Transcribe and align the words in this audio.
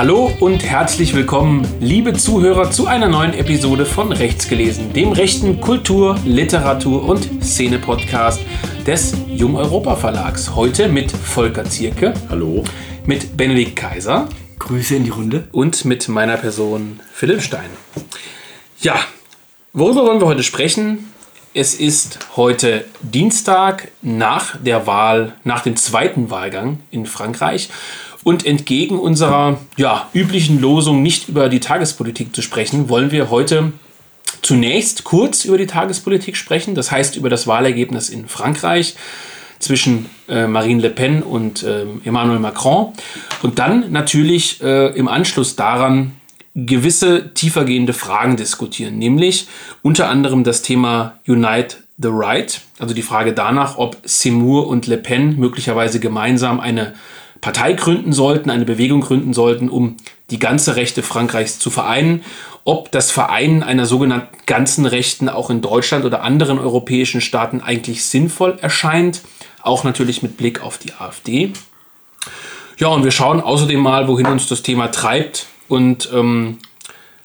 Hallo 0.00 0.32
und 0.40 0.64
herzlich 0.64 1.14
willkommen, 1.14 1.68
liebe 1.78 2.14
Zuhörer, 2.14 2.70
zu 2.70 2.86
einer 2.86 3.06
neuen 3.06 3.34
Episode 3.34 3.84
von 3.84 4.12
Rechts 4.12 4.48
gelesen, 4.48 4.94
dem 4.94 5.12
rechten 5.12 5.60
Kultur-, 5.60 6.18
Literatur- 6.24 7.06
und 7.06 7.44
Szene-Podcast 7.44 8.40
des 8.86 9.14
Jung 9.28 9.56
Europa 9.56 9.96
Verlags. 9.96 10.56
Heute 10.56 10.88
mit 10.88 11.12
Volker 11.12 11.66
Zierke. 11.66 12.14
Hallo. 12.30 12.64
Mit 13.04 13.36
Benedikt 13.36 13.76
Kaiser. 13.76 14.26
Grüße 14.58 14.96
in 14.96 15.04
die 15.04 15.10
Runde. 15.10 15.48
Und 15.52 15.84
mit 15.84 16.08
meiner 16.08 16.38
Person 16.38 17.00
Philipp 17.12 17.42
Stein. 17.42 17.68
Ja, 18.80 18.94
worüber 19.74 20.06
wollen 20.06 20.22
wir 20.22 20.28
heute 20.28 20.44
sprechen? 20.44 21.12
Es 21.52 21.74
ist 21.74 22.20
heute 22.36 22.86
Dienstag 23.02 23.88
nach 24.00 24.56
der 24.62 24.86
Wahl, 24.86 25.34
nach 25.42 25.62
dem 25.62 25.76
zweiten 25.76 26.30
Wahlgang 26.30 26.78
in 26.90 27.04
Frankreich. 27.04 27.68
Und 28.22 28.44
entgegen 28.44 28.98
unserer 28.98 29.58
ja, 29.76 30.08
üblichen 30.12 30.60
Losung, 30.60 31.02
nicht 31.02 31.28
über 31.28 31.48
die 31.48 31.60
Tagespolitik 31.60 32.34
zu 32.34 32.42
sprechen, 32.42 32.88
wollen 32.88 33.10
wir 33.10 33.30
heute 33.30 33.72
zunächst 34.42 35.04
kurz 35.04 35.44
über 35.44 35.58
die 35.58 35.66
Tagespolitik 35.66 36.36
sprechen. 36.36 36.74
Das 36.74 36.90
heißt 36.90 37.16
über 37.16 37.30
das 37.30 37.46
Wahlergebnis 37.46 38.10
in 38.10 38.28
Frankreich 38.28 38.94
zwischen 39.58 40.06
äh, 40.28 40.46
Marine 40.46 40.82
Le 40.82 40.90
Pen 40.90 41.22
und 41.22 41.62
äh, 41.62 41.84
Emmanuel 42.04 42.40
Macron. 42.40 42.92
Und 43.42 43.58
dann 43.58 43.92
natürlich 43.92 44.62
äh, 44.62 44.88
im 44.96 45.08
Anschluss 45.08 45.56
daran 45.56 46.12
gewisse 46.54 47.32
tiefergehende 47.32 47.92
Fragen 47.92 48.36
diskutieren, 48.36 48.98
nämlich 48.98 49.46
unter 49.82 50.08
anderem 50.08 50.42
das 50.42 50.62
Thema 50.62 51.18
Unite 51.26 51.76
the 52.02 52.08
Right, 52.10 52.62
also 52.78 52.94
die 52.94 53.02
Frage 53.02 53.32
danach, 53.32 53.78
ob 53.78 53.98
Seymour 54.04 54.66
und 54.66 54.86
Le 54.86 54.96
Pen 54.96 55.38
möglicherweise 55.38 56.00
gemeinsam 56.00 56.58
eine 56.58 56.94
Partei 57.40 57.72
gründen 57.72 58.12
sollten, 58.12 58.50
eine 58.50 58.64
Bewegung 58.64 59.00
gründen 59.00 59.32
sollten, 59.32 59.68
um 59.68 59.96
die 60.30 60.38
ganze 60.38 60.76
Rechte 60.76 61.02
Frankreichs 61.02 61.58
zu 61.58 61.70
vereinen. 61.70 62.22
Ob 62.64 62.92
das 62.92 63.10
Vereinen 63.10 63.62
einer 63.62 63.86
sogenannten 63.86 64.36
ganzen 64.46 64.84
Rechten 64.84 65.28
auch 65.28 65.50
in 65.50 65.62
Deutschland 65.62 66.04
oder 66.04 66.22
anderen 66.22 66.58
europäischen 66.58 67.20
Staaten 67.20 67.60
eigentlich 67.60 68.04
sinnvoll 68.04 68.58
erscheint, 68.60 69.22
auch 69.62 69.84
natürlich 69.84 70.22
mit 70.22 70.36
Blick 70.36 70.62
auf 70.62 70.78
die 70.78 70.92
AfD. 70.94 71.52
Ja, 72.78 72.88
und 72.88 73.04
wir 73.04 73.10
schauen 73.10 73.40
außerdem 73.40 73.80
mal, 73.80 74.08
wohin 74.08 74.26
uns 74.26 74.46
das 74.46 74.62
Thema 74.62 74.88
treibt 74.88 75.46
und 75.68 76.08
ähm, 76.12 76.58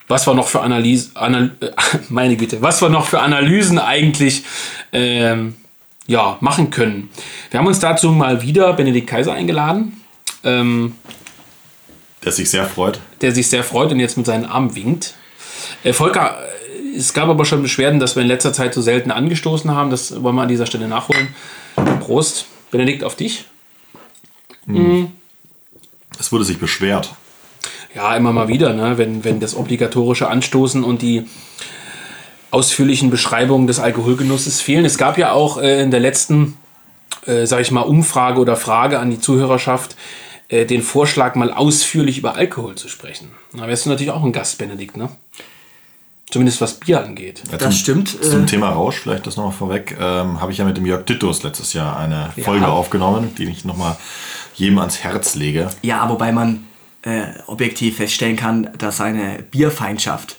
was 0.08 0.28
wir 0.28 0.34
noch 0.34 0.48
für 0.48 0.62
Analyse, 0.62 1.12
Anal 1.16 1.52
meine 2.10 2.38
Güte, 2.38 2.62
was 2.62 2.82
wir 2.82 2.90
noch 2.90 3.08
für 3.08 3.20
Analysen 3.20 3.80
eigentlich 3.80 4.44
ähm, 4.94 5.56
ja, 6.08 6.38
machen 6.42 6.70
können. 6.70 7.10
Wir 7.52 7.60
haben 7.60 7.68
uns 7.68 7.80
dazu 7.80 8.12
mal 8.12 8.42
wieder 8.42 8.74
Benedikt 8.74 9.08
Kaiser 9.08 9.34
eingeladen. 9.34 10.02
Ähm, 10.46 10.96
der 12.24 12.32
sich 12.32 12.50
sehr 12.50 12.66
freut. 12.66 13.00
Der 13.22 13.32
sich 13.34 13.50
sehr 13.50 13.64
freut 13.64 13.92
und 13.92 14.00
jetzt 14.00 14.18
mit 14.18 14.26
seinen 14.26 14.46
Armen 14.46 14.76
winkt. 14.76 15.14
Äh, 15.84 15.94
Volker, 15.94 16.38
äh, 16.40 16.98
es 16.98 17.14
gab 17.14 17.30
aber 17.30 17.46
schon 17.46 17.62
Beschwerden, 17.62 18.00
dass 18.00 18.16
wir 18.16 18.24
in 18.24 18.28
letzter 18.28 18.54
Zeit 18.54 18.74
so 18.74 18.82
selten 18.82 19.12
angestoßen 19.12 19.72
haben. 19.72 19.92
Das 19.92 20.24
wollen 20.24 20.36
wir 20.36 20.44
an 20.44 20.48
dieser 20.48 20.66
Stelle 20.66 20.88
nachholen. 20.88 21.36
Prost. 22.00 22.46
Benedikt, 22.72 23.04
auf 23.04 23.16
dich. 23.16 23.46
Mhm. 24.66 25.12
Es 26.20 26.32
wurde 26.32 26.44
sich 26.44 26.58
beschwert. 26.58 27.14
Ja, 27.94 28.16
immer 28.16 28.34
mal 28.34 28.48
wieder, 28.48 28.74
ne? 28.74 28.98
wenn, 28.98 29.24
wenn 29.24 29.40
das 29.40 29.56
obligatorische 29.56 30.28
Anstoßen 30.28 30.84
und 30.84 31.02
die 31.02 31.28
ausführlichen 32.52 33.10
Beschreibungen 33.10 33.68
des 33.68 33.80
Alkoholgenusses 33.80 34.62
fehlen. 34.62 34.86
Es 34.86 34.98
gab 34.98 35.18
ja 35.18 35.32
auch 35.32 35.58
äh, 35.58 35.82
in 35.82 35.92
der 35.92 36.00
letzten, 36.00 36.58
äh, 37.26 37.46
sage 37.46 37.62
ich 37.62 37.72
mal, 37.72 37.82
Umfrage 37.82 38.40
oder 38.40 38.56
Frage 38.56 39.00
an 39.00 39.12
die 39.12 39.20
Zuhörerschaft 39.20 39.96
äh, 40.50 40.66
den 40.66 40.82
Vorschlag, 40.82 41.36
mal 41.36 41.52
ausführlich 41.52 42.18
über 42.18 42.36
Alkohol 42.36 42.76
zu 42.76 42.88
sprechen. 42.88 43.32
Da 43.54 43.68
wärst 43.68 43.86
du 43.86 43.90
natürlich 43.90 44.12
auch 44.12 44.24
ein 44.24 44.32
Gast, 44.32 44.58
Benedikt, 44.58 44.98
ne? 44.98 45.10
Zumindest 46.30 46.60
was 46.60 46.80
Bier 46.80 47.04
angeht. 47.04 47.44
Ja, 47.52 47.58
das 47.58 47.78
stimmt. 47.78 48.10
Zum 48.10 48.44
äh, 48.44 48.46
Thema 48.46 48.70
Rausch, 48.70 48.98
vielleicht 48.98 49.28
das 49.28 49.38
nochmal 49.38 49.54
vorweg, 49.54 49.96
ähm, 50.00 50.42
habe 50.42 50.52
ich 50.52 50.58
ja 50.58 50.66
mit 50.66 50.76
dem 50.76 50.86
Jörg 50.86 51.06
Tittus 51.06 51.44
letztes 51.44 51.74
Jahr 51.74 51.98
eine 51.98 52.34
ja. 52.36 52.44
Folge 52.44 52.68
aufgenommen, 52.68 53.34
die 53.38 53.46
ich 53.46 53.64
nochmal 53.64 53.96
jedem 54.56 54.80
ans 54.80 55.00
Herz 55.00 55.36
lege. 55.36 55.70
Ja, 55.84 56.10
wobei 56.10 56.32
man 56.32 56.66
äh, 57.04 57.28
objektiv 57.46 57.98
feststellen 57.98 58.36
kann, 58.36 58.70
dass 58.78 58.98
seine 58.98 59.44
Bierfeindschaft 59.52 60.38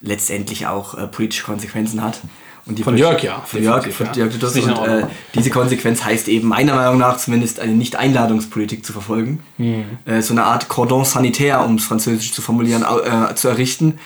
letztendlich 0.00 0.66
auch 0.66 0.94
äh, 0.94 1.06
politische 1.06 1.44
Konsequenzen 1.44 2.02
hat. 2.02 2.20
Und 2.66 2.80
von 2.80 2.96
Jörg, 2.96 3.22
ja. 3.22 3.42
Von 3.46 3.62
Jörg, 3.62 3.86
von 3.92 4.06
Jörg 4.14 4.34
ja. 4.56 4.72
und, 4.72 4.88
äh, 4.88 5.06
diese 5.34 5.50
Konsequenz 5.50 6.02
heißt 6.02 6.28
eben 6.28 6.48
meiner 6.48 6.74
Meinung 6.74 6.98
nach 6.98 7.18
zumindest 7.18 7.60
eine 7.60 7.72
Nicht-Einladungspolitik 7.72 8.86
zu 8.86 8.92
verfolgen. 8.92 9.40
Mhm. 9.58 9.98
Äh, 10.06 10.22
so 10.22 10.32
eine 10.32 10.44
Art 10.44 10.68
Cordon 10.68 11.04
sanitaire, 11.04 11.62
um 11.62 11.74
es 11.74 11.84
französisch 11.84 12.32
zu 12.32 12.40
formulieren, 12.40 12.82
äh, 12.82 13.34
zu 13.34 13.48
errichten. 13.48 13.98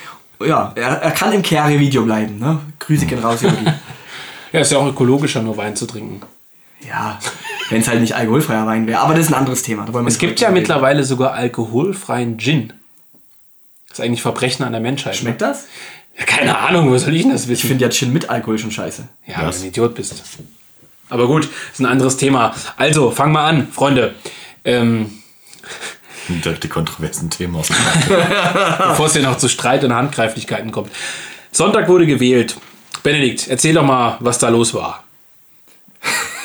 Ja, 0.44 0.72
er, 0.74 1.02
er 1.02 1.10
kann 1.12 1.32
im 1.32 1.42
Kehre-Video 1.42 2.02
bleiben. 2.02 2.38
Ne? 2.38 2.58
Grüße 2.80 3.06
gehen 3.06 3.20
raus, 3.20 3.42
Jörg. 3.42 3.54
ja, 4.52 4.60
ist 4.60 4.72
ja 4.72 4.78
auch 4.78 4.88
ökologischer, 4.88 5.40
nur 5.40 5.56
Wein 5.56 5.76
zu 5.76 5.86
trinken. 5.86 6.20
Ja, 6.86 7.18
wenn 7.70 7.80
es 7.80 7.88
halt 7.88 8.00
nicht 8.00 8.14
alkoholfreier 8.14 8.66
Wein 8.66 8.86
wäre. 8.86 9.00
Aber 9.00 9.14
das 9.14 9.26
ist 9.26 9.32
ein 9.32 9.38
anderes 9.38 9.62
Thema. 9.62 9.86
es 10.06 10.18
gibt 10.18 10.40
ja 10.40 10.48
reden. 10.48 10.60
mittlerweile 10.60 11.04
sogar 11.04 11.32
alkoholfreien 11.32 12.38
Gin. 12.38 12.72
Das 13.88 13.98
ist 13.98 14.04
eigentlich 14.04 14.22
Verbrechen 14.22 14.64
an 14.64 14.72
der 14.72 14.80
Menschheit. 14.80 15.14
Ne? 15.14 15.18
Schmeckt 15.18 15.40
ne? 15.40 15.48
das? 15.48 15.66
Ja, 16.18 16.24
keine 16.24 16.58
Ahnung, 16.58 16.92
was 16.92 17.02
soll 17.02 17.14
ich 17.14 17.22
denn 17.22 17.32
das 17.32 17.48
wissen? 17.48 17.62
Ich 17.62 17.68
finde 17.68 17.84
ja 17.84 17.90
Gin 17.90 18.12
mit 18.12 18.28
Alkohol 18.28 18.58
schon 18.58 18.70
scheiße. 18.70 19.08
Ja, 19.26 19.42
weil 19.42 19.50
du 19.50 19.56
ein 19.56 19.64
Idiot 19.66 19.94
bist. 19.94 20.22
Aber 21.08 21.26
gut, 21.26 21.48
ist 21.72 21.80
ein 21.80 21.86
anderes 21.86 22.16
Thema. 22.16 22.54
Also, 22.76 23.10
fang 23.10 23.32
mal 23.32 23.46
an, 23.46 23.68
Freunde. 23.72 24.14
Ähm, 24.64 25.10
Direkt 26.28 26.64
die 26.64 26.68
kontroversen 26.68 27.30
Themen 27.30 27.56
aus. 27.56 27.68
Bevor 28.88 29.06
es 29.06 29.14
hier 29.14 29.22
noch 29.22 29.38
zu 29.38 29.48
Streit 29.48 29.82
und 29.84 29.94
Handgreiflichkeiten 29.94 30.70
kommt. 30.72 30.90
Sonntag 31.52 31.88
wurde 31.88 32.06
gewählt. 32.06 32.56
Benedikt, 33.02 33.48
erzähl 33.48 33.74
doch 33.74 33.84
mal, 33.84 34.18
was 34.20 34.38
da 34.38 34.48
los 34.48 34.74
war. 34.74 35.04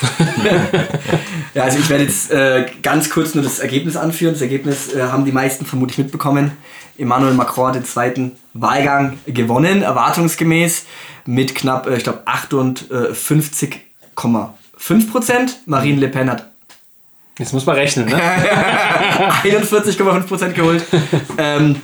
ja, 1.54 1.64
also 1.64 1.78
ich 1.78 1.88
werde 1.88 2.04
jetzt 2.04 2.30
äh, 2.30 2.66
ganz 2.82 3.10
kurz 3.10 3.34
nur 3.34 3.44
das 3.44 3.58
Ergebnis 3.58 3.96
anführen. 3.96 4.34
Das 4.34 4.42
Ergebnis 4.42 4.92
äh, 4.94 5.02
haben 5.02 5.24
die 5.24 5.32
meisten 5.32 5.66
vermutlich 5.66 5.98
mitbekommen. 5.98 6.52
Emmanuel 6.98 7.34
Macron 7.34 7.68
hat 7.68 7.74
den 7.74 7.84
zweiten 7.84 8.32
Wahlgang 8.52 9.18
gewonnen, 9.26 9.82
erwartungsgemäß 9.82 10.84
mit 11.26 11.54
knapp, 11.54 11.86
äh, 11.86 11.96
ich 11.96 12.04
glaube, 12.04 12.22
58,5 12.26 15.10
Prozent. 15.10 15.60
Marine 15.66 16.00
Le 16.00 16.08
Pen 16.08 16.30
hat 16.30 16.50
Jetzt 17.36 17.52
muss 17.52 17.66
man 17.66 17.74
rechnen, 17.74 18.06
ne? 18.06 18.14
41,5 19.42 20.20
Prozent 20.20 20.54
geholt. 20.54 20.84
Ähm, 21.36 21.74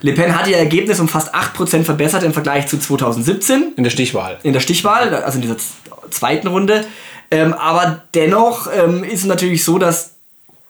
Le 0.00 0.12
Pen 0.12 0.34
hat 0.34 0.46
ihr 0.46 0.56
Ergebnis 0.56 0.98
um 0.98 1.08
fast 1.08 1.34
8 1.34 1.52
Prozent 1.52 1.84
verbessert 1.84 2.22
im 2.22 2.32
Vergleich 2.32 2.68
zu 2.68 2.78
2017. 2.78 3.74
In 3.76 3.84
der 3.84 3.90
Stichwahl. 3.90 4.38
In 4.42 4.54
der 4.54 4.60
Stichwahl, 4.60 5.14
also 5.14 5.36
in 5.36 5.42
dieser 5.42 5.56
zweiten 6.10 6.46
Runde. 6.46 6.86
Ähm, 7.30 7.52
aber 7.52 8.04
dennoch 8.14 8.66
ähm, 8.74 9.04
ist 9.04 9.20
es 9.20 9.26
natürlich 9.26 9.62
so, 9.62 9.78
dass 9.78 10.14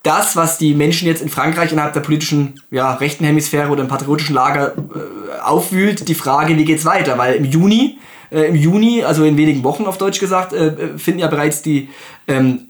das, 0.09 0.37
was 0.37 0.57
die 0.57 0.75
Menschen 0.75 1.07
jetzt 1.07 1.21
in 1.21 1.29
Frankreich 1.29 1.71
innerhalb 1.71 1.93
der 1.93 2.01
politischen 2.01 2.63
ja, 2.71 2.95
rechten 2.95 3.25
Hemisphäre 3.25 3.71
oder 3.71 3.83
im 3.83 3.89
patriotischen 3.89 4.35
Lager 4.35 4.73
äh, 4.77 5.41
aufwühlt, 5.41 6.09
die 6.09 6.15
Frage, 6.15 6.57
wie 6.57 6.65
geht's 6.65 6.87
weiter? 6.87 7.19
Weil 7.19 7.35
im 7.35 7.45
Juni, 7.45 7.99
äh, 8.31 8.45
im 8.45 8.55
Juni, 8.55 9.05
also 9.05 9.25
in 9.25 9.37
wenigen 9.37 9.63
Wochen 9.65 9.85
auf 9.85 9.99
Deutsch 9.99 10.19
gesagt, 10.19 10.55
äh, 10.55 10.97
finden 10.97 11.21
ja 11.21 11.27
bereits 11.27 11.61
die 11.61 11.91
ähm, 12.27 12.69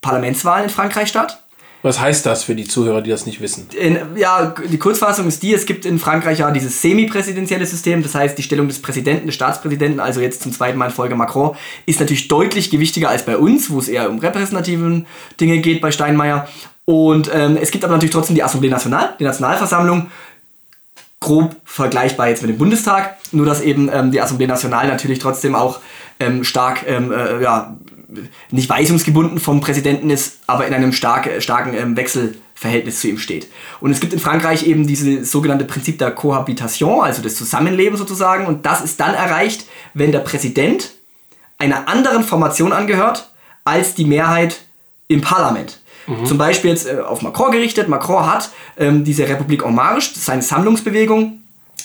Parlamentswahlen 0.00 0.64
in 0.64 0.70
Frankreich 0.70 1.08
statt. 1.08 1.40
Was 1.82 1.98
heißt 1.98 2.26
das 2.26 2.44
für 2.44 2.54
die 2.54 2.64
Zuhörer, 2.64 3.00
die 3.00 3.08
das 3.08 3.24
nicht 3.24 3.40
wissen? 3.40 3.68
In, 3.78 3.98
ja, 4.16 4.54
die 4.68 4.78
Kurzfassung 4.78 5.26
ist 5.28 5.42
die, 5.42 5.54
es 5.54 5.64
gibt 5.64 5.86
in 5.86 5.98
Frankreich 5.98 6.40
ja 6.40 6.50
dieses 6.50 6.82
semi-präsidentielle 6.82 7.64
System, 7.64 8.02
das 8.02 8.14
heißt 8.14 8.36
die 8.36 8.42
Stellung 8.42 8.68
des 8.68 8.82
Präsidenten, 8.82 9.26
des 9.26 9.34
Staatspräsidenten, 9.34 9.98
also 9.98 10.20
jetzt 10.20 10.42
zum 10.42 10.52
zweiten 10.52 10.76
Mal 10.76 10.86
in 10.86 10.92
Folge 10.92 11.14
Macron, 11.14 11.56
ist 11.86 12.00
natürlich 12.00 12.28
deutlich 12.28 12.70
gewichtiger 12.70 13.08
als 13.08 13.24
bei 13.24 13.38
uns, 13.38 13.70
wo 13.70 13.78
es 13.78 13.88
eher 13.88 14.10
um 14.10 14.18
repräsentative 14.18 15.06
Dinge 15.40 15.58
geht 15.60 15.80
bei 15.80 15.90
Steinmeier. 15.90 16.48
Und 16.90 17.30
ähm, 17.32 17.56
es 17.56 17.70
gibt 17.70 17.84
aber 17.84 17.92
natürlich 17.92 18.12
trotzdem 18.12 18.34
die 18.34 18.42
Assemblée 18.42 18.68
Nationale, 18.68 19.14
die 19.20 19.22
Nationalversammlung, 19.22 20.10
grob 21.20 21.54
vergleichbar 21.64 22.30
jetzt 22.30 22.42
mit 22.42 22.50
dem 22.50 22.58
Bundestag, 22.58 23.16
nur 23.30 23.46
dass 23.46 23.60
eben 23.60 23.88
ähm, 23.92 24.10
die 24.10 24.20
Assemblée 24.20 24.48
Nationale 24.48 24.88
natürlich 24.88 25.20
trotzdem 25.20 25.54
auch 25.54 25.78
ähm, 26.18 26.42
stark 26.42 26.84
ähm, 26.88 27.12
äh, 27.12 27.40
ja, 27.40 27.76
nicht 28.50 28.68
weisungsgebunden 28.68 29.38
vom 29.38 29.60
Präsidenten 29.60 30.10
ist, 30.10 30.40
aber 30.48 30.66
in 30.66 30.74
einem 30.74 30.92
stark, 30.92 31.30
starken 31.40 31.74
ähm, 31.74 31.96
Wechselverhältnis 31.96 33.00
zu 33.00 33.06
ihm 33.06 33.18
steht. 33.18 33.46
Und 33.80 33.92
es 33.92 34.00
gibt 34.00 34.12
in 34.12 34.18
Frankreich 34.18 34.66
eben 34.66 34.84
dieses 34.84 35.30
sogenannte 35.30 35.66
Prinzip 35.66 35.96
der 35.96 36.10
Cohabitation, 36.10 37.04
also 37.04 37.22
des 37.22 37.36
Zusammenlebens 37.36 38.00
sozusagen. 38.00 38.46
Und 38.46 38.66
das 38.66 38.80
ist 38.80 38.98
dann 38.98 39.14
erreicht, 39.14 39.64
wenn 39.94 40.10
der 40.10 40.18
Präsident 40.18 40.90
einer 41.56 41.86
anderen 41.86 42.24
Formation 42.24 42.72
angehört 42.72 43.30
als 43.64 43.94
die 43.94 44.06
Mehrheit 44.06 44.62
im 45.06 45.20
Parlament. 45.20 45.80
Mhm. 46.06 46.24
Zum 46.26 46.38
Beispiel 46.38 46.70
jetzt 46.70 46.88
äh, 46.88 46.98
auf 47.00 47.22
Macron 47.22 47.50
gerichtet. 47.50 47.88
Macron 47.88 48.26
hat 48.26 48.50
ähm, 48.78 49.04
diese 49.04 49.28
Republik 49.28 49.64
en 49.64 49.74
Marche, 49.74 50.12
seine 50.14 50.42
Sammlungsbewegung, 50.42 51.40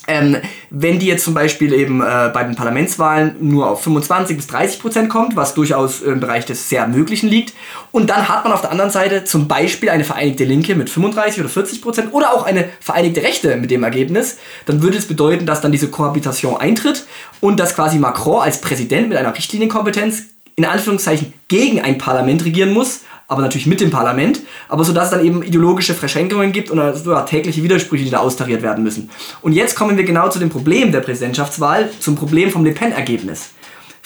ähm, 0.08 0.38
wenn 0.70 1.00
die 1.00 1.08
jetzt 1.08 1.24
zum 1.24 1.34
Beispiel 1.34 1.74
eben 1.74 2.02
äh, 2.02 2.30
bei 2.34 2.44
den 2.44 2.56
Parlamentswahlen 2.56 3.36
nur 3.40 3.70
auf 3.70 3.82
25 3.84 4.38
bis 4.38 4.48
30 4.48 4.80
Prozent 4.80 5.10
kommt, 5.10 5.36
was 5.36 5.54
durchaus 5.54 6.02
im 6.02 6.20
Bereich 6.20 6.46
des 6.46 6.70
sehr 6.70 6.88
Möglichen 6.88 7.28
liegt, 7.28 7.54
und 7.92 8.10
dann 8.10 8.30
hat 8.30 8.44
man 8.44 8.54
auf 8.54 8.62
der 8.62 8.72
anderen 8.72 8.92
Seite 8.92 9.24
zum 9.24 9.48
Beispiel 9.48 9.90
eine 9.90 10.04
Vereinigte 10.04 10.44
Linke 10.44 10.76
mit 10.76 10.90
35 10.90 11.40
oder 11.40 11.50
40 11.50 11.82
Prozent 11.82 12.14
oder 12.14 12.34
auch 12.34 12.46
eine 12.46 12.70
Vereinigte 12.80 13.24
Rechte 13.24 13.56
mit 13.58 13.72
dem 13.72 13.84
Ergebnis, 13.84 14.38
dann 14.66 14.82
würde 14.82 14.98
es 14.98 15.08
bedeuten, 15.08 15.46
dass 15.46 15.62
dann 15.62 15.72
diese 15.72 15.90
Kohabitation 15.90 16.58
eintritt 16.58 17.06
und 17.42 17.60
dass 17.60 17.76
quasi 17.76 17.98
Macron 17.98 18.42
als 18.42 18.62
Präsident 18.62 19.10
mit 19.10 19.18
einer 19.18 19.36
Richtlinienkompetenz 19.36 20.24
in 20.56 20.66
Anführungszeichen 20.66 21.34
gegen 21.48 21.82
ein 21.82 21.98
Parlament 21.98 22.46
regieren 22.46 22.74
muss, 22.74 23.02
aber 23.28 23.42
natürlich 23.42 23.68
mit 23.68 23.82
dem 23.82 23.90
Parlament, 23.90 24.42
aber 24.70 24.84
so 24.84 24.94
dass 24.94 25.06
es 25.06 25.12
dann 25.12 25.26
eben 25.26 25.44
ideologische 25.44 25.94
Verschränkungen 25.94 26.52
gibt 26.52 26.70
und 26.70 26.80
also, 26.80 27.16
tägliche 27.22 27.64
Widersprüche, 27.64 28.04
die 28.04 28.12
da 28.12 28.20
austariert 28.20 28.62
werden 28.62 28.84
müssen. 28.84 29.10
Und 29.42 29.54
jetzt 29.54 29.76
kommen 29.76 29.98
wir 29.98 30.04
genau 30.04 30.30
zu 30.30 30.40
dem 30.40 30.50
Problem 30.50 30.92
der 30.92 31.02
Präsidentschaftswahl, 31.02 31.90
zum 32.00 32.16
Problem 32.16 32.52
vom 32.52 32.66
Le 32.66 32.72
Pen-Ergebnis. 32.72 33.52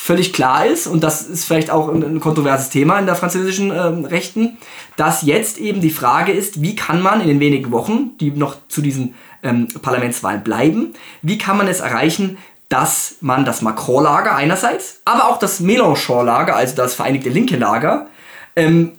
Völlig 0.01 0.31
klar 0.31 0.65
ist, 0.65 0.87
und 0.87 1.03
das 1.03 1.23
ist 1.23 1.43
vielleicht 1.43 1.69
auch 1.69 1.89
ein 1.89 2.21
kontroverses 2.21 2.69
Thema 2.69 2.97
in 2.99 3.05
der 3.05 3.15
französischen 3.15 3.69
äh, 3.69 3.81
Rechten, 4.07 4.57
dass 4.95 5.23
jetzt 5.23 5.57
eben 5.57 5.81
die 5.81 5.89
Frage 5.89 6.31
ist, 6.31 6.61
wie 6.61 6.73
kann 6.73 7.01
man 7.01 7.19
in 7.19 7.27
den 7.27 7.41
wenigen 7.41 7.71
Wochen, 7.71 8.11
die 8.17 8.31
noch 8.31 8.55
zu 8.69 8.81
diesen 8.81 9.13
ähm, 9.43 9.67
Parlamentswahlen 9.81 10.41
bleiben, 10.41 10.93
wie 11.21 11.37
kann 11.37 11.57
man 11.57 11.67
es 11.67 11.81
erreichen, 11.81 12.37
dass 12.69 13.15
man 13.19 13.43
das 13.43 13.61
Macron-Lager 13.61 14.33
einerseits, 14.35 15.01
aber 15.03 15.27
auch 15.27 15.37
das 15.37 15.59
Mélenchon-Lager, 15.59 16.55
also 16.55 16.77
das 16.77 16.93
Vereinigte 16.93 17.29
Linke 17.29 17.57
Lager, 17.57 18.07
ähm, 18.55 18.93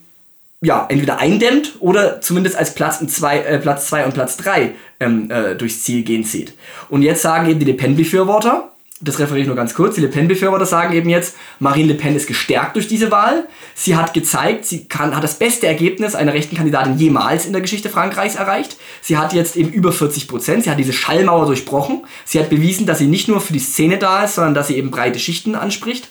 ja, 0.63 0.87
entweder 0.91 1.19
eindämmt 1.19 1.77
oder 1.81 2.21
zumindest 2.21 2.57
als 2.57 2.75
Platz 2.75 3.05
2 3.05 3.39
äh, 3.39 3.59
Platz 3.59 3.87
zwei 3.87 4.05
und 4.05 4.13
Platz 4.13 4.37
3 4.37 4.73
ähm, 5.01 5.31
äh, 5.31 5.55
durchs 5.55 5.83
Ziel 5.83 6.03
gehen 6.03 6.25
sieht. 6.25 6.55
Und 6.91 7.03
jetzt 7.03 7.23
sagen 7.23 7.49
eben 7.49 7.61
die 7.61 7.67
Le 7.67 7.75
Pen-Befürworter, 7.75 8.71
das 9.03 9.19
referiere 9.19 9.41
ich 9.41 9.47
nur 9.47 9.57
ganz 9.57 9.73
kurz, 9.73 9.95
die 9.95 10.03
Le 10.03 10.09
Pen-Befürworter 10.09 10.67
sagen 10.67 10.93
eben 10.93 11.09
jetzt, 11.09 11.35
Marine 11.59 11.89
Le 11.89 11.95
Pen 11.95 12.15
ist 12.15 12.27
gestärkt 12.27 12.77
durch 12.77 12.87
diese 12.87 13.11
Wahl. 13.11 13.49
Sie 13.75 13.97
hat 13.97 14.13
gezeigt, 14.13 14.67
sie 14.67 14.85
kann, 14.85 15.17
hat 15.17 15.25
das 15.25 15.39
beste 15.39 15.67
Ergebnis 15.67 16.15
einer 16.15 16.35
rechten 16.35 16.57
Kandidatin 16.57 16.99
jemals 16.99 17.47
in 17.47 17.53
der 17.53 17.63
Geschichte 17.63 17.89
Frankreichs 17.89 18.35
erreicht. 18.35 18.77
Sie 19.01 19.17
hat 19.17 19.33
jetzt 19.33 19.57
eben 19.57 19.71
über 19.73 19.93
40 19.93 20.29
Prozent, 20.29 20.65
sie 20.65 20.71
hat 20.71 20.79
diese 20.79 20.93
Schallmauer 20.93 21.47
durchbrochen. 21.47 22.05
Sie 22.27 22.39
hat 22.39 22.51
bewiesen, 22.51 22.85
dass 22.85 22.99
sie 22.99 23.07
nicht 23.07 23.29
nur 23.29 23.41
für 23.41 23.55
die 23.55 23.61
Szene 23.61 23.97
da 23.97 24.25
ist, 24.25 24.35
sondern 24.35 24.53
dass 24.53 24.67
sie 24.67 24.77
eben 24.77 24.91
breite 24.91 25.19
Schichten 25.19 25.55
anspricht. 25.55 26.11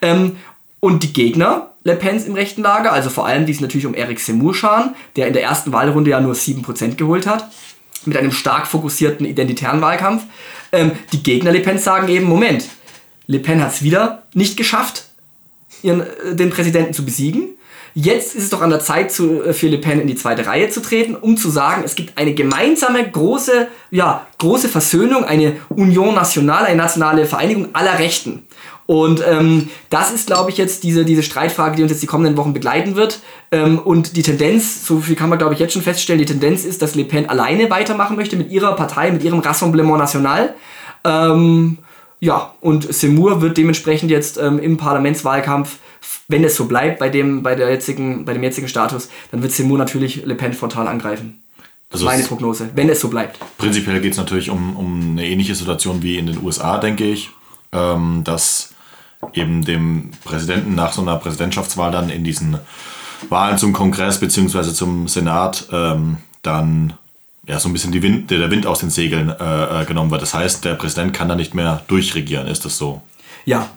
Ähm, 0.00 0.36
und 0.80 1.02
die 1.02 1.12
Gegner 1.12 1.70
Le 1.82 1.96
Pens 1.96 2.26
im 2.26 2.34
rechten 2.34 2.62
Lager, 2.62 2.92
also 2.92 3.08
vor 3.08 3.26
allem 3.26 3.46
die 3.46 3.52
es 3.52 3.60
natürlich 3.60 3.86
um 3.86 3.94
Eric 3.94 4.20
Seymour 4.20 4.54
scharen, 4.54 4.94
der 5.16 5.28
in 5.28 5.32
der 5.32 5.42
ersten 5.42 5.72
Wahlrunde 5.72 6.10
ja 6.10 6.20
nur 6.20 6.34
7% 6.34 6.96
geholt 6.96 7.26
hat, 7.26 7.48
mit 8.04 8.16
einem 8.16 8.32
stark 8.32 8.66
fokussierten 8.66 9.24
identitären 9.24 9.80
Wahlkampf. 9.80 10.24
Ähm, 10.72 10.92
die 11.12 11.22
Gegner 11.22 11.52
Le 11.52 11.60
Pens 11.60 11.84
sagen 11.84 12.08
eben, 12.08 12.26
Moment, 12.26 12.68
Le 13.26 13.38
Pen 13.38 13.62
hat 13.62 13.72
es 13.72 13.82
wieder 13.82 14.24
nicht 14.34 14.56
geschafft, 14.56 15.04
ihren, 15.82 16.00
äh, 16.02 16.34
den 16.34 16.50
Präsidenten 16.50 16.92
zu 16.92 17.04
besiegen. 17.04 17.50
Jetzt 17.94 18.36
ist 18.36 18.44
es 18.44 18.50
doch 18.50 18.60
an 18.60 18.70
der 18.70 18.80
Zeit 18.80 19.10
zu, 19.10 19.42
äh, 19.42 19.52
für 19.52 19.68
Le 19.68 19.78
Pen 19.78 20.00
in 20.00 20.06
die 20.06 20.14
zweite 20.14 20.46
Reihe 20.46 20.68
zu 20.68 20.80
treten, 20.80 21.14
um 21.14 21.36
zu 21.36 21.50
sagen, 21.50 21.82
es 21.84 21.94
gibt 21.94 22.18
eine 22.18 22.34
gemeinsame 22.34 23.08
große, 23.08 23.68
ja, 23.90 24.26
große 24.38 24.68
Versöhnung, 24.68 25.24
eine 25.24 25.56
Union 25.70 26.14
Nationale, 26.14 26.66
eine 26.66 26.76
nationale 26.76 27.26
Vereinigung 27.26 27.68
aller 27.72 27.98
Rechten. 27.98 28.46
Und 28.90 29.22
ähm, 29.24 29.70
das 29.88 30.10
ist, 30.10 30.26
glaube 30.26 30.50
ich, 30.50 30.58
jetzt 30.58 30.82
diese, 30.82 31.04
diese 31.04 31.22
Streitfrage, 31.22 31.76
die 31.76 31.82
uns 31.84 31.92
jetzt 31.92 32.02
die 32.02 32.08
kommenden 32.08 32.36
Wochen 32.36 32.52
begleiten 32.52 32.96
wird. 32.96 33.20
Ähm, 33.52 33.78
und 33.78 34.16
die 34.16 34.22
Tendenz, 34.24 34.84
so 34.84 34.98
viel 34.98 35.14
kann 35.14 35.28
man, 35.28 35.38
glaube 35.38 35.54
ich, 35.54 35.60
jetzt 35.60 35.74
schon 35.74 35.82
feststellen, 35.82 36.18
die 36.18 36.24
Tendenz 36.24 36.64
ist, 36.64 36.82
dass 36.82 36.96
Le 36.96 37.04
Pen 37.04 37.28
alleine 37.28 37.70
weitermachen 37.70 38.16
möchte 38.16 38.34
mit 38.34 38.50
ihrer 38.50 38.74
Partei, 38.74 39.12
mit 39.12 39.22
ihrem 39.22 39.38
Rassemblement 39.38 39.96
National. 39.96 40.56
Ähm, 41.04 41.78
ja, 42.18 42.52
und 42.60 42.92
Seymour 42.92 43.40
wird 43.40 43.58
dementsprechend 43.58 44.10
jetzt 44.10 44.38
ähm, 44.38 44.58
im 44.58 44.76
Parlamentswahlkampf, 44.76 45.78
wenn 46.26 46.42
es 46.42 46.56
so 46.56 46.64
bleibt 46.64 46.98
bei 46.98 47.10
dem, 47.10 47.44
bei, 47.44 47.54
der 47.54 47.70
jetzigen, 47.70 48.24
bei 48.24 48.32
dem 48.32 48.42
jetzigen 48.42 48.66
Status, 48.66 49.08
dann 49.30 49.40
wird 49.40 49.52
Seymour 49.52 49.78
natürlich 49.78 50.24
Le 50.24 50.34
Pen 50.34 50.52
frontal 50.52 50.88
angreifen. 50.88 51.40
Das 51.90 52.00
ist 52.00 52.06
meine 52.06 52.24
Prognose, 52.24 52.70
wenn 52.74 52.88
es 52.88 52.98
so 52.98 53.08
bleibt. 53.08 53.38
Prinzipiell 53.56 54.00
geht 54.00 54.14
es 54.14 54.18
natürlich 54.18 54.50
um, 54.50 54.74
um 54.76 55.10
eine 55.12 55.28
ähnliche 55.28 55.54
Situation 55.54 56.02
wie 56.02 56.18
in 56.18 56.26
den 56.26 56.42
USA, 56.42 56.78
denke 56.78 57.04
ich. 57.04 57.30
Ähm, 57.72 58.22
dass 58.24 58.69
eben 59.34 59.64
dem 59.64 60.10
Präsidenten 60.24 60.74
nach 60.74 60.92
so 60.92 61.02
einer 61.02 61.16
Präsidentschaftswahl 61.16 61.92
dann 61.92 62.10
in 62.10 62.24
diesen 62.24 62.58
Wahlen 63.28 63.58
zum 63.58 63.72
Kongress 63.72 64.18
bzw. 64.18 64.72
zum 64.72 65.08
Senat 65.08 65.66
ähm, 65.72 66.18
dann 66.42 66.94
ja, 67.46 67.58
so 67.58 67.68
ein 67.68 67.72
bisschen 67.72 67.92
die 67.92 68.02
Wind, 68.02 68.30
der 68.30 68.50
Wind 68.50 68.66
aus 68.66 68.80
den 68.80 68.90
Segeln 68.90 69.28
äh, 69.28 69.82
äh, 69.82 69.84
genommen 69.84 70.10
wird. 70.10 70.22
Das 70.22 70.34
heißt, 70.34 70.64
der 70.64 70.74
Präsident 70.74 71.12
kann 71.12 71.28
da 71.28 71.34
nicht 71.34 71.54
mehr 71.54 71.82
durchregieren, 71.88 72.46
ist 72.46 72.64
das 72.64 72.78
so? 72.78 73.02
Ja. 73.44 73.68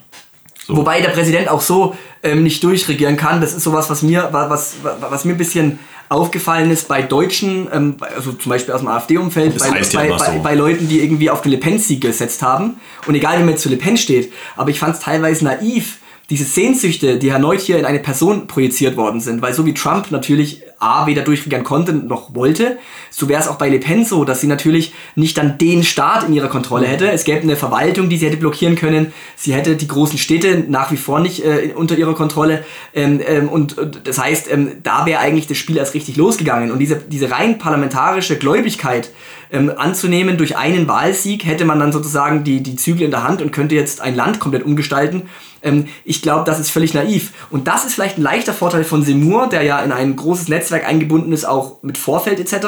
So. 0.65 0.77
Wobei 0.77 1.01
der 1.01 1.09
Präsident 1.09 1.49
auch 1.49 1.61
so 1.61 1.95
ähm, 2.21 2.43
nicht 2.43 2.63
durchregieren 2.63 3.17
kann. 3.17 3.41
Das 3.41 3.53
ist 3.53 3.63
sowas, 3.63 3.89
was 3.89 4.01
mir, 4.01 4.29
was, 4.31 4.75
was, 4.81 4.95
was 5.01 5.25
mir 5.25 5.33
ein 5.33 5.37
bisschen 5.37 5.79
aufgefallen 6.13 6.71
ist 6.71 6.87
bei 6.87 7.01
Deutschen, 7.01 7.67
ähm, 7.73 7.95
also 8.15 8.33
zum 8.33 8.49
Beispiel 8.49 8.73
aus 8.73 8.81
dem 8.81 8.87
AfD-Umfeld, 8.87 9.57
bei, 9.57 9.69
bei, 9.69 10.07
ja 10.07 10.17
bei, 10.17 10.33
so. 10.33 10.39
bei, 10.41 10.55
Leuten, 10.55 10.87
die 10.87 11.01
irgendwie 11.01 11.29
auf 11.29 11.41
den 11.41 11.51
Le 11.51 11.57
Pen-Sieg 11.57 12.01
gesetzt 12.01 12.41
haben. 12.41 12.75
Und 13.07 13.15
egal, 13.15 13.37
wie 13.37 13.43
man 13.43 13.49
jetzt 13.49 13.63
zu 13.63 13.69
Le 13.69 13.77
Pen 13.77 13.97
steht, 13.97 14.31
aber 14.55 14.69
ich 14.69 14.79
fand 14.79 14.95
es 14.95 15.01
teilweise 15.01 15.43
naiv, 15.43 15.97
diese 16.29 16.45
Sehnsüchte, 16.45 17.19
die 17.19 17.29
erneut 17.29 17.59
hier 17.59 17.77
in 17.77 17.85
eine 17.85 17.99
Person 17.99 18.47
projiziert 18.47 18.95
worden 18.95 19.19
sind, 19.19 19.41
weil 19.41 19.53
so 19.53 19.65
wie 19.65 19.73
Trump 19.73 20.09
natürlich 20.09 20.61
A, 20.79 21.05
weder 21.05 21.21
durchregieren 21.21 21.63
konnte 21.63 21.93
noch 21.93 22.33
wollte, 22.33 22.77
so 23.09 23.29
wäre 23.29 23.41
es 23.41 23.47
auch 23.47 23.57
bei 23.57 23.69
Le 23.69 23.79
Pen 23.79 24.05
so, 24.05 24.25
dass 24.25 24.41
sie 24.41 24.47
natürlich 24.47 24.93
nicht 25.15 25.37
dann 25.37 25.57
den 25.57 25.83
Staat 25.83 26.27
in 26.27 26.33
ihrer 26.33 26.47
Kontrolle 26.47 26.87
hätte. 26.87 27.11
Es 27.11 27.23
gäbe 27.23 27.41
eine 27.41 27.55
Verwaltung, 27.55 28.09
die 28.09 28.17
sie 28.17 28.25
hätte 28.25 28.37
blockieren 28.37 28.75
können. 28.75 29.13
Sie 29.35 29.53
hätte 29.53 29.75
die 29.75 29.87
großen 29.87 30.17
Städte 30.17 30.65
nach 30.67 30.91
wie 30.91 30.97
vor 30.97 31.19
nicht 31.19 31.45
äh, 31.45 31.73
unter 31.75 31.97
ihrer 31.97 32.15
Kontrolle. 32.15 32.65
Ähm, 32.93 33.21
ähm, 33.25 33.49
und, 33.49 33.77
und, 33.77 34.01
das 34.05 34.17
heißt, 34.17 34.51
ähm, 34.51 34.77
da 34.81 35.05
wäre 35.05 35.19
eigentlich 35.19 35.47
das 35.47 35.57
Spiel 35.57 35.77
erst 35.77 35.93
richtig 35.93 36.15
losgegangen. 36.17 36.71
Und 36.71 36.79
diese, 36.79 36.95
diese 36.95 37.31
rein 37.31 37.59
parlamentarische 37.59 38.37
Gläubigkeit, 38.37 39.11
ähm, 39.53 39.71
anzunehmen. 39.77 40.37
Durch 40.37 40.57
einen 40.57 40.87
Wahlsieg 40.87 41.45
hätte 41.45 41.63
man 41.63 41.79
dann 41.79 41.91
sozusagen 41.93 42.43
die, 42.43 42.61
die 42.61 42.75
Zügel 42.75 43.03
in 43.03 43.11
der 43.11 43.23
Hand 43.23 43.41
und 43.41 43.51
könnte 43.51 43.75
jetzt 43.75 44.01
ein 44.01 44.15
Land 44.15 44.39
komplett 44.39 44.65
umgestalten. 44.65 45.29
Ähm, 45.63 45.87
ich 46.05 46.21
glaube, 46.21 46.43
das 46.45 46.59
ist 46.59 46.69
völlig 46.69 46.93
naiv. 46.93 47.31
Und 47.49 47.67
das 47.67 47.85
ist 47.85 47.95
vielleicht 47.95 48.17
ein 48.17 48.21
leichter 48.21 48.53
Vorteil 48.53 48.83
von 48.83 49.03
Seymour, 49.03 49.47
der 49.47 49.63
ja 49.63 49.79
in 49.81 49.91
ein 49.91 50.15
großes 50.15 50.49
Netzwerk 50.49 50.85
eingebunden 50.85 51.31
ist, 51.31 51.45
auch 51.45 51.81
mit 51.81 51.97
Vorfeld 51.97 52.39
etc., 52.39 52.67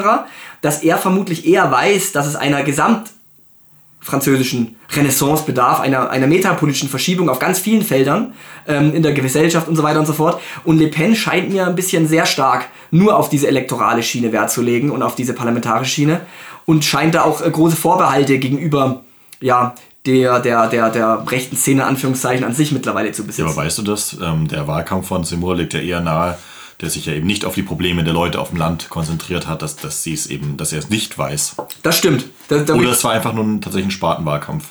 dass 0.62 0.82
er 0.82 0.98
vermutlich 0.98 1.46
eher 1.46 1.70
weiß, 1.70 2.14
dass 2.14 2.26
es 2.26 2.36
einer 2.36 2.64
Gesamt 2.64 3.12
französischen 4.06 4.76
Renaissance 4.92 5.46
bedarf, 5.46 5.80
einer, 5.80 6.12
einer 6.12 6.28
metapolitischen 6.28 6.90
Verschiebung 6.90 7.28
auf 7.28 7.40
ganz 7.40 7.58
vielen 7.58 7.82
Feldern 7.82 8.34
ähm, 8.68 8.94
in 8.94 9.02
der 9.02 9.14
Gesellschaft 9.14 9.68
und 9.68 9.76
so 9.76 9.82
weiter 9.82 10.00
und 10.00 10.06
so 10.06 10.14
fort. 10.14 10.40
Und 10.64 10.78
Le 10.78 10.90
Pen 10.90 11.16
scheint 11.16 11.52
mir 11.52 11.66
ein 11.66 11.76
bisschen 11.76 12.08
sehr 12.08 12.28
stark 12.28 12.68
nur 12.92 13.18
auf 13.18 13.30
diese 13.30 13.48
elektorale 13.48 14.04
Schiene 14.04 14.32
Wert 14.32 14.52
zu 14.52 14.62
legen 14.62 14.92
und 14.92 15.02
auf 15.02 15.16
diese 15.16 15.34
parlamentarische 15.34 15.92
Schiene 15.92 16.22
und 16.66 16.86
scheint 16.86 17.16
da 17.16 17.24
auch 17.24 17.42
äh, 17.42 17.50
große 17.50 17.76
Vorbehalte 17.76 18.38
gegenüber 18.38 19.02
ja, 19.42 19.74
der, 20.06 20.40
der, 20.40 20.68
der, 20.68 20.90
der 20.90 21.26
rechten 21.30 21.58
Szene 21.58 21.86
Anführungszeichen 21.86 22.46
an 22.46 22.54
sich 22.54 22.72
mittlerweile 22.72 23.12
zu 23.12 23.24
besitzen. 23.24 23.48
Ja, 23.48 23.54
aber 23.54 23.64
weißt 23.64 23.78
du 23.80 23.82
das? 23.82 24.18
Ähm, 24.22 24.48
der 24.48 24.68
Wahlkampf 24.68 25.08
von 25.08 25.24
Seymour 25.24 25.56
liegt 25.56 25.74
ja 25.74 25.80
eher 25.80 26.02
nahe, 26.02 26.38
der 26.82 26.90
sich 26.90 27.06
ja 27.06 27.14
eben 27.14 27.28
nicht 27.28 27.46
auf 27.46 27.56
die 27.56 27.64
Probleme 27.64 28.04
der 28.04 28.14
Leute 28.14 28.40
auf 28.40 28.50
dem 28.50 28.58
Land 28.58 28.90
konzentriert 28.90 29.48
hat, 29.48 29.62
dass, 29.62 29.76
dass 29.76 30.04
sie 30.04 30.14
es 30.14 30.28
eben, 30.28 30.58
dass 30.58 30.74
er 30.74 30.80
es 30.80 30.90
nicht 30.90 31.18
weiß. 31.18 31.56
Das 31.84 31.98
stimmt. 31.98 32.26
Da, 32.48 32.60
da 32.60 32.76
Oder 32.76 32.92
es 32.92 33.04
war 33.04 33.12
einfach 33.12 33.34
nur 33.34 33.46
ein, 33.46 33.62
tatsächlich 33.62 33.88
ein 33.88 33.92
Spatenwahlkampf. 33.92 34.66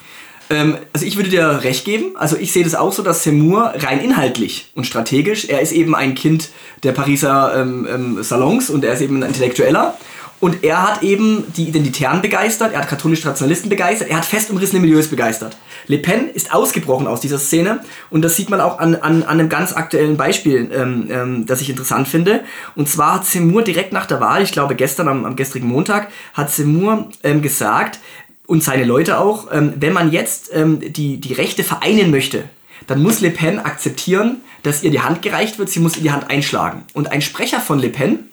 Ähm, 0.50 0.76
also 0.92 1.06
ich 1.06 1.16
würde 1.16 1.30
dir 1.30 1.64
recht 1.64 1.84
geben. 1.84 2.16
Also 2.16 2.36
ich 2.36 2.52
sehe 2.52 2.64
das 2.64 2.74
auch 2.74 2.92
so, 2.92 3.02
dass 3.02 3.22
Seymour 3.22 3.72
rein 3.76 4.00
inhaltlich 4.00 4.70
und 4.74 4.86
strategisch, 4.86 5.46
er 5.46 5.60
ist 5.60 5.72
eben 5.72 5.94
ein 5.94 6.14
Kind 6.14 6.50
der 6.82 6.92
Pariser 6.92 7.54
ähm, 7.56 7.86
ähm, 7.90 8.22
Salons 8.22 8.70
und 8.70 8.84
er 8.84 8.92
ist 8.92 9.00
eben 9.00 9.22
ein 9.22 9.28
Intellektueller. 9.28 9.96
Und 10.40 10.62
er 10.62 10.82
hat 10.82 11.02
eben 11.02 11.44
die 11.56 11.68
Identitären 11.68 12.20
begeistert, 12.20 12.72
er 12.72 12.80
hat 12.80 12.88
katholische 12.88 13.26
Nationalisten 13.26 13.70
begeistert, 13.70 14.08
er 14.10 14.18
hat 14.18 14.24
fest 14.24 14.50
umrissene 14.50 14.80
Milieus 14.80 15.08
begeistert. 15.08 15.56
Le 15.86 15.98
Pen 15.98 16.28
ist 16.28 16.52
ausgebrochen 16.52 17.06
aus 17.06 17.20
dieser 17.20 17.38
Szene 17.38 17.80
und 18.10 18.22
das 18.22 18.36
sieht 18.36 18.50
man 18.50 18.60
auch 18.60 18.78
an, 18.78 18.94
an, 18.96 19.22
an 19.22 19.40
einem 19.40 19.48
ganz 19.48 19.72
aktuellen 19.72 20.16
Beispiel, 20.16 20.70
ähm, 20.72 21.08
ähm, 21.10 21.46
das 21.46 21.60
ich 21.60 21.70
interessant 21.70 22.08
finde. 22.08 22.44
Und 22.74 22.88
zwar 22.88 23.14
hat 23.14 23.26
Seymour 23.26 23.62
direkt 23.62 23.92
nach 23.92 24.06
der 24.06 24.20
Wahl, 24.20 24.42
ich 24.42 24.52
glaube 24.52 24.74
gestern 24.74 25.08
am, 25.08 25.24
am 25.24 25.36
gestrigen 25.36 25.68
Montag, 25.68 26.08
hat 26.34 26.50
Seymour 26.50 27.08
ähm, 27.22 27.40
gesagt, 27.40 28.00
und 28.46 28.62
seine 28.62 28.84
Leute 28.84 29.18
auch, 29.18 29.48
ähm, 29.52 29.72
wenn 29.76 29.92
man 29.92 30.12
jetzt 30.12 30.50
ähm, 30.52 30.80
die, 30.80 31.18
die 31.18 31.32
Rechte 31.32 31.64
vereinen 31.64 32.10
möchte, 32.10 32.44
dann 32.86 33.02
muss 33.02 33.20
Le 33.20 33.30
Pen 33.30 33.58
akzeptieren, 33.58 34.42
dass 34.62 34.82
ihr 34.82 34.90
die 34.90 35.00
Hand 35.00 35.22
gereicht 35.22 35.58
wird, 35.58 35.70
sie 35.70 35.80
muss 35.80 35.96
ihr 35.96 36.02
die 36.02 36.10
Hand 36.10 36.30
einschlagen. 36.30 36.82
Und 36.92 37.10
ein 37.10 37.22
Sprecher 37.22 37.60
von 37.60 37.78
Le 37.78 37.88
Pen, 37.88 38.28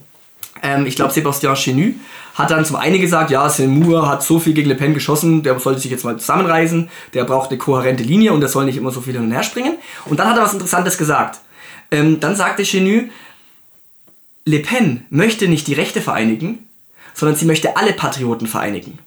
ähm, 0.63 0.85
ich 0.85 0.95
glaube, 0.95 1.13
Sébastien 1.13 1.55
Chenu 1.55 1.93
hat 2.35 2.51
dann 2.51 2.65
zum 2.65 2.75
einen 2.75 2.99
gesagt, 3.01 3.31
ja, 3.31 3.47
Seymour 3.49 4.07
hat 4.07 4.23
so 4.23 4.39
viel 4.39 4.53
gegen 4.53 4.69
Le 4.69 4.75
Pen 4.75 4.93
geschossen, 4.93 5.43
der 5.43 5.59
sollte 5.59 5.81
sich 5.81 5.91
jetzt 5.91 6.05
mal 6.05 6.17
zusammenreißen, 6.17 6.89
der 7.13 7.23
braucht 7.23 7.49
eine 7.49 7.57
kohärente 7.57 8.03
Linie 8.03 8.33
und 8.33 8.41
der 8.41 8.49
soll 8.49 8.65
nicht 8.65 8.77
immer 8.77 8.91
so 8.91 9.01
viel 9.01 9.13
hin 9.13 9.23
und 9.23 9.31
her 9.31 9.43
springen. 9.43 9.77
Und 10.05 10.19
dann 10.19 10.29
hat 10.29 10.37
er 10.37 10.43
was 10.43 10.53
Interessantes 10.53 10.97
gesagt. 10.97 11.39
Ähm, 11.91 12.19
dann 12.19 12.35
sagte 12.35 12.63
Chenu, 12.63 13.09
Le 14.45 14.59
Pen 14.59 15.05
möchte 15.09 15.47
nicht 15.47 15.67
die 15.67 15.73
Rechte 15.73 16.01
vereinigen, 16.01 16.67
sondern 17.13 17.35
sie 17.35 17.45
möchte 17.45 17.77
alle 17.77 17.93
Patrioten 17.93 18.47
vereinigen. 18.47 18.99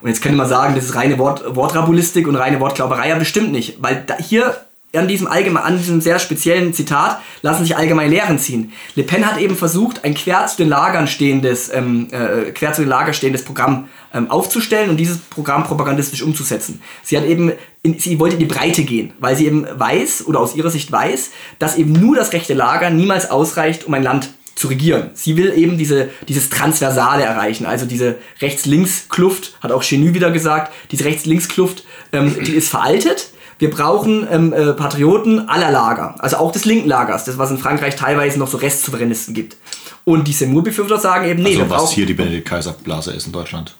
Und 0.00 0.08
jetzt 0.08 0.22
könnte 0.22 0.38
man 0.38 0.48
sagen, 0.48 0.74
das 0.74 0.84
ist 0.84 0.94
reine 0.96 1.18
Wort, 1.18 1.54
Wortrabulistik 1.54 2.26
und 2.26 2.36
reine 2.36 2.58
Wortglauberei, 2.60 3.08
ja 3.08 3.18
bestimmt 3.18 3.52
nicht. 3.52 3.82
Weil 3.82 4.02
da, 4.06 4.16
hier 4.18 4.56
an 4.94 5.08
diesem, 5.08 5.26
allgemein, 5.26 5.62
an 5.62 5.78
diesem 5.78 6.00
sehr 6.00 6.18
speziellen 6.18 6.74
Zitat 6.74 7.20
lassen 7.40 7.64
sich 7.64 7.76
allgemein 7.76 8.10
Lehren 8.10 8.38
ziehen. 8.38 8.72
Le 8.94 9.04
Pen 9.04 9.26
hat 9.26 9.40
eben 9.40 9.56
versucht, 9.56 10.04
ein 10.04 10.14
quer 10.14 10.46
zu 10.46 10.58
den 10.58 10.68
Lagern 10.68 11.06
stehendes, 11.06 11.72
ähm, 11.72 12.08
äh, 12.10 12.50
quer 12.50 12.72
zu 12.72 12.82
den 12.82 12.88
Lagern 12.88 13.14
stehendes 13.14 13.44
Programm 13.44 13.88
ähm, 14.12 14.30
aufzustellen 14.30 14.90
und 14.90 14.98
dieses 14.98 15.18
Programm 15.18 15.64
propagandistisch 15.64 16.22
umzusetzen. 16.22 16.82
Sie 17.02 17.16
hat 17.16 17.24
eben, 17.24 17.52
in, 17.82 17.98
sie 17.98 18.18
wollte 18.18 18.34
in 18.34 18.40
die 18.40 18.46
Breite 18.46 18.84
gehen, 18.84 19.12
weil 19.18 19.36
sie 19.36 19.46
eben 19.46 19.66
weiß 19.72 20.26
oder 20.26 20.40
aus 20.40 20.54
ihrer 20.54 20.70
Sicht 20.70 20.92
weiß, 20.92 21.30
dass 21.58 21.76
eben 21.76 21.92
nur 21.92 22.14
das 22.14 22.32
rechte 22.32 22.54
Lager 22.54 22.90
niemals 22.90 23.30
ausreicht, 23.30 23.84
um 23.84 23.94
ein 23.94 24.02
Land 24.02 24.30
zu 24.54 24.68
regieren. 24.68 25.10
Sie 25.14 25.38
will 25.38 25.54
eben 25.56 25.78
diese, 25.78 26.10
dieses 26.28 26.50
Transversale 26.50 27.22
erreichen, 27.22 27.64
also 27.64 27.86
diese 27.86 28.16
Rechts-Links-Kluft, 28.42 29.56
hat 29.62 29.72
auch 29.72 29.82
Chenu 29.82 30.12
wieder 30.12 30.30
gesagt, 30.30 30.72
diese 30.90 31.06
Rechts-Links-Kluft, 31.06 31.84
ähm, 32.12 32.36
die 32.44 32.52
ist 32.52 32.68
veraltet 32.68 33.30
wir 33.62 33.70
brauchen 33.70 34.26
ähm, 34.28 34.52
äh, 34.52 34.72
Patrioten 34.72 35.48
aller 35.48 35.70
Lager, 35.70 36.16
also 36.18 36.38
auch 36.38 36.50
des 36.50 36.64
linken 36.64 36.88
Lagers, 36.88 37.26
das 37.26 37.38
was 37.38 37.52
in 37.52 37.58
Frankreich 37.58 37.94
teilweise 37.94 38.36
noch 38.36 38.48
so 38.48 38.56
Restsouveränisten 38.56 39.34
gibt. 39.34 39.56
Und 40.02 40.26
die 40.26 40.32
Semur-Befürworter 40.32 41.00
sagen 41.00 41.28
eben, 41.28 41.44
nee, 41.44 41.56
also, 41.56 41.70
was 41.70 41.92
hier 41.92 42.04
die 42.04 42.14
Benedikt-Kaiser-Blase 42.14 43.12
ist 43.12 43.26
in 43.26 43.32
Deutschland. 43.32 43.76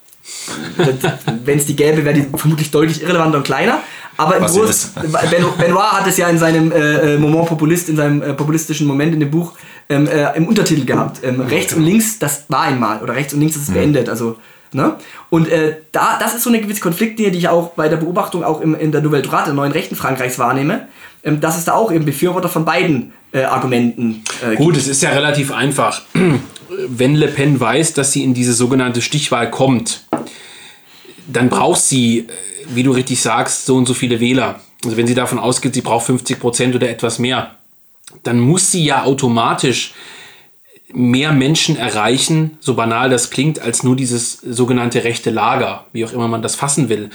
Wenn 1.44 1.58
es 1.58 1.66
die 1.66 1.74
gäbe, 1.74 2.04
wäre 2.04 2.14
die 2.14 2.24
vermutlich 2.38 2.70
deutlich 2.70 3.02
irrelevanter 3.02 3.38
und 3.38 3.42
kleiner. 3.42 3.80
Aber 4.16 4.36
im 4.36 4.44
Großen, 4.44 4.92
Benoit 5.58 5.90
hat 5.90 6.06
es 6.06 6.16
ja 6.16 6.28
in 6.28 6.38
seinem 6.38 6.70
äh, 6.70 7.14
äh, 7.14 7.18
Moment 7.18 7.48
Populist, 7.48 7.88
in 7.88 7.96
seinem 7.96 8.22
äh, 8.22 8.34
populistischen 8.34 8.86
Moment 8.86 9.14
in 9.14 9.18
dem 9.18 9.32
Buch 9.32 9.54
ähm, 9.88 10.06
äh, 10.06 10.36
im 10.36 10.46
Untertitel 10.46 10.84
gehabt. 10.84 11.24
Ähm, 11.24 11.40
rechts 11.40 11.74
und 11.74 11.82
links, 11.82 12.20
das 12.20 12.44
war 12.46 12.60
einmal. 12.60 13.02
Oder 13.02 13.16
rechts 13.16 13.34
und 13.34 13.40
links, 13.40 13.56
das 13.56 13.64
ist 13.64 13.70
mhm. 13.70 13.74
beendet. 13.74 14.08
Also 14.08 14.36
Ne? 14.74 14.96
Und 15.28 15.48
äh, 15.48 15.76
da, 15.92 16.18
das 16.18 16.34
ist 16.34 16.44
so 16.44 16.50
eine 16.50 16.60
gewisse 16.60 16.80
Konfliktlinie, 16.80 17.30
die 17.30 17.38
ich 17.38 17.48
auch 17.48 17.70
bei 17.70 17.88
der 17.88 17.98
Beobachtung 17.98 18.42
auch 18.42 18.60
im, 18.60 18.74
in 18.74 18.90
der 18.92 19.02
Nouvelle 19.02 19.22
Droite, 19.22 19.46
der 19.46 19.54
neuen 19.54 19.72
Rechten 19.72 19.96
Frankreichs 19.96 20.38
wahrnehme, 20.38 20.88
ähm, 21.24 21.40
dass 21.40 21.58
es 21.58 21.64
da 21.64 21.74
auch 21.74 21.92
eben 21.92 22.04
Befürworter 22.04 22.48
von 22.48 22.64
beiden 22.64 23.12
äh, 23.32 23.44
Argumenten 23.44 24.24
äh, 24.42 24.56
Gut, 24.56 24.76
es 24.76 24.88
ist 24.88 25.02
ja 25.02 25.10
relativ 25.10 25.52
einfach. 25.52 26.02
Wenn 26.88 27.14
Le 27.14 27.28
Pen 27.28 27.60
weiß, 27.60 27.92
dass 27.92 28.12
sie 28.12 28.24
in 28.24 28.32
diese 28.32 28.54
sogenannte 28.54 29.02
Stichwahl 29.02 29.50
kommt, 29.50 30.06
dann 31.26 31.50
braucht 31.50 31.82
sie, 31.82 32.20
äh, 32.20 32.24
wie 32.68 32.82
du 32.82 32.92
richtig 32.92 33.20
sagst, 33.20 33.66
so 33.66 33.76
und 33.76 33.86
so 33.86 33.94
viele 33.94 34.20
Wähler. 34.20 34.60
Also 34.84 34.96
wenn 34.96 35.06
sie 35.06 35.14
davon 35.14 35.38
ausgeht, 35.38 35.74
sie 35.74 35.82
braucht 35.82 36.06
50 36.06 36.40
Prozent 36.40 36.74
oder 36.74 36.88
etwas 36.88 37.18
mehr, 37.18 37.56
dann 38.22 38.40
muss 38.40 38.70
sie 38.70 38.84
ja 38.84 39.04
automatisch 39.04 39.94
mehr 40.92 41.32
Menschen 41.32 41.76
erreichen, 41.76 42.56
so 42.60 42.74
banal 42.74 43.10
das 43.10 43.30
klingt, 43.30 43.60
als 43.60 43.82
nur 43.82 43.96
dieses 43.96 44.38
sogenannte 44.38 45.04
rechte 45.04 45.30
Lager, 45.30 45.86
wie 45.92 46.04
auch 46.04 46.12
immer 46.12 46.28
man 46.28 46.42
das 46.42 46.54
fassen 46.54 46.88
will. 46.88 47.10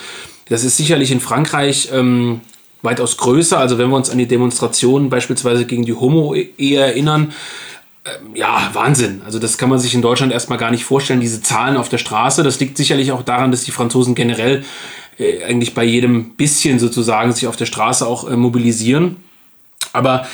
Das 0.49 0.63
ist 0.63 0.77
sicherlich 0.77 1.11
in 1.11 1.19
Frankreich 1.19 1.89
ähm, 1.93 2.41
weitaus 2.81 3.17
größer. 3.17 3.57
Also 3.57 3.77
wenn 3.77 3.89
wir 3.89 3.97
uns 3.97 4.09
an 4.09 4.17
die 4.17 4.27
Demonstrationen 4.27 5.09
beispielsweise 5.09 5.65
gegen 5.65 5.85
die 5.85 5.93
Homo-Ehe 5.93 6.79
erinnern, 6.79 7.33
ähm, 8.05 8.35
ja, 8.35 8.69
Wahnsinn. 8.73 9.21
Also 9.25 9.39
das 9.39 9.57
kann 9.57 9.69
man 9.69 9.79
sich 9.79 9.93
in 9.93 10.01
Deutschland 10.01 10.31
erstmal 10.31 10.57
gar 10.57 10.71
nicht 10.71 10.85
vorstellen, 10.85 11.19
diese 11.19 11.41
Zahlen 11.41 11.77
auf 11.77 11.89
der 11.89 11.97
Straße. 11.97 12.43
Das 12.43 12.59
liegt 12.59 12.77
sicherlich 12.77 13.11
auch 13.11 13.23
daran, 13.23 13.51
dass 13.51 13.63
die 13.63 13.71
Franzosen 13.71 14.15
generell 14.15 14.63
äh, 15.17 15.43
eigentlich 15.43 15.73
bei 15.73 15.83
jedem 15.83 16.35
bisschen 16.35 16.79
sozusagen 16.79 17.31
sich 17.31 17.47
auf 17.47 17.57
der 17.57 17.65
Straße 17.65 18.05
auch 18.05 18.29
äh, 18.29 18.35
mobilisieren. 18.35 19.17
Aber 19.93 20.27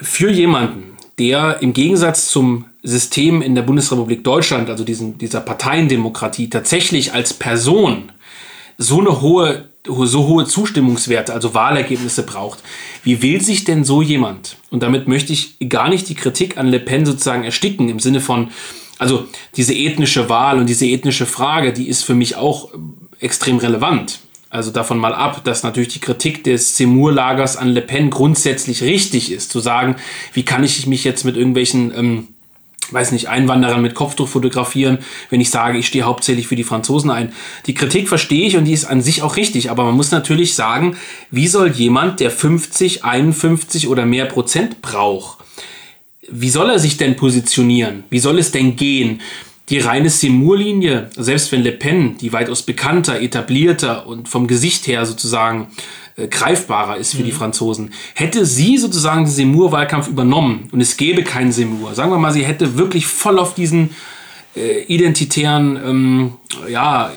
für 0.00 0.30
jemanden, 0.30 0.96
der 1.18 1.62
im 1.62 1.72
Gegensatz 1.72 2.28
zum 2.28 2.66
System 2.86 3.40
in 3.40 3.54
der 3.54 3.62
Bundesrepublik 3.62 4.22
Deutschland, 4.22 4.68
also 4.68 4.84
diesen, 4.84 5.16
dieser 5.16 5.40
Parteiendemokratie, 5.40 6.50
tatsächlich 6.50 7.14
als 7.14 7.32
Person 7.32 8.12
so 8.76 9.00
eine 9.00 9.22
hohe, 9.22 9.70
so 9.86 10.26
hohe 10.26 10.44
Zustimmungswerte, 10.44 11.32
also 11.32 11.54
Wahlergebnisse 11.54 12.24
braucht. 12.24 12.58
Wie 13.02 13.22
will 13.22 13.40
sich 13.40 13.64
denn 13.64 13.84
so 13.84 14.02
jemand, 14.02 14.56
und 14.70 14.82
damit 14.82 15.08
möchte 15.08 15.32
ich 15.32 15.56
gar 15.68 15.88
nicht 15.88 16.08
die 16.10 16.14
Kritik 16.14 16.58
an 16.58 16.68
Le 16.68 16.78
Pen 16.78 17.06
sozusagen 17.06 17.44
ersticken, 17.44 17.88
im 17.88 18.00
Sinne 18.00 18.20
von, 18.20 18.50
also 18.98 19.26
diese 19.56 19.74
ethnische 19.74 20.28
Wahl 20.28 20.58
und 20.58 20.68
diese 20.68 20.86
ethnische 20.86 21.26
Frage, 21.26 21.72
die 21.72 21.88
ist 21.88 22.04
für 22.04 22.14
mich 22.14 22.36
auch 22.36 22.68
extrem 23.18 23.56
relevant. 23.56 24.20
Also 24.50 24.70
davon 24.70 24.98
mal 24.98 25.14
ab, 25.14 25.42
dass 25.42 25.64
natürlich 25.64 25.88
die 25.88 26.00
Kritik 26.00 26.44
des 26.44 26.74
Zemur-Lagers 26.74 27.56
an 27.56 27.70
Le 27.70 27.80
Pen 27.80 28.10
grundsätzlich 28.10 28.82
richtig 28.82 29.32
ist, 29.32 29.50
zu 29.50 29.58
sagen, 29.58 29.96
wie 30.32 30.44
kann 30.44 30.62
ich 30.62 30.86
mich 30.86 31.02
jetzt 31.02 31.24
mit 31.24 31.36
irgendwelchen, 31.36 31.92
ähm, 31.96 32.28
weiß 32.94 33.12
nicht, 33.12 33.28
Einwanderern 33.28 33.82
mit 33.82 33.94
Kopftuch 33.94 34.28
fotografieren, 34.28 34.98
wenn 35.28 35.40
ich 35.40 35.50
sage, 35.50 35.78
ich 35.78 35.86
stehe 35.86 36.04
hauptsächlich 36.04 36.46
für 36.46 36.56
die 36.56 36.64
Franzosen 36.64 37.10
ein. 37.10 37.32
Die 37.66 37.74
Kritik 37.74 38.08
verstehe 38.08 38.46
ich 38.46 38.56
und 38.56 38.64
die 38.64 38.72
ist 38.72 38.84
an 38.84 39.02
sich 39.02 39.22
auch 39.22 39.36
richtig, 39.36 39.70
aber 39.70 39.84
man 39.84 39.94
muss 39.94 40.10
natürlich 40.10 40.54
sagen, 40.54 40.96
wie 41.30 41.48
soll 41.48 41.70
jemand, 41.70 42.20
der 42.20 42.30
50, 42.30 43.04
51 43.04 43.88
oder 43.88 44.06
mehr 44.06 44.26
Prozent 44.26 44.80
braucht, 44.80 45.38
wie 46.30 46.50
soll 46.50 46.70
er 46.70 46.78
sich 46.78 46.96
denn 46.96 47.16
positionieren? 47.16 48.04
Wie 48.08 48.18
soll 48.18 48.38
es 48.38 48.50
denn 48.50 48.76
gehen? 48.76 49.20
Die 49.70 49.78
reine 49.78 50.10
Seymour-Linie, 50.10 51.10
selbst 51.16 51.50
wenn 51.50 51.62
Le 51.62 51.72
Pen, 51.72 52.18
die 52.18 52.32
weitaus 52.32 52.62
bekannter, 52.62 53.20
etablierter 53.20 54.06
und 54.06 54.28
vom 54.28 54.46
Gesicht 54.46 54.86
her 54.86 55.06
sozusagen 55.06 55.68
äh, 56.16 56.28
greifbarer 56.28 56.96
ist 56.96 57.14
für 57.14 57.22
mhm. 57.22 57.26
die 57.26 57.32
Franzosen, 57.32 57.92
hätte 58.14 58.44
sie 58.44 58.76
sozusagen 58.76 59.24
den 59.24 59.30
Seymour-Wahlkampf 59.30 60.08
übernommen 60.08 60.68
und 60.70 60.80
es 60.80 60.96
gäbe 60.96 61.22
keinen 61.22 61.52
Seymour, 61.52 61.94
sagen 61.94 62.10
wir 62.10 62.18
mal, 62.18 62.32
sie 62.32 62.44
hätte 62.44 62.76
wirklich 62.76 63.06
voll 63.06 63.38
auf 63.38 63.54
diesen 63.54 63.90
äh, 64.54 64.82
identitären, 64.82 65.80
ähm, 65.84 66.32
ja, 66.68 67.10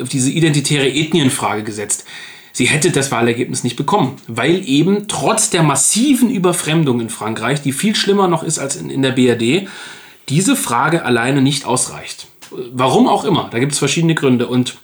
auf 0.00 0.08
diese 0.08 0.30
identitäre 0.30 0.88
Ethnienfrage 0.88 1.62
gesetzt. 1.62 2.04
Sie 2.52 2.66
hätte 2.66 2.90
das 2.90 3.10
Wahlergebnis 3.10 3.64
nicht 3.64 3.76
bekommen, 3.76 4.16
weil 4.26 4.68
eben 4.68 5.08
trotz 5.08 5.50
der 5.50 5.62
massiven 5.62 6.30
Überfremdung 6.30 7.00
in 7.00 7.08
Frankreich, 7.08 7.62
die 7.62 7.72
viel 7.72 7.94
schlimmer 7.94 8.28
noch 8.28 8.42
ist 8.42 8.58
als 8.58 8.76
in, 8.76 8.90
in 8.90 9.02
der 9.02 9.12
BRD, 9.12 9.68
diese 10.30 10.56
Frage 10.56 11.04
alleine 11.04 11.42
nicht 11.42 11.66
ausreicht. 11.66 12.28
Warum 12.50 13.08
auch 13.08 13.24
immer, 13.24 13.48
da 13.50 13.58
gibt 13.58 13.72
es 13.72 13.78
verschiedene 13.78 14.14
Gründe. 14.14 14.46
Und 14.46 14.76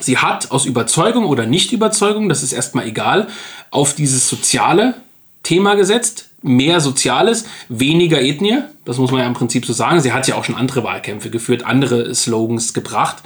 sie 0.00 0.18
hat 0.18 0.50
aus 0.50 0.66
Überzeugung 0.66 1.24
oder 1.24 1.46
Nicht-Überzeugung, 1.46 2.28
das 2.28 2.42
ist 2.42 2.52
erstmal 2.52 2.86
egal, 2.86 3.28
auf 3.70 3.94
dieses 3.94 4.28
soziale 4.28 4.94
Thema 5.42 5.74
gesetzt. 5.74 6.28
Mehr 6.44 6.80
Soziales, 6.80 7.44
weniger 7.68 8.20
Ethnie, 8.20 8.62
das 8.84 8.98
muss 8.98 9.12
man 9.12 9.20
ja 9.20 9.26
im 9.28 9.32
Prinzip 9.32 9.64
so 9.64 9.72
sagen. 9.72 10.00
Sie 10.00 10.12
hat 10.12 10.26
ja 10.26 10.34
auch 10.34 10.42
schon 10.42 10.56
andere 10.56 10.82
Wahlkämpfe 10.82 11.30
geführt, 11.30 11.64
andere 11.64 12.14
Slogans 12.16 12.74
gebracht. 12.74 13.22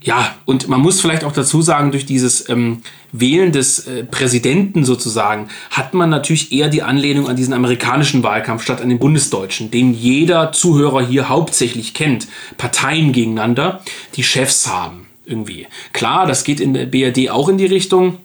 Ja, 0.00 0.36
und 0.44 0.68
man 0.68 0.80
muss 0.80 1.00
vielleicht 1.00 1.24
auch 1.24 1.32
dazu 1.32 1.60
sagen, 1.60 1.90
durch 1.90 2.06
dieses 2.06 2.48
ähm, 2.48 2.82
Wählen 3.10 3.50
des 3.50 3.86
äh, 3.86 4.04
Präsidenten 4.04 4.84
sozusagen 4.84 5.48
hat 5.70 5.92
man 5.92 6.08
natürlich 6.08 6.52
eher 6.52 6.68
die 6.68 6.82
Anlehnung 6.82 7.28
an 7.28 7.34
diesen 7.34 7.52
amerikanischen 7.52 8.22
Wahlkampf 8.22 8.62
statt 8.62 8.80
an 8.80 8.90
den 8.90 9.00
bundesdeutschen, 9.00 9.72
den 9.72 9.92
jeder 9.92 10.52
Zuhörer 10.52 11.04
hier 11.04 11.28
hauptsächlich 11.28 11.94
kennt. 11.94 12.28
Parteien 12.58 13.12
gegeneinander, 13.12 13.82
die 14.14 14.22
Chefs 14.22 14.68
haben 14.68 15.08
irgendwie. 15.26 15.66
Klar, 15.92 16.26
das 16.26 16.44
geht 16.44 16.60
in 16.60 16.74
der 16.74 16.86
BRD 16.86 17.30
auch 17.30 17.48
in 17.48 17.58
die 17.58 17.66
Richtung, 17.66 18.18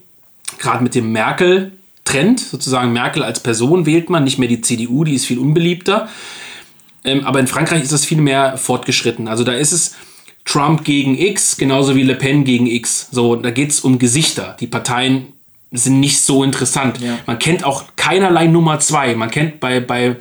gerade 0.59 0.83
mit 0.83 0.93
dem 0.93 1.11
Merkel-Trend, 1.11 2.39
sozusagen 2.39 2.93
Merkel 2.93 3.23
als 3.23 3.39
Person 3.39 3.87
wählt 3.87 4.11
man, 4.11 4.23
nicht 4.23 4.37
mehr 4.37 4.47
die 4.47 4.61
CDU, 4.61 5.03
die 5.03 5.15
ist 5.15 5.25
viel 5.25 5.39
unbeliebter. 5.39 6.07
Ähm, 7.03 7.25
aber 7.25 7.39
in 7.39 7.47
Frankreich 7.47 7.81
ist 7.81 7.91
das 7.91 8.05
viel 8.05 8.21
mehr 8.21 8.57
fortgeschritten. 8.57 9.27
Also 9.27 9.43
da 9.43 9.53
ist 9.53 9.71
es 9.71 9.95
Trump 10.45 10.83
gegen 10.83 11.17
X, 11.17 11.57
genauso 11.57 11.95
wie 11.95 12.03
Le 12.03 12.15
Pen 12.15 12.43
gegen 12.43 12.67
X. 12.67 13.07
So, 13.11 13.35
da 13.35 13.51
geht 13.51 13.71
es 13.71 13.79
um 13.79 13.97
Gesichter. 13.97 14.57
Die 14.59 14.67
Parteien 14.67 15.33
sind 15.71 15.99
nicht 15.99 16.21
so 16.21 16.43
interessant. 16.43 16.99
Ja. 16.99 17.17
Man 17.25 17.39
kennt 17.39 17.63
auch 17.63 17.85
keinerlei 17.95 18.47
Nummer 18.47 18.79
zwei. 18.79 19.15
Man 19.15 19.31
kennt 19.31 19.59
bei, 19.59 19.79
bei 19.79 20.17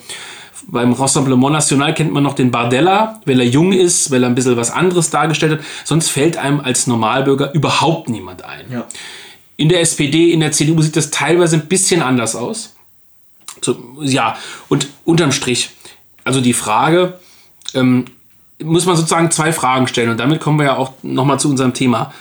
beim 0.69 0.93
Rassemblement 0.93 1.53
National 1.53 1.95
kennt 1.95 2.13
man 2.13 2.23
noch 2.23 2.35
den 2.35 2.51
Bardella, 2.51 3.21
weil 3.25 3.41
er 3.41 3.47
jung 3.47 3.73
ist, 3.73 4.11
weil 4.11 4.23
er 4.23 4.29
ein 4.29 4.35
bisschen 4.35 4.57
was 4.57 4.71
anderes 4.71 5.11
dargestellt 5.11 5.59
hat. 5.59 5.67
Sonst 5.85 6.09
fällt 6.09 6.37
einem 6.37 6.61
als 6.61 6.87
Normalbürger 6.87 7.53
überhaupt 7.53 8.09
niemand 8.09 8.45
ein. 8.45 8.67
Ja. 8.71 8.87
In 9.57 9.69
der 9.69 9.81
SPD, 9.81 10.33
in 10.33 10.41
der 10.41 10.53
CDU 10.53 10.81
sieht 10.83 10.97
das 10.97 11.11
teilweise 11.11 11.57
ein 11.57 11.67
bisschen 11.67 12.03
anders 12.03 12.37
aus. 12.37 12.75
So, 13.61 13.77
ja, 14.01 14.37
und 14.69 14.89
unterm 15.05 15.33
Strich, 15.33 15.71
also 16.25 16.41
die 16.41 16.53
Frage, 16.53 17.19
ähm, 17.75 18.07
muss 18.65 18.87
man 18.87 18.97
sozusagen 18.97 19.31
zwei 19.31 19.53
Fragen 19.53 19.87
stellen 19.87 20.11
und 20.11 20.19
damit 20.19 20.41
kommen 20.41 20.59
wir 20.59 20.67
ja 20.67 20.77
auch 20.77 20.93
nochmal 21.03 21.41
zu 21.41 21.49
unserem 21.49 21.75
Thema. 21.75 22.13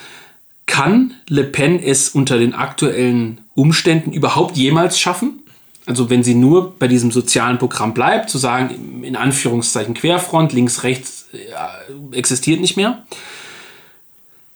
Kann 0.66 1.14
Le 1.28 1.44
Pen 1.44 1.80
es 1.80 2.10
unter 2.10 2.38
den 2.38 2.54
aktuellen 2.54 3.42
Umständen 3.56 4.14
überhaupt 4.14 4.56
jemals 4.56 5.00
schaffen? 5.00 5.42
Also 5.86 6.10
wenn 6.10 6.24
sie 6.24 6.36
nur 6.36 6.76
bei 6.78 6.88
diesem 6.88 7.12
sozialen 7.12 7.58
Programm 7.58 7.94
bleibt, 7.94 8.30
zu 8.30 8.38
sagen, 8.38 9.04
in 9.04 9.16
Anführungszeichen 9.16 9.94
Querfront, 9.94 10.54
links, 10.54 10.84
rechts 10.84 11.28
äh, 11.34 12.18
existiert 12.18 12.62
nicht 12.62 12.78
mehr. 12.78 13.04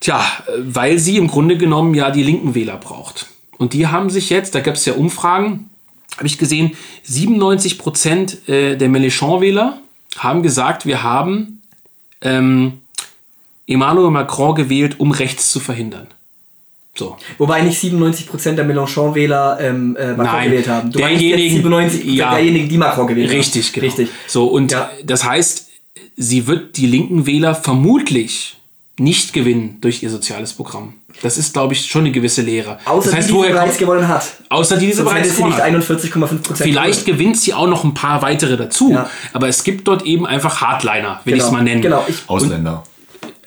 Tja, 0.00 0.24
weil 0.58 0.98
sie 0.98 1.16
im 1.16 1.26
Grunde 1.26 1.56
genommen 1.56 1.94
ja 1.94 2.10
die 2.10 2.22
linken 2.22 2.54
Wähler 2.54 2.76
braucht. 2.76 3.26
Und 3.58 3.72
die 3.72 3.86
haben 3.86 4.10
sich 4.10 4.30
jetzt, 4.30 4.54
da 4.54 4.60
gab 4.60 4.74
es 4.74 4.84
ja 4.84 4.94
Umfragen, 4.94 5.70
habe 6.16 6.26
ich 6.26 6.38
gesehen, 6.38 6.72
97 7.02 7.78
Prozent 7.78 8.48
äh, 8.48 8.76
der 8.76 8.88
Mélenchon-Wähler 8.88 9.78
haben 10.18 10.42
gesagt, 10.42 10.86
wir 10.86 11.02
haben 11.02 11.55
ähm, 12.26 12.80
Emmanuel 13.66 14.10
Macron 14.10 14.54
gewählt, 14.54 14.98
um 15.00 15.10
rechts 15.12 15.50
zu 15.50 15.60
verhindern. 15.60 16.06
So. 16.94 17.16
Wobei 17.38 17.60
nicht 17.60 17.78
97% 17.82 18.52
der 18.54 18.64
Mélenchon-Wähler 18.64 19.58
ähm, 19.60 19.96
äh, 19.96 20.08
Macron 20.14 20.24
Nein, 20.24 20.50
gewählt 20.50 20.68
haben. 20.68 20.90
Du 20.92 20.98
meinst 21.00 21.20
derjenigen- 21.20 21.72
jetzt 21.82 21.94
97% 21.96 22.10
ja. 22.12 22.30
derjenigen, 22.34 22.68
die 22.68 22.78
Macron 22.78 23.06
gewählt 23.06 23.28
haben. 23.30 23.36
Richtig, 23.36 23.72
genau. 23.72 23.86
Richtig. 23.86 24.08
So, 24.26 24.46
und 24.46 24.72
Ja. 24.72 24.90
das 25.04 25.24
heißt, 25.24 25.68
sie 26.16 26.46
wird 26.46 26.76
die 26.78 26.86
linken 26.86 27.26
Wähler 27.26 27.54
vermutlich 27.54 28.56
nicht 28.98 29.34
gewinnen 29.34 29.76
durch 29.82 30.02
ihr 30.02 30.08
soziales 30.10 30.54
Programm. 30.54 30.94
Das 31.22 31.38
ist, 31.38 31.52
glaube 31.52 31.72
ich, 31.74 31.86
schon 31.86 32.02
eine 32.02 32.12
gewisse 32.12 32.42
Lehre. 32.42 32.78
Außer 32.84 33.06
das 33.10 33.16
heißt, 33.18 33.28
die, 33.30 33.32
die 33.32 33.38
bereits 33.38 33.64
kommt, 33.66 33.78
gewonnen 33.78 34.08
hat. 34.08 34.26
außer 34.48 34.76
die, 34.76 34.86
die 34.86 34.92
sie 34.92 34.98
Sonst 34.98 35.10
bereits 35.10 35.36
gewonnen 35.36 35.52
nicht 35.54 35.62
hat. 35.62 35.70
41,5% 35.72 36.54
Vielleicht 36.56 37.04
gewonnen. 37.06 37.18
gewinnt 37.18 37.36
sie 37.38 37.54
auch 37.54 37.66
noch 37.66 37.84
ein 37.84 37.94
paar 37.94 38.22
weitere 38.22 38.56
dazu. 38.56 38.90
Ja. 38.92 39.08
Aber 39.32 39.48
es 39.48 39.64
gibt 39.64 39.88
dort 39.88 40.02
eben 40.04 40.26
einfach 40.26 40.60
Hardliner, 40.60 41.20
will 41.24 41.36
ich 41.36 41.42
es 41.42 41.50
mal 41.50 41.62
nennen. 41.62 41.80
Genau. 41.82 42.04
Ich, 42.06 42.16
Ausländer. 42.26 42.84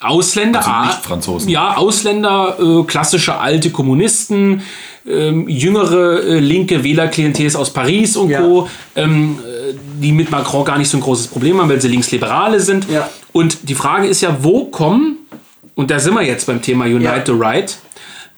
Ausländer, 0.02 0.60
Also 0.60 0.72
ah, 0.72 0.86
nicht 0.86 1.00
Franzosen. 1.04 1.50
Ja, 1.50 1.76
Ausländer, 1.76 2.56
äh, 2.60 2.84
klassische 2.86 3.36
alte 3.38 3.70
Kommunisten, 3.70 4.62
ähm, 5.06 5.48
jüngere 5.50 6.24
äh, 6.24 6.40
linke 6.40 6.84
Wählerklientel 6.84 7.54
aus 7.56 7.72
Paris 7.74 8.16
und 8.16 8.30
Ja. 8.30 8.42
Co., 8.42 8.70
ähm, 8.96 9.40
äh, 9.40 9.74
die 10.02 10.14
mit 10.14 10.32
Macron 10.32 10.64
gar 10.64 10.78
nicht 10.78 10.90
so 10.90 10.98
ein 10.98 11.02
großes 11.02 11.28
Problem 11.28 11.60
haben, 11.60 11.70
weil 11.70 11.82
sie 11.82 11.90
Linksliberale 11.90 12.60
sind. 12.62 12.90
Ja. 12.90 13.10
Und 13.34 13.70
die 13.70 13.76
Frage 13.76 14.08
ist 14.08 14.22
ja, 14.22 14.38
wo 14.42 14.66
kommen, 14.66 15.19
und 15.80 15.90
da 15.92 15.98
sind 16.00 16.14
wir 16.14 16.24
jetzt 16.24 16.46
beim 16.46 16.62
Thema 16.62 16.84
Unite 16.86 17.04
Ja. 17.06 17.24
the 17.26 17.32
Right, 17.32 17.78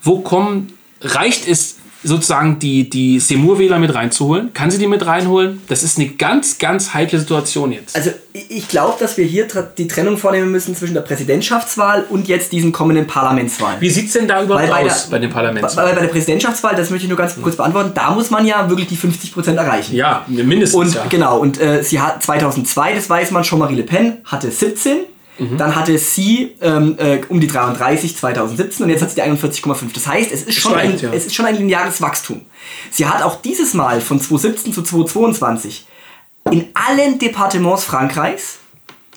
wo 0.00 0.20
kommen, 0.20 0.72
reicht 1.00 1.48
es 1.48 1.76
sozusagen 2.04 2.58
die, 2.60 2.88
die 2.90 3.18
Semur-Wähler 3.20 3.78
mit 3.80 3.94
reinzuholen? 3.94 4.52
Kann 4.52 4.70
sie 4.70 4.78
die 4.78 4.86
mit 4.88 5.04
reinholen? 5.06 5.60
Das 5.68 5.82
ist 5.84 5.98
eine 5.98 6.08
ganz, 6.08 6.58
ganz 6.58 6.94
heikle 6.94 7.18
Situation 7.20 7.70
jetzt. 7.72 7.94
also 7.96 8.10
ich- 8.32 8.66
glaube, 8.68 8.94
dass 8.98 9.16
wir 9.18 9.24
hier 9.24 9.46
die 9.78 9.86
Trennung 9.88 10.16
vornehmen 10.18 10.50
müssen 10.50 10.74
zwischen 10.76 10.94
der 10.94 11.02
Präsidentschaftswahl 11.02 12.04
und 12.08 12.26
jetzt 12.28 12.50
diesen 12.52 12.70
kommenden 12.72 13.06
Parlamentswahlen. 13.06 13.80
Wie 13.80 13.90
sieht 13.90 14.06
es 14.06 14.12
denn 14.14 14.26
da 14.28 14.42
überhaupt 14.42 14.68
bei 14.70 14.84
aus 14.86 15.04
der- 15.04 15.10
bei 15.10 15.18
den 15.18 15.30
Parlaments? 15.30 15.74
Bei, 15.76 15.92
bei 15.92 16.00
der 16.00 16.08
Präsidentschaftswahl, 16.08 16.74
das 16.76 16.90
möchte 16.90 17.04
ich 17.04 17.08
nur 17.08 17.18
ganz 17.18 17.34
kurz 17.40 17.56
beantworten, 17.56 17.90
da 17.94 18.10
muss 18.12 18.30
man 18.30 18.46
ja 18.46 18.68
wirklich 18.68 18.86
die 18.88 18.96
50% 18.96 19.58
erreichen. 19.58 19.94
Ja, 19.96 20.24
mindestens. 20.28 20.74
Und 20.74 20.94
ja. 20.94 21.06
genau, 21.08 21.38
und 21.38 21.60
äh, 21.60 21.82
sie 21.82 22.00
hat 22.00 22.22
2002, 22.22 22.94
das 22.94 23.10
weiß 23.10 23.30
man, 23.32 23.42
Jean-Marie 23.42 23.76
Le 23.76 23.82
Pen 23.84 24.18
hatte 24.24 24.50
17. 24.50 24.98
Mhm. 25.38 25.56
Dann 25.56 25.74
hatte 25.74 25.96
sie 25.98 26.54
ähm, 26.60 26.96
äh, 26.98 27.20
um 27.28 27.40
die 27.40 27.46
33 27.46 28.16
2017 28.16 28.84
und 28.84 28.90
jetzt 28.90 29.02
hat 29.02 29.10
sie 29.10 29.16
die 29.16 29.22
41,5. 29.22 29.92
Das 29.94 30.06
heißt, 30.06 30.30
es 30.30 30.42
ist, 30.42 30.58
schon 30.58 30.72
Steigt, 30.72 30.94
ein, 30.94 31.10
ja. 31.10 31.12
es 31.12 31.26
ist 31.26 31.34
schon 31.34 31.46
ein 31.46 31.56
lineares 31.56 32.00
Wachstum. 32.02 32.42
Sie 32.90 33.06
hat 33.06 33.22
auch 33.22 33.40
dieses 33.40 33.74
Mal 33.74 34.00
von 34.00 34.20
2017 34.20 34.72
zu 34.72 34.82
2022 34.82 35.86
in 36.50 36.68
allen 36.74 37.18
Departements 37.18 37.84
Frankreichs 37.84 38.58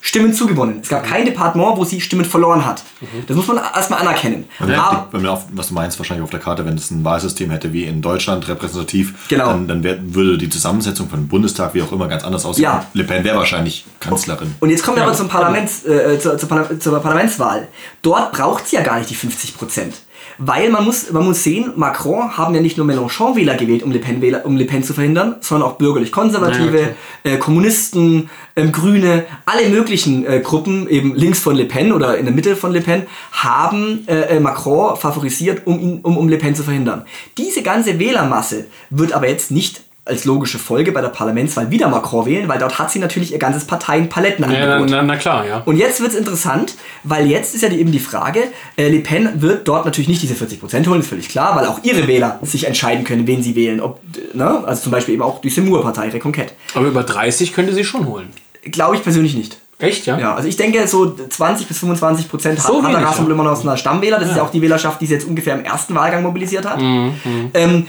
Stimmen 0.08 0.34
zugewonnen. 0.36 0.82
Es 0.84 0.90
gab 0.90 1.04
kein 1.04 1.26
Departement, 1.26 1.78
wo 1.78 1.84
sie 1.84 2.00
Stimmen 2.00 2.26
verloren 2.26 2.64
hat. 2.64 2.84
Das 3.28 3.36
muss 3.36 3.48
man 3.48 3.58
erstmal 3.58 4.02
anerkennen. 4.02 4.46
Man 4.60 4.72
Aber, 4.76 5.08
wenn 5.12 5.24
man 5.24 5.32
auf, 5.32 5.46
was 5.52 5.70
du 5.70 5.74
meinst, 5.74 5.98
wahrscheinlich 5.98 6.24
auf 6.24 6.30
der 6.30 6.40
Karte, 6.40 6.64
wenn 6.64 6.76
es 6.76 6.92
ein 6.92 7.04
Wahlsystem 7.04 7.50
hätte 7.50 7.74
wie 7.74 7.86
in 7.86 8.04
Deutschland 8.04 8.48
repräsentativ, 8.48 9.28
Genau. 9.30 9.48
dann, 9.48 9.68
dann 9.68 9.84
wär, 9.84 9.98
würde 10.14 10.38
die 10.38 10.48
Zusammensetzung 10.48 11.10
von 11.10 11.28
Bundestag 11.28 11.74
wie 11.74 11.82
auch 11.82 11.92
immer 11.92 12.08
ganz 12.08 12.24
anders 12.24 12.46
aussehen. 12.46 12.66
Ja. 12.66 12.86
Le 12.94 13.04
Pen 13.04 13.24
wäre 13.24 13.36
wahrscheinlich 13.36 13.84
Kanzlerin. 14.00 14.54
Und 14.60 14.70
jetzt 14.70 14.84
kommen 14.84 14.98
wir 14.98 15.02
Ja. 15.02 15.08
aber 15.08 15.18
zum 15.18 15.28
Parlaments, 15.28 15.84
äh, 15.86 16.20
zur, 16.20 16.38
zur, 16.38 16.50
Parla- 16.50 16.80
zur 16.80 17.00
Parlamentswahl. 17.00 17.68
Dort 18.04 18.32
braucht 18.32 18.68
sie 18.68 18.76
ja 18.76 18.84
gar 18.84 19.00
nicht 19.00 19.10
die 19.10 19.16
50 19.16 19.58
Prozent. 19.58 19.96
Weil 20.38 20.70
man 20.70 20.86
muss, 20.86 21.12
man 21.12 21.26
muss 21.26 21.44
sehen, 21.44 21.72
Macron 21.76 22.38
haben 22.38 22.54
ja 22.56 22.62
nicht 22.62 22.78
nur 22.78 22.86
Mélenchon-Wähler 22.86 23.56
gewählt, 23.56 23.84
um 23.84 23.92
Le, 23.92 24.00
Pen 24.00 24.22
-Wähler, 24.22 24.44
um 24.44 24.58
Le 24.58 24.66
Pen 24.66 24.84
zu 24.84 24.94
verhindern, 24.94 25.36
sondern 25.42 25.70
auch 25.70 25.76
bürgerlich-konservative, 25.76 26.96
Ja, 27.24 27.32
äh, 27.32 27.38
Kommunisten, 27.38 28.30
ähm, 28.56 28.72
Grüne, 28.72 29.26
alle 29.46 29.70
möglichen 29.70 30.26
äh, 30.26 30.42
Gruppen, 30.42 30.90
eben 30.90 31.16
links 31.16 31.40
von 31.40 31.56
Le 31.56 31.66
Pen 31.66 31.92
oder 31.92 32.18
in 32.18 32.26
der 32.26 32.34
Mitte 32.34 32.56
von 32.56 32.72
Le 32.72 32.82
Pen, 32.82 33.04
haben 33.32 34.06
äh, 34.08 34.36
äh, 34.36 34.40
Macron 34.40 34.98
favorisiert, 34.98 35.62
um, 35.66 35.80
ihn, 35.80 36.00
um, 36.02 36.18
um 36.18 36.30
Le 36.30 36.38
Pen 36.38 36.56
zu 36.56 36.64
verhindern. 36.64 37.06
Diese 37.38 37.62
ganze 37.62 38.00
Wählermasse 38.00 38.66
wird 38.90 39.14
aber 39.14 39.30
jetzt 39.30 39.52
nicht 39.52 39.84
als 40.06 40.24
logische 40.24 40.60
Folge 40.60 40.92
bei 40.92 41.02
der 41.02 41.10
Parlamentswahl 41.10 41.72
wieder 41.72 41.88
Macron 41.88 42.28
wählen, 42.28 42.48
weil 42.48 42.60
dort 42.60 42.78
hat 42.78 42.92
sie 42.92 43.00
natürlich 43.00 43.32
ihr 43.32 43.40
ganzes 43.40 43.66
Parteienpalettenangebot. 43.66 44.90
ja, 44.92 44.98
na, 44.98 45.04
na, 45.04 45.16
klar, 45.16 45.48
ja. 45.48 45.64
Und 45.66 45.78
jetzt 45.78 46.00
wird 46.00 46.12
es 46.12 46.18
interessant, 46.18 46.76
weil 47.04 47.26
jetzt 47.26 47.56
ist 47.56 47.62
ja 47.62 47.70
die, 47.70 47.80
eben 47.80 47.92
die 47.92 48.00
Frage, 48.00 48.44
äh, 48.78 48.88
Le 48.88 49.00
Pen 49.00 49.42
wird 49.42 49.68
dort 49.68 49.84
natürlich 49.86 50.08
nicht 50.08 50.22
diese 50.22 50.36
40% 50.36 50.88
holen, 50.88 51.02
ist 51.02 51.10
völlig 51.10 51.28
klar, 51.28 51.56
weil 51.56 51.66
auch 51.66 51.80
ihre 51.84 52.08
Wähler 52.08 52.40
sich 52.44 52.68
entscheiden 52.68 53.04
können, 53.04 53.26
wen 53.26 53.42
sie 53.42 53.56
wählen. 53.56 53.82
Ob, 53.82 54.00
ne? 54.34 54.64
Also 54.66 54.84
zum 54.84 54.92
Beispiel 54.92 55.16
eben 55.16 55.24
auch 55.24 55.42
die 55.42 55.50
Semur-Partei, 55.50 56.10
Reconquête. 56.10 56.52
Aber 56.76 56.86
über 56.86 57.04
30 57.04 57.54
könnte 57.54 57.74
sie 57.74 57.84
schon 57.84 58.06
holen. 58.06 58.30
Glaube 58.64 58.96
ich 58.96 59.04
persönlich 59.04 59.36
nicht. 59.36 59.58
Echt, 59.78 60.06
ja? 60.06 60.18
Ja, 60.18 60.36
also 60.36 60.48
ich 60.48 60.56
denke, 60.56 60.88
so 60.88 61.14
20 61.14 61.68
bis 61.68 61.80
25 61.80 62.30
Prozent 62.30 62.60
So 62.60 62.78
hat, 62.78 62.84
hat 62.84 62.94
der 62.94 63.02
ja. 63.02 63.52
aus 63.52 63.62
einer 63.62 63.76
Stammwähler. 63.76 64.20
Das 64.20 64.30
ist 64.30 64.38
ja 64.38 64.44
auch 64.44 64.52
die 64.52 64.62
Wählerschaft, 64.62 65.02
die 65.02 65.06
sie 65.06 65.16
jetzt 65.16 65.28
ungefähr 65.28 65.54
im 65.56 65.66
ersten 65.66 65.94
Wahlgang 65.96 66.24
mobilisiert 66.24 66.66
hat. 66.66 66.80
Mhm, 66.80 67.14
Ähm, 67.54 67.88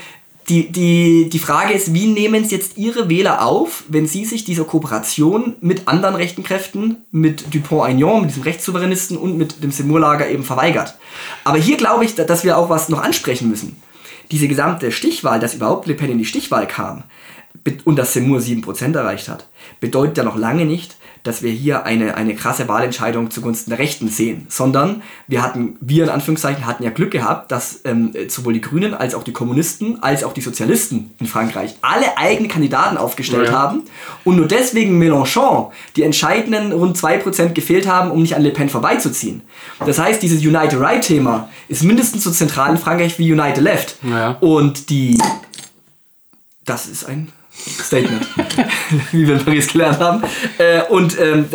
die, 0.49 0.71
die, 0.71 1.29
die 1.29 1.39
Frage 1.41 1.73
ist, 1.73 1.93
wie 1.93 2.07
nehmen 2.07 2.45
es 2.45 2.53
jetzt 2.53 2.77
Ihre 2.79 3.09
Wähler 3.09 3.45
auf, 3.45 3.83
wenn 3.89 4.07
Sie 4.07 4.25
sich 4.25 4.45
dieser 4.45 4.65
Kooperation 4.65 5.57
mit 5.61 5.89
anderen 5.89 6.15
rechten 6.15 6.45
Kräften, 6.45 6.99
mit 7.11 7.53
Dupont-Aignan, 7.53 8.21
mit 8.21 8.31
diesem 8.31 8.45
Rechtssouveränisten 8.45 9.17
und 9.17 9.37
mit 9.37 9.63
dem 9.63 9.73
Semur-Lager 9.73 10.29
eben 10.31 10.45
verweigert? 10.45 10.97
Aber 11.43 11.59
hier 11.59 11.77
glaube 11.77 12.05
ich, 12.05 12.15
dass 12.15 12.45
wir 12.45 12.57
auch 12.57 12.71
was 12.71 12.89
noch 12.89 13.03
ansprechen 13.03 13.51
müssen. 13.51 13.83
Diese 14.31 14.47
gesamte 14.47 14.93
Stichwahl, 14.93 15.41
dass 15.41 15.55
überhaupt 15.55 15.87
Le 15.87 15.95
Pen 15.95 16.11
in 16.11 16.19
die 16.19 16.25
Stichwahl 16.25 16.69
kam 16.69 17.05
und 17.85 17.97
dass 17.97 18.13
Semur 18.13 18.39
7% 18.39 18.97
erreicht 18.97 19.29
hat, 19.29 19.49
bedeutet 19.81 20.19
ja 20.19 20.25
noch 20.25 20.37
lange 20.37 20.65
nicht, 20.65 20.97
dass 21.27 21.43
wir 21.43 21.51
hier 21.51 21.85
eine, 21.85 22.17
eine 22.17 22.35
krasse 22.35 22.69
Wahlentscheidung 22.69 23.31
zugunsten 23.31 23.71
der 23.71 23.79
Rechten 23.79 24.09
sehen, 24.09 24.47
sondern 24.49 25.03
wir 25.27 25.43
hatten, 25.43 25.77
wir 25.81 26.05
in 26.05 26.11
Anführungszeichen, 26.11 26.67
hatten 26.67 26.83
ja 26.85 26.91
Glück 26.91 27.11
gehabt, 27.11 27.51
dass 27.53 27.81
ähm, 27.85 28.13
sowohl 28.29 28.53
die 28.53 28.61
Grünen 28.61 28.95
als 28.95 29.15
auch 29.15 29.25
die 29.25 29.33
Kommunisten 29.33 30.03
als 30.03 30.25
auch 30.25 30.33
die 30.33 30.41
Sozialisten 30.41 31.11
in 31.21 31.27
Frankreich 31.27 31.75
alle 31.83 32.17
eigene 32.17 32.49
Kandidaten 32.49 32.97
aufgestellt 32.97 33.49
Ja. 33.49 33.53
haben 33.55 33.83
und 34.25 34.37
nur 34.37 34.47
deswegen 34.47 34.99
Mélenchon 35.03 35.71
die 35.97 36.03
entscheidenden 36.03 36.73
rund 36.73 36.97
2% 36.97 37.51
gefehlt 37.55 37.87
haben, 37.87 38.11
um 38.11 38.23
nicht 38.23 38.37
an 38.37 38.43
Le 38.43 38.51
Pen 38.51 38.69
vorbeizuziehen. 38.69 39.43
Das 39.85 39.99
heißt, 39.99 40.23
dieses 40.23 40.41
Unite 40.43 40.81
Right 40.81 41.03
Thema 41.03 41.49
ist 41.69 41.83
mindestens 41.83 42.25
so 42.25 42.31
zentral 42.31 42.71
in 42.71 42.79
Frankreich 42.79 43.19
wie 43.19 43.33
Unite 43.33 43.61
Left. 43.61 43.97
Ja. 44.09 44.37
Und 44.41 44.91
die 44.91 45.19
das 46.65 46.87
ist 46.87 47.05
ein 47.05 47.29
Statement, 47.57 48.27
wie 49.13 49.27
wir 49.27 49.37
in 49.37 49.45
Paris 49.45 49.69
gelernt 49.69 49.99
haben. 49.99 50.23
Äh, 50.59 50.83
und 50.85 51.19
ähm, 51.19 51.47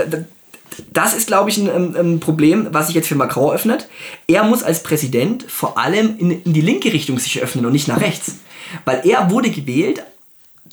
das 0.91 1.13
ist, 1.13 1.27
glaube 1.27 1.49
ich, 1.49 1.57
ein, 1.57 1.69
ein, 1.69 1.95
ein 1.95 2.19
Problem, 2.19 2.67
was 2.71 2.87
sich 2.87 2.95
jetzt 2.95 3.07
für 3.07 3.15
Macron 3.15 3.53
öffnet. 3.53 3.87
Er 4.27 4.43
muss 4.43 4.63
als 4.63 4.83
Präsident 4.83 5.43
vor 5.43 5.77
allem 5.77 6.17
in, 6.17 6.43
in 6.43 6.53
die 6.53 6.61
linke 6.61 6.91
Richtung 6.93 7.19
sich 7.19 7.41
öffnen 7.41 7.65
und 7.65 7.73
nicht 7.73 7.87
nach 7.87 8.01
rechts. 8.01 8.37
Weil 8.85 9.01
er 9.05 9.29
wurde 9.29 9.49
gewählt 9.49 10.03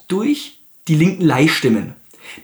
durch 0.07 0.59
die 0.87 0.95
linken 0.95 1.23
Leihstimmen. 1.23 1.93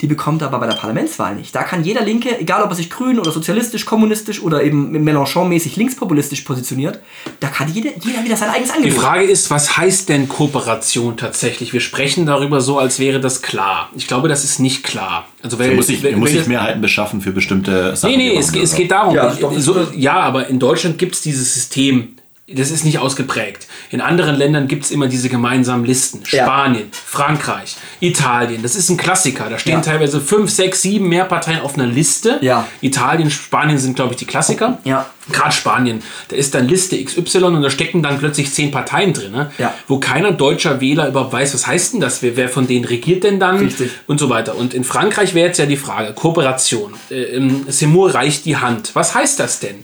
Die 0.01 0.07
bekommt 0.07 0.41
er 0.41 0.47
aber 0.47 0.59
bei 0.59 0.67
der 0.67 0.75
Parlamentswahl 0.75 1.35
nicht. 1.35 1.55
Da 1.55 1.63
kann 1.63 1.83
jeder 1.83 2.01
Linke, 2.01 2.39
egal 2.39 2.63
ob 2.63 2.69
er 2.69 2.75
sich 2.75 2.89
grün 2.89 3.19
oder 3.19 3.31
sozialistisch, 3.31 3.85
kommunistisch 3.85 4.41
oder 4.41 4.63
eben 4.63 4.91
Mélenchon-mäßig 4.95 5.75
linkspopulistisch 5.77 6.41
positioniert, 6.41 6.99
da 7.39 7.47
kann 7.47 7.71
jeder, 7.73 7.91
jeder 8.03 8.23
wieder 8.23 8.35
sein 8.35 8.49
eigenes 8.49 8.71
Die 8.71 8.77
Angebot. 8.77 8.99
Frage 9.01 9.23
ist, 9.25 9.49
was 9.49 9.77
heißt 9.77 10.09
denn 10.09 10.27
Kooperation 10.29 11.17
tatsächlich? 11.17 11.73
Wir 11.73 11.79
sprechen 11.81 12.25
darüber 12.25 12.61
so, 12.61 12.79
als 12.79 12.99
wäre 12.99 13.19
das 13.19 13.41
klar. 13.41 13.89
Ich 13.95 14.07
glaube, 14.07 14.27
das 14.27 14.43
ist 14.43 14.59
nicht 14.59 14.83
klar. 14.83 15.27
Also, 15.41 15.59
weil, 15.59 15.69
Er 15.71 15.75
muss 15.75 15.87
sich, 15.87 16.03
er 16.03 16.11
wenn- 16.11 16.19
muss 16.19 16.29
wenn 16.31 16.37
das- 16.37 16.47
Mehrheiten 16.47 16.81
beschaffen 16.81 17.21
für 17.21 17.31
bestimmte 17.31 17.95
Sachen. 17.95 18.11
Nee, 18.11 18.17
nee, 18.17 18.29
die 18.31 18.37
es, 18.37 18.53
es 18.55 18.75
geht 18.75 18.91
darum. 18.91 19.13
Ja, 19.15 19.33
ich, 19.33 19.63
so, 19.63 19.87
ja, 19.95 20.13
aber 20.19 20.47
in 20.47 20.59
Deutschland 20.59 20.97
gibt 20.97 21.15
es 21.15 21.21
dieses 21.21 21.53
System. 21.53 22.15
Das 22.47 22.69
ist 22.69 22.85
nicht 22.85 22.99
ausgeprägt. 22.99 23.65
In 23.89 24.01
anderen 24.01 24.35
Ländern 24.35 24.67
gibt 24.67 24.85
es 24.85 24.91
immer 24.91 25.07
diese 25.07 25.29
gemeinsamen 25.29 25.83
Listen. 25.83 26.21
Ja. 26.29 26.43
Spanien, 26.43 26.89
Frankreich, 26.91 27.75
Italien. 28.01 28.61
Das 28.61 28.75
ist 28.75 28.87
ein 28.89 28.97
Klassiker. 28.97 29.49
Da 29.49 29.57
stehen 29.57 29.73
Ja. 29.77 29.81
teilweise 29.81 30.21
fünf, 30.21 30.51
sechs, 30.51 30.83
sieben 30.83 31.09
Mehrparteien 31.09 31.61
auf 31.61 31.73
einer 31.73 31.87
Liste. 31.87 32.37
Ja. 32.41 32.67
Italien, 32.81 33.31
Spanien 33.31 33.79
sind, 33.79 33.95
glaube 33.95 34.11
ich, 34.13 34.17
die 34.19 34.25
Klassiker. 34.25 34.77
Ja. 34.83 35.07
Gerade 35.31 35.53
Spanien. 35.53 36.03
Da 36.27 36.35
ist 36.35 36.53
dann 36.53 36.67
Liste 36.67 37.03
XY 37.03 37.45
und 37.45 37.63
da 37.63 37.71
stecken 37.71 38.03
dann 38.03 38.19
plötzlich 38.19 38.53
zehn 38.53 38.69
Parteien 38.69 39.11
drin. 39.13 39.31
Ne? 39.31 39.51
Ja. 39.57 39.73
Wo 39.87 39.97
keiner 39.97 40.31
deutscher 40.31 40.79
Wähler 40.81 41.07
überhaupt 41.07 41.33
weiß, 41.33 41.51
was 41.55 41.65
heißt 41.65 41.93
denn 41.93 41.99
das? 41.99 42.21
Wer, 42.21 42.37
wer 42.37 42.47
von 42.49 42.67
denen 42.67 42.85
regiert 42.85 43.23
denn 43.23 43.39
dann? 43.39 43.57
Richtig. 43.57 43.89
und 44.05 44.19
so 44.19 44.29
weiter. 44.29 44.55
Und 44.55 44.75
in 44.75 44.83
Frankreich 44.83 45.33
wäre 45.33 45.47
jetzt 45.47 45.57
ja 45.57 45.65
die 45.65 45.77
Frage, 45.77 46.13
Kooperation. 46.13 46.93
Äh, 47.09 47.23
ähm, 47.23 47.65
Seymour 47.69 48.13
reicht 48.13 48.45
die 48.45 48.57
Hand. 48.57 48.91
Was 48.93 49.15
heißt 49.15 49.39
das 49.39 49.59
denn? 49.61 49.83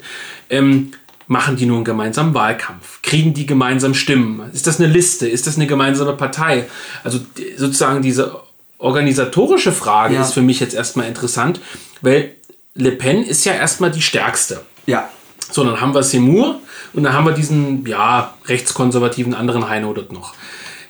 Ähm, 0.51 0.91
machen 1.31 1.55
die 1.55 1.65
nur 1.65 1.77
einen 1.77 1.85
gemeinsamen 1.85 2.33
Wahlkampf? 2.33 3.01
Kriegen 3.01 3.33
die 3.33 3.45
gemeinsam 3.45 3.93
Stimmen? 3.93 4.49
Ist 4.51 4.67
das 4.67 4.81
eine 4.81 4.91
Liste? 4.91 5.29
Ist 5.29 5.47
das 5.47 5.55
eine 5.55 5.65
gemeinsame 5.65 6.11
Partei? 6.11 6.65
Also 7.05 7.19
sozusagen 7.55 8.01
diese 8.01 8.35
organisatorische 8.77 9.71
Frage 9.71 10.15
Ja. 10.15 10.21
ist 10.23 10.33
für 10.33 10.41
mich 10.41 10.59
jetzt 10.59 10.73
erstmal 10.73 11.07
interessant, 11.07 11.61
weil 12.01 12.35
Le 12.73 12.91
Pen 12.91 13.23
ist 13.23 13.45
ja 13.45 13.53
erstmal 13.53 13.91
die 13.91 14.01
stärkste. 14.01 14.61
Ja, 14.85 15.09
So, 15.49 15.63
dann 15.63 15.79
haben 15.79 15.93
wir 15.93 16.03
Seymour 16.03 16.59
und 16.93 17.03
dann 17.03 17.13
haben 17.13 17.25
wir 17.25 17.33
diesen, 17.33 17.85
ja, 17.85 18.33
rechtskonservativen 18.47 19.33
anderen 19.33 19.69
Heino 19.69 19.93
dort 19.93 20.11
noch. 20.11 20.33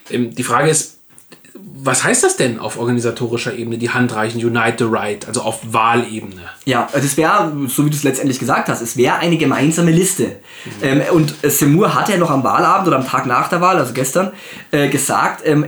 Ähm, 0.10 0.34
die 0.34 0.44
Frage 0.44 0.70
ist, 0.72 0.98
was 1.84 2.04
heißt 2.04 2.24
das 2.24 2.38
denn 2.38 2.60
auf 2.60 2.78
organisatorischer 2.78 3.54
Ebene, 3.54 3.78
die 3.78 3.90
Handreichen 3.90 4.44
Unite 4.44 4.76
the 4.80 4.86
Right, 4.88 5.28
also 5.28 5.42
auf 5.42 5.60
Wahlebene? 5.64 6.42
Ja, 6.66 6.88
das 6.94 7.18
wäre, 7.18 7.52
so 7.68 7.86
wie 7.86 7.90
du 7.90 7.96
es 7.96 8.04
letztendlich 8.04 8.38
gesagt 8.38 8.70
hast, 8.70 8.82
es 8.82 8.98
wäre 8.98 9.16
eine 9.18 9.38
gemeinsame 9.38 9.92
Liste. 9.92 10.26
Mhm. 10.26 10.72
Ähm, 10.84 11.02
und 11.14 11.34
äh, 11.42 11.50
Semur 11.50 11.96
hat 11.96 12.10
ja 12.10 12.18
noch 12.18 12.30
am 12.30 12.44
Wahlabend 12.44 12.88
oder 12.88 12.98
am 12.98 13.08
Tag 13.08 13.26
nach 13.26 13.50
der 13.50 13.62
Wahl, 13.62 13.78
also 13.78 13.94
gestern, 13.94 14.32
äh, 14.72 14.90
gesagt, 14.90 15.42
ähm, 15.46 15.66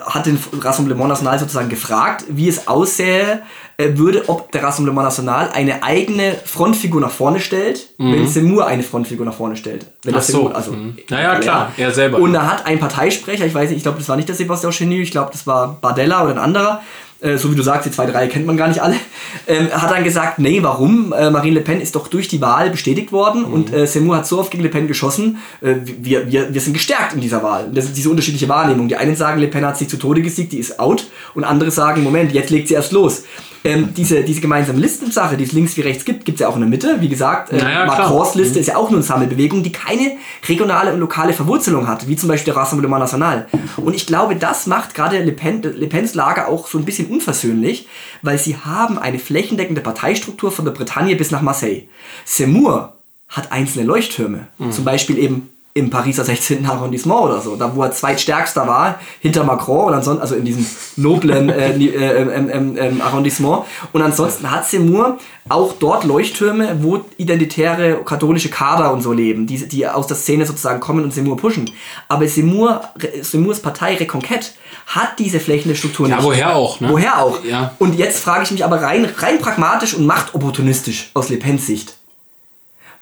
hat 0.00 0.26
den 0.26 0.38
Rassemblement 0.60 1.10
National 1.10 1.38
sozusagen 1.38 1.68
gefragt, 1.68 2.24
wie 2.28 2.48
es 2.48 2.66
aussähe, 2.66 3.42
äh, 3.78 3.96
würde, 3.96 4.28
ob 4.28 4.52
der 4.52 4.62
Rassemblement 4.62 5.04
National 5.04 5.50
eine 5.52 5.82
eigene 5.82 6.36
Frontfigur 6.44 7.00
nach 7.00 7.10
vorne 7.10 7.40
stellt, 7.40 7.88
mhm. 7.98 8.12
wenn 8.12 8.28
Semur 8.28 8.66
eine 8.66 8.82
Frontfigur 8.82 9.24
nach 9.24 9.34
vorne 9.34 9.56
stellt. 9.56 9.86
Wenn 10.02 10.14
Ach 10.14 10.22
so. 10.22 10.32
Semur, 10.32 10.54
also, 10.54 10.72
mhm. 10.72 10.98
Naja, 11.08 11.36
klar, 11.36 11.72
er 11.76 11.90
selber. 11.90 12.18
Und 12.18 12.32
da 12.32 12.50
hat 12.50 12.66
ein 12.66 12.78
Parteisprecher, 12.78 13.46
ich 13.46 13.54
weiß 13.54 13.70
nicht, 13.70 13.78
ich 13.78 13.82
glaube, 13.82 13.98
das 13.98 14.08
war 14.08 14.16
nicht 14.16 14.28
der 14.28 14.36
Sebastian 14.36 14.72
Chenu, 14.72 14.96
ich 14.96 15.10
glaube, 15.10 15.30
das 15.32 15.41
war 15.46 15.78
Bardella 15.80 16.24
oder 16.24 16.32
ein 16.32 16.38
anderer, 16.38 16.82
äh, 17.20 17.36
so 17.36 17.50
wie 17.52 17.56
du 17.56 17.62
sagst, 17.62 17.86
die 17.86 17.90
zwei, 17.90 18.06
drei 18.06 18.26
kennt 18.26 18.46
man 18.46 18.56
gar 18.56 18.68
nicht 18.68 18.82
alle, 18.82 18.96
ähm, 19.46 19.68
hat 19.70 19.90
dann 19.90 20.04
gesagt, 20.04 20.38
nee, 20.38 20.62
warum? 20.62 21.12
Äh, 21.12 21.30
Marine 21.30 21.56
Le 21.56 21.60
Pen 21.60 21.80
ist 21.80 21.94
doch 21.94 22.08
durch 22.08 22.28
die 22.28 22.40
Wahl 22.40 22.70
bestätigt 22.70 23.12
worden 23.12 23.42
mhm. 23.46 23.52
und 23.52 23.72
äh, 23.72 23.86
Seymour 23.86 24.16
hat 24.16 24.26
so 24.26 24.38
oft 24.38 24.50
gegen 24.50 24.62
Le 24.62 24.68
Pen 24.68 24.88
geschossen, 24.88 25.38
äh, 25.60 25.76
wir, 25.84 26.30
wir, 26.30 26.52
wir 26.52 26.60
sind 26.60 26.72
gestärkt 26.72 27.14
in 27.14 27.20
dieser 27.20 27.42
Wahl. 27.42 27.70
Das 27.72 27.84
ist 27.84 27.96
diese 27.96 28.10
unterschiedliche 28.10 28.48
Wahrnehmung. 28.48 28.88
Die 28.88 28.96
einen 28.96 29.16
sagen, 29.16 29.40
Le 29.40 29.48
Pen 29.48 29.64
hat 29.64 29.78
sich 29.78 29.88
zu 29.88 29.96
Tode 29.96 30.22
gesiegt, 30.22 30.52
die 30.52 30.58
ist 30.58 30.80
out 30.80 31.06
und 31.34 31.44
andere 31.44 31.70
sagen, 31.70 32.02
Moment, 32.02 32.32
jetzt 32.32 32.50
legt 32.50 32.68
sie 32.68 32.74
erst 32.74 32.92
los. 32.92 33.22
Ähm, 33.64 33.94
diese, 33.96 34.24
diese 34.24 34.40
gemeinsame 34.40 34.78
Listensache, 34.78 35.36
die 35.36 35.44
es 35.44 35.52
links 35.52 35.76
wie 35.76 35.82
rechts 35.82 36.04
gibt, 36.04 36.24
gibt 36.24 36.36
es 36.36 36.40
ja 36.40 36.48
auch 36.48 36.54
in 36.54 36.62
der 36.62 36.68
Mitte. 36.68 36.96
Wie 37.00 37.08
gesagt, 37.08 37.52
äh, 37.52 37.58
naja, 37.58 37.86
Macrons 37.86 38.34
Liste 38.34 38.54
mhm. 38.54 38.60
ist 38.60 38.66
ja 38.66 38.76
auch 38.76 38.90
nur 38.90 38.98
eine 38.98 39.04
Sammelbewegung, 39.04 39.62
die 39.62 39.70
keine 39.70 40.12
regionale 40.48 40.92
und 40.92 40.98
lokale 40.98 41.32
Verwurzelung 41.32 41.86
hat, 41.86 42.08
wie 42.08 42.16
zum 42.16 42.28
Beispiel 42.28 42.52
der 42.52 42.60
Rassemblement 42.60 43.00
National. 43.00 43.46
Und 43.76 43.94
ich 43.94 44.06
glaube, 44.06 44.36
das 44.36 44.66
macht 44.66 44.94
gerade 44.94 45.22
Le, 45.22 45.32
Pen, 45.32 45.62
Le 45.62 45.86
Pens 45.86 46.14
Lager 46.14 46.48
auch 46.48 46.66
so 46.66 46.78
ein 46.78 46.84
bisschen 46.84 47.06
unversöhnlich, 47.08 47.86
weil 48.22 48.38
sie 48.38 48.56
haben 48.56 48.98
eine 48.98 49.18
flächendeckende 49.18 49.80
Parteistruktur 49.80 50.50
von 50.50 50.64
der 50.64 50.72
Bretagne 50.72 51.14
bis 51.14 51.30
nach 51.30 51.42
Marseille. 51.42 51.82
Semur 52.24 52.94
hat 53.28 53.52
einzelne 53.52 53.84
Leuchttürme, 53.86 54.48
mhm. 54.58 54.72
zum 54.72 54.84
Beispiel 54.84 55.18
eben 55.18 55.48
im 55.74 55.88
Pariser 55.88 56.24
16. 56.24 56.66
Arrondissement 56.66 57.22
oder 57.22 57.40
so, 57.40 57.56
da 57.56 57.74
wo 57.74 57.82
er 57.82 57.92
zweitstärkster 57.92 58.66
war, 58.66 59.00
hinter 59.20 59.42
Macron 59.44 59.86
und 59.86 59.94
ansonsten, 59.94 60.20
also 60.20 60.34
in 60.34 60.44
diesem 60.44 60.66
noblen 60.96 61.48
äh, 61.48 61.70
äh, 61.70 62.22
ähm, 62.22 63.00
Arrondissement. 63.00 63.64
Und 63.92 64.02
ansonsten 64.02 64.50
hat 64.50 64.66
Seymour 64.66 65.18
auch 65.48 65.72
dort 65.78 66.04
Leuchttürme, 66.04 66.76
wo 66.82 67.00
identitäre 67.16 68.02
katholische 68.04 68.50
Kader 68.50 68.92
und 68.92 69.00
so 69.00 69.12
leben, 69.12 69.46
die, 69.46 69.66
die 69.66 69.86
aus 69.88 70.06
der 70.06 70.16
Szene 70.16 70.44
sozusagen 70.44 70.80
kommen 70.80 71.04
und 71.04 71.14
Seymour 71.14 71.38
pushen. 71.38 71.70
Aber 72.06 72.28
Seymour, 72.28 72.82
Seymours 73.22 73.60
Partei 73.60 73.96
Reconquête 73.96 74.52
hat 74.86 75.18
diese 75.18 75.40
flächende 75.40 75.74
Struktur 75.74 76.06
ja, 76.06 76.16
nicht. 76.16 76.24
Ja, 76.24 76.30
woher 76.30 76.56
auch, 76.56 76.80
ne? 76.80 76.88
Woher 76.90 77.22
auch. 77.22 77.42
Ja. 77.44 77.74
Und 77.78 77.98
jetzt 77.98 78.22
frage 78.22 78.44
ich 78.44 78.50
mich 78.50 78.64
aber 78.64 78.82
rein, 78.82 79.08
rein 79.16 79.38
pragmatisch 79.38 79.94
und 79.94 80.04
machtopportunistisch 80.04 81.10
aus 81.14 81.30
Le 81.30 81.38
Pens 81.38 81.66
Sicht 81.66 81.94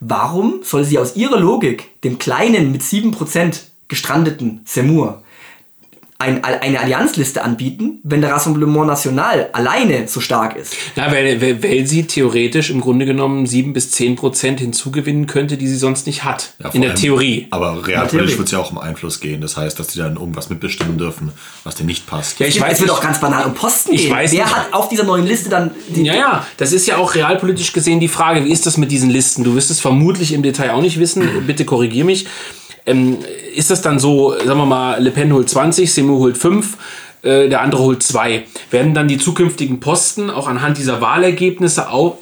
Warum 0.01 0.61
soll 0.63 0.85
sie 0.85 0.99
aus 0.99 1.17
ihrer 1.17 1.39
Logik 1.39 2.01
dem 2.03 2.19
kleinen 2.19 2.73
mit 2.73 2.83
7% 2.83 3.61
gestrandeten 3.89 4.63
Semur 4.65 5.23
ein, 6.21 6.45
eine 6.45 6.81
Allianzliste 6.81 7.43
anbieten, 7.43 8.01
wenn 8.03 8.21
der 8.21 8.31
Rassemblement 8.31 8.87
National 8.87 9.49
alleine 9.53 10.07
so 10.07 10.21
stark 10.21 10.55
ist. 10.55 10.77
Ja, 10.95 11.11
weil, 11.11 11.41
weil, 11.41 11.63
weil 11.63 11.87
sie 11.87 12.07
theoretisch 12.07 12.69
im 12.69 12.83
Grunde 12.83 13.07
genommen 13.07 13.47
7 13.47 13.73
bis 13.73 13.91
10 13.93 14.17
Prozent 14.17 14.61
hinzugewinnen 14.61 15.27
könnte, 15.27 15.57
die 15.57 15.67
sie 15.67 15.77
sonst 15.77 16.07
nicht 16.07 16.23
hat. 16.23 16.53
Ja, 16.59 16.69
in 16.71 16.83
der 16.83 16.91
allem, 16.91 17.01
Theorie. 17.01 17.47
Aber 17.51 17.87
realpolitisch 17.87 18.37
wird 18.37 18.49
es 18.49 18.53
ja 18.53 18.59
auch 18.59 18.71
um 18.71 18.79
Einfluss 18.79 19.21
gehen. 19.21 19.41
Das 19.41 19.57
heißt, 19.57 19.79
dass 19.79 19.95
sie 19.95 19.99
dann 19.99 20.17
irgendwas 20.17 20.51
mitbestimmen 20.51 20.99
dürfen, 20.99 21.33
was 21.65 21.77
dir 21.77 21.85
nicht 21.85 22.07
passt. 22.07 22.39
Ja, 22.39 22.47
ich 22.47 22.57
es 22.57 22.63
weiß, 22.63 22.75
es 22.75 22.81
wird 22.81 22.91
auch 22.91 23.01
ganz 23.01 23.19
banal 23.19 23.47
um 23.47 23.55
Posten 23.55 23.95
ich 23.95 24.03
gehen. 24.03 24.13
Weiß 24.13 24.33
Wer 24.33 24.45
nicht. 24.45 24.55
hat 24.55 24.75
auf 24.75 24.91
dieser 24.91 25.05
neuen 25.05 25.27
Liste 25.27 25.49
dann... 25.49 25.71
Die 25.89 26.03
ja, 26.03 26.15
ja, 26.15 26.47
das 26.59 26.73
ist 26.73 26.87
ja 26.87 26.99
auch 26.99 27.15
realpolitisch 27.15 27.73
gesehen 27.73 27.99
die 27.99 28.09
Frage, 28.09 28.45
wie 28.45 28.53
ist 28.53 28.67
das 28.67 28.77
mit 28.77 28.91
diesen 28.91 29.09
Listen? 29.09 29.43
Du 29.43 29.55
wirst 29.55 29.71
es 29.71 29.81
vermutlich 29.81 30.33
im 30.33 30.43
Detail 30.43 30.73
auch 30.73 30.83
nicht 30.83 30.99
wissen. 31.01 31.47
Bitte 31.47 31.65
korrigier 31.65 32.05
mich. 32.05 32.27
Ähm, 32.87 33.19
ist 33.55 33.71
das 33.71 33.83
dann 33.83 33.99
so, 33.99 34.33
sagen 34.33 34.59
wir 34.59 34.67
mal, 34.67 35.03
Le 35.03 35.11
Pen 35.11 35.33
holt 35.33 35.49
20, 35.49 35.93
Seymour 35.93 36.19
holt 36.19 36.39
5, 36.39 36.77
äh, 37.23 37.49
der 37.49 37.61
andere 37.61 37.83
holt 37.83 38.03
2? 38.03 38.45
Werden 38.71 38.95
dann 38.95 39.09
die 39.09 39.19
zukünftigen 39.19 39.81
Posten 39.81 40.31
auch 40.31 40.47
anhand 40.47 40.79
dieser 40.79 41.01
Wahlergebnisse 41.01 41.91
auf, 41.91 42.15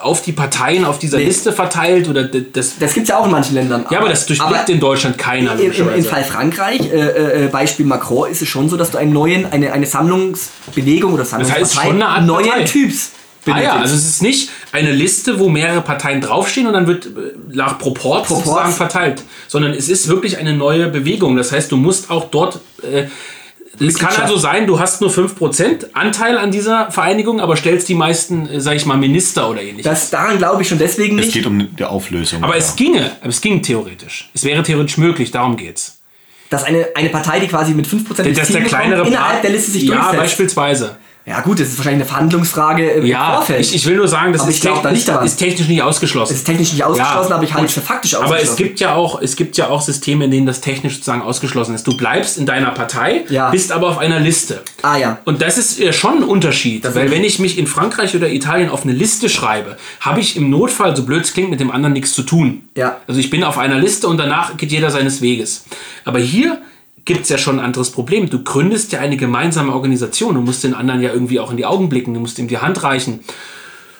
auf 0.00 0.22
die 0.22 0.32
Parteien 0.32 0.84
auf 0.84 0.98
dieser 0.98 1.18
nee. 1.18 1.24
Liste 1.24 1.52
verteilt 1.52 2.08
oder 2.08 2.24
das 2.24 2.78
das 2.78 2.94
gibt 2.94 3.04
es 3.04 3.10
ja 3.10 3.18
auch 3.18 3.26
in 3.26 3.30
manchen 3.30 3.54
Ländern 3.54 3.86
ja 3.90 4.00
aber 4.00 4.08
das 4.08 4.26
durchblickt 4.26 4.68
in 4.68 4.80
Deutschland 4.80 5.16
keiner 5.16 5.54
im, 5.60 5.70
im, 5.70 5.94
im 5.94 6.04
Fall 6.04 6.24
Frankreich 6.24 6.80
äh, 6.92 7.44
äh, 7.44 7.48
Beispiel 7.48 7.86
Macron 7.86 8.28
ist 8.28 8.42
es 8.42 8.48
schon 8.48 8.68
so 8.68 8.76
dass 8.76 8.90
du 8.90 8.98
einen 8.98 9.12
neuen 9.12 9.46
eine, 9.52 9.72
eine 9.72 9.86
Sammlungsbewegung 9.86 11.12
oder 11.12 11.24
Sammlungspartei 11.24 11.60
das 11.60 11.76
heißt 11.76 11.86
schon 11.86 11.96
eine 11.96 12.08
Art 12.08 12.26
neuen 12.26 12.48
Partei. 12.48 12.64
Typs 12.64 13.12
benötigt. 13.44 13.70
Ah 13.70 13.74
ja, 13.74 13.80
also 13.80 13.94
es 13.94 14.06
ist 14.06 14.22
nicht 14.22 14.50
eine 14.72 14.90
Liste, 14.90 15.38
wo 15.38 15.48
mehrere 15.48 15.82
Parteien 15.82 16.20
draufstehen 16.20 16.66
und 16.66 16.72
dann 16.72 16.86
wird 16.86 17.06
äh, 17.06 17.10
nach 17.52 17.78
Proport, 17.78 18.26
Proport. 18.26 18.44
sozusagen 18.44 18.72
verteilt, 18.72 19.22
sondern 19.46 19.72
es 19.72 19.88
ist 19.88 20.08
wirklich 20.08 20.38
eine 20.38 20.54
neue 20.54 20.88
Bewegung. 20.88 21.36
Das 21.36 21.52
heißt, 21.52 21.70
du 21.70 21.76
musst 21.76 22.10
auch 22.10 22.30
dort... 22.30 22.60
Äh, 22.82 23.04
es 23.80 23.98
kann 23.98 24.14
also 24.14 24.36
sein, 24.36 24.66
du 24.66 24.78
hast 24.78 25.00
nur 25.00 25.10
5% 25.10 25.92
Anteil 25.94 26.36
an 26.36 26.50
dieser 26.50 26.90
Vereinigung, 26.90 27.40
aber 27.40 27.56
stellst 27.56 27.88
die 27.88 27.94
meisten, 27.94 28.46
äh, 28.48 28.60
sag 28.60 28.76
ich 28.76 28.86
mal, 28.86 28.96
Minister 28.96 29.48
oder 29.48 29.62
ähnliches. 29.62 29.84
Das 29.84 30.10
daran 30.10 30.38
glaube 30.38 30.62
ich 30.62 30.68
schon 30.68 30.78
deswegen 30.78 31.16
nicht. 31.16 31.28
Es 31.28 31.34
geht 31.34 31.46
um 31.46 31.74
die 31.74 31.84
Auflösung. 31.84 32.42
Aber 32.42 32.54
ja. 32.54 32.58
es 32.58 32.76
ginge, 32.76 33.12
aber 33.20 33.30
es 33.30 33.40
ging 33.40 33.62
theoretisch. 33.62 34.30
Es 34.34 34.44
wäre 34.44 34.62
theoretisch 34.62 34.98
möglich, 34.98 35.30
darum 35.30 35.56
geht's. 35.56 36.00
Dass 36.50 36.64
eine, 36.64 36.88
eine 36.94 37.08
Partei, 37.08 37.40
die 37.40 37.46
quasi 37.46 37.72
mit 37.72 37.86
5% 37.86 38.34
das 38.34 38.48
der 38.48 38.64
kleinere 38.64 39.06
innerhalb 39.06 39.40
der 39.40 39.50
Liste 39.50 39.70
sich 39.70 39.86
durchsetzt. 39.86 40.12
Ja, 40.12 40.18
beispielsweise. 40.18 40.96
Ja 41.24 41.40
gut, 41.40 41.60
das 41.60 41.68
ist 41.68 41.78
wahrscheinlich 41.78 42.02
eine 42.02 42.08
Verhandlungsfrage 42.08 42.90
im 42.90 43.06
ja, 43.06 43.34
Vorfeld. 43.34 43.60
Ich, 43.60 43.76
ich 43.76 43.86
will 43.86 43.96
nur 43.96 44.08
sagen, 44.08 44.32
das 44.32 44.46
ist, 44.46 44.60
technisch, 44.60 45.04
da 45.04 45.20
nicht 45.20 45.26
ist 45.26 45.36
technisch 45.36 45.68
nicht 45.68 45.82
ausgeschlossen. 45.82 46.32
Es 46.32 46.40
ist 46.40 46.44
technisch 46.46 46.72
nicht 46.72 46.82
ausgeschlossen, 46.82 47.30
ja, 47.30 47.36
aber 47.36 47.44
ich 47.44 47.54
halte 47.54 47.66
es 47.66 47.74
für 47.74 47.80
faktisch 47.80 48.14
ausgeschlossen. 48.16 48.42
Aber 48.42 48.52
es 48.52 48.56
gibt, 48.56 48.80
ja 48.80 48.94
auch, 48.94 49.22
es 49.22 49.36
gibt 49.36 49.56
ja 49.56 49.68
auch 49.68 49.82
Systeme, 49.82 50.24
in 50.24 50.32
denen 50.32 50.46
das 50.46 50.60
technisch 50.60 50.94
sozusagen 50.94 51.22
ausgeschlossen 51.22 51.76
ist. 51.76 51.86
Du 51.86 51.96
bleibst 51.96 52.38
in 52.38 52.46
deiner 52.46 52.70
Partei, 52.72 53.24
ja. 53.28 53.50
bist 53.50 53.70
aber 53.70 53.88
auf 53.88 53.98
einer 53.98 54.18
Liste. 54.18 54.62
Ah 54.82 54.96
ja. 54.96 55.18
Und 55.24 55.42
das 55.42 55.58
ist 55.58 55.78
ja 55.78 55.92
schon 55.92 56.18
ein 56.18 56.24
Unterschied, 56.24 56.84
das 56.84 56.96
weil 56.96 57.12
wenn 57.12 57.22
ich 57.22 57.38
mich 57.38 57.56
in 57.56 57.68
Frankreich 57.68 58.16
oder 58.16 58.28
Italien 58.28 58.68
auf 58.68 58.82
eine 58.82 58.92
Liste 58.92 59.28
schreibe, 59.28 59.76
habe 60.00 60.18
ich 60.18 60.36
im 60.36 60.50
Notfall, 60.50 60.96
so 60.96 61.04
blöd 61.04 61.22
es 61.22 61.32
klingt, 61.32 61.50
mit 61.50 61.60
dem 61.60 61.70
anderen 61.70 61.92
nichts 61.92 62.14
zu 62.14 62.24
tun. 62.24 62.68
Ja. 62.74 62.96
Also 63.06 63.20
ich 63.20 63.30
bin 63.30 63.44
auf 63.44 63.58
einer 63.58 63.78
Liste 63.78 64.08
und 64.08 64.16
danach 64.16 64.56
geht 64.56 64.72
jeder 64.72 64.90
seines 64.90 65.22
Weges. 65.22 65.66
Aber 66.04 66.18
hier 66.18 66.58
gibt 67.04 67.22
es 67.22 67.28
ja 67.28 67.38
schon 67.38 67.58
ein 67.58 67.64
anderes 67.64 67.90
Problem. 67.90 68.30
Du 68.30 68.42
gründest 68.42 68.92
ja 68.92 69.00
eine 69.00 69.16
gemeinsame 69.16 69.72
Organisation. 69.72 70.34
Du 70.34 70.40
musst 70.40 70.64
den 70.64 70.74
anderen 70.74 71.00
ja 71.00 71.12
irgendwie 71.12 71.40
auch 71.40 71.50
in 71.50 71.56
die 71.56 71.66
Augen 71.66 71.88
blicken. 71.88 72.14
Du 72.14 72.20
musst 72.20 72.38
ihm 72.38 72.48
die 72.48 72.58
Hand 72.58 72.82
reichen. 72.82 73.20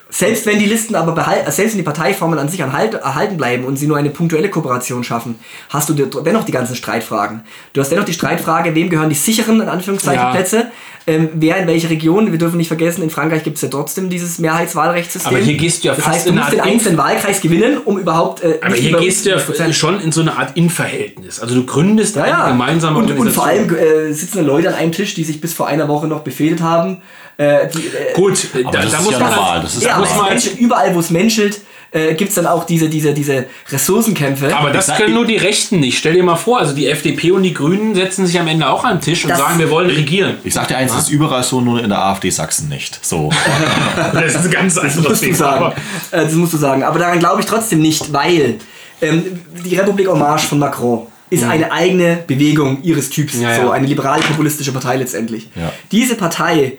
Selbst 0.08 0.44
wenn 0.44 0.58
die 0.58 0.66
Listen 0.66 0.94
aber 0.94 1.12
behalten, 1.12 1.50
selbst 1.50 1.72
wenn 1.72 1.78
die 1.78 1.84
Parteiformen 1.84 2.38
an 2.38 2.46
sich 2.46 2.60
erhalten 2.60 3.36
bleiben 3.38 3.64
und 3.64 3.76
sie 3.76 3.86
nur 3.86 3.96
eine 3.96 4.10
punktuelle 4.10 4.50
Kooperation 4.50 5.02
schaffen, 5.04 5.38
hast 5.70 5.88
du 5.88 5.94
dennoch 5.94 6.44
die 6.44 6.52
ganzen 6.52 6.76
Streitfragen. 6.76 7.44
Du 7.72 7.80
hast 7.80 7.90
dennoch 7.90 8.04
die 8.04 8.12
Streitfrage, 8.12 8.74
wem 8.74 8.90
gehören 8.90 9.08
die 9.08 9.14
sicheren, 9.14 9.58
in 9.62 9.68
Anführungszeichen, 9.68 10.22
ja. 10.22 10.30
Plätze, 10.30 10.70
ähm, 11.06 11.28
wer 11.34 11.56
in 11.56 11.66
welche 11.66 11.90
Region. 11.90 12.30
Wir 12.30 12.38
dürfen 12.38 12.56
nicht 12.56 12.68
vergessen, 12.68 13.02
in 13.02 13.10
Frankreich 13.10 13.42
gibt 13.42 13.56
es 13.56 13.62
ja 13.62 13.68
trotzdem 13.68 14.08
dieses 14.08 14.38
Mehrheitswahlrechtssystem. 14.38 15.34
Aber 15.34 15.44
hier 15.44 15.56
gehst 15.56 15.82
du 15.82 15.88
ja 15.88 15.94
das 15.94 16.04
fast 16.04 16.16
heißt, 16.16 16.28
du 16.28 16.32
musst 16.32 16.52
den 16.52 16.60
einzelnen 16.60 16.98
Wahlkreis 16.98 17.40
gewinnen, 17.40 17.78
um 17.84 17.98
überhaupt. 17.98 18.42
Äh, 18.42 18.58
aber 18.62 18.74
hier 18.74 18.96
gehst 18.98 19.26
du 19.26 19.30
ja 19.30 19.72
schon 19.72 20.00
in 20.00 20.12
so 20.12 20.20
eine 20.20 20.36
Art 20.36 20.56
Inverhältnis. 20.56 21.40
Also 21.40 21.54
du 21.54 21.64
gründest 21.64 22.16
ja, 22.16 22.26
ja. 22.26 22.44
eine 22.44 22.52
gemeinsame 22.52 22.98
und, 22.98 23.10
Organisation. 23.10 23.26
Und 23.28 23.68
vor 23.68 23.78
allem 23.78 24.08
äh, 24.08 24.12
sitzen 24.12 24.44
Leute 24.44 24.68
an 24.68 24.74
einem 24.74 24.92
Tisch, 24.92 25.14
die 25.14 25.24
sich 25.24 25.40
bis 25.40 25.52
vor 25.54 25.66
einer 25.66 25.88
Woche 25.88 26.06
noch 26.06 26.20
befehdet 26.20 26.60
haben 26.60 27.02
äh, 27.36 27.68
die, 27.68 27.78
äh, 27.78 28.12
Gut, 28.14 28.48
da, 28.54 28.70
da 28.70 29.00
muss 29.00 29.12
ja 29.12 29.18
man 29.18 29.30
normal. 29.30 29.60
Das 29.62 29.76
ist 29.76 29.84
ja, 29.84 29.98
muss 29.98 30.14
man 30.14 30.38
überall, 30.58 30.94
wo 30.94 31.00
es 31.00 31.10
menschelt, 31.10 31.60
äh, 31.92 32.14
gibt 32.14 32.30
es 32.30 32.36
dann 32.36 32.46
auch 32.46 32.64
diese, 32.64 32.88
diese, 32.88 33.12
diese 33.12 33.46
Ressourcenkämpfe. 33.70 34.56
Aber 34.56 34.70
das 34.70 34.94
können 34.96 35.14
nur 35.14 35.26
die 35.26 35.36
Rechten 35.36 35.80
nicht. 35.80 35.98
Stell 35.98 36.14
dir 36.14 36.22
mal 36.22 36.36
vor, 36.36 36.58
also 36.58 36.74
die 36.74 36.88
FDP 36.88 37.32
und 37.32 37.42
die 37.42 37.52
Grünen 37.52 37.94
setzen 37.94 38.26
sich 38.26 38.40
am 38.40 38.48
Ende 38.48 38.68
auch 38.68 38.84
an 38.84 38.96
den 38.96 39.02
Tisch 39.02 39.24
und 39.24 39.36
sagen, 39.36 39.58
wir 39.58 39.70
wollen 39.70 39.90
regieren. 39.90 40.38
Ich 40.44 40.54
sag 40.54 40.68
dir 40.68 40.76
eins, 40.76 40.92
das 40.92 41.04
ist 41.04 41.10
überall 41.10 41.42
so, 41.42 41.60
nur 41.60 41.82
in 41.82 41.90
der 41.90 41.98
AfD 41.98 42.30
Sachsen 42.30 42.68
nicht. 42.68 42.98
So. 43.04 43.30
das 44.12 44.34
ist 44.34 44.44
ein 44.44 44.50
ganz 44.50 44.78
anderes 44.78 44.96
das 44.96 45.08
musst, 45.08 45.26
du 45.26 45.34
sagen. 45.34 45.74
Äh, 46.10 46.24
das 46.24 46.32
musst 46.32 46.54
du 46.54 46.58
sagen. 46.58 46.82
Aber 46.82 46.98
daran 46.98 47.18
glaube 47.18 47.40
ich 47.40 47.46
trotzdem 47.46 47.80
nicht, 47.80 48.12
weil 48.12 48.58
ähm, 49.02 49.40
die 49.64 49.76
Republik 49.76 50.06
Marche 50.14 50.46
von 50.46 50.58
Macron 50.58 51.06
ist 51.28 51.44
mhm. 51.44 51.50
eine 51.50 51.72
eigene 51.72 52.24
Bewegung 52.26 52.82
ihres 52.82 53.10
Typs. 53.10 53.38
Ja, 53.40 53.56
so 53.56 53.70
eine 53.70 53.86
liberal-populistische 53.86 54.72
Partei 54.72 54.96
letztendlich. 54.96 55.48
Ja. 55.54 55.72
Diese 55.90 56.14
Partei 56.14 56.78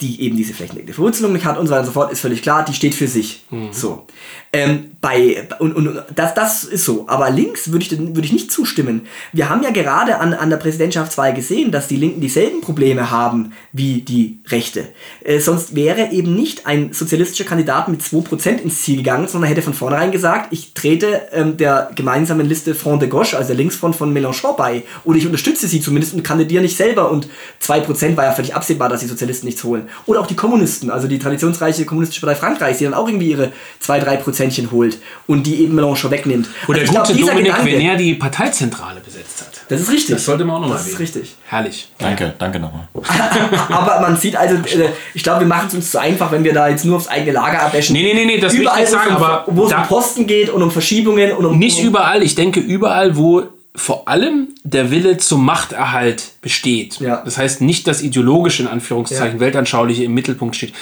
die 0.00 0.20
eben 0.22 0.36
diese 0.36 0.54
flächendeckende 0.54 0.94
Verwurzelung 0.94 1.32
nicht 1.32 1.44
hat 1.44 1.58
und 1.58 1.66
so 1.66 1.72
weiter 1.72 1.80
und 1.80 1.86
so 1.86 1.92
fort, 1.92 2.12
ist 2.12 2.20
völlig 2.20 2.42
klar, 2.42 2.64
die 2.64 2.74
steht 2.74 2.94
für 2.94 3.08
sich. 3.08 3.44
So. 3.72 4.06
Ähm, 4.52 4.92
bei, 5.00 5.48
und, 5.58 5.74
und 5.74 6.02
das, 6.14 6.34
das 6.34 6.64
ist 6.64 6.84
so. 6.84 7.06
Aber 7.08 7.30
links 7.30 7.72
würde 7.72 7.84
ich, 7.84 7.98
würde 7.98 8.22
ich 8.22 8.32
nicht 8.32 8.52
zustimmen. 8.52 9.06
Wir 9.32 9.48
haben 9.48 9.62
ja 9.62 9.70
gerade 9.70 10.18
an, 10.18 10.34
an 10.34 10.50
der 10.50 10.56
Präsidentschaftswahl 10.56 11.34
gesehen, 11.34 11.72
dass 11.72 11.88
die 11.88 11.96
Linken 11.96 12.20
dieselben 12.20 12.60
Probleme 12.60 13.10
haben 13.10 13.52
wie 13.72 14.02
die 14.02 14.40
Rechte. 14.48 14.86
Äh, 15.24 15.40
sonst 15.40 15.74
wäre 15.74 16.12
eben 16.12 16.34
nicht 16.34 16.66
ein 16.66 16.92
sozialistischer 16.92 17.44
Kandidat 17.44 17.88
mit 17.88 18.00
2% 18.00 18.62
ins 18.62 18.82
Ziel 18.82 18.98
gegangen, 18.98 19.26
sondern 19.26 19.48
hätte 19.48 19.62
von 19.62 19.74
vornherein 19.74 20.12
gesagt, 20.12 20.52
ich 20.52 20.74
trete 20.74 21.28
ähm, 21.32 21.56
der 21.56 21.90
gemeinsamen 21.94 22.46
Liste 22.46 22.74
Front 22.74 23.02
de 23.02 23.08
Gauche, 23.08 23.36
also 23.36 23.48
der 23.48 23.56
Linksfront 23.56 23.96
von 23.96 24.16
Mélenchon 24.16 24.56
bei. 24.56 24.84
Oder 25.04 25.18
ich 25.18 25.26
unterstütze 25.26 25.66
sie 25.66 25.80
zumindest 25.80 26.14
und 26.14 26.22
kandidiere 26.22 26.62
nicht 26.62 26.76
selber. 26.76 27.10
Und 27.10 27.28
2% 27.62 28.16
war 28.16 28.24
ja 28.24 28.32
völlig 28.32 28.54
absehbar, 28.54 28.88
dass 28.88 29.00
die 29.00 29.06
Sozialisten 29.06 29.46
nichts 29.46 29.64
holen. 29.64 29.87
Oder 30.06 30.20
auch 30.20 30.26
die 30.26 30.36
Kommunisten, 30.36 30.90
also 30.90 31.08
die 31.08 31.18
traditionsreiche 31.18 31.84
kommunistische 31.84 32.20
Partei 32.24 32.36
Frankreichs, 32.38 32.78
die 32.78 32.84
dann 32.84 32.94
auch 32.94 33.08
irgendwie 33.08 33.30
ihre 33.30 33.52
2-3% 33.84 34.16
Prozentchen 34.18 34.70
holt 34.70 34.98
und 35.26 35.46
die 35.46 35.62
eben 35.62 35.78
Mélenchon 35.78 36.10
wegnimmt. 36.10 36.48
Oder 36.66 36.80
Also 36.80 36.92
der 36.92 37.02
gute 37.02 37.14
glaub, 37.14 37.28
Dominik, 37.30 37.52
Gedanke- 37.52 37.66
wenn 37.72 37.80
er 37.80 37.96
die 37.96 38.14
Parteizentrale 38.14 39.00
besetzt 39.00 39.40
hat. 39.42 39.48
Das 39.68 39.80
ist 39.82 39.90
richtig. 39.92 40.14
Das 40.14 40.24
sollte 40.24 40.44
man 40.44 40.56
auch 40.56 40.60
nochmal 40.60 40.78
Das 40.78 40.88
ist 40.88 40.98
richtig. 40.98 41.36
Herrlich. 41.46 41.90
Danke, 41.98 42.34
danke 42.38 42.58
nochmal. 42.58 42.88
Aber 43.68 44.00
man 44.00 44.16
sieht 44.16 44.36
also, 44.36 44.54
äh, 44.56 44.88
ich 45.14 45.22
glaube, 45.22 45.40
wir 45.40 45.46
machen 45.46 45.66
es 45.68 45.74
uns 45.74 45.90
zu 45.90 46.00
einfach, 46.00 46.32
wenn 46.32 46.44
wir 46.44 46.54
da 46.54 46.68
jetzt 46.68 46.84
nur 46.84 46.96
aufs 46.96 47.08
eigene 47.08 47.32
Lager 47.32 47.62
abwäschen. 47.62 47.92
Nee, 47.94 48.02
nee, 48.02 48.14
nee, 48.14 48.24
nee, 48.24 48.38
das 48.38 48.52
will 48.52 48.60
ich 48.60 48.66
Überall, 48.66 48.80
nicht 48.80 48.90
sagen, 48.90 49.10
wo 49.10 49.14
es 49.14 49.18
um, 49.18 49.24
aber 49.24 49.44
wo 49.48 49.66
es 49.66 49.72
um 49.74 49.82
Posten 49.84 50.26
geht 50.26 50.50
und 50.50 50.62
um 50.62 50.70
Verschiebungen 50.70 51.32
und 51.32 51.44
um. 51.44 51.58
Nicht 51.58 51.80
um, 51.80 51.86
überall, 51.86 52.22
ich 52.22 52.34
denke 52.34 52.60
überall, 52.60 53.16
wo 53.16 53.42
vor 53.78 54.08
allem 54.08 54.48
der 54.64 54.90
Wille 54.90 55.16
zum 55.18 55.44
Machterhalt 55.44 56.32
besteht. 56.42 57.00
Ja. 57.00 57.22
Das 57.24 57.38
heißt 57.38 57.60
nicht 57.62 57.86
das 57.86 58.02
ideologische, 58.02 58.62
in 58.62 58.68
Anführungszeichen, 58.68 59.36
Ja. 59.38 59.40
weltanschauliche 59.40 60.04
im 60.04 60.14
Mittelpunkt 60.14 60.56
steht. 60.56 60.74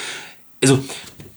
Also, 0.62 0.78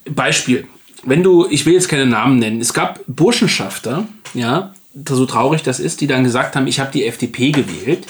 Beispiel. 0.10 0.67
Wenn 1.04 1.24
du, 1.24 1.48
ich 1.50 1.65
will 1.65 1.74
jetzt 1.74 1.88
keine 1.88 2.06
Namen 2.06 2.39
nennen, 2.39 2.60
es 2.60 2.74
gab 2.74 3.00
Burschenschafter, 3.08 4.08
ja, 4.34 4.74
so 5.08 5.26
traurig 5.26 5.62
das 5.63 5.80
ist, 5.80 6.02
die 6.02 6.08
dann 6.08 6.24
gesagt 6.24 6.56
haben, 6.56 6.67
ich 6.67 6.80
habe 6.80 6.91
die 6.91 7.06
FDP 7.06 7.52
gewählt, 7.52 8.06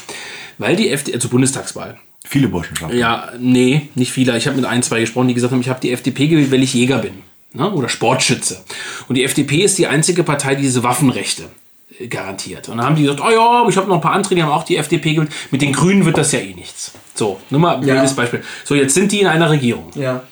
weil 0.58 0.76
die 0.76 0.90
FDP, 0.90 1.16
also 1.16 1.30
Bundestagswahl, 1.30 1.98
Viele 2.28 2.48
Burschenschaften. 2.48 2.98
ja, 2.98 3.30
nee, 3.40 3.90
nicht 3.96 4.12
viele. 4.12 4.36
Ich 4.38 4.48
habe 4.48 4.56
mit 4.56 4.66
ein, 4.66 4.82
zwei 4.84 5.00
gesprochen, 5.02 5.28
die 5.28 5.34
gesagt 5.34 5.52
haben, 5.54 5.62
ich 5.62 5.70
habe 5.70 5.80
die 5.82 5.92
FDP 5.92 6.28
gewählt, 6.28 6.52
weil 6.52 6.64
ich 6.64 6.74
Jäger 6.74 7.00
bin. 7.00 7.14
Ne? 7.54 7.70
Oder 7.72 7.90
Sportschütze. 7.90 8.64
Und 9.08 9.16
die 9.16 9.24
FDP 9.24 9.64
ist 9.64 9.78
die 9.78 9.88
einzige 9.88 10.24
Partei, 10.24 10.56
die 10.56 10.62
diese 10.64 10.84
Waffenrechte 10.84 11.46
garantiert. 12.08 12.70
Und 12.70 12.78
dann 12.78 12.86
haben 12.86 12.96
die 12.96 13.04
gesagt, 13.04 13.22
oh 13.22 13.30
ja, 13.30 13.68
ich 13.68 13.76
habe 13.78 13.88
noch 13.88 13.96
ein 13.96 14.02
paar 14.02 14.14
andere, 14.14 14.36
die 14.36 14.44
haben 14.44 14.52
auch 14.52 14.64
die 14.64 14.78
FDP 14.78 15.16
gewählt. 15.16 15.32
Mit 15.52 15.62
den 15.62 15.74
Grünen 15.74 16.06
wird 16.06 16.18
das 16.18 16.32
ja 16.32 16.40
eh 16.40 16.54
nichts. 16.54 16.94
So, 17.14 17.40
nur 17.50 17.60
mal 17.60 17.78
ein 17.78 17.88
Ja. 17.88 18.04
Beispiel. 18.04 18.44
So, 18.64 18.76
jetzt 18.76 18.94
sind 18.94 19.12
die 19.12 19.22
in 19.22 19.28
einer 19.28 19.50
Regierung. 19.50 19.92
Ja. 19.96 20.24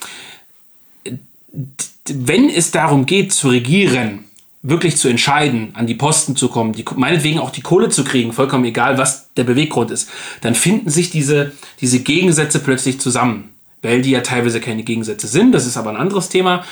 Wenn 2.10 2.50
es 2.50 2.72
darum 2.72 3.06
geht, 3.06 3.34
zu 3.34 3.50
regieren, 3.50 4.24
wirklich 4.62 4.98
zu 4.98 5.08
entscheiden, 5.08 5.72
an 5.74 5.88
die 5.88 5.96
Posten 5.96 6.36
zu 6.36 6.50
kommen, 6.50 6.74
die, 6.74 6.86
meinetwegen 6.96 7.40
auch 7.40 7.52
die 7.52 7.62
Kohle 7.62 7.90
zu 7.90 8.04
kriegen, 8.04 8.34
vollkommen 8.34 8.66
egal, 8.66 8.98
was 8.98 9.34
der 9.34 9.44
Beweggrund 9.44 9.92
ist, 9.92 10.10
dann 10.42 10.56
finden 10.56 10.90
sich 10.90 11.10
diese, 11.10 11.52
diese 11.82 12.00
Gegensätze 12.00 12.60
plötzlich 12.60 13.00
zusammen. 13.00 13.54
Weil 13.82 14.02
die 14.02 14.12
ja 14.12 14.22
teilweise 14.22 14.60
keine 14.60 14.84
Gegensätze 14.84 15.28
sind, 15.28 15.52
das 15.52 15.66
ist 15.68 15.78
aber 15.78 15.92
ein 15.92 15.98
anderes 15.98 16.30
Thema. 16.30 16.64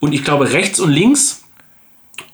Und 0.00 0.12
ich 0.12 0.24
glaube, 0.24 0.52
rechts 0.52 0.80
und 0.80 0.90
links, 0.90 1.44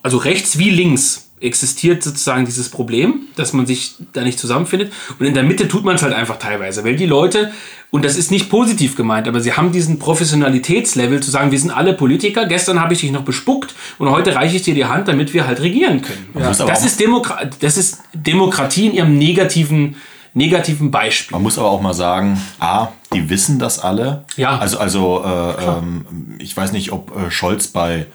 also 0.02 0.16
rechts 0.16 0.58
wie 0.58 0.70
links, 0.70 1.23
existiert 1.44 2.02
sozusagen 2.02 2.46
dieses 2.46 2.68
Problem, 2.68 3.22
dass 3.36 3.52
man 3.52 3.66
sich 3.66 3.94
da 4.12 4.22
nicht 4.22 4.38
zusammenfindet. 4.38 4.92
Und 5.18 5.26
in 5.26 5.34
der 5.34 5.42
Mitte 5.42 5.68
tut 5.68 5.84
man 5.84 5.96
es 5.96 6.02
halt 6.02 6.14
einfach 6.14 6.38
teilweise, 6.38 6.84
weil 6.84 6.96
die 6.96 7.06
Leute, 7.06 7.52
und 7.90 8.04
das 8.04 8.16
ist 8.16 8.30
nicht 8.30 8.50
positiv 8.50 8.96
gemeint, 8.96 9.28
aber 9.28 9.40
sie 9.40 9.52
haben 9.52 9.70
diesen 9.70 9.98
Professionalitätslevel 9.98 11.22
zu 11.22 11.30
sagen, 11.30 11.52
wir 11.52 11.58
sind 11.58 11.70
alle 11.70 11.92
Politiker, 11.92 12.46
gestern 12.46 12.80
habe 12.80 12.94
ich 12.94 13.00
dich 13.00 13.12
noch 13.12 13.24
bespuckt 13.24 13.74
und 13.98 14.10
heute 14.10 14.34
reiche 14.34 14.56
ich 14.56 14.62
dir 14.62 14.74
die 14.74 14.86
Hand, 14.86 15.06
damit 15.06 15.34
wir 15.34 15.46
halt 15.46 15.60
regieren 15.60 16.02
können. 16.02 16.26
aber 16.34 16.66
Das, 16.66 16.84
ist 16.84 16.98
Demokra 16.98 17.44
das 17.60 17.76
ist 17.76 18.00
Demokratie 18.14 18.86
in 18.86 18.94
ihrem 18.94 19.18
negativen, 19.18 19.96
negativen 20.32 20.90
Beispiel. 20.90 21.34
Man 21.34 21.42
muss 21.42 21.58
aber 21.58 21.70
auch 21.70 21.80
mal 21.80 21.94
sagen, 21.94 22.40
A, 22.58 22.88
die 23.12 23.28
wissen 23.30 23.58
das 23.58 23.78
alle. 23.78 24.24
Ja. 24.36 24.58
Also, 24.58 24.78
also 24.78 25.22
äh, 25.24 25.64
ähm, 25.64 26.36
ich 26.38 26.56
weiß 26.56 26.72
nicht, 26.72 26.90
ob 26.90 27.16
äh, 27.16 27.30
Scholz 27.30 27.68
bei, 27.68 28.06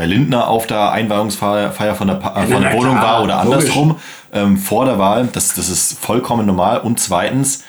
bei 0.00 0.06
Lindner 0.06 0.48
auf 0.48 0.66
der 0.66 0.92
Einweihungsfeier 0.92 1.72
Feier 1.72 1.94
von 1.94 2.08
der, 2.08 2.14
pa 2.14 2.42
äh, 2.42 2.46
von 2.46 2.62
der 2.62 2.72
Wohnung 2.72 2.96
war 2.96 3.22
oder 3.22 3.38
andersrum 3.38 3.96
ähm, 4.32 4.56
vor 4.56 4.86
der 4.86 4.98
Wahl. 4.98 5.28
Das, 5.30 5.52
das 5.52 5.68
ist 5.68 5.98
vollkommen 5.98 6.46
normal. 6.46 6.78
Und 6.78 6.98
zweitens, 6.98 7.64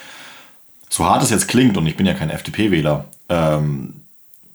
so 0.87 1.03
hart 1.03 1.23
es 1.23 1.29
jetzt 1.29 1.49
klingt, 1.49 1.75
und 1.75 1.85
ich 1.87 1.97
bin 1.97 2.05
ja 2.05 2.13
kein 2.13 2.29
FDP-Wähler, 2.29 3.03
ähm, 3.27 3.95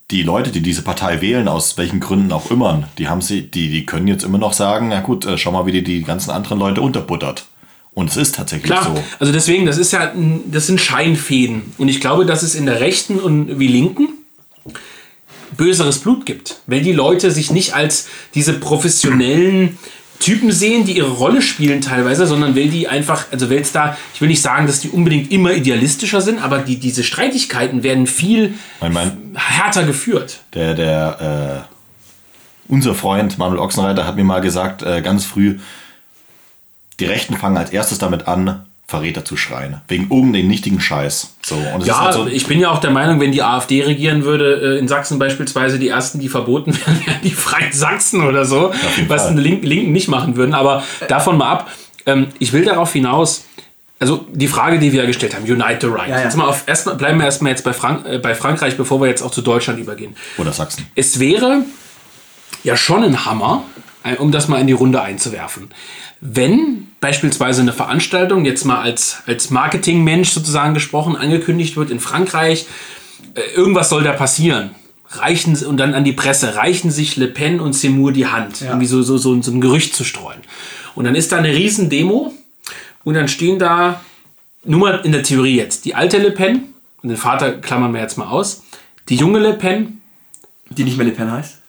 die 0.09 0.23
Leute, 0.23 0.49
die 0.49 0.61
diese 0.61 0.81
Partei 0.81 1.21
wählen, 1.21 1.47
aus 1.47 1.77
welchen 1.77 1.99
Gründen 1.99 2.31
auch 2.31 2.49
immer, 2.49 2.89
die 2.97 3.09
haben 3.09 3.21
sie, 3.21 3.43
die, 3.43 3.69
die 3.69 3.85
können 3.85 4.07
jetzt 4.07 4.23
immer 4.23 4.39
noch 4.39 4.53
sagen, 4.53 4.87
na 4.89 5.01
gut, 5.01 5.27
äh, 5.27 5.37
schau 5.37 5.51
mal, 5.51 5.67
wie 5.67 5.71
die 5.71 5.83
die 5.83 6.01
ganzen 6.01 6.31
anderen 6.31 6.57
Leute 6.57 6.81
unterbuttert. 6.81 7.45
Und 7.93 8.09
es 8.09 8.17
ist 8.17 8.33
tatsächlich 8.33 8.71
Klar, 8.71 8.85
so. 8.85 9.03
also 9.19 9.31
deswegen, 9.31 9.67
das 9.67 9.77
ist 9.77 9.91
ja, 9.91 10.11
das 10.47 10.65
sind 10.65 10.81
Scheinfäden. 10.81 11.73
Und 11.77 11.89
ich 11.89 12.01
glaube, 12.01 12.25
dass 12.25 12.41
es 12.41 12.55
in 12.55 12.65
der 12.65 12.79
Rechten 12.79 13.19
und 13.19 13.59
wie 13.59 13.67
Linken 13.67 14.09
böseres 15.55 15.99
Blut 15.99 16.25
gibt. 16.25 16.61
Weil 16.67 16.81
die 16.81 16.93
Leute 16.93 17.31
sich 17.31 17.51
nicht 17.51 17.73
als 17.73 18.07
diese 18.33 18.53
professionellen 18.53 19.77
Typen 20.19 20.51
sehen, 20.51 20.85
die 20.85 20.97
ihre 20.97 21.11
Rolle 21.11 21.41
spielen 21.41 21.81
teilweise, 21.81 22.25
sondern 22.25 22.55
weil 22.55 22.69
die 22.69 22.87
einfach, 22.87 23.25
also 23.31 23.49
weil 23.49 23.59
es 23.59 23.71
da, 23.71 23.97
ich 24.13 24.21
will 24.21 24.27
nicht 24.27 24.41
sagen, 24.41 24.65
dass 24.65 24.79
die 24.79 24.89
unbedingt 24.89 25.31
immer 25.31 25.51
idealistischer 25.51 26.21
sind, 26.21 26.41
aber 26.41 26.59
die, 26.59 26.77
diese 26.77 27.03
Streitigkeiten 27.03 27.83
werden 27.83 28.07
viel 28.07 28.55
Ich 28.81 28.89
meine, 28.89 29.15
härter 29.35 29.83
geführt. 29.83 30.39
der, 30.53 30.73
der, 30.73 31.67
äh, 31.69 31.73
unser 32.69 32.95
Freund 32.95 33.37
Manuel 33.37 33.59
Ochsenreiter 33.59 34.05
hat 34.05 34.15
mir 34.15 34.23
mal 34.23 34.41
gesagt, 34.41 34.81
äh, 34.81 35.01
ganz 35.01 35.23
früh, 35.23 35.59
die 36.99 37.05
Rechten 37.05 37.37
fangen 37.37 37.57
als 37.57 37.69
erstes 37.69 37.99
damit 37.99 38.27
an, 38.27 38.66
Verräter 38.87 39.25
zu 39.25 39.35
schreien. 39.35 39.81
Wegen 39.89 40.09
irgendeinem 40.09 40.47
nichtigen 40.47 40.79
Scheiß. 40.79 41.35
So, 41.45 41.57
Ja, 41.83 42.05
halt 42.05 42.13
so, 42.13 42.25
ich 42.25 42.47
bin 42.47 42.57
ja 42.61 42.71
auch 42.71 42.79
der 42.79 42.91
Meinung, 42.91 43.19
wenn 43.19 43.33
die 43.33 43.43
AfD 43.43 43.83
regieren 43.83 44.23
würde, 44.23 44.75
äh, 44.75 44.79
in 44.79 44.87
Sachsen 44.87 45.19
beispielsweise, 45.19 45.77
die 45.77 45.89
ersten, 45.89 46.19
die 46.19 46.29
verboten 46.29 46.73
wären, 46.85 47.05
wären 47.05 47.21
die 47.21 47.31
Freien 47.31 47.73
Sachsen 47.73 48.25
oder 48.25 48.45
so, 48.45 48.71
was 49.09 49.27
die 49.29 49.35
Link 49.35 49.65
Linken 49.65 49.91
nicht 49.91 50.07
machen 50.07 50.37
würden. 50.37 50.53
Aber 50.53 50.83
davon 51.09 51.37
mal 51.37 51.51
ab, 51.51 51.71
ähm, 52.05 52.27
ich 52.39 52.53
will 52.53 52.63
darauf 52.63 52.93
hinaus, 52.93 53.43
also 53.99 54.25
die 54.31 54.47
Frage, 54.47 54.79
die 54.79 54.93
wir 54.93 55.01
ja 55.01 55.05
gestellt 55.05 55.35
haben, 55.35 55.43
Unite 55.43 55.79
the 55.81 55.87
Right. 55.87 56.07
Ja, 56.07 56.19
ja. 56.19 56.23
Jetzt 56.23 56.37
mal 56.37 56.47
auf, 56.47 56.63
erstmal, 56.65 56.95
bleiben 56.95 57.17
wir 57.19 57.25
erstmal 57.25 57.51
jetzt 57.51 57.65
bei, 57.65 57.73
Frank 57.73 58.05
äh, 58.05 58.19
bei 58.19 58.35
Frankreich, 58.35 58.77
bevor 58.77 59.01
wir 59.01 59.07
jetzt 59.09 59.21
auch 59.21 59.31
zu 59.31 59.41
Deutschland 59.41 59.79
übergehen. 59.79 60.15
oder 60.37 60.53
Sachsen. 60.53 60.87
Es 60.95 61.19
wäre 61.19 61.63
ja 62.63 62.77
schon 62.77 63.03
ein 63.03 63.25
Hammer, 63.25 63.63
um 64.15 64.31
das 64.31 64.47
mal 64.47 64.59
in 64.59 64.67
die 64.67 64.73
Runde 64.73 65.01
einzuwerfen. 65.01 65.69
Wenn 66.21 66.87
beispielsweise 66.99 67.61
eine 67.61 67.73
Veranstaltung, 67.73 68.45
jetzt 68.45 68.65
mal 68.65 68.81
als, 68.81 69.23
als 69.27 69.49
Marketingmensch 69.49 70.29
sozusagen 70.29 70.73
gesprochen, 70.73 71.15
angekündigt 71.15 71.77
wird 71.77 71.91
in 71.91 71.99
Frankreich, 71.99 72.65
äh, 73.35 73.41
irgendwas 73.55 73.89
soll 73.89 74.03
da 74.03 74.13
passieren. 74.13 74.71
Reichen, 75.09 75.55
und 75.65 75.77
dann 75.77 75.93
an 75.93 76.03
die 76.03 76.13
Presse, 76.13 76.55
reichen 76.55 76.91
sich 76.91 77.15
Le 77.15 77.27
Pen 77.27 77.59
und 77.59 77.73
Seymour 77.73 78.11
die 78.11 78.27
Hand, 78.27 78.61
irgendwie 78.61 78.87
so, 78.87 79.01
so, 79.03 79.17
so, 79.17 79.41
so 79.41 79.51
ein 79.51 79.61
Gerücht 79.61 79.95
zu 79.95 80.03
streuen. 80.03 80.39
Und 80.95 81.05
dann 81.05 81.15
ist 81.15 81.31
da 81.31 81.37
eine 81.37 81.53
riesen 81.53 81.89
Demo 81.89 82.33
und 83.03 83.13
dann 83.13 83.27
stehen 83.27 83.57
da, 83.57 84.01
nur 84.65 84.79
mal 84.79 85.01
in 85.05 85.13
der 85.13 85.23
Theorie 85.23 85.55
jetzt, 85.55 85.85
die 85.85 85.95
alte 85.95 86.17
Le 86.17 86.31
Pen, 86.31 86.73
den 87.03 87.15
Vater 87.15 87.53
klammern 87.53 87.93
wir 87.93 88.01
jetzt 88.01 88.17
mal 88.17 88.27
aus, 88.27 88.63
die 89.07 89.15
junge 89.15 89.39
Le 89.39 89.53
Pen, 89.53 90.01
Die 90.69 90.83
nicht 90.83 90.97
mehr 90.97 91.05
Le 91.05 91.13
Pen 91.13 91.31
heißt. 91.31 91.61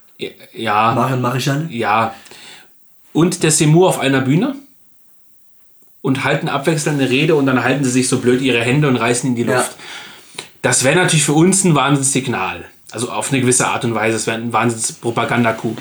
Ja, 0.52 0.92
Marion 0.94 1.20
Marichal. 1.20 1.66
ja. 1.70 2.14
Und 3.12 3.42
der 3.42 3.50
Seymour 3.50 3.88
auf 3.88 3.98
einer 3.98 4.20
Bühne 4.20 4.54
und 6.02 6.24
halten 6.24 6.48
abwechselnd 6.48 7.00
eine 7.00 7.10
Rede 7.10 7.34
und 7.34 7.46
dann 7.46 7.62
halten 7.64 7.84
sie 7.84 7.90
sich 7.90 8.08
so 8.08 8.18
blöd 8.18 8.40
ihre 8.42 8.62
Hände 8.62 8.88
und 8.88 8.96
reißen 8.96 9.30
in 9.30 9.36
die 9.36 9.42
Ja. 9.42 9.56
Luft. 9.58 9.76
Das 10.62 10.84
wäre 10.84 10.96
natürlich 10.96 11.24
für 11.24 11.32
uns 11.32 11.64
ein 11.64 11.74
Wahnsinnssignal. 11.74 12.64
Also 12.90 13.10
auf 13.10 13.30
eine 13.32 13.40
gewisse 13.40 13.66
Art 13.68 13.84
und 13.84 13.94
Weise. 13.94 14.16
Es 14.16 14.26
wäre 14.26 14.38
ein 14.38 14.52
Wahnsinns-Propaganda-Coup. 14.52 15.78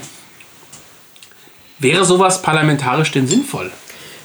Wäre 1.80 2.06
sowas 2.06 2.42
parlamentarisch 2.42 3.12
denn 3.12 3.28
sinnvoll? 3.28 3.72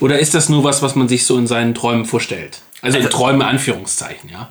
Oder 0.01 0.19
ist 0.19 0.35
das 0.35 0.49
nur 0.49 0.65
was, 0.65 0.83
was 0.83 0.95
man 0.95 1.09
sich 1.09 1.25
so 1.27 1.39
in 1.39 1.47
seinen 1.47 1.75
Träumen 1.75 2.07
vorstellt? 2.07 2.61
Also, 2.81 2.99
in 2.99 3.05
Also- 3.05 3.17
Träume, 3.17 3.45
Anführungszeichen, 3.47 4.31
ja. 4.31 4.51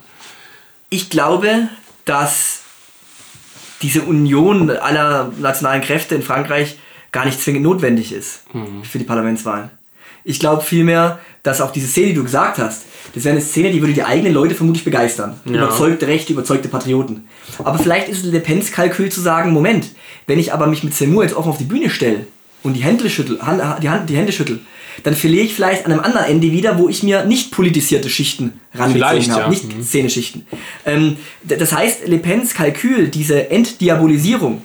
Ich 0.88 1.10
glaube, 1.10 1.68
dass 2.04 2.61
diese 3.82 4.02
Union 4.02 4.70
aller 4.70 5.32
nationalen 5.40 5.82
Kräfte 5.82 6.14
in 6.14 6.22
Frankreich 6.22 6.78
gar 7.10 7.24
nicht 7.26 7.40
zwingend 7.40 7.64
notwendig 7.64 8.12
ist 8.12 8.44
für 8.84 8.98
die 8.98 9.04
Parlamentswahlen. 9.04 9.70
Ich 10.24 10.38
glaube 10.38 10.62
vielmehr, 10.62 11.18
dass 11.42 11.60
auch 11.60 11.72
diese 11.72 11.88
Szene, 11.88 12.08
die 12.08 12.14
du 12.14 12.22
gesagt 12.22 12.58
hast, 12.58 12.84
das 13.14 13.24
wäre 13.24 13.34
eine 13.34 13.44
Szene, 13.44 13.72
die 13.72 13.80
würde 13.82 13.92
die 13.92 14.04
eigenen 14.04 14.32
Leute 14.32 14.54
vermutlich 14.54 14.84
begeistern. 14.84 15.40
Überzeugte 15.64 16.06
Rechte, 16.06 16.32
überzeugte 16.32 16.68
Patrioten. 16.68 17.28
Aber 17.58 17.78
vielleicht 17.78 18.08
ist 18.08 18.24
es 18.24 18.32
Le 18.32 18.38
Pens 18.40 18.70
Kalkül 18.70 19.10
zu 19.10 19.20
sagen, 19.20 19.52
Moment, 19.52 19.88
wenn 20.28 20.38
ich 20.38 20.52
aber 20.52 20.68
mich 20.68 20.84
mit 20.84 20.94
Seymour 20.94 21.24
jetzt 21.24 21.34
offen 21.34 21.50
auf 21.50 21.58
die 21.58 21.64
Bühne 21.64 21.90
stelle 21.90 22.26
und 22.62 22.74
die 22.74 22.82
Hände 22.84 23.10
schüttel, 23.10 23.40
die, 23.82 23.88
Hand, 23.88 24.08
die 24.08 24.16
Hände 24.16 24.32
schüttel, 24.32 24.60
dann 25.02 25.14
verliere 25.14 25.44
ich 25.44 25.54
vielleicht 25.54 25.86
an 25.86 25.92
einem 25.92 26.00
anderen 26.00 26.26
Ende 26.26 26.52
wieder, 26.52 26.78
wo 26.78 26.88
ich 26.88 27.02
mir 27.02 27.24
nicht 27.24 27.50
politisierte 27.50 28.08
Schichten 28.08 28.60
rangezogen 28.74 29.32
habe, 29.32 29.42
ja. 29.42 29.48
nicht 29.48 29.76
Mhm. 29.76 29.82
Szeneschichten. 29.82 30.46
Ähm, 30.86 31.16
das 31.42 31.72
heißt, 31.72 32.06
Le 32.06 32.18
Pens 32.18 32.54
Kalkül, 32.54 33.08
diese 33.08 33.50
Entdiabolisierung, 33.50 34.62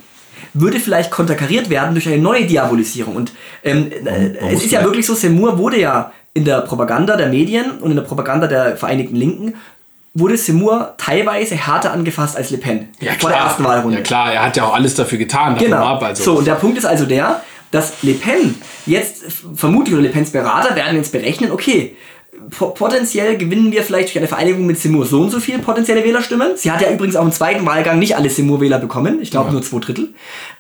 würde 0.54 0.80
vielleicht 0.80 1.12
konterkariert 1.12 1.70
werden 1.70 1.94
durch 1.94 2.08
eine 2.08 2.18
neue 2.18 2.46
Diabolisierung. 2.46 3.16
Und 3.16 3.32
ähm, 3.64 3.92
äh, 3.92 4.02
man 4.42 4.54
es 4.54 4.64
ist 4.64 4.72
ja 4.72 4.84
wirklich 4.84 5.06
so, 5.06 5.14
Seymour 5.14 5.58
wurde 5.58 5.80
ja 5.80 6.12
in 6.34 6.46
der 6.46 6.62
Propaganda 6.62 7.16
der 7.16 7.28
Medien 7.28 7.72
und 7.80 7.92
in 7.92 7.98
der 7.98 8.04
Propaganda 8.04 8.48
der 8.48 8.78
Vereinigten 8.78 9.16
Linken, 9.16 9.56
wurde 10.14 10.38
Seymour 10.38 10.96
teilweise 10.98 11.56
härter 11.56 11.92
angefasst 11.92 12.36
als 12.36 12.50
Le 12.50 12.58
Pen 12.58 12.90
Ja, 13.00 13.14
vor 13.20 13.30
der 13.30 13.38
klar. 13.38 13.50
ersten 13.50 13.64
Wahlrunde. 13.64 13.98
Ja, 13.98 14.04
klar, 14.04 14.34
er 14.34 14.46
hat 14.46 14.58
ja 14.58 14.66
auch 14.66 14.74
alles 14.74 14.96
dafür 14.96 15.18
getan. 15.18 15.58
Genau. 15.58 15.78
Ab, 15.78 16.04
also. 16.04 16.24
So, 16.24 16.38
und 16.40 16.48
der 16.48 16.56
Punkt 16.56 16.78
ist 16.78 16.86
also 16.86 17.06
der, 17.06 17.42
dass 17.72 18.04
Le 18.04 18.14
Pen 18.14 18.56
jetzt, 18.86 19.24
vermutlich, 19.56 19.94
oder 19.94 20.04
Le 20.04 20.10
Pens 20.10 20.32
Berater 20.32 20.76
werden 20.76 20.98
jetzt 20.98 21.12
berechnen, 21.12 21.52
okay, 21.52 21.96
potenziell 22.50 23.38
gewinnen 23.38 23.72
wir 23.72 23.84
vielleicht 23.84 24.08
durch 24.10 24.18
eine 24.18 24.28
Vereinigung 24.28 24.66
mit 24.66 24.80
Seymour 24.80 25.06
so 25.06 25.22
und 25.22 25.32
so 25.32 25.40
viel 25.40 25.60
potenzielle 25.60 26.04
Wählerstimmen. 26.04 26.52
Sie 26.56 26.72
hat 26.72 26.82
ja 26.82 26.90
übrigens 26.92 27.16
auch 27.16 27.26
im 27.26 27.32
zweiten 27.32 27.66
Wahlgang 27.66 28.00
nicht 28.00 28.16
alle 28.16 28.30
Seymour-Wähler 28.30 28.80
bekommen, 28.80 29.20
ich 29.22 29.32
glaube 29.32 29.52
nur 29.52 29.62
zwei 29.62 29.80
Drittel. 29.80 30.10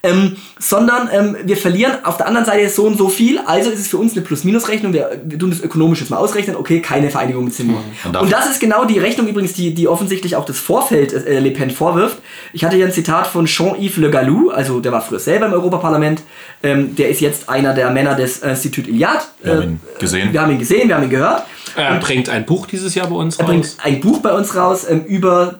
Ähm, 0.03 0.35
sondern 0.59 1.09
ähm, 1.11 1.37
wir 1.43 1.57
verlieren 1.57 1.93
auf 2.03 2.17
der 2.17 2.27
anderen 2.27 2.45
Seite 2.45 2.69
so 2.69 2.83
und 2.85 2.97
so 2.97 3.09
viel, 3.09 3.39
also 3.39 3.69
ist 3.69 3.79
es 3.79 3.87
für 3.87 3.97
uns 3.97 4.13
eine 4.13 4.21
Plus-Minus-Rechnung, 4.21 4.93
wir, 4.93 5.21
wir 5.23 5.39
tun 5.39 5.49
das 5.49 5.61
ökonomisch 5.61 6.01
jetzt 6.01 6.09
mal 6.09 6.17
ausrechnen, 6.17 6.55
okay, 6.55 6.81
keine 6.81 7.09
Vereinigung 7.09 7.45
mit 7.45 7.53
Seymour. 7.53 7.81
Und 8.05 8.13
dafür- 8.15 8.21
Und 8.25 8.31
das 8.33 8.49
ist 8.49 8.59
genau 8.59 8.85
die 8.85 8.99
Rechnung 8.99 9.27
übrigens, 9.27 9.53
die, 9.53 9.73
die 9.73 9.87
offensichtlich 9.87 10.35
auch 10.35 10.45
das 10.45 10.59
Vorfeld 10.59 11.13
äh, 11.13 11.39
Le 11.39 11.51
Pen 11.51 11.69
vorwirft. 11.71 12.17
Ich 12.53 12.63
hatte 12.65 12.75
hier 12.75 12.85
ein 12.85 12.91
Zitat 12.91 13.27
von 13.27 13.45
Jean-Yves 13.45 13.97
Le 13.97 14.09
Gallou, 14.11 14.49
also 14.49 14.79
der 14.79 14.91
war 14.91 15.01
früher 15.01 15.19
selber 15.19 15.45
im 15.47 15.53
Europaparlament, 15.53 16.21
ähm, 16.63 16.95
der 16.95 17.09
ist 17.09 17.21
jetzt 17.21 17.49
einer 17.49 17.73
der 17.73 17.89
Männer 17.91 18.15
des 18.15 18.39
Institut 18.39 18.87
Iliad. 18.87 19.27
Wir 19.41 19.53
haben 19.53 19.61
ihn 19.63 19.79
gesehen. 19.99 20.33
Wir 20.33 20.41
haben 20.41 20.51
ihn 20.51 20.59
gesehen, 20.59 20.87
wir 20.89 20.95
haben 20.95 21.03
ihn 21.03 21.09
gehört. 21.09 21.43
Er 21.75 21.99
bringt 21.99 22.29
ein 22.29 22.45
Buch 22.45 22.67
dieses 22.67 22.95
Jahr 22.95 23.07
bei 23.07 23.15
uns 23.15 23.37
Er 23.37 23.45
raus. 23.45 23.49
bringt 23.49 23.77
ein 23.83 23.99
Buch 23.99 24.19
bei 24.21 24.31
uns 24.33 24.55
raus 24.55 24.85
ähm, 24.89 25.03
über 25.05 25.59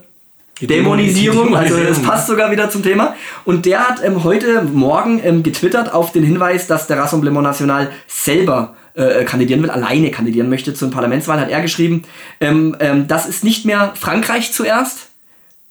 Die 0.61 0.67
Dämonisierung, 0.67 1.55
also 1.55 1.77
das 1.77 2.01
passt 2.01 2.27
sogar 2.27 2.51
wieder 2.51 2.69
zum 2.69 2.83
Thema. 2.83 3.15
Und 3.45 3.65
der 3.65 3.87
hat 3.87 4.03
ähm, 4.03 4.23
heute 4.23 4.63
Morgen 4.63 5.21
ähm, 5.23 5.43
getwittert 5.43 5.93
auf 5.93 6.11
den 6.11 6.23
Hinweis, 6.23 6.67
dass 6.67 6.87
der 6.87 6.97
Rassemblement 6.97 7.43
National 7.43 7.91
selber 8.07 8.75
äh, 8.95 9.23
kandidieren 9.25 9.61
will, 9.61 9.69
alleine 9.69 10.09
kandidieren 10.11 10.49
möchte 10.49 10.73
zur 10.73 10.89
Parlamentswahl, 10.89 11.39
hat 11.39 11.49
er 11.49 11.61
geschrieben, 11.61 12.03
ähm, 12.41 12.75
ähm, 12.79 13.07
das 13.07 13.27
ist 13.27 13.43
nicht 13.43 13.65
mehr 13.65 13.91
Frankreich 13.95 14.51
zuerst, 14.51 15.09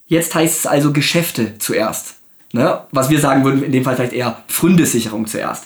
jetzt 0.07 0.35
heißt 0.35 0.61
es 0.61 0.67
also 0.67 0.93
Geschäfte 0.93 1.59
zuerst. 1.59 2.15
Ne? 2.53 2.81
Was 2.93 3.11
wir 3.11 3.19
sagen 3.19 3.45
würden, 3.45 3.65
in 3.65 3.73
dem 3.73 3.83
Fall 3.83 3.97
vielleicht 3.97 4.13
eher 4.13 4.39
Pfründesicherung 4.47 5.27
zuerst. 5.27 5.65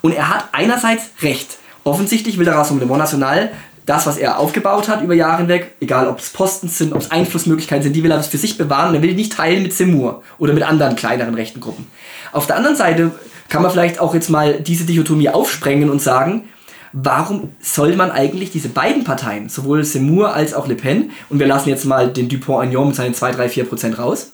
Und 0.00 0.12
er 0.12 0.30
hat 0.30 0.48
einerseits 0.52 1.10
recht. 1.20 1.58
Offensichtlich 1.84 2.38
will 2.38 2.46
der 2.46 2.54
Rassemblement 2.54 2.98
National 2.98 3.50
das, 3.86 4.06
was 4.06 4.16
er 4.16 4.38
aufgebaut 4.38 4.88
hat 4.88 5.02
über 5.02 5.14
Jahre 5.14 5.38
hinweg, 5.38 5.74
egal 5.80 6.08
ob 6.08 6.20
es 6.20 6.30
Posten 6.30 6.68
sind, 6.68 6.92
ob 6.92 7.00
es 7.00 7.10
Einflussmöglichkeiten 7.10 7.82
sind, 7.82 7.94
die 7.94 8.04
will 8.04 8.10
er 8.10 8.22
für 8.22 8.38
sich 8.38 8.56
bewahren 8.56 8.90
und 8.90 8.94
er 8.94 9.02
will 9.02 9.10
die 9.10 9.16
nicht 9.16 9.32
teilen 9.32 9.62
mit 9.62 9.72
Seymour 9.72 10.22
oder 10.38 10.52
mit 10.52 10.62
anderen 10.62 10.96
kleineren 10.96 11.34
rechten 11.34 11.60
Gruppen. 11.60 11.86
Auf 12.32 12.46
der 12.46 12.56
anderen 12.56 12.76
Seite 12.76 13.10
kann 13.48 13.62
man 13.62 13.70
vielleicht 13.70 13.98
auch 13.98 14.14
jetzt 14.14 14.30
mal 14.30 14.60
diese 14.60 14.84
Dichotomie 14.84 15.28
aufsprengen 15.28 15.90
und 15.90 16.00
sagen, 16.00 16.44
warum 16.92 17.52
soll 17.60 17.96
man 17.96 18.10
eigentlich 18.10 18.50
diese 18.50 18.68
beiden 18.68 19.04
Parteien, 19.04 19.48
sowohl 19.48 19.84
Seymour 19.84 20.34
als 20.34 20.54
auch 20.54 20.68
Le 20.68 20.74
Pen, 20.74 21.10
und 21.28 21.38
wir 21.38 21.46
lassen 21.46 21.68
jetzt 21.68 21.84
mal 21.84 22.12
den 22.12 22.28
Dupont-Aignan 22.28 22.88
mit 22.88 22.96
seinen 22.96 23.14
2, 23.14 23.32
3, 23.32 23.48
4 23.48 23.64
Prozent 23.64 23.98
raus, 23.98 24.32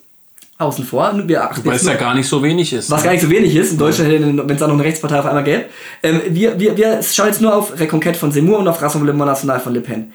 außen 0.58 0.84
vor, 0.84 1.12
wir 1.26 1.44
achten 1.44 1.64
Weil 1.64 1.76
es 1.76 1.84
ja 1.84 1.94
gar 1.94 2.14
nicht 2.14 2.28
so 2.28 2.42
wenig 2.42 2.72
ist. 2.72 2.90
was 2.90 3.04
gar 3.04 3.12
nicht 3.12 3.22
so 3.22 3.30
wenig 3.30 3.54
ist. 3.54 3.72
In 3.72 3.78
Deutschland, 3.78 4.10
wenn 4.10 4.50
es 4.50 4.58
da 4.58 4.66
noch 4.66 4.74
eine 4.74 4.84
Rechtspartei 4.84 5.20
auf 5.20 5.26
einmal 5.26 5.44
gäbe. 5.44 5.66
Ähm, 6.02 6.20
wir, 6.30 6.58
wir, 6.58 6.76
wir 6.76 7.00
schauen 7.02 7.26
jetzt 7.28 7.40
nur 7.40 7.54
auf 7.54 7.78
Reconquête 7.78 8.16
von 8.16 8.32
Seymour 8.32 8.58
und 8.58 8.66
auf 8.66 8.82
Rassemblement 8.82 9.26
National 9.26 9.60
von 9.60 9.72
Le 9.72 9.80
Pen. 9.80 10.12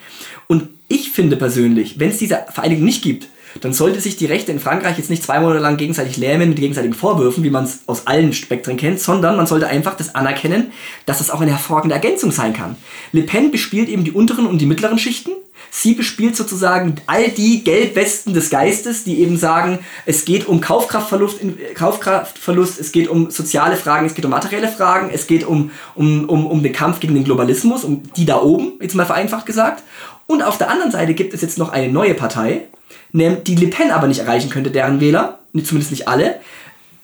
Und 0.48 0.68
ich 0.90 1.12
finde 1.12 1.38
persönlich, 1.38 1.98
wenn 2.00 2.10
es 2.10 2.18
diese 2.18 2.40
Vereinigung 2.52 2.84
nicht 2.84 3.02
gibt, 3.02 3.28
dann 3.62 3.74
sollte 3.74 4.02
sich 4.02 4.18
die 4.18 4.26
Rechte 4.26 4.52
in 4.52 4.60
Frankreich 4.60 4.98
jetzt 4.98 5.10
nicht 5.10 5.24
zwei 5.24 5.40
Monate 5.40 5.60
lang 5.60 5.78
gegenseitig 5.78 6.18
lähmen 6.18 6.50
mit 6.50 6.60
gegenseitigen 6.60 6.94
Vorwürfen, 6.94 7.44
wie 7.44 7.50
man 7.50 7.66
es 7.66 7.80
aus 7.86 8.08
allen 8.08 8.34
Spektren 8.34 8.78
kennt, 8.78 9.00
sondern 9.00 9.36
man 9.38 9.48
sollte 9.48 9.68
einfach 9.68 9.96
das 9.96 10.16
anerkennen, 10.16 10.72
dass 11.06 11.20
das 11.20 11.30
auch 11.30 11.42
eine 11.42 11.52
hervorragende 11.52 11.96
Ergänzung 11.96 12.32
sein 12.32 12.54
kann. 12.54 12.76
Le 13.12 13.24
Pen 13.24 13.52
bespielt 13.52 13.90
eben 13.90 14.04
die 14.04 14.12
unteren 14.12 14.48
und 14.48 14.60
die 14.60 14.66
mittleren 14.66 14.98
Schichten. 14.98 15.32
Sie 15.70 15.94
bespielt 15.94 16.36
sozusagen 16.36 16.96
all 17.08 17.30
die 17.30 17.64
Gelbwesten 17.64 18.34
des 18.34 18.50
Geistes, 18.50 19.04
die 19.04 19.20
eben 19.22 19.38
sagen, 19.38 19.80
es 20.06 20.26
geht 20.26 20.48
um 20.48 20.62
Kaufkraftverlust, 20.62 21.42
in- 21.42 21.58
Kaufkraftverlust 21.74 22.80
es 22.80 22.92
geht 22.92 23.08
um 23.08 23.30
soziale 23.32 23.76
Fragen, 23.76 24.06
es 24.06 24.14
geht 24.14 24.26
um 24.26 24.32
materielle 24.32 24.68
Fragen, 24.68 25.10
es 25.14 25.28
geht 25.28 25.46
um, 25.46 25.72
um, 25.96 26.26
um, 26.26 26.46
um 26.48 26.64
den 26.64 26.74
Kampf 26.74 27.00
gegen 27.00 27.16
den 27.16 27.24
Globalismus, 27.24 27.84
um 27.84 28.04
die 28.16 28.26
da 28.26 28.42
oben, 28.42 28.74
jetzt 28.82 28.96
mal 28.96 29.06
vereinfacht 29.06 29.46
gesagt. 29.46 29.84
Und 30.26 30.42
auf 30.42 30.58
der 30.58 30.70
anderen 30.70 30.92
Seite 30.92 31.14
gibt 31.14 31.34
es 31.34 31.42
jetzt 31.42 31.58
noch 31.58 31.72
eine 31.72 31.92
neue 31.92 32.14
Partei, 32.14 32.68
die 33.14 33.56
Le 33.56 33.68
Pen 33.68 33.92
aber 33.92 34.08
nicht 34.08 34.20
erreichen 34.20 34.50
könnte, 34.50 34.72
deren 34.72 35.00
Wähler, 35.00 35.40
zumindest 35.64 35.92
nicht 35.92 36.08
alle, 36.08 36.36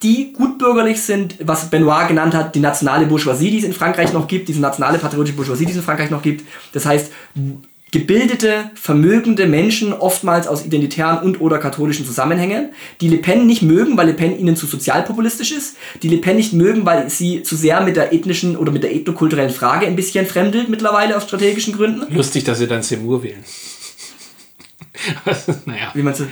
die 0.01 0.33
gutbürgerlich 0.33 1.01
sind, 1.01 1.35
was 1.43 1.69
Benoit 1.69 2.07
genannt 2.07 2.33
hat, 2.33 2.55
die 2.55 2.59
nationale 2.59 3.05
Bourgeoisie, 3.05 3.51
die 3.51 3.57
es 3.59 3.63
in 3.65 3.73
Frankreich 3.73 4.13
noch 4.13 4.27
gibt, 4.27 4.47
diese 4.47 4.61
nationale 4.61 4.97
patriotische 4.97 5.35
Bourgeoisie, 5.35 5.65
die 5.65 5.71
es 5.71 5.77
in 5.77 5.83
Frankreich 5.83 6.09
noch 6.09 6.21
gibt. 6.21 6.45
Das 6.71 6.85
heißt, 6.85 7.11
gebildete, 7.91 8.71
vermögende 8.75 9.45
Menschen, 9.45 9.93
oftmals 9.93 10.47
aus 10.47 10.65
identitären 10.65 11.19
und 11.19 11.41
oder 11.41 11.57
katholischen 11.57 12.05
Zusammenhängen, 12.05 12.69
die 13.01 13.09
Le 13.09 13.17
Pen 13.17 13.45
nicht 13.45 13.61
mögen, 13.61 13.97
weil 13.97 14.07
Le 14.07 14.13
Pen 14.13 14.37
ihnen 14.39 14.55
zu 14.55 14.67
sozialpopulistisch 14.67 15.51
ist, 15.51 15.75
die 16.01 16.07
Le 16.07 16.17
Pen 16.17 16.37
nicht 16.37 16.53
mögen, 16.53 16.85
weil 16.85 17.09
sie 17.09 17.43
zu 17.43 17.55
sehr 17.55 17.81
mit 17.81 17.95
der 17.95 18.13
ethnischen 18.13 18.55
oder 18.55 18.71
mit 18.71 18.83
der 18.83 18.95
ethnokulturellen 18.95 19.51
Frage 19.51 19.85
ein 19.85 19.95
bisschen 19.95 20.25
fremdelt 20.25 20.69
mittlerweile 20.69 21.17
aus 21.17 21.23
strategischen 21.23 21.73
Gründen. 21.73 22.13
Lustig, 22.15 22.43
dass 22.43 22.59
sie 22.59 22.67
dann 22.67 22.83
Seymour 22.83 23.23
wählen. 23.23 23.43
naja. 25.65 25.91
Wie 25.93 26.01
meinst 26.03 26.21
du? 26.21 26.25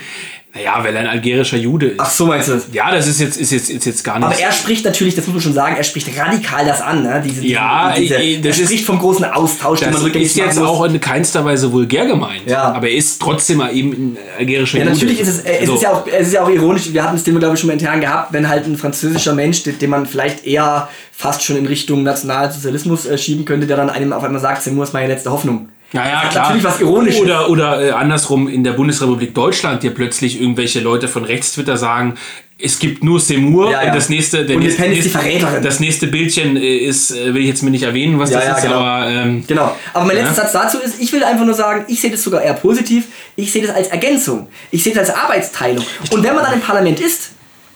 naja, 0.55 0.79
weil 0.81 0.95
er 0.95 1.01
ein 1.01 1.07
algerischer 1.07 1.57
Jude 1.57 1.87
ist. 1.89 1.99
Ach 1.99 2.09
so 2.09 2.25
meinst 2.25 2.47
du 2.47 2.53
das? 2.53 2.69
Ja, 2.71 2.89
das 2.89 3.05
ist 3.05 3.19
jetzt, 3.19 3.37
ist 3.37 3.51
jetzt, 3.51 3.69
ist 3.69 3.85
jetzt 3.85 4.03
gar 4.03 4.17
nicht. 4.17 4.25
Aber 4.27 4.39
er 4.39 4.51
spricht 4.51 4.85
natürlich, 4.85 5.13
das 5.13 5.27
muss 5.27 5.35
man 5.35 5.41
schon 5.43 5.53
sagen, 5.53 5.75
er 5.75 5.83
spricht 5.83 6.09
radikal 6.17 6.65
das 6.65 6.81
an, 6.81 7.03
ne? 7.03 7.21
Diese, 7.23 7.41
diese, 7.41 7.53
Ja, 7.53 7.93
diese, 7.95 8.15
eh, 8.15 8.37
das 8.39 8.57
er 8.57 8.63
ist- 8.63 8.69
spricht 8.69 8.85
vom 8.85 8.97
großen 8.97 9.25
Austausch, 9.25 9.79
den 9.81 9.89
das 9.89 9.97
man 9.97 10.03
rückgängig 10.05 10.27
ist 10.29 10.35
jetzt 10.37 10.57
auch 10.59 10.83
in 10.85 10.99
keinster 10.99 11.45
Weise 11.45 11.71
vulgär 11.71 12.07
gemeint. 12.07 12.43
Ja. 12.47 12.71
Aber 12.71 12.87
er 12.89 12.95
ist 12.95 13.21
trotzdem 13.21 13.57
mal 13.57 13.71
eben 13.75 13.91
ein 13.91 14.17
algerischer 14.39 14.79
Ja, 14.79 14.85
Jude. 14.85 14.95
natürlich 14.95 15.19
ist 15.19 15.27
es, 15.27 15.39
äh, 15.41 15.57
es, 15.59 15.67
So. 15.67 15.75
ist 15.75 15.83
ja 15.83 15.91
auch, 15.91 16.07
es 16.07 16.27
ist 16.27 16.33
ja 16.33 16.41
auch 16.43 16.49
ironisch, 16.49 16.91
wir 16.91 17.03
hatten 17.03 17.15
das 17.15 17.23
Thema, 17.23 17.37
glaube 17.39 17.53
ich, 17.53 17.59
schon 17.59 17.67
mal 17.67 17.73
intern 17.73 18.01
gehabt, 18.01 18.33
wenn 18.33 18.49
halt 18.49 18.65
ein 18.65 18.77
französischer 18.77 19.33
Mensch, 19.35 19.61
den, 19.61 19.77
den 19.77 19.89
man 19.91 20.07
vielleicht 20.07 20.43
eher 20.43 20.89
fast 21.11 21.43
schon 21.43 21.57
in 21.57 21.67
Richtung 21.67 22.01
Nationalsozialismus 22.01 23.05
äh, 23.05 23.17
schieben 23.19 23.45
könnte, 23.45 23.67
der 23.67 23.77
dann 23.77 23.91
einem 23.91 24.11
auf 24.11 24.23
einmal 24.23 24.41
sagt, 24.41 24.63
Seymour 24.63 24.85
ist 24.85 24.93
meine 24.93 25.07
letzte 25.13 25.31
Hoffnung. 25.31 25.69
Ja, 25.93 26.05
ja, 26.07 26.29
klar. 26.29 26.43
natürlich 26.43 26.63
was 26.63 26.81
Ironisches. 26.81 27.21
Oder, 27.21 27.49
oder 27.49 27.81
äh, 27.81 27.91
andersrum 27.91 28.47
in 28.47 28.63
der 28.63 28.73
Bundesrepublik 28.73 29.33
Deutschland, 29.33 29.83
dir 29.83 29.91
plötzlich 29.93 30.41
irgendwelche 30.41 30.81
Leute 30.81 31.07
von 31.07 31.23
Rechtstwitter 31.23 31.77
sagen, 31.77 32.15
es 32.59 32.79
gibt 32.79 33.03
nur 33.03 33.19
Seymour 33.19 33.71
Ja, 33.71 33.83
ja. 33.83 33.87
und 33.89 33.95
das 33.95 34.09
nächste, 34.09 34.43
der 34.43 34.55
Und 34.57 34.63
nächste, 34.63 34.85
ist 34.85 35.05
die 35.05 35.09
Verräterin. 35.09 35.61
das 35.63 35.79
nächste 35.79 36.07
Bildchen 36.07 36.57
äh, 36.57 36.77
ist, 36.77 37.11
äh, 37.11 37.33
will 37.33 37.41
ich 37.43 37.47
jetzt 37.47 37.61
mir 37.63 37.69
nicht 37.69 37.83
erwähnen, 37.83 38.19
was 38.19 38.31
Ja, 38.31 38.39
das 38.39 38.57
ist, 38.57 38.63
genau. 38.63 38.79
aber 38.79 39.07
ähm, 39.09 39.43
Genau. 39.47 39.75
Aber 39.93 40.05
mein 40.05 40.15
letzter 40.15 40.33
Satz 40.33 40.53
dazu 40.53 40.79
ist, 40.79 40.99
ich 40.99 41.13
will 41.13 41.23
einfach 41.23 41.45
nur 41.45 41.53
sagen, 41.53 41.85
ich 41.87 42.01
sehe 42.01 42.09
das 42.11 42.23
sogar 42.23 42.41
eher 42.41 42.53
positiv. 42.53 43.05
Ich 43.35 43.51
sehe 43.51 43.65
das 43.65 43.75
als 43.75 43.87
Ergänzung. 43.89 44.47
Ich 44.71 44.83
sehe 44.83 44.93
das 44.93 45.09
als 45.09 45.19
Arbeitsteilung. 45.19 45.85
Und 46.11 46.23
wenn 46.23 46.33
man 46.33 46.43
dann 46.43 46.53
im 46.55 46.61
Parlament 46.61 46.99
ist, 46.99 47.31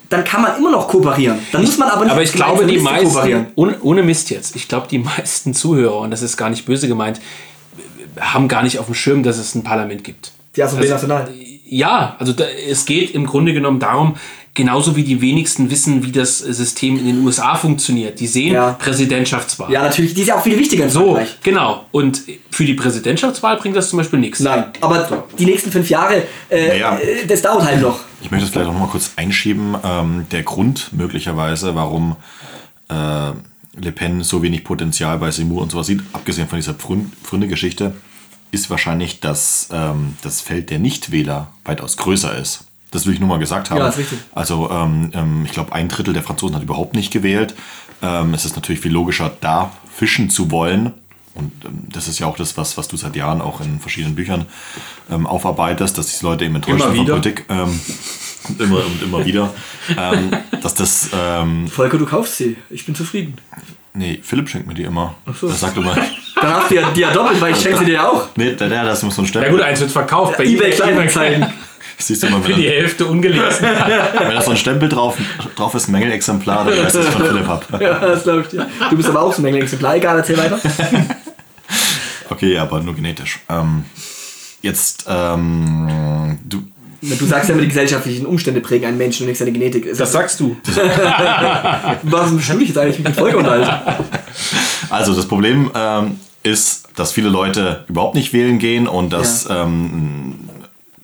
dann 0.09 0.23
kann 0.25 0.41
man 0.41 0.57
immer 0.57 0.71
noch 0.71 0.87
kooperieren. 0.89 1.39
Dann 1.53 1.61
muss 1.61 1.77
man 1.77 1.87
aber 1.89 2.03
nicht 2.03 2.11
Aber 2.11 2.21
ich 2.23 2.33
glaube, 2.33 2.65
die 2.65 2.79
meisten, 2.79 3.47
ohne 3.55 4.03
Mist 4.03 4.29
jetzt, 4.29 4.55
ich 4.55 4.67
glaube, 4.67 4.87
die 4.89 4.97
meisten 4.97 5.53
Zuhörer, 5.53 5.99
und 5.99 6.11
das 6.11 6.21
ist 6.21 6.35
gar 6.35 6.49
nicht 6.49 6.65
böse 6.65 6.87
gemeint, 6.87 7.21
haben 8.19 8.47
gar 8.47 8.63
nicht 8.63 8.79
auf 8.79 8.85
dem 8.87 8.95
Schirm, 8.95 9.23
dass 9.23 9.37
es 9.37 9.55
ein 9.55 9.63
Parlament 9.63 10.03
gibt. 10.03 10.31
Die 10.55 10.63
Assemblée 10.63 10.89
Nationale. 10.89 11.29
Ja, 11.65 12.15
also 12.19 12.33
da, 12.33 12.43
es 12.69 12.85
geht 12.85 13.11
im 13.11 13.25
Grunde 13.25 13.53
genommen 13.53 13.79
darum, 13.79 14.17
genauso 14.53 14.97
wie 14.97 15.03
die 15.05 15.21
wenigsten 15.21 15.71
wissen, 15.71 16.05
wie 16.05 16.11
das 16.11 16.39
System 16.39 16.97
in 16.99 17.05
den 17.05 17.25
USA 17.25 17.55
funktioniert. 17.55 18.19
Die 18.19 18.27
sehen 18.27 18.53
Ja. 18.55 18.71
Präsidentschaftswahl. 18.73 19.71
Ja, 19.71 19.81
natürlich. 19.81 20.13
Die 20.13 20.21
ist 20.21 20.27
ja 20.27 20.35
auch 20.35 20.43
viel 20.43 20.59
wichtiger 20.59 20.89
So, 20.89 21.13
Frankreich. 21.13 21.37
genau. 21.41 21.85
Und 21.93 22.23
für 22.49 22.65
die 22.65 22.73
Präsidentschaftswahl 22.73 23.55
bringt 23.55 23.77
das 23.77 23.89
zum 23.89 23.97
Beispiel 23.97 24.19
nichts. 24.19 24.41
Nein, 24.41 24.65
aber 24.81 25.23
die 25.39 25.45
nächsten 25.45 25.71
fünf 25.71 25.89
Jahre, 25.89 26.23
äh, 26.49 26.67
Naja. 26.67 26.97
äh, 26.97 27.25
das 27.25 27.41
dauert 27.41 27.63
halt 27.63 27.81
noch. 27.81 28.01
Ich 28.21 28.29
möchte 28.29 28.45
das 28.45 28.51
vielleicht 28.53 28.67
auch 28.69 28.73
noch 28.73 28.79
mal 28.81 28.87
kurz 28.89 29.11
einschieben. 29.15 29.75
Ähm, 29.85 30.25
der 30.31 30.43
Grund 30.43 30.89
möglicherweise, 30.91 31.73
warum 31.75 32.17
äh, 32.89 32.93
Le 33.75 33.91
Pen 33.91 34.23
so 34.23 34.41
wenig 34.43 34.63
Potenzial 34.63 35.17
bei 35.17 35.31
Seymour 35.31 35.61
und 35.61 35.71
sowas 35.71 35.87
sieht, 35.87 36.01
abgesehen 36.13 36.47
von 36.47 36.57
dieser 36.57 36.73
Pfrün- 36.73 37.11
Pfründe-Geschichte, 37.23 37.93
ist 38.51 38.69
wahrscheinlich, 38.69 39.21
dass 39.21 39.69
ähm, 39.71 40.15
das 40.21 40.41
Feld 40.41 40.69
der 40.69 40.79
Nichtwähler 40.79 41.47
weitaus 41.63 41.95
größer 41.95 42.37
ist. 42.37 42.65
Das 42.91 43.05
will 43.05 43.13
ich 43.13 43.21
nur 43.21 43.29
mal 43.29 43.39
gesagt 43.39 43.71
haben. 43.71 43.77
Ja, 43.77 43.87
ist 43.87 43.97
richtig. 43.97 44.19
Also 44.33 44.69
ähm, 44.69 45.11
ähm, 45.13 45.43
ich 45.45 45.51
glaube, 45.53 45.71
ein 45.71 45.87
Drittel 45.87 46.13
der 46.13 46.23
Franzosen 46.23 46.55
hat 46.57 46.63
überhaupt 46.63 46.93
nicht 46.93 47.11
gewählt. 47.11 47.55
Ähm, 48.01 48.33
es 48.33 48.43
ist 48.43 48.55
natürlich 48.55 48.81
viel 48.81 48.91
logischer, 48.91 49.31
da 49.39 49.71
fischen 49.95 50.29
zu 50.29 50.51
wollen. 50.51 50.91
Und 51.33 51.53
ähm, 51.63 51.83
das 51.89 52.09
ist 52.09 52.19
ja 52.19 52.27
auch 52.27 52.35
das, 52.35 52.57
was, 52.57 52.77
was 52.77 52.89
du 52.89 52.97
seit 52.97 53.15
Jahren 53.15 53.39
auch 53.39 53.61
in 53.61 53.79
verschiedenen 53.79 54.15
Büchern 54.15 54.47
ähm, 55.09 55.25
aufarbeitest, 55.25 55.97
dass 55.97 56.07
diese 56.07 56.25
Leute 56.25 56.43
eben 56.43 56.55
enttäuscht 56.55 56.83
sind 56.83 56.95
von. 56.97 57.05
Politik. 57.05 57.45
Und 58.47 58.59
immer 58.61 58.77
und 58.85 59.01
immer 59.03 59.25
wieder. 59.25 59.53
ähm, 59.97 60.31
dass 60.61 60.73
das, 60.73 61.09
ähm, 61.13 61.67
Volker, 61.67 61.97
du 61.97 62.05
kaufst 62.05 62.37
sie. 62.37 62.57
Ich 62.69 62.85
bin 62.85 62.95
zufrieden. 62.95 63.35
nee, 63.93 64.19
Philipp 64.23 64.49
schenkt 64.49 64.67
mir 64.67 64.73
die 64.73 64.83
immer. 64.83 65.15
so. 65.39 65.47
Das 65.47 65.59
sagt 65.59 65.77
immer, 65.77 65.95
Dann 65.95 66.53
hast 66.55 66.71
du 66.71 66.75
ja, 66.75 66.89
die 66.91 67.01
ja 67.01 67.11
doppelt, 67.11 67.39
weil 67.41 67.51
ich 67.53 67.61
schenke 67.61 67.79
sie 67.79 67.85
dir 67.85 67.93
ja 67.95 68.09
auch. 68.09 68.27
Nee, 68.35 68.53
der, 68.53 68.69
der, 68.69 68.83
das 68.85 69.03
muss 69.03 69.15
so 69.15 69.21
ein 69.21 69.25
Ja 69.25 69.29
Stempel. 69.29 69.51
gut, 69.51 69.61
eins 69.61 69.79
wird 69.79 69.91
verkauft 69.91 70.37
bei 70.37 70.45
eBay 70.45 70.71
Kleinanzeigen. 70.71 71.45
Siehst 71.97 72.23
du 72.23 72.29
mal, 72.31 72.41
Für 72.41 72.53
die 72.53 72.67
Hälfte 72.67 73.05
ungelesen. 73.05 73.61
wenn 73.61 74.31
da 74.33 74.41
so 74.41 74.51
ein 74.51 74.57
Stempel 74.57 74.89
drauf, 74.89 75.17
drauf 75.55 75.75
ist, 75.75 75.87
ein 75.87 75.91
Mängelexemplar, 75.91 76.65
dann 76.65 76.83
weißt 76.83 76.95
du, 76.95 77.01
von 77.03 77.25
Philipp 77.27 77.47
hab. 77.47 77.79
Ja, 77.79 77.99
das 77.99 78.23
glaube 78.23 78.41
ich 78.41 78.47
dir. 78.47 78.67
Du 78.89 78.97
bist 78.97 79.07
aber 79.07 79.21
auch 79.21 79.31
so 79.33 79.43
ein 79.45 79.53
Exemplar. 79.53 79.95
Egal, 79.97 80.17
erzähl 80.17 80.35
weiter. 80.37 80.59
Okay, 82.29 82.57
aber 82.57 82.79
nur 82.81 82.95
genetisch. 82.95 83.39
Ähm, 83.49 83.85
jetzt, 84.63 85.05
ähm, 85.07 86.39
du, 86.43 86.63
Du 87.01 87.25
sagst 87.25 87.49
ja 87.49 87.53
immer, 87.53 87.61
die 87.63 87.67
gesellschaftlichen 87.69 88.25
Umstände 88.27 88.61
prägen 88.61 88.85
einen 88.85 88.97
Menschen 88.97 89.23
und 89.23 89.29
nicht 89.29 89.39
seine 89.39 89.51
Genetik. 89.51 89.85
Ist 89.85 89.99
Das 89.99 90.11
sagst 90.11 90.39
du. 90.39 90.55
Was 92.03 92.31
bestimmt 92.35 92.61
ich 92.61 92.69
jetzt 92.69 92.77
eigentlich 92.77 92.99
mit 92.99 93.07
der 93.07 93.15
Folge 93.15 93.37
unterhalten? 93.37 93.71
Also 94.89 95.13
das 95.15 95.27
Problem 95.27 95.71
ähm, 95.73 96.19
ist, 96.43 96.89
dass 96.95 97.11
viele 97.11 97.29
Leute 97.29 97.85
überhaupt 97.87 98.15
nicht 98.15 98.33
wählen 98.33 98.59
gehen 98.59 98.87
und 98.87 99.11
dass 99.13 99.47
ähm, 99.49 100.35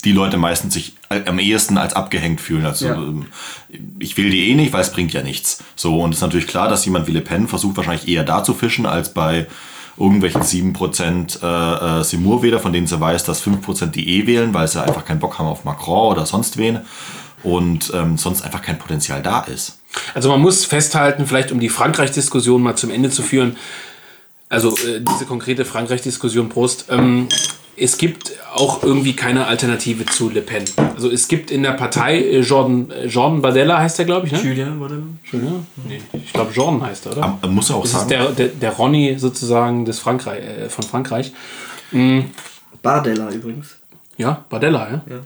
die 0.05 0.11
Leute 0.11 0.37
meistens 0.37 0.73
sich 0.75 0.93
am 1.09 1.39
ehesten 1.39 1.77
als 1.77 1.93
abgehängt 1.93 2.41
fühlen. 2.41 2.65
Also 2.65 2.85
Ja. 2.87 2.93
ähm, 2.95 3.25
ich 3.99 4.17
will 4.17 4.29
die 4.29 4.49
eh 4.51 4.55
nicht, 4.55 4.73
weil 4.73 4.81
es 4.81 4.91
bringt 4.91 5.13
ja 5.13 5.23
nichts. 5.23 5.63
So 5.75 6.01
und 6.01 6.11
es 6.11 6.17
ist 6.17 6.21
natürlich 6.21 6.47
klar, 6.47 6.69
dass 6.69 6.85
jemand 6.85 7.07
wie 7.07 7.11
Le 7.11 7.21
Pen 7.21 7.47
versucht 7.47 7.77
wahrscheinlich 7.77 8.07
eher 8.07 8.23
da 8.23 8.43
zu 8.43 8.53
fischen 8.53 8.85
als 8.85 9.13
bei 9.13 9.47
irgendwelchen 9.97 10.41
7% 10.41 11.41
äh, 11.41 11.99
äh, 11.99 12.03
Seymour-Wähler, 12.03 12.59
von 12.59 12.71
denen 12.71 12.87
sie 12.87 12.99
weiß, 12.99 13.23
dass 13.23 13.45
5% 13.45 13.87
die 13.87 14.19
eh 14.19 14.27
wählen, 14.27 14.53
weil 14.53 14.67
sie 14.67 14.81
einfach 14.81 15.05
keinen 15.05 15.19
Bock 15.19 15.39
haben 15.39 15.47
auf 15.47 15.63
Macron 15.63 16.11
oder 16.11 16.25
sonst 16.25 16.57
wen 16.57 16.81
und 17.43 17.91
ähm, 17.93 18.17
sonst 18.17 18.43
einfach 18.43 18.61
kein 18.61 18.77
Potenzial 18.77 19.21
da 19.21 19.41
ist. 19.41 19.79
Also 20.13 20.29
man 20.29 20.41
muss 20.41 20.65
festhalten, 20.65 21.25
vielleicht 21.25 21.51
um 21.51 21.59
die 21.59 21.69
Frankreich-Diskussion 21.69 22.61
mal 22.61 22.75
zum 22.75 22.91
Ende 22.91 23.09
zu 23.09 23.23
führen, 23.23 23.57
also 24.49 24.69
äh, 24.77 25.01
diese 25.01 25.25
konkrete 25.25 25.65
Frankreich-Diskussion 25.65 26.49
Prost, 26.49 26.85
ähm, 26.89 27.27
es 27.79 27.97
gibt 27.97 28.33
auch 28.53 28.83
irgendwie 28.83 29.13
keine 29.13 29.45
Alternative 29.45 30.05
zu 30.05 30.29
Le 30.29 30.41
Pen. 30.41 30.63
Also 30.95 31.11
es 31.11 31.27
gibt 31.27 31.51
in 31.51 31.63
der 31.63 31.73
Partei 31.73 32.19
äh, 32.19 32.39
Jordan, 32.39 32.89
äh, 32.91 33.05
Jordan 33.05 33.41
Bardella 33.41 33.77
heißt 33.77 33.99
der, 33.99 34.05
glaube 34.05 34.25
ich, 34.25 34.33
ne? 34.33 34.41
Julian, 34.41 34.81
warte. 34.81 35.03
Julian? 35.31 35.65
Nee, 35.87 36.01
ich 36.13 36.33
glaube 36.33 36.51
Jordan 36.51 36.83
heißt 36.83 37.05
er, 37.05 37.11
oder? 37.13 37.23
Aber 37.23 37.47
muss 37.47 37.69
ja 37.69 37.75
auch 37.75 37.83
Das 37.83 37.91
ist 37.91 37.97
sagen, 37.97 38.09
der, 38.09 38.31
der, 38.31 38.47
der 38.47 38.71
Ronny 38.73 39.15
sozusagen 39.19 39.85
des 39.85 39.99
Frankreich, 39.99 40.43
äh, 40.43 40.69
von 40.69 40.83
Frankreich. 40.83 41.31
Bardella 42.81 43.29
übrigens. 43.31 43.77
Ja, 44.17 44.43
Bardella, 44.49 44.89
ja? 44.89 45.01
Ja, 45.09 45.19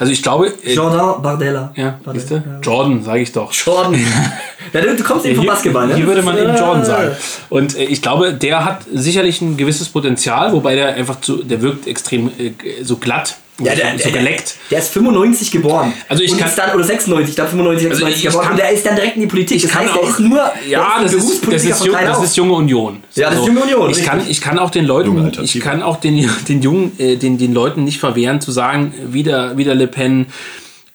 also 0.00 0.12
ich 0.12 0.22
glaube... 0.22 0.52
Äh, 0.64 0.74
Jordan 0.74 1.22
Bardella. 1.22 1.72
ja, 1.76 2.00
Bardella. 2.02 2.42
du? 2.42 2.60
Jordan, 2.62 3.02
sage 3.02 3.20
ich 3.20 3.30
doch. 3.30 3.52
Jordan. 3.52 3.94
ja, 4.72 4.80
du, 4.80 5.04
kommst 5.04 5.24
eben 5.24 5.36
vom 5.36 5.46
Basketball, 5.46 5.86
ne? 5.86 5.94
hier 5.94 6.06
würde 6.06 6.22
man 6.22 6.36
eben 6.36 6.50
Äh, 6.50 6.58
Jordan 6.58 6.84
sagen. 6.84 7.16
Und 7.48 7.76
äh, 7.76 7.84
ich 7.84 8.02
glaube, 8.02 8.34
der 8.34 8.64
hat 8.64 8.80
sicherlich 8.92 9.40
ein 9.40 9.56
gewisses 9.56 9.88
Potenzial, 9.88 10.52
wobei 10.52 10.74
der 10.74 10.94
einfach 10.94 11.20
zu, 11.20 11.44
der 11.44 11.62
wirkt 11.62 11.86
extrem 11.86 12.28
äh, 12.38 12.54
so 12.82 12.96
glatt, 12.96 13.36
Ja, 13.58 13.74
der, 13.74 13.92
so 13.98 14.04
der, 14.10 14.12
geleckt. 14.12 14.56
der 14.70 14.80
ist 14.80 14.88
95 14.92 15.50
geboren. 15.50 15.92
Also 16.08 16.22
ich 16.22 16.32
und 16.32 16.38
kann- 16.38 16.48
ist 16.48 16.58
dann, 16.58 16.74
oder 16.74 16.84
96, 16.84 17.30
ich 17.30 17.34
glaube 17.36 17.50
95, 17.50 17.88
Also 17.88 18.00
96 18.04 18.18
ich 18.18 18.26
geboren. 18.30 18.42
kann- 18.44 18.52
und 18.52 18.58
der 18.60 18.70
ist 18.70 18.84
dann 18.84 18.96
direkt 18.96 19.14
in 19.16 19.22
die 19.22 19.26
Politik. 19.28 19.62
Das 19.62 19.74
heißt, 19.74 19.94
der 19.94 20.02
auch- 20.02 20.08
ist 20.10 20.20
nur 20.20 20.52
Ja, 20.68 20.94
der 20.98 21.04
das 21.04 21.12
ist, 21.14 21.46
das, 21.50 21.64
ist, 21.64 21.84
jung, 21.86 21.96
das 21.98 22.22
ist 22.22 22.36
junge 22.36 22.52
Union. 22.52 23.02
Ja, 23.14 23.30
das 23.30 23.40
ist 23.40 23.46
junge 23.46 23.60
Union, 23.62 23.90
Ich 23.90 24.02
kann, 24.04 24.20
ich 24.28 24.40
kann 24.42 24.58
auch 24.58 24.68
den 24.70 24.84
Leuten, 24.84 25.32
ich 25.42 25.58
kann 25.60 25.82
auch 25.82 25.96
den, 26.00 26.28
den 26.48 26.60
Jungen, 26.60 26.92
äh, 26.98 27.16
den, 27.16 27.38
den 27.38 27.54
Leuten 27.54 27.84
nicht 27.84 27.98
verwehren 27.98 28.42
zu 28.42 28.52
sagen, 28.52 28.92
wieder, 29.10 29.56
wieder 29.56 29.74
Le 29.74 29.86
Pen. 29.86 30.26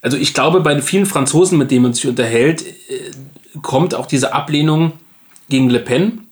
Also 0.04 0.18
ich 0.18 0.34
glaube, 0.36 0.60
bei 0.62 0.80
vielen 0.84 1.08
Franzosen, 1.08 1.58
mit 1.58 1.72
denen 1.72 1.82
man 1.84 1.94
sich 1.94 2.06
unterhält, 2.06 2.62
äh, 2.64 2.74
kommt 3.64 3.96
auch 3.96 4.06
diese 4.06 4.34
Ablehnung 4.34 4.92
gegen 5.50 5.70
Le 5.72 5.80
Pen 5.80 6.28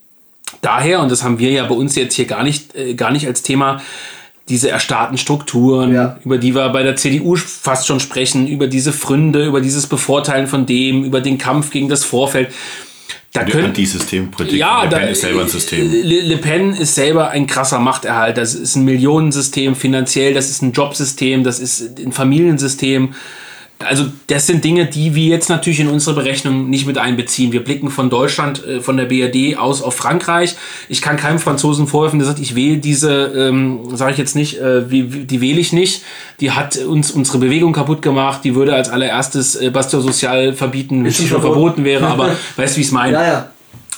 daher, 0.62 1.00
und 1.02 1.12
das 1.12 1.24
haben 1.24 1.40
wir 1.40 1.50
ja 1.52 1.66
bei 1.66 1.76
uns 1.76 1.96
jetzt 1.96 2.14
hier 2.16 2.26
gar 2.26 2.44
nicht, 2.44 2.76
äh, 2.76 2.94
gar 2.94 3.12
nicht 3.12 3.26
als 3.26 3.42
Thema, 3.42 3.82
diese 4.50 4.70
erstarrten 4.70 5.18
Strukturen, 5.18 5.94
Ja. 5.94 6.18
über 6.26 6.38
die 6.38 6.54
wir 6.56 6.70
bei 6.70 6.84
der 6.84 6.96
CDU 6.96 7.36
fast 7.36 7.88
schon 7.88 8.00
sprechen, 8.00 8.48
über 8.48 8.68
diese 8.68 8.92
Fründe, 8.92 9.46
über 9.46 9.62
dieses 9.62 9.88
Bevorteilen 9.88 10.48
von 10.48 10.66
dem, 10.66 11.04
über 11.06 11.22
den 11.22 11.38
Kampf 11.38 11.70
gegen 11.72 11.88
das 11.88 12.04
Vorfeld. 12.04 12.50
Da 13.32 13.44
die 13.44 13.52
können, 13.52 13.66
Antisystempolitik 13.68 14.58
ja, 14.58 14.84
Le 14.84 14.90
da, 14.90 14.98
Pen 14.98 15.10
ist 15.10 15.22
selber 15.22 15.42
ein 15.42 15.48
System. 15.48 15.92
Le, 15.92 16.22
Le 16.22 16.38
Pen 16.38 16.74
ist 16.74 16.96
selber 16.96 17.30
ein 17.30 17.46
krasser 17.46 17.78
Machterhalt. 17.78 18.38
Das 18.38 18.56
ist 18.56 18.76
ein 18.76 18.86
Millionensystem 18.86 19.76
finanziell, 19.76 20.34
das 20.34 20.50
ist 20.50 20.64
ein 20.64 20.72
Jobsystem, 20.72 21.44
das 21.44 21.60
ist 21.60 22.00
ein 22.00 22.12
Familiensystem. 22.12 23.14
Also 23.80 24.08
das 24.28 24.46
sind 24.46 24.66
Dinge, 24.66 24.88
die 24.88 25.16
wir 25.16 25.24
jetzt 25.24 25.50
natürlich 25.50 25.80
in 25.80 25.88
unsere 25.88 26.14
Berechnung 26.14 26.70
nicht 26.70 26.86
mit 26.86 26.98
einbeziehen. 26.98 27.54
Wir 27.54 27.64
blicken 27.64 27.90
von 27.90 28.10
Deutschland, 28.10 28.66
äh, 28.66 28.82
von 28.82 28.98
der 28.98 29.06
BRD 29.06 29.58
aus 29.58 29.82
auf 29.82 29.96
Frankreich. 29.96 30.56
Ich 30.90 31.02
kann 31.02 31.16
keinem 31.16 31.40
Franzosen 31.40 31.88
vorwerfen, 31.88 32.20
der 32.20 32.28
sagt, 32.28 32.40
ich 32.40 32.56
wähle 32.56 32.80
diese, 32.80 33.32
ähm, 33.34 33.96
sage 33.96 34.12
ich 34.12 34.18
jetzt 34.18 34.36
nicht, 34.36 34.60
äh, 34.60 34.92
wie, 34.92 35.04
die 35.04 35.40
wähle 35.40 35.62
ich 35.62 35.72
nicht. 35.72 36.04
Die 36.42 36.52
hat 36.52 36.76
uns 36.76 37.12
unsere 37.12 37.38
Bewegung 37.38 37.72
kaputt 37.72 38.02
gemacht. 38.02 38.42
Die 38.44 38.54
würde 38.54 38.76
als 38.76 38.90
allererstes 38.90 39.56
äh, 39.56 39.70
Bastille 39.70 40.02
Sozial 40.02 40.54
verbieten, 40.54 41.00
wenn 41.00 41.12
es 41.12 41.20
nicht 41.20 41.30
schon 41.30 41.40
verboten. 41.40 41.86
wäre. 41.86 42.06
Aber 42.08 42.36
weißt 42.58 42.74
du, 42.74 42.78
wie 42.78 42.82
ich 42.82 42.88
es 42.88 42.92
meine? 42.92 43.14
Ja, 43.14 43.24
ja. 43.26 43.50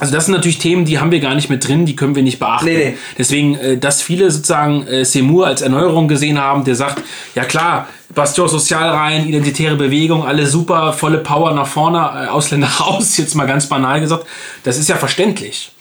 Also 0.02 0.14
das 0.14 0.26
sind 0.26 0.34
natürlich 0.34 0.58
Themen, 0.58 0.86
die 0.86 0.98
haben 1.00 1.12
wir 1.12 1.20
gar 1.20 1.36
nicht 1.36 1.50
mit 1.50 1.68
drin, 1.68 1.86
die 1.86 1.96
können 1.96 2.16
wir 2.16 2.24
nicht 2.24 2.40
beachten. 2.40 2.66
Nee, 2.66 2.78
nee. 2.78 2.98
Deswegen, 3.20 3.56
äh, 3.56 3.78
dass 3.78 4.02
viele 4.02 4.32
sozusagen 4.32 4.88
äh, 4.88 5.06
Seymour 5.06 5.46
als 5.46 5.62
Erneuerung 5.62 6.08
gesehen 6.08 6.40
haben, 6.40 6.64
der 6.64 6.76
sagt, 6.76 7.04
ja 7.36 7.44
klar, 7.44 7.88
Bastion 8.14 8.48
Sozial 8.50 8.90
rein, 8.90 9.28
identitäre 9.28 9.76
Bewegung, 9.76 10.26
alle 10.26 10.46
super, 10.48 10.94
volle 10.94 11.20
Power 11.20 11.54
nach 11.54 11.68
vorne, 11.68 11.98
äh, 11.98 12.28
Ausländer 12.28 12.68
raus, 12.80 13.18
jetzt 13.18 13.36
mal 13.36 13.48
ganz 13.48 13.68
banal 13.68 14.00
gesagt, 14.00 14.26
das 14.64 14.78
ist 14.78 14.90
ja 14.90 14.96
verständlich. 14.98 15.72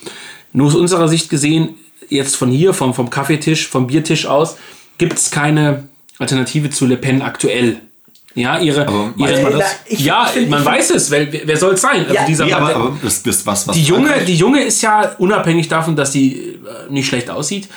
Nur 0.52 0.68
aus 0.68 0.74
unserer 0.74 1.08
Sicht 1.08 1.30
gesehen, 1.30 1.76
jetzt 2.08 2.36
von 2.36 2.50
hier, 2.50 2.74
vom, 2.74 2.94
vom 2.94 3.10
Kaffeetisch, 3.10 3.68
vom 3.68 3.86
Biertisch 3.86 4.26
aus, 4.26 4.56
gibt 4.98 5.14
es 5.18 5.30
keine 5.30 5.88
Alternative 6.18 6.70
zu 6.70 6.86
Le 6.86 6.96
Pen 6.96 7.22
aktuell. 7.22 7.76
Ja, 8.34 8.58
ihre, 8.60 8.86
weiß 8.86 9.12
ihre 9.40 9.42
man 9.50 9.62
ich- 9.86 10.00
ja, 10.00 10.30
man 10.48 10.60
ich 10.60 10.66
weiß 10.66 10.90
es, 10.90 11.10
weil, 11.10 11.28
wer 11.44 11.56
soll 11.56 11.74
es 11.74 11.80
sein? 11.80 12.02
Also 12.02 12.14
Ja, 12.14 12.24
dieser 12.26 12.44
Nee, 12.44 12.52
aber, 12.52 12.76
aber 12.76 12.96
das, 13.02 13.22
das, 13.24 13.44
was, 13.44 13.66
was 13.66 13.74
die 13.76 13.82
Junge, 13.82 14.24
die 14.24 14.36
Junge 14.36 14.62
ist 14.62 14.82
ja, 14.82 15.16
unabhängig 15.18 15.66
davon, 15.66 15.96
dass 15.96 16.12
sie 16.12 16.34
äh, 16.34 16.92
nicht 16.92 17.08
schlecht 17.08 17.28
aussieht, 17.28 17.68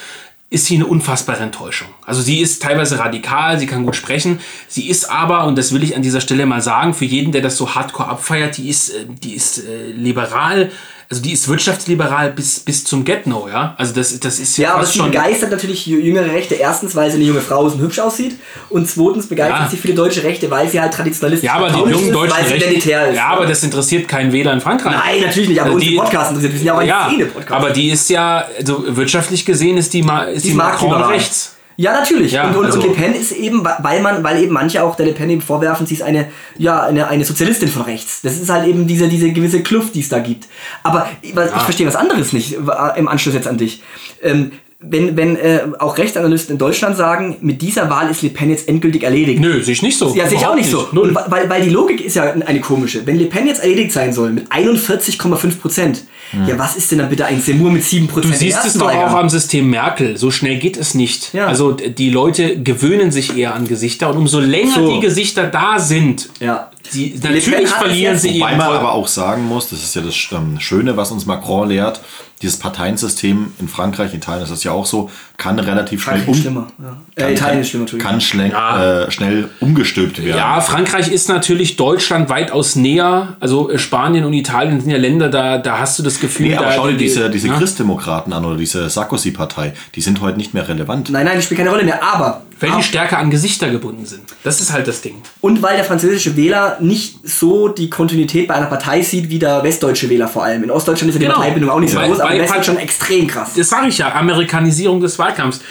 ist 0.54 0.68
sie 0.68 0.76
eine 0.76 0.86
unfassbare 0.86 1.42
Enttäuschung. 1.42 1.88
Also 2.06 2.22
sie 2.22 2.40
ist 2.40 2.62
teilweise 2.62 3.00
radikal, 3.00 3.58
sie 3.58 3.66
kann 3.66 3.86
gut 3.86 3.96
sprechen. 3.96 4.40
Sie 4.68 4.88
ist 4.88 5.10
aber, 5.10 5.46
und 5.46 5.58
das 5.58 5.74
will 5.74 5.82
ich 5.82 5.96
an 5.96 6.04
dieser 6.04 6.22
Stelle 6.22 6.46
mal 6.46 6.62
sagen, 6.62 6.94
für 6.94 7.06
jeden, 7.06 7.32
der 7.32 7.42
das 7.42 7.58
so 7.58 7.74
hardcore 7.74 8.08
abfeiert, 8.08 8.58
die 8.58 8.70
ist, 8.70 8.90
äh, 8.90 9.06
die 9.08 9.34
ist 9.34 9.58
äh, 9.58 9.88
liberal, 9.88 10.70
also 11.10 11.22
die 11.22 11.32
ist 11.34 11.48
wirtschaftsliberal 11.48 12.32
bis, 12.32 12.60
bis 12.60 12.84
zum 12.84 13.04
Get-No, 13.06 13.48
ja. 13.48 13.76
Also 13.78 13.94
das, 13.94 14.20
das 14.20 14.40
ist 14.40 14.58
ja, 14.58 14.70
Ja, 14.70 14.76
aber 14.76 14.86
sie 14.86 15.00
begeistert 15.02 15.52
natürlich 15.52 15.86
jüngere 15.86 16.32
Rechte. 16.32 16.56
Erstens, 16.56 16.96
weil 16.96 17.10
sie 17.12 17.18
eine 17.18 17.26
junge 17.26 17.42
Frau 17.42 17.68
ist 17.68 17.74
und 17.74 17.82
hübsch 17.82 18.00
aussieht. 18.00 18.36
Und 18.70 18.90
zweitens 18.90 19.28
begeistert 19.28 19.60
Ja. 19.62 19.68
sie 19.70 19.78
viele 19.78 19.94
deutsche 19.94 20.24
Rechte, 20.24 20.50
weil 20.50 20.68
sie 20.70 20.80
halt 20.82 20.94
traditionalistisch 20.94 21.48
Ja, 21.48 21.56
aber 21.56 21.70
die 21.70 21.78
jungen 21.92 22.08
ist, 22.08 22.14
deutschen 22.14 22.38
weil 22.38 22.48
sie 22.48 22.56
identitär 22.56 23.10
ist. 23.10 23.16
Ja, 23.18 23.28
aber 23.28 23.46
das 23.46 23.64
interessiert 23.64 24.08
keinen 24.08 24.32
Wähler 24.32 24.54
in 24.54 24.62
Frankreich. 24.62 24.94
Nein, 24.96 25.22
natürlich 25.22 25.50
nicht, 25.50 25.62
aber 25.62 25.72
Also 25.72 25.80
die- 25.86 25.96
Podcast 25.96 26.30
interessiert. 26.32 26.54
Wir 26.54 26.58
sind 26.60 26.68
ja 26.68 26.74
auch 26.74 26.80
ein 26.80 26.88
Ja, 26.88 27.08
Szene-Podcast. 27.10 27.52
aber 27.52 27.70
die 27.72 27.90
ist 27.90 28.10
ja, 28.10 28.46
also 28.58 28.84
wirtschaftlich 28.88 29.46
gesehen 29.46 29.78
ist 29.78 29.94
die, 29.94 30.04
Ma 30.04 30.24
ist 30.24 30.46
die, 30.46 30.50
Die 30.50 30.56
Macron 30.56 31.02
rechts. 31.04 31.56
Ja, 31.76 31.94
natürlich. 31.94 32.32
Ja, 32.34 32.48
und, 32.50 32.56
und, 32.56 32.66
also- 32.66 32.80
und 32.80 32.88
Le 32.88 32.94
Pen 32.94 33.16
ist 33.16 33.32
eben, 33.32 33.64
weil 33.80 34.02
man, 34.02 34.24
weil 34.24 34.42
eben 34.44 34.54
manche 34.54 34.84
auch 34.84 34.96
der 34.96 35.08
Le 35.08 35.14
Pen 35.14 35.30
eben 35.30 35.42
vorwerfen, 35.42 35.86
sie 35.88 35.96
ist 35.96 36.04
eine, 36.04 36.30
ja, 36.58 36.84
eine, 36.84 37.08
eine 37.08 37.26
Sozialistin 37.26 37.68
von 37.70 37.84
rechts. 37.84 38.22
Das 38.22 38.38
ist 38.40 38.50
halt 38.50 38.68
eben 38.68 38.86
diese, 38.88 39.08
diese 39.08 39.32
gewisse 39.32 39.62
Kluft, 39.64 39.96
die 39.96 40.02
es 40.02 40.10
da 40.10 40.20
gibt. 40.20 40.48
Aber 40.84 41.08
ich, 41.22 41.32
ich 41.32 41.36
verstehe 41.64 41.88
was 41.88 41.96
anderes 41.96 42.34
nicht 42.34 42.54
im 42.96 43.08
Anschluss 43.08 43.34
jetzt 43.34 43.48
an 43.48 43.58
dich. 43.58 43.82
Ähm, 44.22 44.52
wenn, 44.86 45.16
wenn 45.18 45.36
äh, 45.36 45.62
auch 45.80 45.98
Rechtsanalysten 45.98 46.54
in 46.54 46.58
Deutschland 46.60 46.98
sagen, 46.98 47.38
mit 47.42 47.62
dieser 47.62 47.90
Wahl 47.90 48.10
ist 48.10 48.22
Le 48.22 48.30
Pen 48.30 48.50
jetzt 48.50 48.68
endgültig 48.68 49.04
erledigt. 49.04 49.40
Nö, 49.40 49.62
sehe 49.64 49.74
ich 49.74 49.82
nicht 49.82 49.98
so. 49.98 50.14
Ja, 50.16 50.28
sehe 50.28 50.38
ich 50.38 50.46
auch 50.46 50.54
Überhaupt 50.54 50.58
nicht 50.58 50.70
so. 50.70 50.88
Und 51.00 51.16
weil, 51.16 51.50
weil 51.50 51.62
die 51.64 51.70
Logik 51.70 52.02
ist 52.02 52.16
ja 52.16 52.24
eine 52.34 52.60
komische. 52.60 53.06
Wenn 53.06 53.18
Le 53.18 53.26
Pen 53.26 53.48
jetzt 53.48 53.62
erledigt 53.62 53.92
sein 53.92 54.14
soll 54.14 54.32
mit 54.32 54.52
41,5 54.52 55.60
Prozent, 55.60 56.04
ja, 56.48 56.58
was 56.58 56.76
ist 56.76 56.92
denn 56.92 56.98
dann 57.00 57.10
bitte 57.10 57.26
ein 57.26 57.40
Seymour 57.40 57.72
mit 57.72 57.84
7 57.84 58.08
Prozent? 58.08 58.34
Du 58.34 58.38
siehst 58.38 58.66
es 58.66 58.74
doch 58.74 58.92
auch 58.92 59.12
am 59.14 59.30
System 59.30 59.70
Merkel. 59.70 60.18
So 60.18 60.32
schnell 60.32 60.58
geht 60.58 60.78
es 60.78 60.96
nicht. 60.96 61.34
Ja. 61.34 61.46
Also 61.48 61.72
die 61.72 62.10
Leute 62.10 62.60
gewöhnen 62.62 63.12
sich 63.12 63.38
eher 63.38 63.54
an 63.54 63.68
Gesichter 63.68 64.10
und 64.10 64.18
umso 64.18 64.40
länger 64.40 64.74
So. 64.76 64.94
die 64.96 65.00
Gesichter 65.00 65.46
da 65.48 65.78
sind, 65.80 66.30
Ja. 66.40 66.70
Die, 66.94 67.20
natürlich 67.22 67.70
verlieren 67.70 68.18
sie 68.18 68.40
Wobei 68.40 68.56
man 68.56 68.68
aber 68.76 68.92
auch 68.92 69.08
sagen 69.08 69.46
muss, 69.46 69.70
das 69.70 69.84
ist 69.84 69.96
ja 69.96 70.02
das 70.02 70.16
ähm, 70.32 70.60
Schöne, 70.60 70.98
was 70.98 71.12
uns 71.12 71.26
Macron 71.26 71.70
lehrt, 71.70 72.02
dieses 72.42 72.60
Parteiensystem 72.60 73.54
in 73.60 73.70
Frankreich, 73.70 74.14
Italien 74.14 74.44
ist 74.44 74.52
das 74.52 74.66
ja 74.66 74.72
auch 74.74 74.86
so, 74.86 75.10
kann 75.38 75.58
relativ 75.60 76.04
schnell 76.04 76.22
schlimmer. 76.36 76.68
Ja. 77.16 77.26
Äh, 77.26 77.34
Italien 77.34 77.62
ist 77.62 77.70
schlimmer, 77.70 77.84
Entschuldigung. 77.84 78.12
kann 78.12 78.20
schnell, 78.22 78.52
Ja. 78.52 79.04
äh, 79.04 79.12
schnell 79.12 79.50
umgestülpt 79.62 80.22
werden. 80.22 80.38
Ja, 80.38 80.60
Frankreich 80.60 81.08
ist 81.10 81.30
natürlich 81.30 81.78
Deutschland 81.78 82.28
weitaus 82.28 82.76
näher. 82.76 83.38
Also 83.40 83.70
äh, 83.72 83.80
Spanien 83.80 84.26
und 84.26 84.34
Italien 84.34 84.82
sind 84.82 84.90
ja 84.92 84.98
Länder, 84.98 85.30
da, 85.30 85.58
da 85.58 85.80
hast 85.80 85.98
du 86.00 86.04
das 86.04 86.20
Gefühl, 86.20 86.48
Nee, 86.48 86.58
aber 86.58 86.66
da, 86.66 86.72
schau 86.74 86.88
dir 86.88 86.94
die- 86.98 87.06
diese, 87.06 87.30
diese 87.30 87.48
ja? 87.48 87.58
Christdemokraten 87.58 88.34
an 88.34 88.44
oder 88.44 88.58
diese 88.58 88.90
Sarkozy-Partei, 88.90 89.74
die 89.96 90.02
sind 90.02 90.20
heute 90.20 90.38
nicht 90.38 90.54
mehr 90.54 90.68
relevant. 90.68 91.12
Nein, 91.12 91.26
nein, 91.26 91.36
das 91.38 91.46
spielt 91.46 91.60
keine 91.60 91.70
Rolle 91.70 91.86
mehr. 91.86 92.04
Aber 92.04 92.42
Weil 92.60 92.72
die 92.78 92.84
stärker 92.84 93.18
an 93.18 93.30
Gesichter 93.30 93.70
gebunden 93.70 94.06
sind. 94.06 94.22
Das 94.44 94.62
ist 94.62 94.72
halt 94.72 94.88
das 94.88 95.02
Ding. 95.02 95.22
Und 95.42 95.62
weil 95.62 95.76
der 95.76 95.84
französische 95.86 96.36
Wähler 96.38 96.78
nicht 96.80 97.18
so 97.28 97.68
die 97.68 97.90
Kontinuität 97.90 98.48
bei 98.48 98.56
einer 98.56 98.68
Partei 98.68 99.02
sieht, 99.02 99.30
wie 99.30 99.40
der 99.40 99.64
westdeutsche 99.64 100.10
Wähler 100.10 100.28
vor 100.28 100.44
allem. 100.44 100.64
In 100.64 100.72
Ostdeutschland 100.72 101.10
ist 101.10 101.16
ja 101.16 101.20
die 101.20 101.26
Genau. 101.26 101.38
Parteibindung 101.38 101.70
auch 101.72 101.80
nicht 101.80 101.92
so 101.92 101.98
Weil- 102.00 102.08
groß, 102.08 102.20
aber 102.22 102.34
in 102.34 102.42
Westdeutschland 102.42 102.80
Part- 102.80 102.90
extrem 102.90 103.28
krass. 103.28 103.50
Das 103.56 103.70
sage 103.70 103.88
ich 103.88 103.98
ja, 103.98 104.14
Amerikanisierung 104.14 105.02
des 105.02 105.18
Wahlkampfs. 105.20 105.62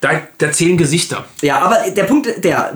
Da, 0.00 0.10
da 0.38 0.52
zählen 0.52 0.76
Gesichter. 0.76 1.24
Ja, 1.42 1.58
aber 1.58 1.90
der 1.90 2.04
Punkt, 2.04 2.28
der, 2.44 2.72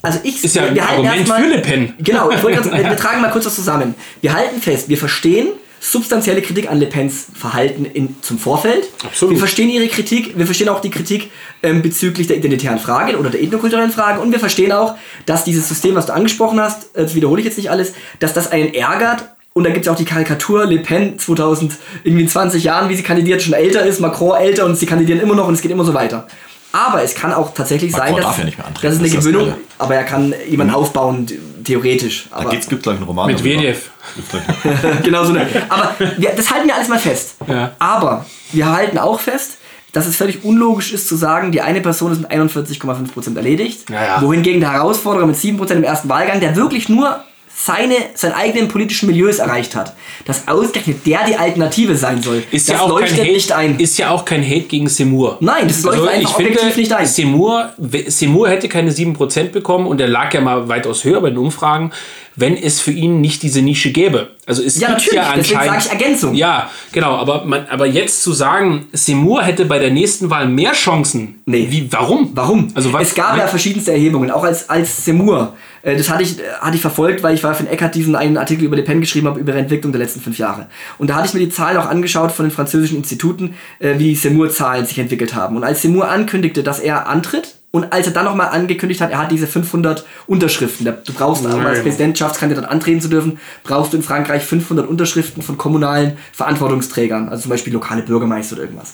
also 0.00 0.18
ich, 0.22 0.42
Ist 0.42 0.56
ja 0.56 0.62
ein 0.64 0.80
Argument 0.80 1.16
erstmal- 1.18 1.42
für 1.42 1.48
Le 1.48 1.58
Pen. 1.58 1.92
Genau, 1.98 2.30
ich 2.30 2.42
wollte 2.42 2.64
wir, 2.72 2.72
wir 2.84 2.96
tragen 2.96 3.20
mal 3.20 3.30
kurz 3.30 3.44
was 3.44 3.54
zusammen. 3.54 3.94
Wir 4.22 4.32
halten 4.32 4.60
fest, 4.62 4.88
wir 4.88 4.96
verstehen 4.96 5.48
substanzielle 5.84 6.40
Kritik 6.40 6.70
an 6.70 6.80
Le 6.80 6.86
Pens 6.86 7.26
Verhalten 7.34 7.84
in, 7.84 8.16
zum 8.22 8.38
Vorfeld. 8.38 8.88
Absolut. 9.04 9.34
Wir 9.34 9.38
verstehen 9.38 9.68
ihre 9.68 9.86
Kritik, 9.88 10.36
wir 10.36 10.46
verstehen 10.46 10.70
auch 10.70 10.80
die 10.80 10.90
Kritik 10.90 11.30
ähm, 11.62 11.82
bezüglich 11.82 12.26
der 12.26 12.38
identitären 12.38 12.78
Frage 12.78 13.18
oder 13.18 13.28
der 13.28 13.42
ethnokulturellen 13.42 13.90
Frage 13.90 14.20
und 14.20 14.32
wir 14.32 14.40
verstehen 14.40 14.72
auch, 14.72 14.94
dass 15.26 15.44
dieses 15.44 15.68
System, 15.68 15.94
was 15.94 16.06
du 16.06 16.14
angesprochen 16.14 16.58
hast, 16.58 16.96
äh, 16.96 17.02
das 17.02 17.14
wiederhole 17.14 17.40
ich 17.40 17.44
jetzt 17.44 17.58
nicht 17.58 17.70
alles, 17.70 17.92
dass 18.18 18.32
das 18.32 18.50
einen 18.50 18.72
ärgert 18.72 19.24
und 19.52 19.64
da 19.64 19.70
gibt 19.70 19.84
es 19.84 19.92
auch 19.92 19.96
die 19.96 20.06
Karikatur, 20.06 20.64
Le 20.64 20.78
Pen 20.78 21.18
2000, 21.18 21.74
irgendwie 22.02 22.22
in 22.22 22.28
20 22.28 22.64
Jahren, 22.64 22.88
wie 22.88 22.96
sie 22.96 23.02
kandidiert, 23.02 23.42
schon 23.42 23.52
älter 23.52 23.84
ist, 23.84 24.00
Macron 24.00 24.36
älter 24.36 24.64
und 24.64 24.76
sie 24.76 24.86
kandidieren 24.86 25.20
immer 25.20 25.34
noch 25.34 25.46
und 25.46 25.54
es 25.54 25.60
geht 25.60 25.70
immer 25.70 25.84
so 25.84 25.92
weiter. 25.92 26.26
Aber 26.72 27.02
es 27.02 27.14
kann 27.14 27.32
auch 27.32 27.52
tatsächlich 27.52 27.92
Macron 27.92 28.22
sein, 28.22 28.22
dass, 28.22 28.38
ja 28.38 28.64
dass 28.82 28.92
es 28.94 28.98
eine 29.00 29.08
das 29.08 29.18
Gewöhnung, 29.18 29.54
aber 29.78 29.94
er 29.96 30.04
kann 30.04 30.34
jemanden 30.48 30.74
aufbauen, 30.74 31.26
theoretisch. 31.64 32.26
Da 32.30 32.36
Aber 32.36 32.50
geht's, 32.50 32.68
gibt 32.68 32.82
gleich 32.82 32.96
einen 32.96 33.04
Roman. 33.04 33.26
Mit 33.26 33.42
gleich- 33.42 34.44
genau 35.02 35.24
so 35.24 35.32
eine. 35.32 35.46
Aber 35.68 35.94
wir, 36.18 36.30
das 36.36 36.50
halten 36.52 36.66
wir 36.68 36.74
alles 36.74 36.88
mal 36.88 36.98
fest. 36.98 37.36
Ja. 37.48 37.72
Aber 37.78 38.26
wir 38.52 38.70
halten 38.70 38.98
auch 38.98 39.18
fest, 39.20 39.58
dass 39.92 40.06
es 40.06 40.16
völlig 40.16 40.44
unlogisch 40.44 40.92
ist 40.92 41.08
zu 41.08 41.16
sagen, 41.16 41.52
die 41.52 41.60
eine 41.60 41.80
Person 41.80 42.12
ist 42.12 42.20
mit 42.20 42.30
41,5% 42.30 43.36
erledigt, 43.36 43.88
Ja, 43.90 44.04
ja. 44.04 44.22
wohingegen 44.22 44.60
der 44.60 44.72
Herausforderer 44.72 45.26
mit 45.26 45.36
7% 45.36 45.70
im 45.72 45.84
ersten 45.84 46.08
Wahlgang, 46.08 46.40
der 46.40 46.56
wirklich 46.56 46.88
nur 46.88 47.22
seine, 47.56 47.94
seinen 48.14 48.32
eigenen 48.32 48.68
politischen 48.68 49.06
Milieus 49.06 49.38
erreicht 49.38 49.74
hat, 49.74 49.94
dass 50.24 50.48
ausgerechnet 50.48 51.06
der 51.06 51.24
die 51.24 51.36
Alternative 51.36 51.96
sein 51.96 52.20
soll. 52.20 52.42
Ist 52.50 52.68
das 52.68 52.76
ja, 52.76 52.82
auch 52.82 52.88
kein 52.88 52.98
leuchtet 53.00 53.20
Hate, 53.20 53.32
nicht 53.32 53.52
ein. 53.52 53.78
ist 53.78 53.98
ja 53.98 54.10
auch 54.10 54.24
kein 54.24 54.44
Hate 54.44 54.62
gegen 54.62 54.88
Seymour. 54.88 55.38
Nein, 55.40 55.68
das 55.68 55.82
leuchtet 55.82 56.08
einfach 56.08 56.34
objektiv 56.34 56.76
nicht 56.76 56.92
ein. 56.92 57.06
Seymour, 57.06 57.72
Seymour 58.08 58.48
hätte 58.48 58.68
keine 58.68 58.90
7% 58.90 59.50
bekommen 59.50 59.86
und 59.86 60.00
er 60.00 60.08
lag 60.08 60.32
ja 60.34 60.40
mal 60.40 60.68
weitaus 60.68 61.04
höher 61.04 61.20
bei 61.20 61.30
den 61.30 61.38
Umfragen, 61.38 61.92
wenn 62.36 62.56
es 62.56 62.80
für 62.80 62.90
ihn 62.90 63.20
nicht 63.20 63.42
diese 63.42 63.62
Nische 63.62 63.92
gäbe. 63.92 64.30
Also 64.46 64.62
es 64.62 64.78
Ja, 64.78 64.88
gibt 64.88 64.98
natürlich, 65.00 65.14
ja 65.14 65.32
deswegen 65.36 65.58
anscheinend. 65.60 65.82
sage 65.84 65.94
ich 65.96 66.02
Ergänzung. 66.02 66.34
Ja, 66.34 66.70
genau, 66.92 67.16
aber, 67.16 67.44
man, 67.44 67.66
aber 67.70 67.86
jetzt 67.86 68.22
zu 68.22 68.32
sagen, 68.32 68.86
Seymour 68.92 69.42
hätte 69.42 69.64
bei 69.64 69.78
der 69.78 69.90
nächsten 69.90 70.28
Wahl 70.30 70.48
mehr 70.48 70.72
Chancen. 70.72 71.40
Nee. 71.46 71.66
Wie, 71.70 71.90
warum? 71.92 72.30
Warum? 72.34 72.68
Also 72.74 72.92
was, 72.92 73.08
es 73.08 73.14
gab 73.14 73.36
ja 73.38 73.46
verschiedenste 73.46 73.92
Erhebungen, 73.92 74.30
auch 74.30 74.44
als, 74.44 74.68
als 74.68 75.04
Seymour. 75.04 75.54
Äh, 75.82 75.96
Das 75.96 76.10
hatte 76.10 76.22
ich, 76.22 76.38
äh, 76.38 76.42
hatte 76.60 76.76
ich 76.76 76.80
verfolgt, 76.82 77.22
weil 77.22 77.34
ich 77.34 77.42
war 77.42 77.54
für 77.54 77.62
den 77.64 77.72
Eckart 77.72 77.94
diesen 77.94 78.16
einen 78.16 78.36
Artikel 78.36 78.64
über 78.64 78.76
Le 78.76 78.82
Pen 78.82 79.00
geschrieben 79.00 79.26
habe, 79.28 79.40
über 79.40 79.52
die 79.52 79.58
Entwicklung 79.58 79.92
der 79.92 80.00
letzten 80.00 80.20
fünf 80.20 80.38
Jahre. 80.38 80.66
Und 80.98 81.08
da 81.10 81.14
hatte 81.16 81.28
ich 81.28 81.34
mir 81.34 81.40
die 81.40 81.48
Zahlen 81.50 81.76
auch 81.78 81.86
angeschaut 81.86 82.32
von 82.32 82.44
den 82.46 82.52
französischen 82.52 82.98
Instituten, 82.98 83.54
äh, 83.78 83.98
wie 83.98 84.14
Seymour-Zahlen 84.14 84.84
sich 84.84 84.98
entwickelt 84.98 85.34
haben. 85.34 85.56
Und 85.56 85.64
als 85.64 85.80
Seymour 85.82 86.08
ankündigte, 86.08 86.62
dass 86.62 86.80
er 86.80 87.06
antritt, 87.08 87.54
und 87.74 87.92
als 87.92 88.06
er 88.06 88.12
dann 88.12 88.26
nochmal 88.26 88.50
angekündigt 88.50 89.00
hat, 89.00 89.10
er 89.10 89.18
hat 89.18 89.32
diese 89.32 89.48
500 89.48 90.06
Unterschriften. 90.28 90.84
Du 90.84 91.12
brauchst, 91.12 91.44
um 91.44 91.66
als 91.66 91.82
Präsidentschaftskandidat 91.82 92.66
antreten 92.66 93.00
zu 93.00 93.08
dürfen, 93.08 93.40
brauchst 93.64 93.92
du 93.92 93.96
in 93.96 94.04
Frankreich 94.04 94.44
500 94.44 94.86
Unterschriften 94.86 95.42
von 95.42 95.58
kommunalen 95.58 96.16
Verantwortungsträgern, 96.30 97.28
also 97.28 97.42
zum 97.42 97.50
Beispiel 97.50 97.72
lokale 97.72 98.02
Bürgermeister 98.02 98.54
oder 98.54 98.62
irgendwas. 98.62 98.92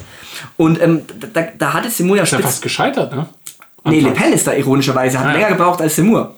Und 0.57 0.81
ähm, 0.81 1.03
da, 1.35 1.49
da 1.59 1.75
hatte 1.75 1.91
Seymour 1.91 2.17
ja 2.17 2.23
ist 2.23 2.33
ja 2.33 2.39
fast 2.39 2.63
gescheitert, 2.63 3.15
ne? 3.15 3.29
Nee, 3.85 4.01
Le. 4.01 4.13
Pen 4.13 4.33
ist 4.33 4.47
da 4.47 4.55
ironischerweise, 4.55 5.19
hat 5.19 5.27
ja. 5.27 5.33
länger 5.33 5.49
gebraucht 5.49 5.83
als 5.83 5.97
Seymour. 5.97 6.37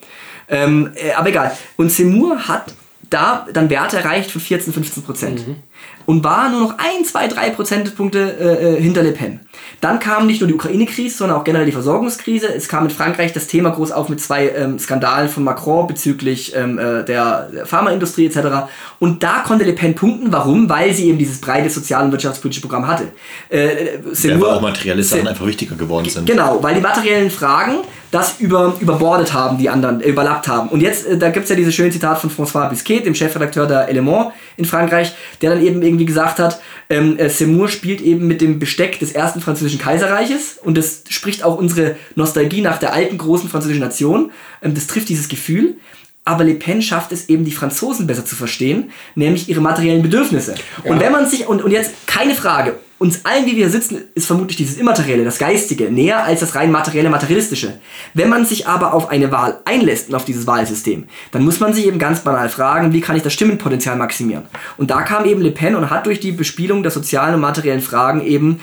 Ähm, 0.49 0.90
äh, 0.97 1.12
aber 1.12 1.28
egal. 1.28 1.57
Und 1.76 1.93
Seymour 1.93 2.49
hat 2.49 2.74
da 3.09 3.47
dann 3.53 3.70
Werte 3.70 3.99
erreicht 3.99 4.32
von 4.32 4.40
14, 4.40 4.72
15 4.72 5.05
Prozent. 5.05 5.47
Mhm. 5.47 5.57
Und 6.05 6.24
war 6.24 6.51
nur 6.51 6.61
noch 6.61 6.78
ein, 6.78 7.05
zwei, 7.05 7.28
drei 7.28 7.51
Prozentpunkte 7.51 8.18
äh, 8.18 8.74
äh, 8.76 8.83
hinter 8.83 9.05
Le 9.05 9.12
Pen. 9.12 9.39
Dann 9.80 10.01
kam 10.01 10.26
nicht 10.26 10.41
nur 10.41 10.49
die 10.49 10.55
Ukraine-Krise, 10.55 11.16
sondern 11.16 11.39
auch 11.39 11.45
generell 11.45 11.66
die 11.66 11.72
Versorgungskrise. 11.72 12.53
Es 12.53 12.68
kam 12.68 12.83
mit 12.83 12.93
Frankreich 12.93 13.33
das 13.33 13.47
Thema 13.47 13.70
groß 13.70 13.93
auf 13.93 14.09
mit 14.09 14.20
zwei 14.20 14.49
ähm, 14.49 14.78
Skandalen 14.78 15.28
von 15.28 15.45
Macron 15.45 15.87
bezüglich 15.87 16.55
ähm, 16.57 16.78
äh, 16.78 17.05
der, 17.05 17.51
Pharmaindustrie 17.64 18.26
etc. 18.26 18.68
Und 18.99 19.22
da 19.22 19.45
konnte 19.47 19.64
Le 19.64 19.74
Pen 19.74 19.95
punkten. 19.95 20.33
Warum? 20.33 20.68
Weil 20.68 20.93
sie 20.93 21.09
eben 21.09 21.18
dieses 21.18 21.41
breite 21.41 21.70
sozial- 21.70 22.05
und 22.05 22.12
wirtschaftspolitische 22.12 22.62
Programm 22.62 22.87
hatte. 22.87 23.05
Äh, 23.51 23.66
äh, 23.66 23.99
Ja, 24.22 24.41
weil 24.41 24.51
auch 24.51 24.61
materielle 24.61 25.03
Sachen 25.03 25.28
einfach 25.28 25.47
wichtiger 25.47 25.76
geworden 25.76 26.09
sind. 26.09 26.26
Genau, 26.26 26.62
weil 26.62 26.74
die 26.74 26.80
materiellen 26.80 27.30
Fragen 27.30 27.78
das 28.12 28.39
über, 28.41 28.76
überbordet 28.78 29.33
haben, 29.33 29.57
die 29.57 29.70
anderen, 29.70 30.01
überlappt 30.01 30.47
haben. 30.47 30.68
Und 30.68 30.80
jetzt, 30.80 31.07
äh, 31.07 31.16
da 31.16 31.30
gibt 31.30 31.45
es 31.45 31.51
ja 31.51 31.57
dieses 31.57 31.74
schöne 31.74 31.91
Zitat 31.91 32.18
von 32.18 32.30
François 32.30 32.68
Bisquet, 32.68 33.01
dem 33.01 33.14
Chefredakteur 33.14 33.66
der 33.66 33.89
Element 33.89 34.33
in 34.59 34.66
Frankreich, 34.66 35.14
der 35.41 35.51
dann 35.51 35.64
eben 35.64 35.72
irgendwie 35.81 36.05
gesagt 36.05 36.39
hat, 36.39 36.61
ähm, 36.91 37.18
äh, 37.18 37.31
Seymour 37.31 37.68
spielt 37.68 38.01
eben 38.01 38.27
mit 38.27 38.41
dem 38.41 38.59
Besteck 38.59 38.99
des 38.99 39.12
ersten 39.12 39.41
französischen 39.41 39.79
Kaiserreiches 39.79 40.59
und 40.62 40.77
das 40.77 41.05
spricht 41.09 41.45
auch 41.45 41.57
unsere 41.57 41.97
Nostalgie 42.16 42.61
nach 42.61 42.79
der 42.79 42.93
alten 42.93 43.16
großen 43.16 43.49
französischen 43.49 43.81
Nation. 43.81 44.33
Ähm, 44.61 44.75
das 44.75 44.89
trifft 44.89 45.09
dieses 45.09 45.29
Gefühl. 45.29 45.77
Aber 46.25 46.45
Le 46.45 46.55
Pen 46.55 46.83
schafft 46.83 47.11
es 47.11 47.29
eben, 47.29 47.45
die 47.45 47.51
Franzosen 47.51 48.07
besser 48.07 48.25
zu 48.25 48.37
verstehen, 48.37 48.91
nämlich 49.16 49.49
ihre 49.49 49.61
materiellen 49.61 50.03
Bedürfnisse. 50.03 50.55
Und 50.85 51.01
wenn 51.01 51.11
man 51.11 51.27
sich, 51.27 51.49
und, 51.49 51.62
und 51.62 51.73
jetzt 51.73 52.07
keine 52.07 52.35
Frage, 52.35 52.77
uns 53.03 53.25
allen, 53.25 53.47
wie 53.47 53.51
wir 53.51 53.67
hier 53.67 53.71
sitzen, 53.71 53.99
ist 54.15 54.29
vermutlich 54.29 54.57
dieses 54.57 54.79
Immaterielle, 54.79 55.25
das 55.25 55.39
Geistige, 55.39 55.91
näher 55.91 56.23
als 56.23 56.39
das 56.39 56.55
rein 56.55 56.71
materielle, 56.71 57.11
materialistische. 57.11 57.81
Wenn 58.15 58.29
man 58.29 58.47
sich 58.47 58.69
aber 58.69 58.95
auf 58.95 59.11
eine 59.11 59.33
Wahl 59.33 59.61
einlässt 59.65 60.09
und 60.09 60.15
auf 60.15 60.25
dieses 60.25 60.47
Wahlsystem, 60.47 61.07
dann 61.33 61.43
muss 61.45 61.59
man 61.59 61.75
sich 61.75 61.87
eben 61.87 61.99
ganz 61.99 62.21
banal 62.21 62.49
fragen, 62.49 62.93
wie 62.93 63.01
kann 63.01 63.17
ich 63.17 63.25
das 63.25 63.33
Stimmenpotenzial 63.33 63.97
maximieren? 63.97 64.45
Und 64.77 64.93
da 64.93 65.03
kam 65.03 65.25
eben 65.25 65.43
Le 65.43 65.51
Pen 65.51 65.75
und 65.75 65.91
hat 65.91 66.07
durch 66.07 66.21
die 66.21 66.31
Bespielung 66.31 66.85
der 66.85 66.93
sozialen 66.93 67.35
und 67.35 67.41
materiellen 67.41 67.83
Fragen 67.83 68.25
eben 68.25 68.61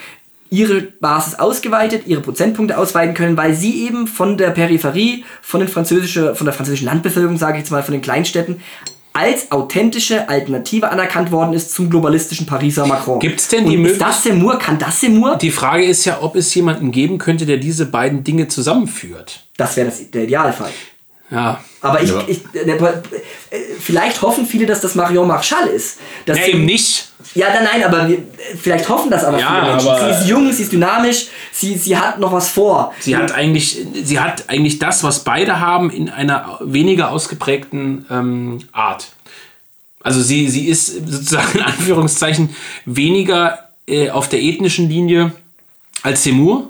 ihre 0.50 0.82
Basis 0.82 1.36
ausgeweitet, 1.36 2.08
ihre 2.08 2.22
Prozentpunkte 2.22 2.78
ausweiten 2.78 3.14
können, 3.14 3.36
weil 3.36 3.54
sie 3.54 3.86
eben 3.86 4.08
von 4.08 4.38
der 4.38 4.52
Peripherie, 4.52 5.26
von, 5.42 5.60
den 5.60 5.70
französische, 5.70 6.34
von 6.34 6.46
der 6.46 6.54
französischen 6.54 6.86
Landbevölkerung, 6.86 7.38
sage 7.38 7.58
ich 7.58 7.60
jetzt 7.60 7.72
mal, 7.72 7.84
von 7.84 7.92
den 7.92 8.02
Kleinstädten, 8.02 8.62
als 9.14 9.51
authentische 9.51 10.30
Alternative 10.30 10.89
anerkannt 10.89 11.32
worden 11.32 11.53
ist 11.53 11.72
zum 11.74 11.89
globalistischen 11.89 12.45
Pariser 12.45 12.86
Macron. 12.86 13.20
Gibt's 13.20 13.47
denn 13.47 13.66
die 13.66 13.76
Und 13.78 13.86
Ist 13.86 13.91
Möglichkeit- 13.93 14.07
das 14.10 14.24
Seymour? 14.24 14.60
Kann 14.60 14.78
das 14.78 15.01
Seymour? 15.01 15.36
Die 15.38 15.51
Frage 15.51 15.84
ist 15.86 16.05
ja, 16.05 16.20
ob 16.22 16.36
es 16.36 16.53
jemanden 16.55 16.91
geben 16.91 17.18
könnte, 17.18 17.45
der 17.45 17.57
diese 17.57 17.86
beiden 17.88 18.24
Dinge 18.24 18.47
zusammenführt. 18.47 19.41
Das 19.57 19.76
wäre 19.76 19.88
das- 19.89 20.10
der 20.12 20.24
Idealfall. 20.24 20.70
Ja. 21.32 21.64
Aber 21.82 22.01
ich, 22.01 22.10
Ja. 22.10 22.24
ich 22.28 22.41
vielleicht 23.80 24.22
hoffen 24.22 24.45
viele, 24.45 24.66
dass 24.66 24.82
das 24.82 24.95
Marion 24.95 25.28
Marchal 25.28 25.68
ist. 25.68 25.99
Dass 26.26 26.38
Ja, 26.38 26.45
sie- 26.45 26.51
eben 26.51 26.66
nicht. 26.66 27.09
Ja, 27.36 27.47
dann 27.53 27.65
nein, 27.65 27.84
aber 27.84 28.07
wir, 28.07 28.20
vielleicht 28.61 28.88
hoffen 28.88 29.11
das 29.11 29.24
aber 29.26 29.39
Ja, 29.39 29.59
viele 29.61 29.72
Menschen. 29.74 29.89
aber- 29.89 30.13
sie 30.13 30.20
ist 30.22 30.30
jung, 30.30 30.51
sie 30.53 30.63
ist 30.63 30.72
dynamisch, 30.72 31.28
sie, 31.51 31.76
sie 31.78 31.97
hat 31.97 32.20
noch 32.20 32.32
was 32.32 32.49
vor. 32.49 32.93
Sie 32.99 33.15
hat 33.15 33.32
eigentlich, 33.34 33.78
sie 34.03 34.20
hat 34.20 34.45
eigentlich 34.49 34.80
das, 34.80 35.03
was 35.03 35.24
beide 35.24 35.59
haben, 35.59 35.89
in 35.91 36.09
einer 36.09 36.57
weniger 36.61 37.11
ausgeprägten 37.11 38.05
ähm, 38.09 38.59
Art. 38.72 39.09
Also 40.01 40.22
sie, 40.22 40.47
sie 40.49 40.67
ist 40.67 40.88
sozusagen 41.09 41.57
in 41.59 41.63
Anführungszeichen 41.65 42.55
weniger 42.86 43.59
äh, 43.86 44.09
auf 44.11 44.30
der 44.30 44.41
ethnischen 44.41 44.88
Linie 44.89 45.34
als 46.03 46.24
Seymour 46.24 46.70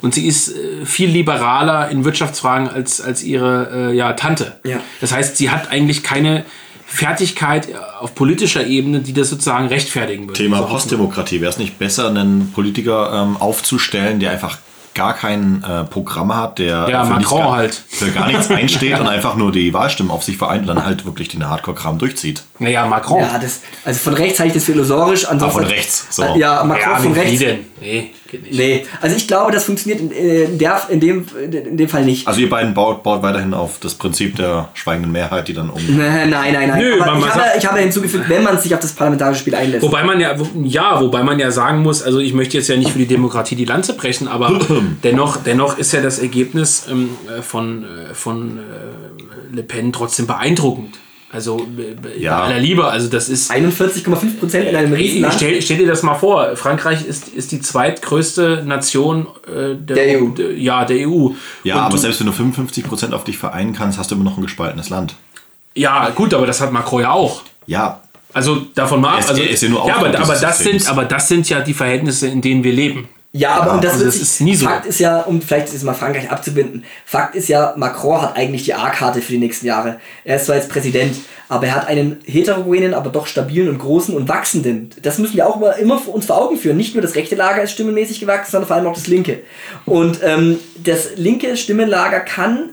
und 0.00 0.14
sie 0.14 0.26
ist 0.26 0.48
äh, 0.48 0.86
viel 0.86 1.10
liberaler 1.10 1.90
in 1.90 2.06
Wirtschaftsfragen 2.06 2.68
als, 2.70 3.02
als 3.02 3.22
ihre 3.22 3.90
äh, 3.90 3.94
ja, 3.96 4.14
Tante. 4.14 4.58
Ja. 4.64 4.80
Das 5.02 5.12
heißt, 5.12 5.36
sie 5.36 5.50
hat 5.50 5.70
eigentlich 5.70 6.02
keine 6.02 6.46
Fertigkeit 6.92 7.68
äh, 7.68 7.74
auf 8.00 8.16
politischer 8.16 8.66
Ebene, 8.66 9.00
die 9.00 9.12
das 9.12 9.30
sozusagen 9.30 9.68
rechtfertigen 9.68 10.26
würde. 10.26 10.34
Thema. 10.34 10.62
Postdemokratie. 10.62 11.40
Wäre 11.40 11.50
es 11.50 11.58
nicht 11.58 11.78
besser, 11.78 12.08
einen 12.08 12.50
Politiker 12.50 13.12
ähm, 13.12 13.36
aufzustellen, 13.36 14.18
der 14.18 14.32
einfach 14.32 14.58
gar 14.94 15.14
kein 15.14 15.62
äh, 15.62 15.84
Programm 15.84 16.34
hat, 16.34 16.58
der 16.58 16.86
Ja, 16.88 17.04
für, 17.04 17.10
Macron 17.12 17.38
gar, 17.40 17.52
halt. 17.52 17.74
für 17.88 18.10
gar 18.10 18.26
nichts 18.26 18.50
einsteht 18.50 18.98
und 18.98 19.06
einfach 19.06 19.36
nur 19.36 19.52
die 19.52 19.72
Wahlstimmen 19.72 20.10
auf 20.10 20.24
sich 20.24 20.36
vereint 20.36 20.62
und 20.62 20.68
dann 20.74 20.84
halt 20.84 21.04
wirklich 21.06 21.28
den 21.28 21.48
Hardcore-Kram 21.48 21.98
durchzieht. 21.98 22.42
Naja, 22.58 22.86
Macron. 22.86 23.20
Ja, 23.20 23.38
das, 23.38 23.60
also 23.84 23.98
von 24.00 24.14
rechts 24.14 24.38
halte 24.40 24.48
ich 24.48 24.54
das 24.54 24.64
für 24.64 24.72
illusorisch. 24.72 25.26
Ansonsten, 25.26 25.58
Ah, 25.60 25.62
von 25.62 25.70
rechts, 25.70 26.06
so. 26.10 26.22
Äh, 26.22 26.38
Ja, 26.38 26.62
Macron 26.64 26.90
ja, 26.92 26.96
von 26.98 27.14
wie 27.14 27.18
rechts. 27.18 27.38
denn? 27.40 27.58
Nee, 27.80 28.10
geht 28.30 28.42
nicht. 28.42 28.54
Nee, 28.58 28.86
also 29.00 29.16
ich 29.16 29.26
glaube, 29.26 29.52
das 29.52 29.64
funktioniert 29.64 30.00
in, 30.00 30.12
äh, 30.12 30.42
in, 30.44 30.58
der, 30.58 30.82
in, 30.90 31.00
dem, 31.00 31.24
in 31.50 31.76
dem 31.78 31.88
Fall 31.88 32.04
nicht. 32.04 32.28
Also 32.28 32.40
ihr 32.40 32.50
beiden 32.50 32.74
baut, 32.74 33.02
baut 33.02 33.22
weiterhin 33.22 33.54
auf 33.54 33.78
das 33.80 33.94
Prinzip 33.94 34.36
der 34.36 34.68
schweigenden 34.74 35.12
Mehrheit, 35.12 35.48
die 35.48 35.54
dann 35.54 35.70
um... 35.70 35.80
Nein, 35.96 36.28
nein, 36.28 36.52
nein. 36.52 36.68
nein. 36.68 36.78
Nö, 36.78 36.96
ich, 36.98 37.04
habe, 37.04 37.42
ich 37.58 37.66
habe 37.66 37.78
hinzugefügt, 37.80 38.28
wenn 38.28 38.42
man 38.42 38.58
sich 38.58 38.74
auf 38.74 38.80
das 38.80 38.92
parlamentarische 38.92 39.40
Spiel 39.40 39.54
einlässt. 39.54 39.82
Wobei 39.82 40.02
man 40.04 40.20
ja, 40.20 40.34
ja, 40.62 41.00
wobei 41.00 41.22
man 41.22 41.38
ja 41.38 41.50
sagen 41.50 41.82
muss, 41.82 42.02
also 42.02 42.18
ich 42.18 42.34
möchte 42.34 42.58
jetzt 42.58 42.68
ja 42.68 42.76
nicht 42.76 42.90
für 42.90 42.98
die 42.98 43.06
Demokratie 43.06 43.54
die 43.56 43.64
Lanze 43.64 43.94
brechen, 43.94 44.28
aber 44.28 44.50
dennoch, 45.04 45.38
dennoch 45.38 45.78
ist 45.78 45.92
ja 45.92 46.00
das 46.02 46.18
Ergebnis 46.18 46.86
ähm, 46.90 47.10
äh, 47.28 47.42
von, 47.42 47.84
äh, 47.84 48.14
von 48.14 48.58
äh, 48.58 49.54
Le 49.56 49.62
Pen 49.62 49.92
trotzdem 49.92 50.26
beeindruckend. 50.26 50.98
Also 51.32 51.64
äh, 51.78 52.20
Ja. 52.20 52.40
bei 52.40 52.44
aller 52.46 52.58
Liebe, 52.58 52.84
also 52.86 53.08
das 53.08 53.28
ist. 53.28 53.52
41,5 53.52 54.38
Prozent 54.40 54.68
in 54.68 54.74
einem 54.74 54.92
Riesenland. 54.92 55.34
stell, 55.34 55.62
stell 55.62 55.78
dir 55.78 55.86
das 55.86 56.02
mal 56.02 56.16
vor, 56.16 56.56
Frankreich 56.56 57.06
ist, 57.06 57.28
ist 57.28 57.52
die 57.52 57.60
zweitgrößte 57.60 58.64
Nation 58.66 59.26
äh, 59.46 59.76
Der 59.76 60.20
EU. 60.20 60.28
Der, 60.30 60.58
ja, 60.58 60.84
der 60.84 61.08
EU. 61.08 61.28
Ja, 61.62 61.76
Und 61.76 61.80
aber 61.82 61.90
du- 61.94 61.98
selbst 61.98 62.18
wenn 62.20 62.26
du 62.26 62.32
55% 62.32 63.12
auf 63.12 63.22
dich 63.24 63.38
vereinen 63.38 63.72
kannst, 63.74 63.98
hast 63.98 64.10
du 64.10 64.16
immer 64.16 64.24
noch 64.24 64.36
ein 64.38 64.42
gespaltenes 64.42 64.88
Land. 64.90 65.14
Ja, 65.76 66.10
gut, 66.10 66.34
aber 66.34 66.46
das 66.46 66.60
hat 66.60 66.72
Macron 66.72 67.02
ja 67.02 67.12
auch. 67.12 67.42
Ja, 67.66 68.00
Also 68.32 68.62
davon 68.74 69.00
mal 69.00 69.14
Also, 69.16 69.40
er 69.40 69.50
ist 69.50 69.62
ja 69.62 69.68
nur 69.68 69.86
ja, 69.86 69.96
aber, 69.96 70.06
aber, 70.08 70.34
das 70.34 70.58
Systems. 70.58 70.84
sind, 70.84 70.90
aber 70.92 71.04
das 71.04 71.28
sind 71.28 71.48
ja 71.48 71.60
die 71.60 71.74
Verhältnisse, 71.74 72.26
in 72.26 72.40
denen 72.40 72.64
wir 72.64 72.72
leben. 72.72 73.08
Ja, 73.32 73.60
aber 73.60 73.74
und 73.74 73.84
das, 73.84 73.92
also 73.92 74.06
wird 74.06 74.14
sich, 74.14 74.22
ist 74.22 74.40
nie 74.40 74.56
so. 74.56 74.66
Fakt 74.66 74.86
ist 74.86 74.98
ja, 74.98 75.20
um 75.20 75.40
vielleicht 75.40 75.72
jetzt 75.72 75.84
mal 75.84 75.94
Frankreich 75.94 76.30
abzubinden, 76.30 76.84
Fakt 77.04 77.36
ist 77.36 77.48
ja, 77.48 77.74
Macron 77.76 78.20
hat 78.20 78.36
eigentlich 78.36 78.64
die 78.64 78.74
A-Karte 78.74 79.22
für 79.22 79.32
die 79.32 79.38
nächsten 79.38 79.66
Jahre. 79.66 80.00
Er 80.24 80.36
ist 80.36 80.46
zwar 80.46 80.56
jetzt 80.56 80.68
Präsident, 80.68 81.16
aber 81.48 81.66
er 81.68 81.76
hat 81.76 81.86
einen 81.86 82.18
heterogenen, 82.24 82.92
aber 82.92 83.10
doch 83.10 83.28
stabilen 83.28 83.68
und 83.68 83.78
großen 83.78 84.16
und 84.16 84.28
wachsenden. 84.28 84.90
Das 85.02 85.18
müssen 85.18 85.36
wir 85.36 85.46
auch 85.46 85.56
immer, 85.58 85.76
immer 85.76 86.08
uns 86.08 86.26
vor 86.26 86.38
Augen 86.38 86.56
führen. 86.56 86.76
Nicht 86.76 86.94
nur 86.94 87.02
das 87.02 87.14
rechte 87.14 87.36
Lager 87.36 87.62
ist 87.62 87.70
stimmenmäßig 87.70 88.18
gewachsen, 88.18 88.50
sondern 88.50 88.66
vor 88.66 88.76
allem 88.76 88.86
auch 88.88 88.94
das 88.94 89.06
linke. 89.06 89.40
Und 89.86 90.18
ähm, 90.24 90.58
das 90.82 91.10
linke 91.14 91.56
Stimmenlager 91.56 92.20
kann 92.20 92.70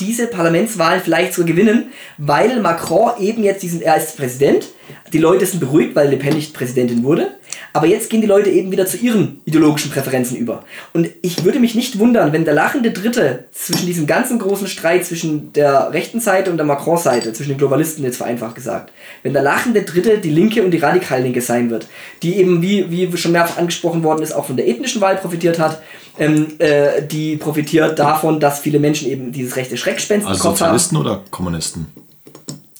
diese 0.00 0.26
Parlamentswahlen 0.26 1.00
vielleicht 1.02 1.34
so 1.34 1.44
gewinnen, 1.44 1.92
weil 2.18 2.60
Macron 2.60 3.12
eben 3.20 3.44
jetzt 3.44 3.62
diesen, 3.62 3.80
er 3.80 3.96
ist 3.96 4.16
Präsident, 4.16 4.66
die 5.12 5.18
Leute 5.18 5.46
sind 5.46 5.60
beruhigt, 5.60 5.94
weil 5.94 6.10
Le 6.10 6.16
Pen 6.16 6.34
nicht 6.34 6.52
Präsidentin 6.52 7.04
wurde, 7.04 7.36
aber 7.74 7.88
jetzt 7.88 8.08
gehen 8.08 8.20
die 8.20 8.28
Leute 8.28 8.50
eben 8.50 8.70
wieder 8.70 8.86
zu 8.86 8.96
ihren 8.96 9.40
ideologischen 9.46 9.90
Präferenzen 9.90 10.36
über. 10.36 10.62
Und 10.92 11.10
ich 11.22 11.42
würde 11.42 11.58
mich 11.58 11.74
nicht 11.74 11.98
wundern, 11.98 12.32
wenn 12.32 12.44
der 12.44 12.54
lachende 12.54 12.92
Dritte 12.92 13.46
zwischen 13.50 13.86
diesem 13.86 14.06
ganzen 14.06 14.38
großen 14.38 14.68
Streit 14.68 15.04
zwischen 15.04 15.52
der 15.52 15.92
rechten 15.92 16.20
Seite 16.20 16.52
und 16.52 16.56
der 16.56 16.66
Macron-Seite, 16.66 17.32
zwischen 17.32 17.48
den 17.48 17.58
Globalisten 17.58 18.04
jetzt 18.04 18.18
vereinfacht 18.18 18.54
gesagt, 18.54 18.92
wenn 19.24 19.32
der 19.32 19.42
lachende 19.42 19.82
Dritte 19.82 20.18
die 20.18 20.30
Linke 20.30 20.62
und 20.62 20.70
die 20.70 20.78
Radikal-Linke 20.78 21.40
sein 21.40 21.68
wird, 21.68 21.88
die 22.22 22.36
eben, 22.36 22.62
wie, 22.62 22.92
wie 22.92 23.16
schon 23.16 23.32
mehrfach 23.32 23.58
angesprochen 23.58 24.04
worden 24.04 24.22
ist, 24.22 24.30
auch 24.30 24.44
von 24.44 24.56
der 24.56 24.68
ethnischen 24.68 25.00
Wahl 25.00 25.16
profitiert 25.16 25.58
hat, 25.58 25.82
ähm, 26.16 26.52
äh, 26.58 27.02
die 27.02 27.34
profitiert 27.36 27.98
davon, 27.98 28.38
dass 28.38 28.60
viele 28.60 28.78
Menschen 28.78 29.08
eben 29.08 29.32
dieses 29.32 29.56
rechte 29.56 29.76
Schreckspenst 29.76 30.28
also 30.28 30.40
Kopf 30.40 30.60
haben. 30.60 30.78
Sozialisten 30.78 30.96
oder 30.96 31.22
Kommunisten? 31.32 31.88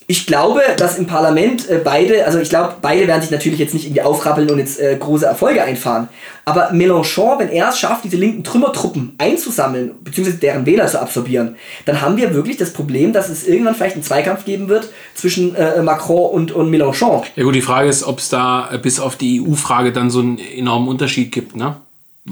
Ich 0.07 0.26
glaube, 0.26 0.61
dass 0.76 0.98
im 0.98 1.07
Parlament 1.07 1.68
äh, 1.70 1.80
beide, 1.82 2.26
also 2.26 2.38
ich 2.38 2.50
glaube, 2.50 2.74
beide 2.82 3.07
werden 3.07 3.22
sich 3.22 3.30
natürlich 3.30 3.59
jetzt 3.59 3.72
nicht 3.72 3.86
irgendwie 3.86 4.02
aufrappeln 4.02 4.50
und 4.50 4.59
jetzt 4.59 4.78
äh, 4.78 4.96
große 4.98 5.24
Erfolge 5.24 5.62
einfahren. 5.62 6.09
Aber 6.44 6.72
Mélenchon, 6.72 7.38
wenn 7.38 7.48
er 7.48 7.70
es 7.70 7.78
schafft, 7.78 8.05
diese 8.05 8.18
linken 8.18 8.44
Trümmertruppen 8.44 9.14
einzusammeln, 9.16 9.92
beziehungsweise 10.02 10.38
deren 10.38 10.66
Wähler 10.66 10.86
zu 10.88 11.00
absorbieren, 11.00 11.57
dann 11.86 12.02
haben 12.02 12.18
wir 12.18 12.34
wirklich 12.34 12.59
das 12.59 12.74
Problem, 12.74 13.14
dass 13.14 13.30
es 13.30 13.46
irgendwann 13.46 13.74
vielleicht 13.74 13.94
einen 13.94 14.05
Zweikampf 14.05 14.44
geben 14.44 14.68
wird 14.68 14.90
zwischen 15.14 15.55
äh, 15.55 15.80
Macron 15.82 16.30
und, 16.30 16.52
und 16.52 16.70
Mélenchon. 16.70 17.22
Ja 17.36 17.44
gut, 17.44 17.55
die 17.55 17.62
Frage 17.62 17.88
ist, 17.88 18.05
ob 18.05 18.18
es 18.18 18.28
da 18.28 18.68
äh, 18.72 18.78
bis 18.78 19.00
auf 19.00 19.16
die 19.16 19.40
EU-Frage 19.40 19.92
dann 19.92 20.11
so 20.11 20.20
einen 20.20 20.38
enormen 20.38 20.88
Unterschied 20.88 21.32
gibt, 21.32 21.57
ne? 21.57 21.76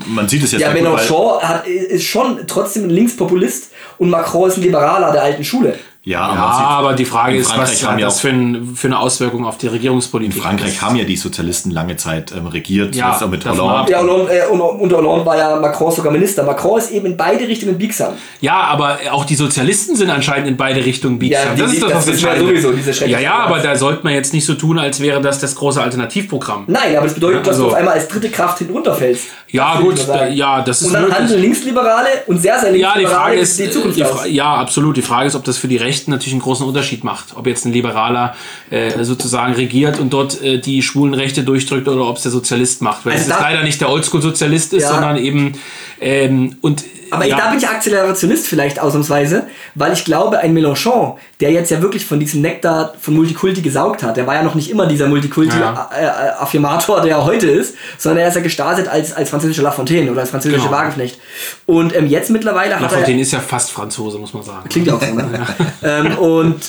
Man 0.06 0.26
sieht 0.26 0.42
es 0.42 0.52
jetzt 0.52 0.62
Ja, 0.62 0.72
Mélenchon 0.72 1.40
hat, 1.42 1.66
ist 1.66 2.04
schon 2.04 2.46
trotzdem 2.46 2.84
ein 2.84 2.90
Linkspopulist 2.90 3.72
und 3.98 4.08
Macron 4.10 4.48
ist 4.48 4.56
ein 4.56 4.62
Liberaler 4.62 5.12
der 5.12 5.22
alten 5.22 5.44
Schule. 5.44 5.74
Ja, 6.04 6.28
Ja, 6.30 6.34
man 6.34 6.52
sieht- 6.56 6.64
aber 6.66 6.92
die 6.94 7.04
Frage 7.04 7.36
ist, 7.36 7.56
was 7.56 7.80
hat 7.84 8.00
ja 8.00 8.06
das 8.06 8.18
für, 8.20 8.30
ein, 8.30 8.74
für 8.74 8.88
eine 8.88 8.98
Auswirkung 8.98 9.46
auf 9.46 9.56
die 9.58 9.68
Regierungspolitik? 9.68 10.34
In 10.34 10.42
Frankreich 10.42 10.82
haben 10.82 10.96
ja 10.96 11.04
die 11.04 11.16
Sozialisten 11.16 11.70
lange 11.70 11.96
Zeit 11.96 12.32
ähm, 12.36 12.48
regiert, 12.48 12.96
Ja, 12.96 13.12
auch 13.16 13.28
mit 13.28 13.46
Hollande. 13.48 13.92
Ja, 13.92 14.00
und, 14.00 14.08
und, 14.10 14.28
äh, 14.28 14.42
unter 14.50 14.96
Hollande 14.96 15.24
war 15.24 15.36
ja 15.36 15.54
Macron 15.60 15.92
sogar 15.92 16.10
Minister. 16.10 16.42
Macron 16.42 16.78
ist 16.80 16.90
eben 16.90 17.06
in 17.06 17.16
beide 17.16 17.46
Richtungen 17.46 17.78
biegsam. 17.78 18.14
Ja, 18.40 18.54
aber 18.62 18.98
auch 19.12 19.24
die 19.24 19.36
Sozialisten 19.36 19.94
sind 19.94 20.10
anscheinend 20.10 20.48
in 20.48 20.56
beide 20.56 20.84
Richtungen 20.84 21.20
biegsam. 21.20 21.50
Ja, 21.50 21.54
die- 21.54 21.60
das 21.62 21.72
ist 21.74 21.82
das, 21.84 21.92
das 21.92 22.06
wir 22.06 22.12
entscheidend 22.14 22.48
sowieso, 22.48 22.70
ist. 22.70 22.86
diese 23.00 23.06
Ja, 23.06 23.20
ja, 23.20 23.34
aber 23.34 23.60
da 23.60 23.76
sollte 23.76 24.02
man 24.02 24.12
jetzt 24.14 24.32
nicht 24.34 24.44
so 24.44 24.54
tun, 24.54 24.80
als 24.80 24.98
wäre 24.98 25.20
das 25.20 25.38
das 25.38 25.54
große 25.54 25.80
Alternativprogramm. 25.80 26.64
Nein, 26.66 26.96
aber 26.96 27.06
das 27.06 27.14
bedeutet, 27.14 27.38
Ja, 27.38 27.42
dass 27.44 27.56
du 27.58 27.62
also- 27.62 27.68
auf 27.68 27.78
einmal 27.78 27.94
als 27.94 28.08
dritte 28.08 28.28
Kraft 28.28 28.58
hinunterfällst. 28.58 29.26
Ja, 29.52 29.74
Das 29.74 29.82
gut, 29.82 29.98
sagen. 29.98 30.32
ja, 30.32 30.62
das 30.62 30.80
ist 30.80 30.86
Und 30.88 30.94
dann 30.94 31.02
möglich. 31.02 31.18
handeln 31.20 31.40
Linksliberale 31.42 32.08
und 32.26 32.38
sehr, 32.40 32.58
sehr 32.58 32.70
Ja, 32.74 32.94
die 32.94 33.00
Linksliberale 33.00 33.14
Frage 33.24 33.36
ist, 33.38 33.58
die 33.60 33.70
Zukunft 33.70 33.98
die 33.98 34.04
aus. 34.04 34.26
Ja, 34.26 34.54
absolut. 34.56 34.96
Die 34.96 35.02
Frage 35.02 35.26
ist, 35.28 35.34
ob 35.36 35.44
das 35.44 35.58
für 35.58 35.68
die 35.68 35.76
Rechten 35.92 36.10
natürlich 36.10 36.32
einen 36.32 36.42
großen 36.42 36.66
Unterschied 36.66 37.04
macht. 37.04 37.36
Ob 37.36 37.46
jetzt 37.46 37.66
ein 37.66 37.72
Liberaler 37.72 38.34
äh, 38.70 39.04
sozusagen 39.04 39.52
regiert 39.52 40.00
und 40.00 40.10
dort 40.12 40.40
äh, 40.42 40.58
die 40.58 40.82
schwulen 40.82 41.12
Rechte 41.12 41.42
durchdrückt 41.44 41.86
oder 41.86 42.08
ob 42.08 42.16
es 42.16 42.22
der 42.22 42.32
Sozialist 42.32 42.80
macht. 42.80 43.04
Weil 43.04 43.12
Also 43.12 43.30
es 43.30 43.38
leider 43.38 43.62
nicht 43.62 43.80
der 43.80 43.90
Oldschool-Sozialist 43.90 44.72
ist, 44.72 44.84
Ja. 44.84 44.88
sondern 44.94 45.18
eben 45.18 45.52
ähm, 46.00 46.56
und 46.62 46.82
Aber 47.12 47.26
ja, 47.26 47.36
da 47.36 47.50
bin 47.50 47.58
ich 47.58 47.68
Akzelerationist 47.68 48.46
vielleicht 48.48 48.80
ausnahmsweise, 48.80 49.46
weil 49.74 49.92
ich 49.92 50.04
glaube, 50.04 50.38
ein 50.38 50.54
Mélenchon, 50.56 51.16
der 51.40 51.50
jetzt 51.52 51.70
ja 51.70 51.82
wirklich 51.82 52.06
von 52.06 52.18
diesem 52.18 52.40
Nektar 52.40 52.94
von 53.00 53.14
Multikulti 53.14 53.60
gesaugt 53.62 54.02
hat, 54.02 54.16
der 54.16 54.26
war 54.26 54.34
ja 54.34 54.42
noch 54.42 54.54
nicht 54.54 54.70
immer 54.70 54.86
dieser 54.86 55.08
Multikulti-Affirmator, 55.08 57.00
der 57.02 57.16
er 57.16 57.24
heute 57.24 57.48
ist, 57.48 57.74
sondern 57.98 58.22
er 58.22 58.28
ist 58.28 58.34
ja 58.34 58.40
gestartet 58.40 58.88
als, 58.88 59.12
als 59.12 59.30
französischer 59.30 59.62
Lafontaine 59.62 60.10
oder 60.10 60.20
als 60.22 60.30
französischer 60.30 60.62
Genau. 60.64 60.72
Wagenknecht. 60.76 61.18
Und 61.66 61.94
ähm, 61.94 62.06
jetzt 62.06 62.30
mittlerweile 62.30 62.74
hat 62.76 62.82
er... 62.82 62.88
Lafontaine 62.90 63.20
ist 63.22 63.32
ja 63.32 63.40
fast 63.40 63.70
Franzose, 63.72 64.18
muss 64.18 64.32
man 64.32 64.42
sagen. 64.42 64.68
Klingt 64.68 64.86
ja 64.86 64.94
auch 64.94 65.02
so, 65.02 65.14
ne? 65.14 65.46
ähm, 65.82 66.18
und 66.18 66.62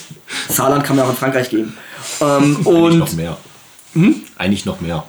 Saarland 0.49 0.83
kann 0.83 0.95
man 0.95 1.05
auch 1.05 1.09
in 1.11 1.15
Frankreich 1.15 1.49
geben. 1.49 1.77
Ähm, 2.21 2.27
Eigentlich 2.27 2.67
und 2.67 2.97
noch 2.99 3.13
mehr. 3.13 3.37
Eigentlich 4.37 4.65
noch 4.65 4.81
mehr. 4.81 5.03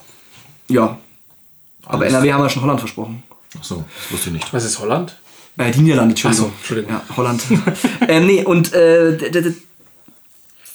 ja, 0.68 0.96
aber 1.86 2.02
Alles- 2.02 2.12
NRW 2.14 2.32
haben 2.32 2.42
wir 2.42 2.48
schon 2.50 2.62
Holland 2.62 2.80
versprochen. 2.80 3.22
Ach 3.58 3.64
so, 3.64 3.84
das 4.02 4.12
wusste 4.12 4.28
ich 4.30 4.34
nicht. 4.34 4.52
Was 4.52 4.64
ist 4.64 4.78
Holland? 4.80 5.16
Äh, 5.56 5.70
die 5.70 5.80
Niederlande, 5.80 6.12
Entschuldigung. 6.12 6.50
Ach 6.52 6.52
so, 6.52 6.58
Entschuldigung. 6.58 6.92
Ja, 6.92 7.16
Holland. 7.16 7.42
ähm, 8.08 8.26
nee, 8.26 8.44
und 8.44 8.72
äh, 8.72 9.16
d- 9.16 9.54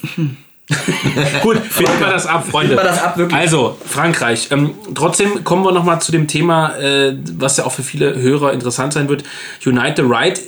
Gut, 1.42 1.58
finden 1.58 2.00
wir 2.00 2.08
das 2.12 2.28
ab, 2.28 2.46
Freunde. 2.48 2.76
Wir 2.76 2.84
das 2.84 3.02
ab, 3.02 3.18
wirklich. 3.18 3.38
Also, 3.38 3.76
Frankreich. 3.86 4.50
Ähm, 4.52 4.76
trotzdem 4.94 5.44
kommen 5.44 5.64
wir 5.66 5.72
nochmal 5.72 6.00
zu 6.00 6.12
dem 6.12 6.28
Thema, 6.28 6.78
äh, 6.78 7.18
was 7.38 7.58
ja 7.58 7.66
auch 7.66 7.72
für 7.72 7.82
viele 7.84 8.16
Hörer 8.22 8.54
interessant 8.54 8.94
sein 8.94 9.10
wird. 9.10 9.24
Unite 9.66 10.04
the 10.04 10.04
Right 10.08 10.40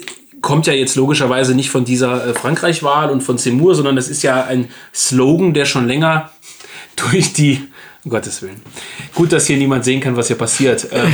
kommt 0.42 0.68
ja 0.68 0.74
jetzt 0.74 0.96
logischerweise 0.96 1.56
nicht 1.56 1.70
von 1.72 1.86
dieser 1.86 2.28
äh, 2.28 2.34
Frankreich-Wahl 2.34 3.10
und 3.10 3.22
von 3.22 3.38
Seymour, 3.38 3.74
sondern 3.76 3.96
das 3.96 4.10
ist 4.10 4.22
ja 4.22 4.44
ein 4.46 4.70
Slogan, 4.94 5.54
der 5.54 5.66
schon 5.66 5.88
länger 5.88 6.30
durch 6.96 7.34
die 7.34 7.68
um 8.04 8.12
Gottes 8.12 8.42
Willen. 8.42 8.62
Gut, 9.14 9.32
dass 9.32 9.48
hier 9.48 9.58
niemand 9.58 9.86
sehen 9.86 10.00
kann, 10.00 10.16
was 10.16 10.28
hier 10.28 10.38
passiert. 10.38 10.88
Ähm, 11.02 11.14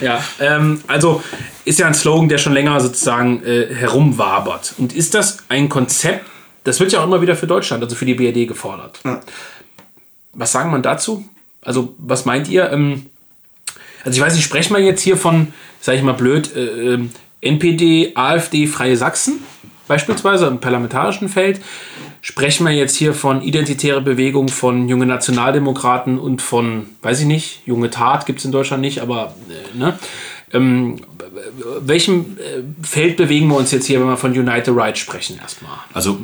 ja, 0.00 0.22
ähm, 0.40 0.82
also 0.88 1.22
ist 1.64 1.78
ja 1.78 1.86
ein 1.86 1.94
Slogan, 1.94 2.28
der 2.28 2.38
schon 2.38 2.52
länger 2.52 2.80
sozusagen 2.80 3.42
äh, 3.44 3.72
herumwabert. 3.72 4.74
Und 4.76 4.92
ist 4.92 5.14
das 5.14 5.38
ein 5.48 5.68
Konzept, 5.68 6.26
das 6.64 6.80
wird 6.80 6.92
ja 6.92 7.00
auch 7.00 7.04
immer 7.04 7.22
wieder 7.22 7.36
für 7.36 7.46
Deutschland, 7.46 7.82
also 7.82 7.94
für 7.94 8.04
die 8.04 8.14
BRD 8.14 8.48
gefordert. 8.48 9.00
Was 10.32 10.50
sagen 10.50 10.70
man 10.72 10.82
dazu? 10.82 11.24
Also, 11.62 11.94
was 11.98 12.24
meint 12.24 12.48
ihr? 12.48 12.70
Ähm, 12.72 13.06
also, 14.04 14.16
ich 14.16 14.20
weiß 14.20 14.34
nicht, 14.34 14.44
sprechen 14.44 14.74
wir 14.74 14.82
jetzt 14.82 15.00
hier 15.00 15.16
von, 15.16 15.52
sage 15.80 15.98
ich 15.98 16.04
mal 16.04 16.12
blöd, 16.12 16.54
äh, 16.56 16.94
ähm, 16.94 17.10
NPD, 17.40 18.12
AfD, 18.16 18.66
Freie 18.66 18.96
Sachsen 18.96 19.40
beispielsweise 19.88 20.46
im 20.46 20.60
parlamentarischen 20.60 21.28
Feld? 21.28 21.60
Sprechen 22.20 22.66
wir 22.66 22.72
jetzt 22.72 22.96
hier 22.96 23.12
von 23.12 23.42
identitäre 23.42 24.00
Bewegung, 24.00 24.48
von 24.48 24.88
junge 24.88 25.06
Nationaldemokraten 25.06 26.18
und 26.18 26.40
von, 26.40 26.86
weiß 27.02 27.20
ich 27.20 27.26
nicht, 27.26 27.62
junge 27.66 27.90
Tat 27.90 28.26
gibt 28.26 28.38
es 28.38 28.44
in 28.44 28.52
Deutschland 28.52 28.80
nicht, 28.80 29.00
aber 29.00 29.34
äh, 29.48 29.78
ne? 29.78 29.98
Ähm, 30.52 31.00
welchem 31.80 32.38
äh, 32.38 32.62
Feld 32.86 33.16
bewegen 33.16 33.48
wir 33.48 33.56
uns 33.56 33.72
jetzt 33.72 33.86
hier, 33.86 34.00
wenn 34.00 34.06
wir 34.06 34.16
von 34.16 34.30
Unite 34.30 34.66
the 34.66 34.70
Right 34.70 34.96
sprechen 34.96 35.38
erstmal? 35.40 35.72
Also 35.92 36.20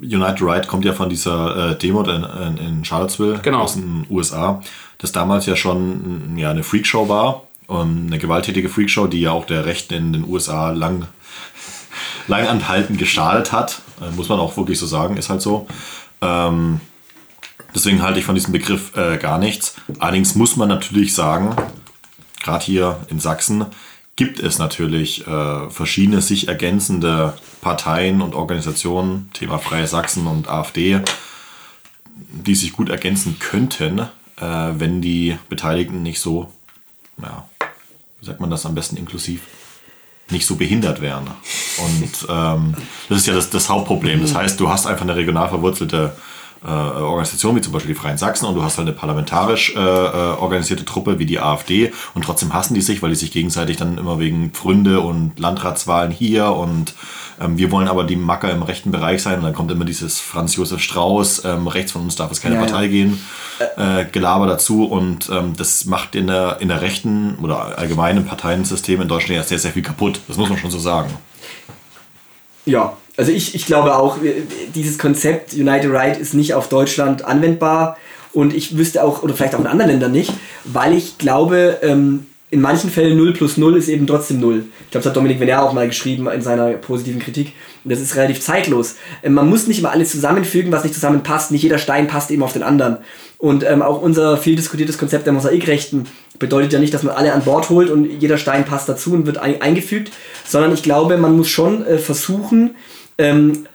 United 0.00 0.42
Right 0.42 0.68
kommt 0.68 0.84
ja 0.84 0.92
von 0.92 1.10
dieser 1.10 1.72
äh, 1.72 1.78
Demo 1.78 2.02
in, 2.02 2.56
in, 2.56 2.84
Charlottesville 2.84 3.40
Genau. 3.42 3.62
aus 3.62 3.74
den 3.74 4.06
USA, 4.08 4.62
das 4.98 5.12
damals 5.12 5.46
ja 5.46 5.56
schon 5.56 6.36
ja, 6.36 6.50
eine 6.50 6.62
Freakshow 6.62 7.08
war, 7.08 7.42
ähm, 7.68 8.04
eine 8.06 8.18
gewalttätige 8.18 8.68
Freakshow, 8.68 9.06
die 9.06 9.22
ja 9.22 9.32
auch 9.32 9.44
der 9.44 9.66
Rechten 9.66 9.94
in 9.94 10.12
den 10.12 10.24
USA 10.24 10.70
lang, 10.70 11.06
lang 12.28 12.46
anhaltend 12.46 12.98
geschadet 12.98 13.52
hat, 13.52 13.82
äh, 14.00 14.10
muss 14.14 14.28
man 14.28 14.38
auch 14.38 14.56
wirklich 14.56 14.78
so 14.78 14.86
sagen, 14.86 15.16
ist 15.16 15.30
halt 15.30 15.42
so. 15.42 15.66
Ähm, 16.20 16.80
deswegen 17.74 18.02
halte 18.02 18.18
ich 18.18 18.24
von 18.24 18.34
diesem 18.34 18.52
Begriff 18.52 18.96
äh, 18.96 19.18
gar 19.18 19.38
nichts. 19.38 19.74
Allerdings 19.98 20.34
muss 20.34 20.56
man 20.56 20.68
natürlich 20.68 21.14
sagen, 21.14 21.56
gerade 22.42 22.64
hier 22.64 23.00
in 23.08 23.20
Sachsen 23.20 23.66
gibt 24.16 24.40
es 24.40 24.58
natürlich 24.58 25.26
äh, 25.26 25.70
verschiedene 25.70 26.20
sich 26.20 26.48
ergänzende 26.48 27.34
Parteien 27.60 28.20
und 28.20 28.34
Organisationen, 28.34 29.30
Thema 29.32 29.58
Freie 29.58 29.86
Sachsen 29.86 30.26
und 30.26 30.48
AfD, 30.48 31.00
die 32.14 32.56
sich 32.56 32.72
gut 32.72 32.88
ergänzen 32.88 33.38
könnten, 33.38 34.00
äh, 34.00 34.06
wenn 34.40 35.00
die 35.00 35.38
Beteiligten 35.48 36.02
nicht 36.02 36.20
so, 36.20 36.52
ja, 37.22 37.48
wie 38.18 38.26
sagt 38.26 38.40
man 38.40 38.50
das 38.50 38.66
am 38.66 38.74
besten 38.74 38.96
inklusiv, 38.96 39.42
nicht 40.32 40.46
so 40.46 40.56
behindert 40.56 41.00
wären. 41.00 41.26
Und 41.78 42.26
ähm, 42.28 42.74
das 43.08 43.18
ist 43.18 43.26
ja 43.26 43.34
das, 43.34 43.50
das 43.50 43.68
Hauptproblem. 43.68 44.20
Das 44.20 44.34
heißt, 44.34 44.60
du 44.60 44.68
hast 44.68 44.86
einfach 44.86 45.02
eine 45.02 45.16
regional 45.16 45.48
verwurzelte 45.48 46.16
äh, 46.64 46.68
Organisationen 46.68 47.58
wie 47.58 47.60
zum 47.60 47.72
Beispiel 47.72 47.94
die 47.94 48.00
Freien 48.00 48.18
Sachsen 48.18 48.46
und 48.46 48.54
du 48.54 48.62
hast 48.62 48.78
halt 48.78 48.88
eine 48.88 48.96
parlamentarisch 48.96 49.74
äh, 49.76 49.78
äh, 49.78 50.36
organisierte 50.38 50.84
Truppe 50.84 51.18
wie 51.18 51.26
die 51.26 51.38
AfD 51.38 51.92
und 52.14 52.24
trotzdem 52.24 52.52
hassen 52.52 52.74
die 52.74 52.80
sich, 52.80 53.02
weil 53.02 53.10
die 53.10 53.16
sich 53.16 53.30
gegenseitig 53.30 53.76
dann 53.76 53.98
immer 53.98 54.18
wegen 54.18 54.50
Pfründe 54.50 55.00
und 55.00 55.38
Landratswahlen 55.38 56.10
hier 56.10 56.50
und 56.52 56.94
ähm, 57.40 57.58
wir 57.58 57.70
wollen 57.70 57.88
aber 57.88 58.04
die 58.04 58.16
Macker 58.16 58.50
im 58.50 58.62
rechten 58.62 58.90
Bereich 58.90 59.22
sein 59.22 59.38
und 59.38 59.44
dann 59.44 59.54
kommt 59.54 59.70
immer 59.70 59.84
dieses 59.84 60.20
Franz 60.20 60.56
Josef 60.56 60.80
Strauß, 60.80 61.44
ähm, 61.44 61.68
rechts 61.68 61.92
von 61.92 62.02
uns 62.02 62.16
darf 62.16 62.30
es 62.32 62.40
keine 62.40 62.56
Ja, 62.56 62.62
Partei 62.62 62.84
ja. 62.84 62.88
gehen, 62.88 63.20
äh, 63.76 64.04
Gelaber 64.06 64.46
dazu 64.46 64.84
und 64.84 65.30
ähm, 65.30 65.54
das 65.56 65.84
macht 65.84 66.14
in 66.14 66.26
der, 66.26 66.58
in 66.60 66.68
der 66.68 66.80
rechten 66.80 67.36
oder 67.40 67.78
allgemeinen 67.78 68.26
Parteiensystem 68.26 69.00
in 69.00 69.08
Deutschland 69.08 69.36
ja 69.36 69.42
sehr, 69.44 69.58
sehr 69.58 69.72
viel 69.72 69.82
kaputt. 69.82 70.20
Das 70.26 70.36
muss 70.36 70.48
man 70.48 70.58
schon 70.58 70.70
so 70.70 70.78
sagen. 70.78 71.10
Ja, 72.66 72.96
also 73.18 73.32
ich, 73.32 73.54
ich 73.56 73.66
glaube 73.66 73.96
auch, 73.96 74.18
dieses 74.74 74.96
Konzept 74.96 75.52
United 75.52 75.90
Right 75.90 76.18
ist 76.18 76.34
nicht 76.34 76.54
auf 76.54 76.68
Deutschland 76.68 77.24
anwendbar 77.24 77.98
und 78.32 78.54
ich 78.54 78.78
wüsste 78.78 79.02
auch, 79.02 79.24
oder 79.24 79.34
vielleicht 79.34 79.56
auch 79.56 79.60
in 79.60 79.66
anderen 79.66 79.90
Ländern 79.90 80.12
nicht, 80.12 80.32
weil 80.64 80.96
ich 80.96 81.18
glaube, 81.18 81.78
ähm, 81.82 82.26
in 82.50 82.60
manchen 82.60 82.90
Fällen 82.90 83.16
0 83.18 83.32
plus 83.32 83.56
0 83.56 83.76
ist 83.76 83.88
eben 83.88 84.06
trotzdem 84.06 84.38
0. 84.40 84.58
Ich 84.84 84.90
glaube, 84.92 85.02
das 85.02 85.06
hat 85.06 85.16
Dominik 85.16 85.40
Venner 85.40 85.62
auch 85.62 85.72
mal 85.72 85.88
geschrieben 85.88 86.28
in 86.28 86.40
seiner 86.40 86.70
positiven 86.74 87.20
Kritik. 87.20 87.52
Und 87.84 87.90
das 87.90 88.00
ist 88.00 88.16
relativ 88.16 88.40
zeitlos. 88.40 88.96
Ähm, 89.22 89.34
man 89.34 89.50
muss 89.50 89.66
nicht 89.66 89.80
immer 89.80 89.90
alles 89.90 90.12
zusammenfügen, 90.12 90.72
was 90.72 90.84
nicht 90.84 90.94
zusammenpasst. 90.94 91.50
Nicht 91.50 91.62
jeder 91.62 91.78
Stein 91.78 92.06
passt 92.06 92.30
eben 92.30 92.44
auf 92.44 92.52
den 92.52 92.62
anderen. 92.62 92.98
Und 93.36 93.64
ähm, 93.64 93.82
auch 93.82 94.00
unser 94.00 94.36
viel 94.36 94.56
diskutiertes 94.56 94.96
Konzept 94.96 95.26
der 95.26 95.32
Mosaikrechten 95.32 96.06
bedeutet 96.38 96.72
ja 96.72 96.78
nicht, 96.78 96.94
dass 96.94 97.02
man 97.02 97.16
alle 97.16 97.32
an 97.32 97.42
Bord 97.42 97.68
holt 97.68 97.90
und 97.90 98.04
jeder 98.04 98.38
Stein 98.38 98.64
passt 98.64 98.88
dazu 98.88 99.12
und 99.12 99.26
wird 99.26 99.38
ein 99.38 99.60
eingefügt, 99.60 100.12
sondern 100.46 100.72
ich 100.72 100.82
glaube, 100.82 101.18
man 101.18 101.36
muss 101.36 101.48
schon 101.48 101.84
äh, 101.84 101.98
versuchen, 101.98 102.76
ähm, 103.18 103.66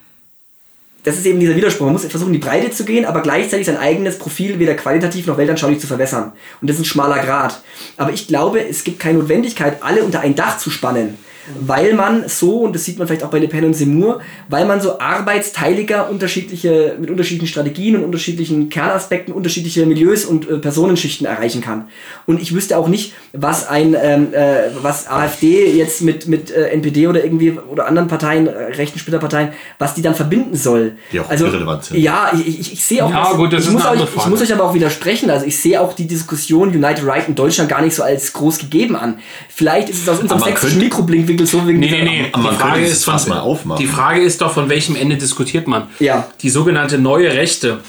das 1.03 1.17
ist 1.17 1.25
eben 1.25 1.39
dieser 1.39 1.55
Widerspruch. 1.55 1.85
Man 1.85 1.93
muss 1.93 2.05
versuchen, 2.05 2.33
in 2.33 2.39
die 2.39 2.45
Breite 2.45 2.71
zu 2.71 2.85
gehen, 2.85 3.05
aber 3.05 3.21
gleichzeitig 3.21 3.65
sein 3.65 3.77
eigenes 3.77 4.17
Profil 4.17 4.57
weder 4.59 4.73
qualitativ 4.73 5.27
noch 5.27 5.37
weltanschaulich 5.37 5.79
zu 5.79 5.87
verbessern. 5.87 6.31
Und 6.61 6.69
das 6.69 6.77
ist 6.77 6.83
ein 6.83 6.85
schmaler 6.85 7.19
Grad. 7.19 7.61
Aber 7.97 8.13
ich 8.13 8.27
glaube, 8.27 8.65
es 8.65 8.85
gibt 8.85 8.99
keine 8.99 9.19
Notwendigkeit, 9.19 9.83
alle 9.83 10.03
unter 10.03 10.21
ein 10.21 10.35
Dach 10.35 10.57
zu 10.57 10.69
spannen. 10.69 11.17
Weil 11.59 11.93
man 11.93 12.27
so, 12.27 12.59
und 12.59 12.73
das 12.73 12.85
sieht 12.85 12.97
man 12.97 13.07
vielleicht 13.07 13.23
auch 13.23 13.29
bei 13.29 13.39
Le 13.39 13.47
Pen 13.47 13.65
und 13.65 13.73
Seymour, 13.73 14.21
weil 14.47 14.65
man 14.65 14.79
so 14.79 14.99
arbeitsteiliger 14.99 16.09
unterschiedliche, 16.09 16.95
mit 16.99 17.09
unterschiedlichen 17.09 17.47
Strategien 17.47 17.95
und 17.97 18.03
unterschiedlichen 18.05 18.69
Kernaspekten 18.69 19.33
unterschiedliche 19.33 19.85
Milieus 19.85 20.25
und 20.25 20.49
äh, 20.49 20.57
Personenschichten 20.57 21.27
erreichen 21.27 21.61
kann. 21.61 21.89
Und 22.25 22.41
ich 22.41 22.53
wüsste 22.55 22.77
auch 22.77 22.87
nicht, 22.87 23.13
was 23.33 23.67
ein, 23.67 23.95
ähm, 24.01 24.33
äh, 24.33 24.69
was 24.81 25.07
AfD 25.07 25.69
jetzt 25.75 26.01
mit, 26.01 26.27
mit 26.27 26.49
äh, 26.49 26.69
NPD 26.69 27.07
oder 27.07 27.23
irgendwie 27.23 27.51
oder 27.51 27.87
anderen 27.87 28.07
Parteien, 28.07 28.47
äh, 28.47 28.51
rechten 28.51 28.99
Splitterparteien, 28.99 29.49
was 29.79 29.95
die 29.95 30.01
dann 30.01 30.15
verbinden 30.15 30.55
soll. 30.55 30.93
Die 31.11 31.19
auch 31.19 31.29
also, 31.29 31.45
irrelevant 31.45 31.83
sind. 31.83 31.97
Ja, 31.97 32.31
ich, 32.33 32.59
ich, 32.59 32.73
ich 32.73 32.85
sehe 32.85 33.03
auch, 33.03 33.11
Ja, 33.11 33.33
gut, 33.33 33.51
das 33.51 33.63
ich, 33.63 33.67
ist 33.67 33.73
muss 33.73 33.85
euch, 33.85 34.01
ich 34.01 34.25
muss 34.27 34.41
euch 34.41 34.53
aber 34.53 34.63
auch 34.63 34.73
widersprechen. 34.73 35.29
Also 35.29 35.45
ich 35.45 35.59
sehe 35.59 35.81
auch 35.81 35.93
die 35.93 36.07
Diskussion 36.07 36.69
United 36.69 37.05
Right 37.05 37.27
in 37.27 37.35
Deutschland 37.35 37.69
gar 37.69 37.81
nicht 37.81 37.95
so 37.95 38.03
als 38.03 38.31
groß 38.31 38.59
gegeben 38.59 38.95
an. 38.95 39.19
Vielleicht 39.49 39.89
ist 39.89 40.01
es 40.01 40.09
aus 40.09 40.19
unserem 40.19 40.41
sächsischen 40.41 40.79
könnte- 40.79 40.95
Mikroblinkwinkel 41.34 41.47
so 41.47 41.67
wegen 41.67 41.79
Nee, 41.79 41.88
dieser- 41.88 42.03
nee, 42.03 42.21
nee. 42.23 42.29
Aber 42.31 42.43
man 42.43 42.53
die 42.53 42.59
Frage, 42.59 42.81
ist, 42.86 43.03
von, 43.05 43.13
Fass 43.13 43.27
mal 43.27 43.39
aufmachen. 43.39 43.81
die 43.81 43.88
Frage 43.91 44.21
ist 44.21 44.41
doch, 44.41 44.53
von 44.53 44.69
welchem 44.69 44.95
Ende 44.95 45.17
diskutiert 45.17 45.67
man? 45.67 45.88
Ja. 45.99 46.27
Die 46.41 46.49
sogenannte 46.49 46.97
neue 46.97 47.31
Rechte 47.34 47.79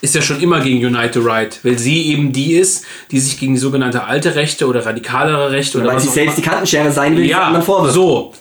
ist 0.00 0.14
ja 0.16 0.22
schon 0.22 0.40
immer 0.40 0.60
gegen 0.60 0.84
United 0.84 1.24
Right, 1.24 1.60
weil 1.62 1.78
sie 1.78 2.06
eben 2.08 2.32
die 2.32 2.54
ist, 2.54 2.84
die 3.12 3.20
sich 3.20 3.38
gegen 3.38 3.54
die 3.54 3.60
sogenannte 3.60 4.04
alte 4.04 4.34
Rechte 4.34 4.66
oder 4.66 4.84
radikalere 4.84 5.52
Rechte 5.52 5.78
oder 5.78 5.88
weil 5.88 5.96
was 5.96 6.02
sie 6.02 6.08
selbst 6.10 6.38
die 6.38 6.42
Kantenschere 6.42 6.90
sein 6.90 7.16
will, 7.16 7.22
die 7.22 7.28
ja, 7.30 7.42
anderen 7.44 7.64
vorwirft. 7.64 7.94
so. 7.94 8.32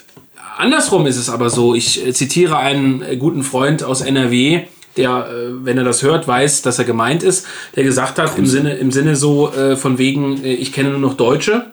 Andersrum 0.58 1.06
ist 1.08 1.18
es 1.18 1.30
aber 1.30 1.50
so. 1.50 1.74
Ich 1.76 2.06
äh, 2.06 2.14
zitiere 2.14 2.58
einen 2.58 3.02
äh, 3.02 3.16
guten 3.18 3.44
Freund 3.44 3.84
aus 3.84 4.02
NRW, 4.02 4.62
der, 4.98 5.28
äh, 5.30 5.66
wenn 5.66 5.78
er 5.78 5.84
das 5.84 6.04
hört, 6.04 6.28
weiß, 6.28 6.62
dass 6.64 6.78
er 6.80 6.86
gemeint 6.86 7.24
ist, 7.24 7.46
der 7.76 7.84
gesagt 7.84 8.20
hat, 8.20 8.38
im 8.38 8.46
Sinne, 8.46 8.76
im 8.76 8.92
Sinne 8.92 9.16
so 9.16 9.52
äh, 9.54 9.76
von 9.76 9.98
wegen, 9.98 10.44
ich 10.44 10.74
kenne 10.74 10.90
nur 10.90 11.00
noch 11.00 11.14
Deutsche. 11.16 11.72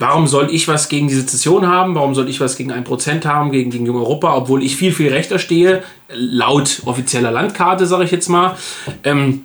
Warum 0.00 0.26
soll 0.26 0.48
ich 0.50 0.66
was 0.66 0.88
gegen 0.88 1.08
die 1.08 1.14
Sezession 1.14 1.66
haben? 1.66 1.94
Warum 1.94 2.14
soll 2.14 2.30
ich 2.30 2.40
was 2.40 2.56
gegen 2.56 2.72
1% 2.72 3.26
haben, 3.26 3.52
gegen, 3.52 3.70
gegen 3.70 3.90
Europa, 3.90 4.34
obwohl 4.34 4.62
ich 4.62 4.74
viel, 4.74 4.92
viel 4.92 5.10
rechter 5.10 5.38
stehe, 5.38 5.82
laut 6.08 6.80
offizieller 6.86 7.30
Landkarte, 7.30 7.84
sage 7.84 8.04
ich 8.04 8.10
jetzt 8.10 8.30
mal. 8.30 8.56
Ähm, 9.04 9.44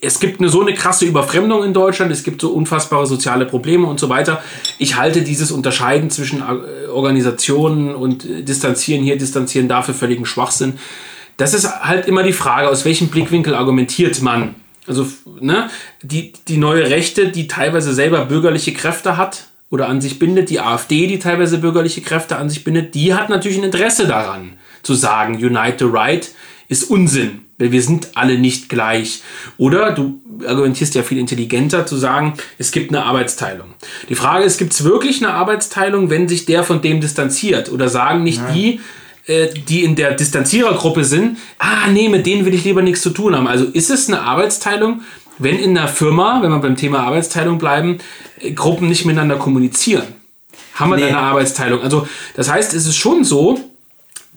es 0.00 0.18
gibt 0.18 0.40
eine, 0.40 0.48
so 0.48 0.62
eine 0.62 0.72
krasse 0.72 1.04
Überfremdung 1.04 1.62
in 1.62 1.74
Deutschland, 1.74 2.10
es 2.10 2.24
gibt 2.24 2.40
so 2.40 2.52
unfassbare 2.52 3.06
soziale 3.06 3.44
Probleme 3.44 3.86
und 3.86 4.00
so 4.00 4.08
weiter. 4.08 4.42
Ich 4.78 4.96
halte 4.96 5.20
dieses 5.20 5.52
Unterscheiden 5.52 6.08
zwischen 6.08 6.40
äh, 6.40 6.88
Organisationen 6.88 7.94
und 7.94 8.24
äh, 8.24 8.42
Distanzieren 8.42 9.04
hier, 9.04 9.18
Distanzieren 9.18 9.68
da 9.68 9.82
für 9.82 9.92
völligen 9.92 10.24
Schwachsinn. 10.24 10.78
Das 11.36 11.52
ist 11.52 11.68
halt 11.82 12.06
immer 12.06 12.22
die 12.22 12.32
Frage, 12.32 12.70
aus 12.70 12.86
welchem 12.86 13.08
Blickwinkel 13.08 13.54
argumentiert 13.54 14.22
man. 14.22 14.54
Also, 14.86 15.06
ne, 15.38 15.68
die, 16.00 16.32
die 16.48 16.56
neue 16.56 16.88
Rechte, 16.88 17.28
die 17.28 17.46
teilweise 17.46 17.92
selber 17.92 18.24
bürgerliche 18.24 18.72
Kräfte 18.72 19.18
hat 19.18 19.49
oder 19.70 19.88
an 19.88 20.00
sich 20.00 20.18
bindet, 20.18 20.50
die 20.50 20.60
AfD, 20.60 21.06
die 21.06 21.18
teilweise 21.18 21.58
bürgerliche 21.58 22.00
Kräfte 22.00 22.36
an 22.36 22.50
sich 22.50 22.64
bindet, 22.64 22.94
die 22.94 23.14
hat 23.14 23.28
natürlich 23.28 23.58
ein 23.58 23.64
Interesse 23.64 24.06
daran, 24.06 24.54
zu 24.82 24.94
sagen, 24.94 25.36
Unite 25.36 25.76
the 25.78 25.84
Right 25.90 26.30
ist 26.68 26.90
Unsinn, 26.90 27.42
weil 27.58 27.72
wir 27.72 27.82
sind 27.82 28.10
alle 28.14 28.38
nicht 28.38 28.68
gleich. 28.68 29.22
Oder 29.58 29.92
du 29.92 30.20
argumentierst 30.46 30.94
ja 30.94 31.02
viel 31.02 31.18
intelligenter 31.18 31.86
zu 31.86 31.96
sagen, 31.96 32.34
es 32.58 32.72
gibt 32.72 32.90
eine 32.90 33.04
Arbeitsteilung. 33.04 33.74
Die 34.08 34.14
Frage 34.14 34.44
ist, 34.44 34.58
gibt 34.58 34.72
es 34.72 34.84
wirklich 34.84 35.22
eine 35.22 35.34
Arbeitsteilung, 35.34 36.10
wenn 36.10 36.28
sich 36.28 36.46
der 36.46 36.64
von 36.64 36.80
dem 36.80 37.00
distanziert? 37.00 37.70
Oder 37.70 37.88
sagen 37.88 38.22
nicht 38.22 38.40
die, 38.54 38.80
äh, 39.26 39.48
die 39.68 39.84
in 39.84 39.96
der 39.96 40.12
Distanzierergruppe 40.12 41.04
sind, 41.04 41.38
ah 41.58 41.88
nee, 41.92 42.08
mit 42.08 42.24
denen 42.26 42.46
will 42.46 42.54
ich 42.54 42.64
lieber 42.64 42.82
nichts 42.82 43.02
zu 43.02 43.10
tun 43.10 43.36
haben. 43.36 43.46
Also 43.46 43.66
ist 43.66 43.90
es 43.90 44.08
eine 44.08 44.22
Arbeitsteilung, 44.22 45.02
wenn 45.38 45.58
in 45.58 45.74
der 45.74 45.88
Firma, 45.88 46.42
wenn 46.42 46.50
wir 46.50 46.58
beim 46.58 46.76
Thema 46.76 47.00
Arbeitsteilung 47.00 47.58
bleiben, 47.58 47.98
Gruppen 48.54 48.88
nicht 48.88 49.04
miteinander 49.04 49.36
kommunizieren? 49.36 50.04
Haben 50.74 50.90
wir 50.90 50.96
Nee. 50.96 51.02
da 51.02 51.08
eine 51.08 51.18
Arbeitsteilung? 51.18 51.82
Also 51.82 52.06
das 52.36 52.50
heißt, 52.50 52.74
es 52.74 52.86
ist 52.86 52.96
schon 52.96 53.24
so, 53.24 53.60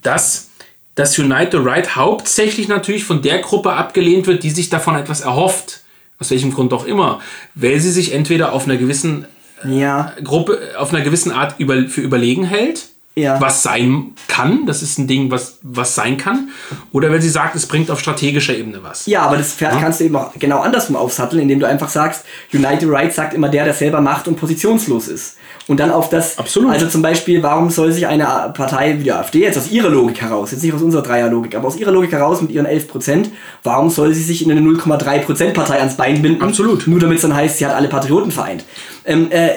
dass 0.02 0.48
das 0.94 1.18
Unite 1.18 1.48
the 1.52 1.56
Right 1.68 1.96
hauptsächlich 1.96 2.68
natürlich 2.68 3.04
von 3.04 3.22
der 3.22 3.38
Gruppe 3.40 3.72
abgelehnt 3.72 4.26
wird, 4.26 4.42
die 4.42 4.50
sich 4.50 4.68
davon 4.70 4.94
etwas 4.96 5.22
erhofft. 5.22 5.80
Aus 6.20 6.30
welchem 6.30 6.52
Grund 6.52 6.72
auch 6.72 6.84
immer. 6.86 7.20
Weil 7.54 7.80
sie 7.80 7.90
sich 7.90 8.12
entweder 8.12 8.52
auf 8.52 8.64
einer 8.66 8.76
gewissen 8.76 9.26
Ja. 9.68 10.12
Gruppe, 10.22 10.60
auf 10.78 10.92
einer 10.94 11.02
gewissen 11.02 11.32
Art 11.32 11.56
über, 11.58 11.88
für 11.88 12.00
überlegen 12.02 12.44
hält, 12.44 12.86
Ja. 13.16 13.40
was 13.40 13.62
sein 13.62 14.12
kann, 14.26 14.66
das 14.66 14.82
ist 14.82 14.98
ein 14.98 15.06
Ding, 15.06 15.30
was, 15.30 15.58
was 15.62 15.94
sein 15.94 16.16
kann, 16.16 16.48
oder 16.90 17.12
wenn 17.12 17.20
sie 17.20 17.28
sagt, 17.28 17.54
es 17.54 17.66
bringt 17.66 17.88
auf 17.90 18.00
strategischer 18.00 18.56
Ebene 18.56 18.82
was. 18.82 19.06
Ja, 19.06 19.22
aber 19.22 19.36
das 19.36 19.52
Pferd 19.52 19.78
kannst 19.78 20.00
du 20.00 20.04
eben 20.04 20.16
auch 20.16 20.32
genau 20.36 20.60
andersrum 20.60 20.96
aufsatteln, 20.96 21.42
indem 21.42 21.60
du 21.60 21.68
einfach 21.68 21.88
sagst, 21.88 22.24
United 22.52 22.88
Right 22.90 23.14
sagt 23.14 23.32
immer 23.34 23.48
der, 23.48 23.64
der 23.64 23.74
selber 23.74 24.00
macht 24.00 24.26
und 24.26 24.36
positionslos 24.36 25.06
ist. 25.06 25.36
Und 25.66 25.80
dann 25.80 25.90
auf 25.90 26.10
das, 26.10 26.38
Absolut. 26.38 26.72
also 26.72 26.88
zum 26.88 27.00
Beispiel, 27.00 27.42
warum 27.42 27.70
soll 27.70 27.90
sich 27.92 28.06
eine 28.06 28.52
Partei 28.54 28.98
wie 28.98 29.04
die 29.04 29.12
AfD 29.12 29.40
jetzt 29.40 29.56
aus 29.56 29.70
ihrer 29.70 29.88
Logik 29.88 30.20
heraus, 30.20 30.50
jetzt 30.50 30.62
nicht 30.62 30.74
aus 30.74 30.82
unserer 30.82 31.02
Dreierlogik, 31.02 31.54
aber 31.54 31.68
aus 31.68 31.76
ihrer 31.76 31.90
Logik 31.90 32.12
heraus 32.12 32.42
mit 32.42 32.50
ihren 32.50 32.66
11%, 32.66 33.26
warum 33.62 33.88
soll 33.88 34.12
sie 34.12 34.22
sich 34.22 34.44
in 34.44 34.50
eine 34.50 34.60
0,3% 34.60 35.52
Partei 35.52 35.78
ans 35.78 35.96
Bein 35.96 36.20
binden? 36.20 36.42
Absolut. 36.42 36.86
Nur 36.86 37.00
damit 37.00 37.16
es 37.16 37.22
dann 37.22 37.34
heißt, 37.34 37.58
sie 37.58 37.66
hat 37.66 37.74
alle 37.74 37.88
Patrioten 37.88 38.30
vereint. 38.30 38.64
Ähm, 39.06 39.30
äh, 39.30 39.50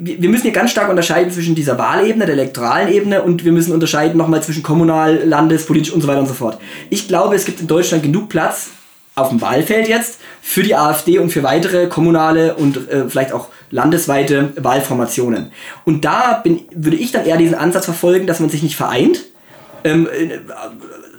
wir 0.00 0.28
müssen 0.28 0.42
hier 0.42 0.52
ganz 0.52 0.70
stark 0.70 0.88
unterscheiden 0.90 1.32
zwischen 1.32 1.54
dieser 1.54 1.78
Wahlebene, 1.78 2.26
der 2.26 2.34
elektoralen 2.34 2.92
Ebene 2.92 3.22
und 3.22 3.44
wir 3.44 3.52
müssen 3.52 3.72
unterscheiden 3.72 4.16
nochmal 4.16 4.42
zwischen 4.42 4.62
kommunal, 4.62 5.22
landes, 5.24 5.66
politisch 5.66 5.92
und 5.92 6.00
so 6.00 6.08
weiter 6.08 6.20
und 6.20 6.26
so 6.26 6.34
fort. 6.34 6.58
Ich 6.90 7.06
glaube, 7.06 7.36
es 7.36 7.44
gibt 7.44 7.60
in 7.60 7.66
Deutschland 7.66 8.02
genug 8.02 8.28
Platz 8.28 8.70
auf 9.14 9.28
dem 9.28 9.40
Wahlfeld 9.40 9.88
jetzt 9.88 10.20
für 10.42 10.62
die 10.62 10.74
AfD 10.74 11.18
und 11.18 11.30
für 11.30 11.42
weitere 11.42 11.86
kommunale 11.86 12.54
und 12.54 12.88
äh, 12.88 13.08
vielleicht 13.08 13.32
auch 13.32 13.48
landesweite 13.70 14.52
Wahlformationen. 14.56 15.52
Und 15.84 16.04
da 16.04 16.40
bin, 16.42 16.60
würde 16.74 16.96
ich 16.96 17.12
dann 17.12 17.26
eher 17.26 17.36
diesen 17.36 17.54
Ansatz 17.54 17.84
verfolgen, 17.84 18.26
dass 18.26 18.40
man 18.40 18.48
sich 18.48 18.62
nicht 18.62 18.76
vereint, 18.76 19.24
ähm, 19.84 20.06
äh, 20.06 20.38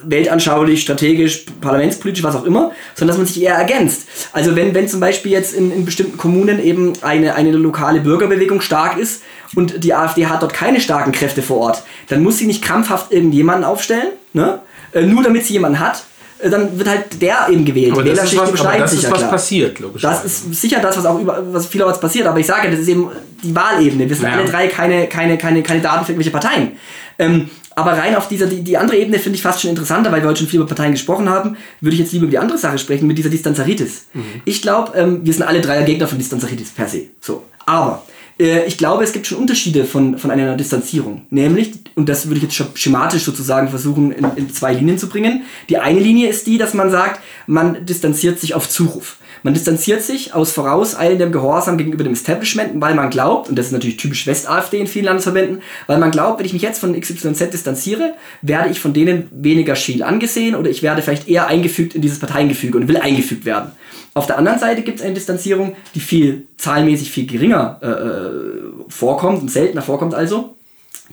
weltanschaulich, 0.04 0.82
strategisch, 0.82 1.46
parlamentspolitisch, 1.62 2.24
was 2.24 2.36
auch 2.36 2.46
immer, 2.46 2.72
sondern 2.96 3.10
dass 3.10 3.18
man 3.18 3.28
sich 3.28 3.42
eher 3.44 3.56
ergänzt. 3.56 4.08
Also 4.32 4.56
wenn, 4.56 4.74
wenn 4.74 4.88
zum 4.88 5.00
Beispiel 5.00 5.32
jetzt 5.32 5.54
in, 5.54 5.72
in 5.72 5.86
bestimmten 5.86 6.18
Kommunen 6.18 6.64
eben 6.64 6.94
eine, 7.02 7.36
eine 7.36 7.52
lokale 7.52 8.00
Bürgerbewegung 8.00 8.62
stark 8.62 8.98
ist 8.98 9.22
und 9.56 9.84
die 9.84 9.94
AfD 9.94 10.28
hat 10.28 10.42
dort 10.42 10.54
keine 10.54 10.80
starken 10.80 11.12
Kräfte 11.12 11.42
vor 11.42 11.58
Ort, 11.58 11.84
dann 12.08 12.24
muss 12.24 12.38
sie 12.38 12.48
nicht 12.48 12.64
krampfhaft 12.64 13.12
irgendjemanden 13.12 13.64
aufstellen, 13.66 14.10
ne? 14.34 14.60
Äh, 14.92 15.04
nur 15.04 15.22
damit 15.22 15.46
sie 15.46 15.54
jemanden 15.54 15.80
hat, 15.80 16.04
äh, 16.40 16.50
dann 16.50 16.78
wird 16.80 16.90
halt 16.90 17.22
der 17.22 17.48
eben 17.52 17.66
gewählt. 17.66 17.92
Aber 17.92 18.04
das 18.04 18.24
ist 18.24 18.38
was, 18.38 18.60
aber 18.62 18.78
das 18.78 18.94
ist 18.94 19.04
ja 19.04 19.12
was 19.12 19.30
passiert, 19.30 19.80
logisch. 19.80 20.02
Das 20.02 20.26
ist 20.26 20.54
sicher 20.56 20.80
das, 20.80 20.98
was 20.98 21.06
auch 21.06 21.20
über, 21.20 21.44
was 21.52 21.68
vielerorts 21.68 22.00
passiert, 22.00 22.26
aber 22.26 22.40
ich 22.40 22.48
sage, 22.48 22.72
das 22.72 22.80
ist 22.80 22.88
eben 22.88 23.10
die 23.44 23.54
Wahlebene. 23.56 24.10
Wir 24.10 24.16
sind 24.16 24.26
Ja. 24.26 24.34
alle 24.34 24.46
drei 24.46 24.68
keine, 24.68 25.08
keine, 25.08 25.38
keine 25.38 25.62
Kandidaten 25.62 26.06
für 26.06 26.14
irgendwelche 26.14 26.32
Parteien. 26.32 26.72
Ähm, 27.20 27.50
aber 27.80 27.98
rein 27.98 28.16
auf 28.16 28.28
dieser, 28.28 28.46
die, 28.46 28.62
die 28.62 28.78
andere 28.78 28.98
Ebene 28.98 29.20
finde 29.20 29.38
ich 29.38 29.42
fast 29.42 29.62
schon 29.62 29.70
interessanter, 29.70 30.12
weil 30.12 30.22
wir 30.22 30.28
heute 30.28 30.40
schon 30.40 30.50
viel 30.50 30.60
über 30.60 30.68
Parteien 30.68 30.92
gesprochen 30.92 31.30
haben, 31.30 31.56
würde 31.80 31.94
ich 31.94 32.00
jetzt 32.02 32.12
lieber 32.12 32.24
über 32.24 32.32
die 32.32 32.38
andere 32.38 32.58
Sache 32.58 32.78
sprechen, 32.78 33.08
mit 33.08 33.18
dieser 33.18 33.30
Distanzaritis. 33.30 34.08
Mhm. 34.14 34.42
Ich 34.44 34.62
glaube, 34.62 34.98
ähm, 34.98 35.22
wir 35.24 35.34
sind 35.34 35.44
alle 35.44 35.62
drei 35.62 35.84
Gegner 35.84 36.08
von 36.08 36.18
Distanzaritis 36.18 36.72
per 36.72 36.90
se. 36.90 37.04
So. 37.22 37.46
Aber 37.66 38.04
ich 38.40 38.78
glaube, 38.78 39.04
es 39.04 39.12
gibt 39.12 39.28
schon 39.28 39.38
Unterschiede 39.38 39.84
von, 39.84 40.18
von 40.18 40.32
einer 40.32 40.56
Distanzierung. 40.56 41.24
Nämlich, 41.30 41.74
und 41.96 42.08
das 42.08 42.28
würde 42.28 42.38
ich 42.38 42.44
jetzt 42.44 42.80
schematisch 42.80 43.24
sozusagen 43.24 43.68
versuchen 43.68 44.14
in, 44.14 44.26
in 44.38 44.54
zwei 44.54 44.74
Linien 44.74 44.98
zu 44.98 45.10
bringen. 45.10 45.44
Die 45.68 45.78
eine 45.78 46.00
Linie 46.00 46.30
ist 46.30 46.48
die, 46.48 46.58
dass 46.58 46.74
man 46.74 46.90
sagt, 46.90 47.20
man 47.48 47.86
distanziert 47.86 48.40
sich 48.40 48.54
auf 48.54 48.70
Zuruf. 48.70 49.18
Man 49.44 49.54
distanziert 49.54 50.02
sich 50.02 50.34
aus 50.34 50.52
vorauseilendem 50.52 51.32
Gehorsam 51.32 51.78
gegenüber 51.78 52.04
dem 52.04 52.14
Establishment, 52.14 52.82
weil 52.82 52.94
man 52.94 53.10
glaubt, 53.10 53.50
und 53.50 53.58
das 53.58 53.68
ist 53.68 53.72
natürlich 53.72 53.98
typisch 53.98 54.28
West-AfD 54.28 54.80
in 54.80 54.88
vielen 54.88 55.06
Landesverbänden, 55.06 55.62
weil 55.88 55.98
man 55.98 56.12
glaubt, 56.12 56.40
wenn 56.40 56.46
ich 56.46 56.54
mich 56.54 56.62
jetzt 56.62 56.80
von 56.80 57.00
XYZ 57.00 57.52
distanziere, 57.52 58.14
werde 58.42 58.70
ich 58.70 58.80
von 58.80 58.94
denen 58.94 59.30
weniger 59.32 59.76
schiel 59.76 60.04
angesehen 60.04 60.56
oder 60.56 60.70
ich 60.70 60.84
werde 60.84 61.02
vielleicht 61.02 61.28
eher 61.28 61.48
eingefügt 61.48 61.96
in 61.96 62.02
dieses 62.02 62.20
Parteiengefüge 62.20 62.78
und 62.78 62.88
will 62.88 62.98
eingefügt 62.98 63.46
werden. 63.46 63.72
Auf 64.14 64.28
der 64.28 64.38
anderen 64.38 64.60
Seite 64.60 64.82
gibt 64.82 65.00
es 65.00 65.06
eine 65.06 65.14
Distanzierung, 65.14 65.76
die 65.96 66.00
viel 66.00 66.48
zahlenmäßig 66.58 67.12
viel 67.12 67.28
geringer 67.28 67.80
äh, 67.82 67.88
äh, 67.88 68.90
vorkommt 68.90 69.42
und 69.42 69.52
seltener 69.52 69.82
vorkommt 69.82 70.14
also. 70.14 70.56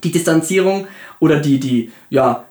Die 0.02 0.10
Distanzierung 0.10 0.86
oder 1.20 1.40
die, 1.40 1.58
die, 1.58 1.90
ja, 2.10 2.44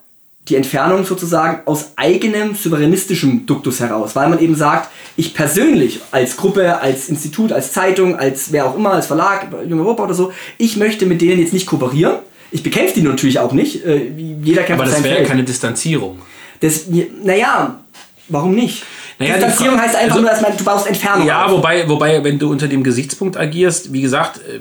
die 0.48 0.56
Entfernung 0.56 1.06
sozusagen 1.06 1.62
aus 1.66 1.94
eigenem 1.96 2.56
souveränistischem 2.56 3.46
Duktus 3.46 3.80
heraus, 3.80 4.16
weil 4.16 4.30
man 4.30 4.40
eben 4.40 4.56
sagt, 4.56 4.92
ich 5.18 5.34
persönlich 5.34 6.02
als 6.12 6.38
Gruppe, 6.38 6.80
als 6.80 7.10
Institut, 7.10 7.52
als 7.52 7.72
Zeitung, 7.72 8.16
als 8.18 8.52
wer 8.52 8.68
auch 8.68 8.76
immer, 8.76 8.92
als 8.92 9.08
Verlag, 9.08 9.48
Junge 9.68 9.82
Europa 9.82 10.04
oder 10.04 10.14
so, 10.14 10.32
ich 10.58 10.78
möchte 10.78 11.08
mit 11.08 11.22
denen 11.22 11.40
jetzt 11.40 11.54
nicht 11.54 11.66
kooperieren. 11.66 12.18
Ich 12.52 12.62
bekämpfe 12.62 12.94
die 12.94 13.02
natürlich 13.02 13.40
auch 13.40 13.54
nicht. 13.54 13.84
Äh, 13.86 14.12
jeder 14.44 14.64
kämpft 14.64 14.84
Aber 14.84 14.92
das 14.92 15.04
wäre 15.04 15.24
keine 15.24 15.44
Distanzierung. 15.44 16.20
Das, 16.60 16.86
naja, 17.24 17.80
warum 18.28 18.54
nicht? 18.54 18.84
Naja, 19.20 19.36
Distanzierung 19.36 19.80
heißt 19.80 19.96
einfach 19.96 20.16
also, 20.16 20.22
nur, 20.22 20.30
dass 20.30 20.42
man, 20.42 20.58
du 20.58 20.64
baust 20.64 20.88
Entfernung. 20.88 21.26
Ja, 21.26 21.46
auf. 21.46 21.52
wobei, 21.52 21.88
wobei, 21.88 22.24
wenn 22.24 22.40
du 22.40 22.52
unter 22.52 22.68
dem 22.68 22.84
Gesichtspunkt 22.84 23.38
agierst, 23.38 23.94
wie 23.94 24.02
gesagt, 24.02 24.40
äh, 24.40 24.60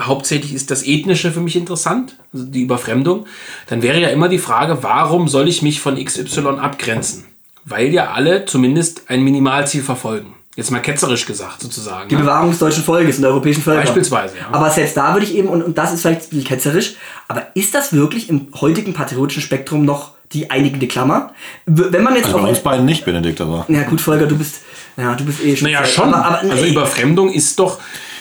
hauptsächlich 0.00 0.54
ist 0.54 0.70
das 0.70 0.86
Ethnische 0.86 1.32
für 1.32 1.40
mich 1.40 1.56
interessant, 1.56 2.16
also 2.32 2.46
die 2.46 2.62
Überfremdung, 2.62 3.26
dann 3.68 3.82
wäre 3.82 4.00
ja 4.00 4.08
immer 4.08 4.28
die 4.28 4.38
Frage, 4.38 4.82
warum 4.82 5.28
soll 5.28 5.48
ich 5.48 5.62
mich 5.62 5.80
von 5.80 6.02
XY 6.02 6.58
abgrenzen? 6.60 7.26
Weil 7.64 7.92
ja 7.92 8.12
alle 8.12 8.46
zumindest 8.46 9.10
ein 9.10 9.22
Minimalziel 9.22 9.82
verfolgen. 9.82 10.34
Jetzt 10.56 10.70
mal 10.70 10.80
ketzerisch 10.80 11.26
gesagt, 11.26 11.60
sozusagen. 11.60 12.08
Die 12.08 12.16
Bewahrung 12.16 12.50
des 12.50 12.58
deutschen 12.58 12.82
Volkes 12.82 13.16
und 13.16 13.22
der 13.22 13.30
europäischen 13.30 13.62
Völker. 13.62 13.82
Beispielsweise, 13.82 14.36
ja. 14.36 14.48
Aber 14.50 14.70
selbst 14.70 14.96
da 14.96 15.12
würde 15.14 15.24
ich 15.24 15.34
eben, 15.34 15.48
und, 15.48 15.62
und 15.62 15.78
das 15.78 15.92
ist 15.92 16.02
vielleicht 16.02 16.22
ein 16.22 16.28
bisschen 16.30 16.44
ketzerisch, 16.44 16.96
aber 17.28 17.46
ist 17.54 17.74
das 17.74 17.92
wirklich 17.92 18.28
im 18.28 18.48
heutigen 18.60 18.92
patriotischen 18.92 19.42
Spektrum 19.42 19.84
noch 19.84 20.14
die 20.32 20.50
einigende 20.50 20.86
Klammer? 20.86 21.32
Wenn 21.66 22.02
man 22.02 22.14
jetzt 22.14 22.26
also 22.26 22.38
bei 22.38 22.48
uns 22.48 22.60
beiden 22.60 22.86
nicht, 22.86 23.04
Benedikt, 23.04 23.40
aber. 23.40 23.64
Ja, 23.68 23.82
gut, 23.82 24.00
Volker, 24.00 24.26
du 24.26 24.38
bist, 24.38 24.62
ja, 24.96 25.14
du 25.14 25.24
bist 25.24 25.42
eh 25.44 25.56
schon. 25.56 25.70
Naja, 25.70 25.84
schon. 25.84 26.14
Aber, 26.14 26.40
aber, 26.40 26.50
also 26.50 26.64
Überfremdung 26.64 27.32
ist 27.32 27.58
doch. 27.58 27.78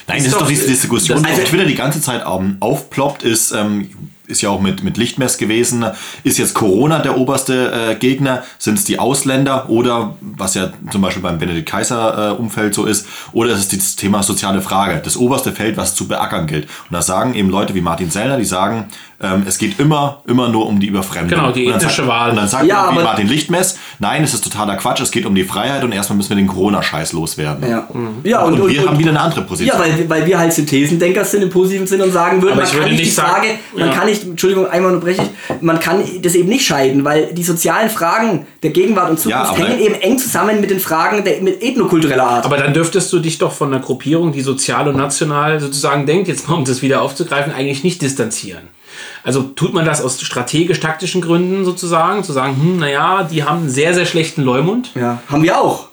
Nein, 0.08 0.18
ist 0.18 0.26
das 0.26 0.34
ist 0.34 0.42
doch 0.42 0.48
diese 0.48 0.68
Diskussion, 0.68 1.24
die 1.24 1.32
auf 1.32 1.44
Twitter 1.44 1.66
die 1.66 1.76
ganze 1.76 2.02
Zeit 2.02 2.26
um, 2.26 2.58
aufploppt, 2.62 3.22
ist, 3.22 3.52
ähm, 3.52 3.92
ist 4.26 4.42
ja 4.42 4.50
auch 4.50 4.60
mit, 4.60 4.84
mit 4.84 4.98
Lichtmess 4.98 5.38
gewesen. 5.38 5.86
Ist 6.24 6.40
jetzt 6.40 6.56
Corona 6.56 7.00
der 7.00 7.18
oberste 7.18 7.92
äh, 7.92 7.96
Gegner? 7.96 8.44
Sind 8.58 8.80
es 8.80 8.86
die 8.86 8.98
Ausländer 8.98 9.70
oder, 9.70 10.16
was 10.22 10.56
ja 10.56 10.72
zum 10.92 11.02
Beispiel 11.02 11.22
beim 11.22 11.38
Benedikt 11.38 11.70
Kaiser 11.70 12.32
äh, 12.32 12.40
Umfeld 12.40 12.74
so 12.74 12.86
ist, 12.86 13.08
oder 13.34 13.54
ist 13.54 13.60
es 13.60 13.68
das 13.70 13.96
Thema 13.96 14.24
soziale 14.24 14.62
Frage, 14.62 15.00
das 15.04 15.16
oberste 15.16 15.52
Feld, 15.52 15.78
was 15.78 15.94
zu 15.94 16.08
beackern 16.08 16.48
gilt? 16.48 16.66
Und 16.66 16.94
da 16.94 17.04
sagen 17.04 17.36
eben 17.36 17.50
Leute 17.50 17.76
wie 17.76 17.82
Martin 17.82 18.10
Sellner, 18.10 18.38
die 18.38 18.46
sagen, 18.46 18.90
ähm, 19.22 19.44
es 19.46 19.58
geht 19.58 19.80
immer, 19.80 20.24
immer 20.28 20.48
nur 20.48 20.66
um 20.68 20.80
die 20.80 20.88
Überfremdung. 20.88 21.40
Genau, 21.40 21.52
die 21.52 21.68
ethnische 21.68 22.08
Wahl. 22.08 22.30
Und 22.30 22.38
dann 22.38 22.48
sagt 22.48 22.66
ja, 22.66 22.90
Martin 22.92 23.28
Lichtmess, 23.28 23.78
nein, 24.00 24.24
es 24.24 24.34
ist 24.34 24.46
totaler 24.46 24.78
Quatsch, 24.78 25.02
es 25.02 25.12
geht 25.12 25.26
um 25.26 25.36
die 25.36 25.44
Freiheit 25.44 25.84
und 25.84 25.92
erstmal 25.92 26.16
müssen 26.16 26.30
wir 26.30 26.38
den 26.38 26.48
Corona-Scheiß 26.48 27.12
loswerden. 27.12 27.70
Ja, 27.70 27.88
mhm. 27.92 28.22
ja 28.24 28.42
und, 28.44 28.54
und, 28.54 28.62
und, 28.62 28.72
wir 28.72 28.82
und, 28.82 28.90
haben 28.90 29.00
wieder 29.00 29.10
eine 29.10 29.20
andere 29.20 29.42
Position. 29.42 29.78
Ja, 29.78 29.84
weil, 29.84 30.10
weil 30.10 30.26
wir 30.26 30.40
halt 30.40 30.54
Synthesendenker 30.54 31.26
sind 31.26 31.44
im 31.44 31.50
positiven 31.50 31.86
Sinn 31.86 32.02
und 32.02 32.14
sagen 32.14 32.42
würden, 32.42 32.54
Aber 32.54 32.64
man 32.64 32.72
kann 32.72 32.92
nicht 32.92 33.06
die 33.06 33.10
Frage, 33.10 33.48
sagen, 33.48 33.60
man 33.76 33.92
kann 33.92 34.06
nicht, 34.08 34.24
Entschuldigung, 34.24 34.68
einmal 34.68 34.94
unterbreche 34.94 35.24
ich, 35.24 35.62
man 35.62 35.80
kann 35.82 36.02
das 36.22 36.36
eben 36.36 36.48
nicht 36.48 36.66
scheiden, 36.66 37.04
weil 37.04 37.34
die 37.34 37.44
sozialen 37.44 37.90
Fragen 37.90 38.48
der 38.64 38.70
Gegenwart 38.70 39.10
und 39.10 39.20
Zukunft 39.20 39.58
ja, 39.58 39.66
hängen 39.66 39.82
eben 39.82 39.96
eng 39.96 40.18
zusammen 40.18 40.62
mit 40.62 40.70
den 40.70 40.80
Fragen 40.80 41.26
der, 41.26 41.42
mit 41.42 41.62
ethnokultureller 41.62 42.26
Art. 42.26 42.46
Aber 42.46 42.56
dann 42.56 42.74
dürftest 42.74 43.12
du 43.12 43.20
dich 43.20 43.38
doch 43.38 43.52
von 43.52 43.74
einer 43.74 43.84
Gruppierung, 43.84 44.32
die 44.32 44.42
sozial 44.42 44.88
und 44.88 44.96
national 44.96 45.60
sozusagen 45.60 46.06
denkt, 46.06 46.30
jetzt 46.30 46.48
mal 46.48 46.56
um 46.56 46.64
das 46.64 46.82
wieder 46.82 47.02
aufzugreifen, 47.02 47.52
eigentlich 47.52 47.84
nicht 47.84 48.02
distanzieren. 48.02 48.79
Also 49.24 49.44
tut 49.44 49.74
man 49.74 49.86
das 49.86 50.02
aus 50.02 50.22
strategisch-taktischen 50.22 51.22
Gründen 51.22 51.66
sozusagen, 51.66 52.24
zu 52.24 52.34
sagen, 52.34 52.56
hm, 52.56 52.80
naja, 52.80 53.24
die 53.24 53.44
haben 53.44 53.62
einen 53.62 53.70
sehr, 53.70 53.94
sehr 53.94 54.06
schlechten 54.06 54.44
Leumund. 54.44 54.92
Ja, 54.96 55.22
haben 55.28 55.44
wir 55.44 55.60
auch. 55.60 55.90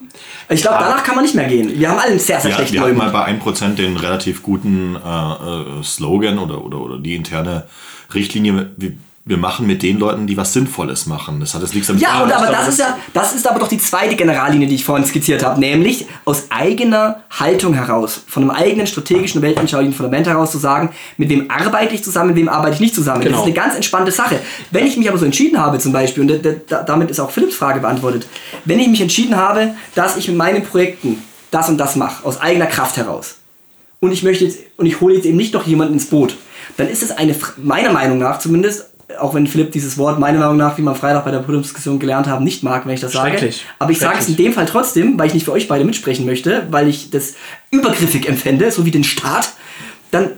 Ich 0.49 0.63
glaube, 0.63 0.79
danach 0.79 1.03
kann 1.03 1.17
man 1.17 1.25
nicht 1.25 1.35
mehr 1.35 1.49
gehen. 1.49 1.77
Wir 1.77 1.91
haben 1.91 1.99
alle 1.99 2.13
einen 2.13 2.21
sehr, 2.21 2.41
sehr 2.41 2.51
ja, 2.51 2.57
schlechten 2.57 2.75
wir 2.75 2.83
Leumund. 2.83 2.99
Wir 2.99 3.19
hatten 3.19 3.39
mal 3.39 3.53
bei 3.53 3.71
1% 3.71 3.75
den 3.75 3.97
relativ 3.97 4.43
guten 4.43 4.95
äh, 4.95 4.99
äh, 4.99 5.83
Slogan 5.83 6.39
oder, 6.39 6.65
oder, 6.65 6.81
oder 6.81 6.99
die 6.99 7.17
interne 7.17 7.65
Richtlinie, 8.15 8.71
wie, 8.77 8.97
wir 9.29 9.39
machen 9.39 9.67
mit 9.67 9.83
den 9.83 9.99
Leuten, 9.99 10.29
die 10.29 10.37
was 10.37 10.53
Sinnvolles 10.53 11.07
machen. 11.07 11.41
Das 11.41 11.53
hat 11.53 11.61
jetzt 11.61 11.75
nichts 11.75 11.89
damit 11.89 12.01
Ja, 12.01 12.23
und 12.23 12.31
aber 12.31 12.47
das 12.47 12.69
ist 12.69 12.79
ja, 12.79 12.97
das 13.13 13.35
ist 13.35 13.49
aber 13.51 13.59
doch 13.59 13.67
die 13.67 13.79
zweite 13.79 14.15
Generallinie, 14.15 14.69
die 14.69 14.77
ich 14.77 14.85
vorhin 14.85 15.05
skizziert 15.05 15.45
habe, 15.45 15.59
nämlich 15.59 16.07
aus 16.25 16.45
eigener 16.49 17.25
Haltung 17.29 17.75
heraus, 17.75 18.23
von 18.29 18.45
einem 18.45 18.51
eigenen 18.51 18.87
strategischen 18.87 19.43
weltanschaulichen 19.43 19.93
Fundament 19.93 20.29
heraus 20.29 20.53
zu 20.53 20.59
sagen, 20.59 20.91
mit 21.17 21.29
wem 21.29 21.51
arbeite 21.51 21.93
ich 21.97 22.05
zusammen, 22.05 22.29
mit 22.29 22.37
wem 22.37 22.49
arbeite 22.49 22.75
ich 22.75 22.81
nicht 22.81 22.95
zusammen. 22.95 23.21
Genau. 23.21 23.33
Das 23.33 23.41
ist 23.41 23.47
eine 23.47 23.55
ganz 23.55 23.75
entspannte 23.75 24.13
Sache. 24.13 24.39
Wenn 24.71 24.87
ich 24.87 24.97
mich 24.97 25.09
aber 25.09 25.19
so 25.19 25.25
entschieden 25.25 25.61
habe, 25.61 25.81
zum 25.81 25.93
Beispiel, 25.93 26.23
und 26.23 26.41
damit 26.69 27.11
ist 27.11 27.19
auch 27.19 27.33
Philipps 27.33 27.57
Frage 27.57 27.81
beantwortet, 27.81 28.29
wenn 28.65 28.79
ich 28.79 28.87
mich 28.87 29.01
entschieden 29.01 29.35
habe, 29.35 29.75
dass 29.97 30.17
ich 30.17 30.29
mit 30.29 30.37
meinen 30.37 30.63
Projekten 30.63 31.21
das 31.51 31.69
und 31.69 31.79
das 31.79 31.97
mache, 31.97 32.25
aus 32.25 32.41
eigener 32.41 32.67
Kraft 32.67 32.97
heraus, 32.97 33.39
und 33.99 34.13
ich 34.13 34.23
möchte 34.23 34.45
jetzt, 34.45 34.61
und 34.77 34.87
ich 34.87 35.01
hole 35.01 35.17
jetzt 35.17 35.27
eben 35.27 35.37
nicht 35.37 35.53
noch 35.53 35.67
jemanden 35.67 35.95
ins 35.95 36.07
Boot, 36.07 36.37
dann 36.77 36.89
ist 36.89 37.03
es 37.03 37.11
eine, 37.11 37.35
meiner 37.57 37.93
Meinung 37.93 38.19
nach 38.19 38.39
zumindest, 38.39 38.91
auch 39.19 39.35
wenn 39.35 39.47
Philipp 39.47 39.73
dieses 39.73 39.99
Wort 39.99 40.19
meiner 40.19 40.39
Meinung 40.39 40.57
nach, 40.57 40.77
wie 40.79 40.83
man 40.83 40.97
Freitag 40.97 41.25
bei 41.25 41.31
der 41.31 41.39
Podiumsdiskussion 41.39 41.99
gelernt 41.99 42.27
haben, 42.27 42.45
nicht 42.45 42.63
mag, 42.63 42.87
wenn 42.87 42.95
ich 42.95 43.01
das 43.01 43.13
sage. 43.13 43.51
Aber 43.79 43.91
ich 43.91 43.99
sage 43.99 44.19
es 44.19 44.29
in 44.29 44.37
dem 44.37 44.53
Fall 44.53 44.67
trotzdem, 44.67 45.19
weil 45.19 45.29
ich 45.29 45.35
nicht 45.35 45.45
für 45.45 45.53
euch 45.53 45.69
beide 45.69 45.85
mitsprechen 45.85 46.27
möchte, 46.27 46.67
weil 46.71 46.89
ich 46.89 47.11
das 47.11 47.35
übergriffig 47.71 48.29
empfände, 48.29 48.71
so 48.71 48.85
wie 48.85 48.91
den 48.91 49.05
Staat. 49.05 49.53
Dann 50.11 50.31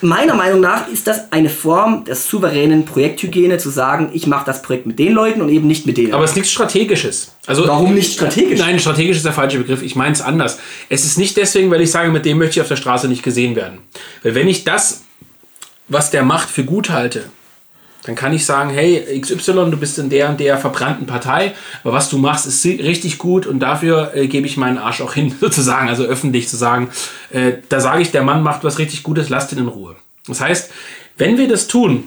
meiner 0.00 0.34
Meinung 0.34 0.60
nach 0.60 0.88
ist 0.88 1.06
das 1.06 1.32
eine 1.32 1.48
Form 1.48 2.04
der 2.04 2.16
souveränen 2.16 2.84
Projekthygiene, 2.84 3.58
zu 3.58 3.70
sagen, 3.70 4.10
ich 4.12 4.26
mache 4.26 4.44
das 4.44 4.62
Projekt 4.62 4.86
mit 4.86 4.98
den 4.98 5.12
Leuten 5.12 5.40
und 5.40 5.48
eben 5.48 5.66
nicht 5.66 5.86
mit 5.86 5.96
denen. 5.96 6.12
Aber 6.12 6.24
es 6.24 6.30
ist 6.30 6.36
nichts 6.36 6.52
Strategisches. 6.52 7.32
Also, 7.46 7.66
Warum 7.66 7.94
nicht 7.94 8.12
strategisch? 8.14 8.58
Nein, 8.58 8.78
strategisch 8.78 9.18
ist 9.18 9.26
der 9.26 9.32
falsche 9.32 9.58
Begriff. 9.58 9.82
Ich 9.82 9.96
meine 9.96 10.12
es 10.12 10.20
anders. 10.20 10.58
Es 10.88 11.04
ist 11.04 11.18
nicht 11.18 11.36
deswegen, 11.36 11.70
weil 11.70 11.80
ich 11.80 11.90
sage, 11.90 12.10
mit 12.10 12.24
dem 12.24 12.38
möchte 12.38 12.58
ich 12.58 12.60
auf 12.62 12.68
der 12.68 12.76
Straße 12.76 13.08
nicht 13.08 13.22
gesehen 13.22 13.56
werden. 13.56 13.78
Weil 14.22 14.34
wenn 14.34 14.48
ich 14.48 14.64
das, 14.64 15.02
was 15.88 16.10
der 16.10 16.24
macht, 16.24 16.50
für 16.50 16.64
gut 16.64 16.90
halte, 16.90 17.24
dann 18.04 18.14
kann 18.14 18.32
ich 18.32 18.44
sagen, 18.44 18.70
hey, 18.70 19.20
XY, 19.20 19.70
du 19.70 19.76
bist 19.76 19.98
in 19.98 20.10
der 20.10 20.28
und 20.28 20.40
der 20.40 20.58
verbrannten 20.58 21.06
Partei, 21.06 21.54
aber 21.84 21.92
was 21.92 22.08
du 22.08 22.18
machst, 22.18 22.46
ist 22.46 22.64
richtig 22.64 23.18
gut 23.18 23.46
und 23.46 23.60
dafür 23.60 24.12
äh, 24.14 24.26
gebe 24.26 24.46
ich 24.46 24.56
meinen 24.56 24.78
Arsch 24.78 25.00
auch 25.00 25.14
hin, 25.14 25.34
sozusagen, 25.40 25.88
also 25.88 26.04
öffentlich 26.04 26.48
zu 26.48 26.56
sagen, 26.56 26.90
äh, 27.30 27.52
da 27.68 27.80
sage 27.80 28.02
ich, 28.02 28.10
der 28.10 28.22
Mann 28.22 28.42
macht 28.42 28.64
was 28.64 28.78
richtig 28.78 29.02
Gutes, 29.02 29.28
lasst 29.28 29.52
ihn 29.52 29.58
in 29.58 29.68
Ruhe. 29.68 29.96
Das 30.26 30.40
heißt, 30.40 30.70
wenn 31.16 31.38
wir 31.38 31.48
das 31.48 31.68
tun, 31.68 32.04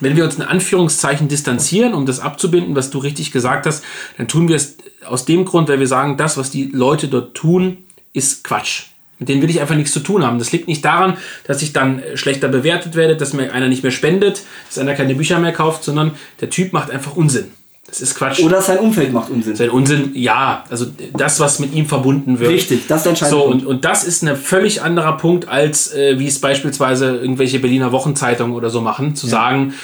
wenn 0.00 0.16
wir 0.16 0.24
uns 0.24 0.36
in 0.36 0.42
Anführungszeichen 0.42 1.28
distanzieren, 1.28 1.94
um 1.94 2.06
das 2.06 2.20
abzubinden, 2.20 2.74
was 2.74 2.90
du 2.90 2.98
richtig 2.98 3.30
gesagt 3.30 3.66
hast, 3.66 3.84
dann 4.16 4.28
tun 4.28 4.48
wir 4.48 4.56
es 4.56 4.76
aus 5.06 5.24
dem 5.24 5.44
Grund, 5.44 5.68
weil 5.68 5.80
wir 5.80 5.86
sagen, 5.86 6.16
das, 6.16 6.36
was 6.36 6.50
die 6.50 6.64
Leute 6.64 7.08
dort 7.08 7.34
tun, 7.34 7.78
ist 8.12 8.44
Quatsch. 8.44 8.91
Mit 9.22 9.28
denen 9.28 9.40
will 9.40 9.50
ich 9.50 9.60
einfach 9.60 9.76
nichts 9.76 9.92
zu 9.92 10.00
tun 10.00 10.26
haben. 10.26 10.40
Das 10.40 10.50
liegt 10.50 10.66
nicht 10.66 10.84
daran, 10.84 11.16
dass 11.46 11.62
ich 11.62 11.72
dann 11.72 12.00
äh, 12.00 12.16
schlechter 12.16 12.48
bewertet 12.48 12.96
werde, 12.96 13.16
dass 13.16 13.34
mir 13.34 13.52
einer 13.52 13.68
nicht 13.68 13.84
mehr 13.84 13.92
spendet, 13.92 14.42
dass 14.68 14.78
einer 14.78 14.94
keine 14.94 15.14
Bücher 15.14 15.38
mehr 15.38 15.52
kauft, 15.52 15.84
sondern 15.84 16.10
der 16.40 16.50
Typ 16.50 16.72
macht 16.72 16.90
einfach 16.90 17.14
Unsinn. 17.14 17.52
Das 17.86 18.00
ist 18.00 18.16
Quatsch. 18.16 18.40
Oder 18.40 18.60
sein 18.60 18.78
Umfeld 18.78 19.12
macht 19.12 19.30
Unsinn. 19.30 19.54
Sein 19.54 19.70
Unsinn, 19.70 20.10
ja. 20.14 20.64
Also 20.70 20.86
das, 21.16 21.38
was 21.38 21.60
mit 21.60 21.72
ihm 21.72 21.86
verbunden 21.86 22.40
wird. 22.40 22.50
Richtig, 22.50 22.88
das 22.88 22.98
ist 22.98 23.04
der 23.04 23.10
entscheidende 23.10 23.44
so. 23.44 23.48
Und, 23.48 23.64
und 23.64 23.84
das 23.84 24.02
ist 24.02 24.24
ein 24.24 24.34
völlig 24.34 24.82
anderer 24.82 25.16
Punkt, 25.18 25.48
als 25.48 25.94
äh, 25.94 26.18
wie 26.18 26.26
es 26.26 26.40
beispielsweise 26.40 27.18
irgendwelche 27.18 27.60
Berliner 27.60 27.92
Wochenzeitungen 27.92 28.56
oder 28.56 28.70
so 28.70 28.80
machen. 28.80 29.14
Zu 29.14 29.26
ja. 29.26 29.30
sagen, 29.30 29.74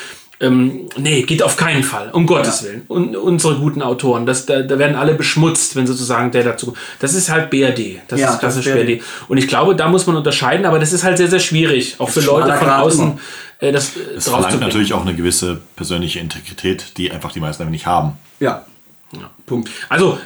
ähm, 0.40 0.88
nee, 0.96 1.22
geht 1.22 1.42
auf 1.42 1.56
keinen 1.56 1.82
Fall, 1.82 2.10
um 2.12 2.26
Gottes 2.26 2.60
ja. 2.60 2.68
Willen. 2.68 2.82
Und 2.86 3.16
unsere 3.16 3.56
guten 3.56 3.82
Autoren, 3.82 4.24
das, 4.24 4.46
da, 4.46 4.62
da 4.62 4.78
werden 4.78 4.94
alle 4.94 5.14
beschmutzt, 5.14 5.74
wenn 5.74 5.86
sozusagen 5.86 6.30
der 6.30 6.44
dazu. 6.44 6.74
Das 7.00 7.14
ist 7.14 7.28
halt 7.28 7.50
BRD. 7.50 8.00
Das 8.06 8.20
ja, 8.20 8.32
ist 8.32 8.38
klassisch 8.38 8.66
das 8.66 8.74
BRD. 8.74 8.98
BRD. 8.98 9.02
Und 9.28 9.38
ich 9.38 9.48
glaube, 9.48 9.74
da 9.74 9.88
muss 9.88 10.06
man 10.06 10.16
unterscheiden, 10.16 10.64
aber 10.64 10.78
das 10.78 10.92
ist 10.92 11.02
halt 11.02 11.16
sehr, 11.16 11.28
sehr 11.28 11.40
schwierig, 11.40 11.96
auch 11.98 12.08
für 12.08 12.20
Leute 12.20 12.52
von 12.54 12.70
außen. 12.70 13.20
Äh, 13.58 13.72
das 13.72 13.96
es 13.96 14.26
drauf 14.26 14.42
verlangt 14.42 14.60
natürlich 14.60 14.92
auch 14.92 15.02
eine 15.02 15.16
gewisse 15.16 15.60
persönliche 15.74 16.20
Integrität, 16.20 16.96
die 16.96 17.10
einfach 17.10 17.32
die 17.32 17.40
meisten 17.40 17.68
nicht 17.70 17.86
haben. 17.86 18.12
Ja. 18.38 18.64
ja. 19.12 19.30
Punkt. 19.44 19.68
Also, 19.88 20.20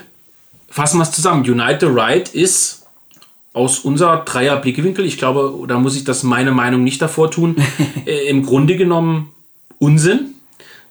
fassen 0.69 0.99
wir 0.99 1.03
es 1.03 1.11
zusammen. 1.11 1.41
Unite 1.41 1.87
the 1.87 1.91
Right 1.91 2.29
ist 2.29 2.85
aus 3.53 3.79
unserer 3.79 4.25
Dreier 4.25 4.57
Blickwinkel, 4.57 5.05
ich 5.05 5.17
glaube, 5.17 5.67
da 5.67 5.79
muss 5.79 5.95
ich 5.95 6.03
das 6.03 6.23
meine 6.23 6.51
Meinung 6.51 6.83
nicht 6.83 7.01
davor 7.01 7.31
tun, 7.31 7.55
äh, 8.05 8.27
im 8.27 8.45
Grunde 8.45 8.75
genommen 8.75 9.32
Unsinn, 9.79 10.35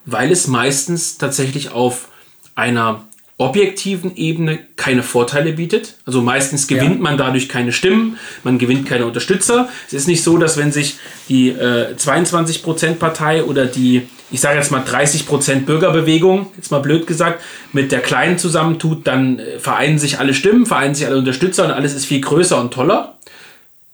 weil 0.05 0.31
es 0.33 0.47
meistens 0.47 1.19
tatsächlich 1.19 1.71
auf 1.71 2.09
einer 2.55 3.05
objektiven 3.39 4.15
Ebene 4.15 4.61
keine 4.77 5.03
Vorteile 5.03 5.53
bietet. 5.55 5.95
Also 6.07 6.23
meistens 6.23 6.69
gewinnt 6.69 6.97
Ja. 6.97 7.01
man 7.03 7.19
dadurch 7.19 7.49
keine 7.49 7.73
Stimmen, 7.73 8.19
man 8.45 8.59
gewinnt 8.59 8.87
keine 8.87 9.05
Unterstützer. 9.07 9.69
Es 9.89 9.95
ist 9.95 10.07
nicht 10.07 10.23
so, 10.23 10.37
dass 10.39 10.57
wenn 10.57 10.71
sich 10.71 10.97
die 11.29 11.49
äh, 11.49 11.95
22% 11.97 12.95
Partei 12.95 13.43
oder 13.43 13.67
die, 13.67 14.03
ich 14.31 14.41
sage 14.41 14.59
jetzt 14.59 14.71
mal 14.71 14.83
30% 14.83 15.61
Bürgerbewegung, 15.65 16.53
jetzt 16.57 16.71
mal 16.71 16.81
blöd 16.81 17.07
gesagt, 17.09 17.43
mit 17.73 17.91
der 17.91 18.01
Kleinen 18.01 18.39
zusammentut, 18.39 19.07
dann 19.09 19.41
äh, 19.41 19.59
vereinen 19.59 19.99
sich 19.99 20.21
alle 20.21 20.35
Stimmen, 20.35 20.65
vereinen 20.67 20.95
sich 20.95 21.07
alle 21.07 21.17
Unterstützer 21.19 21.65
und 21.65 21.73
alles 21.73 21.95
ist 21.95 22.05
viel 22.05 22.21
größer 22.21 22.61
und 22.61 22.73
toller. 22.73 23.17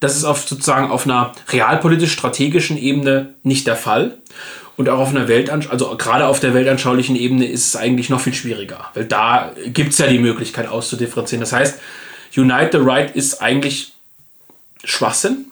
Das 0.01 0.15
ist 0.17 0.25
auf 0.25 0.47
sozusagen 0.47 0.91
auf 0.91 1.07
einer 1.07 1.33
realpolitisch-strategischen 1.51 2.77
Ebene 2.77 3.35
nicht 3.43 3.67
der 3.67 3.77
Fall. 3.77 4.19
Und 4.79 4.89
auch 4.89 5.01
auf 5.01 5.09
einer 5.09 5.27
Weltanschauung, 5.27 5.73
also 5.73 5.97
gerade 5.97 6.29
auf 6.29 6.39
der 6.39 6.55
weltanschaulichen 6.55 7.17
Ebene 7.17 7.47
ist 7.47 7.67
es 7.67 7.75
eigentlich 7.75 8.11
noch 8.11 8.21
viel 8.21 8.33
schwieriger, 8.33 8.85
weil 8.95 9.07
da 9.07 9.51
gibt 9.67 9.91
es 9.91 9.99
ja 9.99 10.07
die 10.07 10.21
Möglichkeit 10.21 10.69
auszudifferenzieren. 10.69 11.41
Das 11.41 11.53
heißt, 11.53 11.81
Unite 12.37 12.71
the 12.75 12.79
Right 12.79 13.17
ist 13.17 13.43
eigentlich 13.43 13.95
Schwachsinn. 14.85 15.47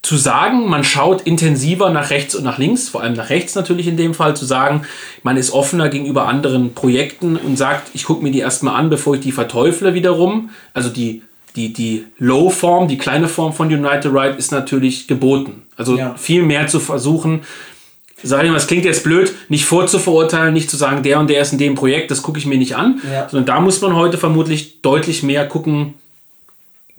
Zu 0.00 0.16
sagen, 0.16 0.68
man 0.68 0.84
schaut 0.84 1.22
intensiver 1.22 1.90
nach 1.90 2.10
rechts 2.10 2.36
und 2.36 2.44
nach 2.44 2.58
links, 2.58 2.88
vor 2.88 3.02
allem 3.02 3.14
nach 3.14 3.30
rechts 3.30 3.56
natürlich 3.56 3.88
in 3.88 3.96
dem 3.96 4.14
Fall, 4.14 4.36
zu 4.36 4.44
sagen, 4.44 4.86
man 5.24 5.36
ist 5.36 5.50
offener 5.50 5.88
gegenüber 5.88 6.28
anderen 6.28 6.74
Projekten 6.74 7.34
und 7.36 7.56
sagt, 7.56 7.90
ich 7.94 8.04
gucke 8.04 8.22
mir 8.22 8.30
die 8.30 8.38
erstmal 8.38 8.76
an, 8.76 8.90
bevor 8.90 9.16
ich 9.16 9.22
die 9.22 9.32
verteufle 9.32 9.92
wiederum. 9.92 10.50
Also 10.72 10.88
die, 10.88 11.22
die, 11.56 11.72
die 11.72 12.04
Low-Form, 12.18 12.88
die 12.88 12.98
kleine 12.98 13.28
Form 13.28 13.52
von 13.52 13.68
Unite 13.68 14.00
the 14.04 14.08
Right 14.08 14.38
ist 14.38 14.52
natürlich 14.52 15.06
geboten. 15.08 15.62
Also 15.76 15.96
Ja. 15.96 16.14
viel 16.16 16.42
mehr 16.42 16.66
zu 16.66 16.78
versuchen, 16.80 17.40
sag 18.22 18.44
ich 18.44 18.50
mal, 18.50 18.56
es 18.56 18.66
klingt 18.66 18.84
jetzt 18.84 19.02
blöd, 19.04 19.32
nicht 19.48 19.64
vorzuverurteilen, 19.64 20.52
nicht 20.52 20.70
zu 20.70 20.76
sagen, 20.76 21.02
der 21.02 21.18
und 21.18 21.30
der 21.30 21.40
ist 21.42 21.52
in 21.52 21.58
dem 21.58 21.74
Projekt, 21.74 22.10
das 22.10 22.22
gucke 22.22 22.38
ich 22.38 22.46
mir 22.46 22.58
nicht 22.58 22.76
an, 22.76 23.00
Ja. 23.12 23.28
sondern 23.28 23.46
da 23.46 23.60
muss 23.60 23.80
man 23.80 23.94
heute 23.96 24.18
vermutlich 24.18 24.82
deutlich 24.82 25.22
mehr 25.22 25.46
gucken, 25.46 25.94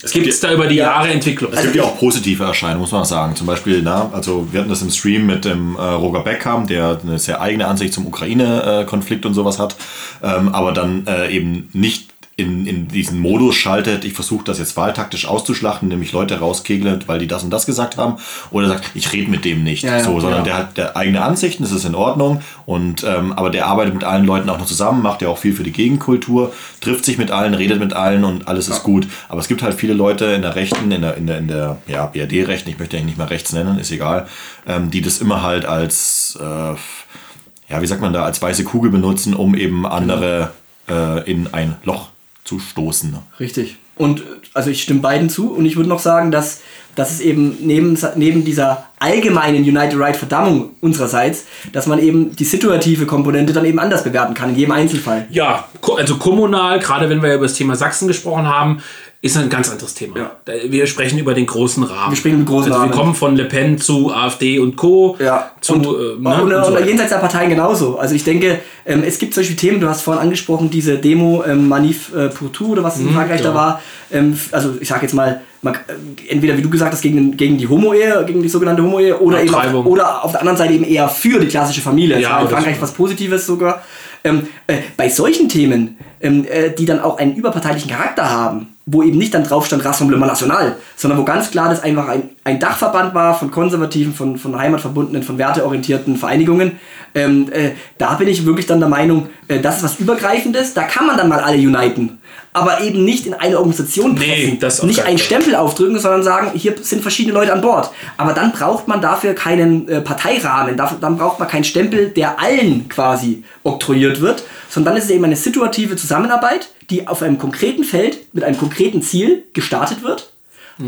Es 0.04 0.14
gibt 0.14 0.26
es 0.26 0.40
da 0.40 0.52
über 0.52 0.66
die 0.66 0.78
Jahre 0.78 1.10
Entwicklung. 1.10 1.54
Es 1.54 1.62
gibt 1.62 1.76
ja 1.76 1.84
auch 1.84 2.00
positive 2.00 2.44
Erscheinungen, 2.44 2.82
muss 2.82 2.92
man 2.92 3.06
sagen. 3.06 3.36
Zum 3.36 3.46
Beispiel, 3.46 3.82
na, 3.84 4.10
also 4.12 4.48
wir 4.52 4.60
hatten 4.62 4.70
das 4.70 4.82
im 4.82 4.90
Stream 4.90 5.28
mit 5.28 5.46
dem 5.46 5.76
äh, 5.76 5.80
Roger 5.80 6.22
Beckham, 6.22 6.66
der 6.66 7.00
eine 7.04 7.20
sehr 7.20 7.40
eigene 7.40 7.68
Ansicht 7.68 7.94
zum 7.94 8.08
Ukraine-Konflikt 8.08 9.28
und 9.28 9.36
sowas 9.36 9.60
hat, 9.60 9.76
ähm, 10.24 10.50
aber 10.56 10.72
dann 10.72 11.06
äh, 11.06 11.30
eben 11.30 11.70
nicht 11.74 12.08
in, 12.38 12.66
in 12.66 12.88
diesen 12.88 13.20
Modus 13.20 13.56
schaltet, 13.56 14.06
ich 14.06 14.14
versuche 14.14 14.44
das 14.46 14.58
jetzt 14.58 14.78
wahltaktisch 14.78 15.28
auszuschlachten, 15.28 15.90
nämlich 15.90 16.12
Leute 16.12 16.40
rauskegle, 16.40 17.00
weil 17.06 17.20
die 17.20 17.28
das 17.28 17.44
und 17.44 17.50
das 17.50 17.66
gesagt 17.66 17.98
haben, 17.98 18.18
oder 18.52 18.68
sagt, 18.68 18.92
ich 18.94 19.12
rede 19.12 19.30
mit 19.30 19.44
dem 19.44 19.64
nicht, 19.64 19.84
Ja, 19.84 19.98
ja, 19.98 20.04
so, 20.04 20.20
sondern 20.20 20.40
ja. 20.40 20.46
der 20.46 20.58
hat 20.58 20.78
der 20.78 20.98
eigene 20.98 21.22
Ansichten, 21.22 21.64
das 21.64 21.72
ist 21.72 21.86
in 21.86 21.94
Ordnung, 21.94 22.42
und 22.66 23.04
ähm, 23.04 23.34
aber 23.34 23.50
der 23.50 23.68
arbeitet 23.68 23.94
mit 23.94 24.04
allen 24.04 24.26
Leuten 24.26 24.50
auch 24.50 24.58
noch 24.58 24.66
zusammen, 24.66 25.02
macht 25.02 25.22
ja 25.22 25.28
auch 25.28 25.38
viel 25.38 25.54
für 25.54 25.64
die 25.64 25.74
Gegenkultur, 25.74 26.54
trifft 26.80 27.06
sich 27.06 27.18
mit 27.18 27.32
allen, 27.32 27.54
redet 27.54 27.80
mit 27.80 27.94
allen 27.94 28.24
und 28.24 28.48
alles 28.48 28.70
ist 28.70 28.84
gut. 28.84 29.08
Aber 29.28 29.42
es 29.42 29.48
gibt 29.48 29.62
halt 29.62 29.76
viele 29.76 29.94
Leute 29.94 30.26
in 30.26 30.42
der 30.42 30.56
Rechten, 30.56 30.92
in 30.92 31.02
der, 31.02 31.18
in 31.18 31.28
der, 31.28 31.38
in 31.38 31.48
der 31.48 31.78
ja, 31.88 32.06
BRD-Rechten, 32.06 32.70
ich 32.70 32.80
möchte 32.80 32.96
eigentlich 32.96 33.08
nicht 33.08 33.18
mal 33.18 33.26
rechts 33.26 33.52
nennen, 33.52 33.78
ist 33.78 33.92
egal, 33.92 34.28
ähm, 34.66 34.90
die 34.90 35.02
das 35.02 35.20
immer 35.20 35.44
halt 35.44 35.66
als, 35.66 36.38
äh, 36.42 36.44
ja, 36.44 37.82
wie 37.82 37.88
sagt 37.88 38.02
man 38.02 38.14
da, 38.14 38.24
als 38.24 38.42
weiße 38.42 38.64
Kugel 38.64 38.90
benutzen, 38.90 39.34
um 39.34 39.54
eben 39.54 39.86
andere 39.86 40.52
äh, 40.90 41.30
in 41.30 41.54
ein 41.54 41.76
Loch 41.84 42.08
zu 42.44 42.60
stoßen. 42.60 43.16
Richtig. 43.40 43.78
Und 43.98 44.24
also 44.54 44.70
ich 44.70 44.82
stimme 44.82 45.02
beiden 45.02 45.30
zu 45.30 45.54
und 45.54 45.66
ich 45.66 45.76
würde 45.76 45.90
noch 45.90 46.00
sagen, 46.00 46.32
dass, 46.32 46.62
dass 46.96 47.12
es 47.12 47.20
eben 47.20 47.58
neben, 47.62 47.98
neben 48.16 48.44
dieser 48.44 48.86
allgemeinen 49.00 49.64
United 49.64 50.00
Right 50.00 50.16
Verdammung 50.16 50.72
unsererseits, 50.82 51.46
dass 51.72 51.88
man 51.88 52.00
eben 52.00 52.36
die 52.36 52.44
situative 52.44 53.06
Komponente 53.06 53.54
dann 53.54 53.66
eben 53.66 53.80
anders 53.80 54.04
bewerten 54.04 54.34
kann, 54.34 54.50
in 54.50 54.56
jedem 54.56 54.72
Einzelfall. 54.72 55.28
Ja, 55.30 55.68
also 55.98 56.18
kommunal, 56.18 56.80
gerade 56.80 57.10
wenn 57.10 57.22
wir 57.22 57.36
über 57.36 57.46
das 57.46 57.54
Thema 57.54 57.76
Sachsen 57.76 58.08
gesprochen 58.08 58.48
haben, 58.48 58.82
ist 59.24 59.38
ein 59.38 59.50
ganz 59.50 59.70
anderes 59.70 59.94
Thema. 59.94 60.18
Ja. 60.18 60.32
Wir 60.68 60.88
sprechen 60.88 61.20
über 61.20 61.36
den 61.36 61.46
großen 61.46 61.84
Rahmen. 61.84 62.12
Wir 62.12 62.18
sprechen 62.18 62.42
über 62.42 62.44
den 62.44 62.48
großen 62.48 62.72
also 62.72 62.82
Rahmen. 62.82 62.92
Wir 62.92 62.98
kommen 62.98 63.14
von 63.14 63.36
Le 63.36 63.46
Pen 63.46 63.78
zu 63.78 64.12
AfD 64.12 64.58
und 64.58 64.76
Co. 64.76 65.16
Ja, 65.20 65.52
zu, 65.62 65.74
und, 65.74 65.86
äh, 65.86 65.88
und, 65.88 66.24
ne, 66.24 66.42
und, 66.42 66.54
und 66.54 66.66
so 66.66 66.74
weiter. 66.74 66.88
jenseits 66.88 67.12
der 67.12 67.18
Parteien 67.18 67.52
genauso. 67.52 68.00
Also 68.00 68.16
ich 68.16 68.24
denke, 68.24 68.60
ähm, 68.84 69.04
es 69.06 69.20
gibt 69.20 69.36
solche 69.36 69.56
Themen, 69.56 69.80
du 69.80 69.88
hast 69.88 70.02
vorhin 70.02 70.24
angesprochen, 70.24 70.72
diese 70.72 70.98
Demo 70.98 71.44
ähm, 71.46 71.70
Manif 71.70 72.12
äh, 72.16 72.30
pour 72.30 72.52
tout 72.52 72.72
oder 72.72 72.84
was 72.84 73.00
in 73.00 73.12
Frankreich 73.12 73.42
ja. 73.42 73.50
da 73.50 73.54
war. 73.54 73.82
Ähm, 74.12 74.36
also 74.52 74.74
ich 74.80 74.88
sage 74.88 75.04
jetzt 75.04 75.14
mal, 75.14 75.42
man, 75.62 75.76
äh, 75.76 76.32
entweder 76.32 76.58
wie 76.58 76.64
du 76.64 76.72
gesagt 76.72 76.92
hast, 76.92 77.04
gegen, 77.04 77.38
gegen 77.38 77.60
die 77.60 77.68
Homo-Ehe, 77.68 78.24
gegen 78.26 78.42
die 78.42 78.50
sogenannte 78.50 78.82
Homo-Ehe 78.82 79.20
oder 79.20 79.44
eben 79.44 79.54
auf, 79.54 79.86
oder 79.86 80.26
auf 80.26 80.32
der 80.32 80.42
anderen 80.42 80.58
Seite 80.58 80.74
eben 80.74 80.84
eher 80.84 81.08
für 81.08 81.40
die 81.40 81.48
klassische 81.48 81.82
Familie. 81.82 82.20
Ja, 82.20 82.32
war 82.32 82.42
in 82.42 82.48
Frankreich 82.48 82.82
was 82.82 82.92
Positives 82.92 83.46
sogar. 83.46 83.84
Ähm, 84.24 84.48
äh, 84.66 84.78
bei 84.98 85.10
solchen 85.10 85.48
Themen, 85.48 85.98
ähm, 86.20 86.46
äh, 86.50 86.72
die 86.72 86.86
dann 86.86 87.00
auch 87.00 87.18
einen 87.18 87.36
überparteilichen 87.36 87.90
Charakter 87.90 88.30
haben, 88.30 88.76
wo 88.92 89.04
eben 89.04 89.18
nicht 89.18 89.34
dann 89.34 89.44
drauf 89.44 89.66
stand 89.66 89.86
Rassemblement 89.86 90.32
National, 90.32 90.76
sondern 90.96 91.20
wo 91.20 91.24
ganz 91.24 91.50
klar 91.50 91.70
das 91.70 91.82
einfach 91.82 92.08
ein, 92.08 92.30
ein 92.44 92.60
Dachverband 92.60 93.14
war 93.14 93.38
von 93.38 93.50
konservativen, 93.50 94.14
von, 94.14 94.38
von 94.38 94.58
heimatverbundenen, 94.58 95.24
von 95.24 95.38
werteorientierten 95.38 96.18
Vereinigungen, 96.18 96.80
ähm, 97.16 97.48
äh, 97.52 97.72
da 97.98 98.16
bin 98.16 98.28
ich 98.28 98.46
wirklich 98.46 98.66
dann 98.66 98.80
der 98.80 98.90
Meinung, 98.90 99.28
äh, 99.48 99.60
das 99.60 99.78
ist 99.78 99.84
was 99.84 100.00
Übergreifendes, 100.00 100.74
da 100.74 100.84
kann 100.84 101.08
man 101.08 101.18
dann 101.18 101.30
mal 101.30 101.40
alle 101.40 101.58
uniten. 101.58 102.21
Aber 102.54 102.82
eben 102.82 103.06
nicht 103.06 103.26
in 103.26 103.34
eine 103.34 103.58
Organisation 103.58 104.14
Nee, 104.16 104.58
pressen, 104.60 104.82
auf 104.82 104.88
nicht 104.88 105.04
einen. 105.06 105.18
Stempel 105.18 105.56
aufdrücken, 105.56 106.00
sondern 106.00 106.24
sagen, 106.24 106.52
hier 106.54 106.76
sind 106.82 107.02
verschiedene 107.02 107.34
Leute 107.34 107.54
an 107.54 107.62
Bord. 107.62 107.92
Aber 108.18 108.34
dann 108.34 108.52
braucht 108.52 108.88
man 108.88 109.02
dafür 109.02 109.34
keinen 109.34 109.88
äh, 109.88 110.02
Parteirahmen, 110.02 110.76
dafür, 110.76 110.98
dann 111.00 111.18
braucht 111.18 111.40
man 111.40 111.48
keinen 111.48 111.64
Stempel, 111.64 112.10
der 112.10 112.40
allen 112.40 112.90
quasi 112.90 113.44
oktroyiert 113.64 114.20
wird, 114.20 114.44
sondern 114.70 114.94
dann 114.94 115.02
ist 115.02 115.06
es 115.06 115.12
eben 115.12 115.24
eine 115.24 115.38
situative 115.38 115.96
Zusammenarbeit, 115.96 116.70
die 116.90 117.08
auf 117.08 117.22
einem 117.22 117.38
konkreten 117.38 117.86
Feld 117.86 118.34
mit 118.34 118.44
einem 118.44 118.58
konkreten 118.58 119.02
Ziel 119.02 119.46
gestartet 119.54 120.04
wird. 120.04 120.32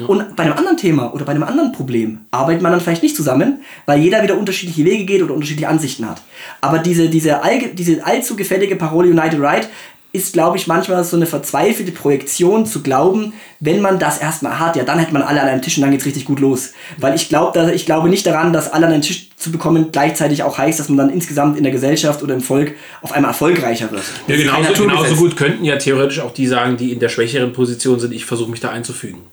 Und 0.08 0.36
bei 0.36 0.44
einem 0.44 0.54
anderen 0.54 0.78
Thema 0.78 1.14
oder 1.14 1.26
bei 1.26 1.34
einem 1.34 1.44
anderen 1.44 1.72
Problem 1.72 2.22
arbeitet 2.32 2.62
man 2.62 2.72
dann 2.72 2.82
vielleicht 2.82 3.04
nicht 3.04 3.16
zusammen, 3.16 3.60
weil 3.86 4.00
jeder 4.00 4.24
wieder 4.24 4.38
unterschiedliche 4.38 4.86
Wege 4.86 5.06
geht 5.06 5.22
oder 5.22 5.34
unterschiedliche 5.34 5.68
Ansichten 5.68 6.10
hat. 6.10 6.22
Aber 6.62 6.80
diese, 6.80 7.10
diese, 7.10 7.44
allge, 7.44 7.70
diese 7.70 8.04
allzu 8.04 8.36
gefällige 8.36 8.76
Parole 8.76 9.10
United 9.10 9.40
Right 9.40 9.70
ist, 10.14 10.34
glaube 10.34 10.58
ich, 10.58 10.68
manchmal 10.68 11.04
so 11.04 11.18
eine 11.18 11.26
verzweifelte 11.26 11.92
Projektion 11.92 12.68
zu 12.68 12.84
glauben, 12.84 13.34
wenn 13.60 13.82
man 13.82 13.98
das 13.98 14.20
erstmal 14.20 14.60
hat, 14.60 14.76
ja, 14.76 14.84
dann 14.84 15.00
hätte 15.00 15.12
man 15.12 15.24
alle 15.24 15.42
an 15.42 15.48
einem 15.48 15.64
Tisch 15.64 15.76
und 15.78 15.82
dann 15.82 15.90
geht's 15.90 16.06
richtig 16.06 16.26
gut 16.26 16.40
los. 16.40 16.74
Weil 16.98 17.16
ich 17.16 17.30
glaube, 17.30 17.72
ich 17.74 17.88
glaube 17.88 18.10
nicht 18.10 18.26
daran, 18.28 18.54
dass 18.54 18.72
alle 18.72 18.86
an 18.86 18.94
einen 18.94 19.02
Tisch 19.02 19.32
zu 19.36 19.52
bekommen 19.52 19.88
gleichzeitig 19.92 20.44
auch 20.44 20.60
heißt, 20.60 20.80
dass 20.80 20.88
man 20.88 21.00
dann 21.00 21.10
insgesamt 21.10 21.58
in 21.58 21.64
der 21.64 21.72
Gesellschaft 21.72 22.22
oder 22.22 22.36
im 22.36 22.42
Volk 22.42 22.76
auf 23.02 23.12
einmal 23.12 23.32
erfolgreicher 23.32 23.92
wird. 23.92 24.04
Ja, 24.28 24.38
genauso, 24.38 24.84
genauso 24.84 25.16
gut 25.16 25.36
könnten 25.36 25.66
ja 25.66 25.78
theoretisch 25.78 26.20
auch 26.20 26.32
die 26.32 26.46
sagen, 26.46 26.78
die 26.78 26.92
in 26.92 27.00
der 27.00 27.10
schwächeren 27.10 27.52
Position 27.52 28.00
sind, 28.00 28.14
ich 28.14 28.26
versuche 28.26 28.52
mich 28.52 28.60
da 28.60 28.70
einzufügen. 28.70 29.24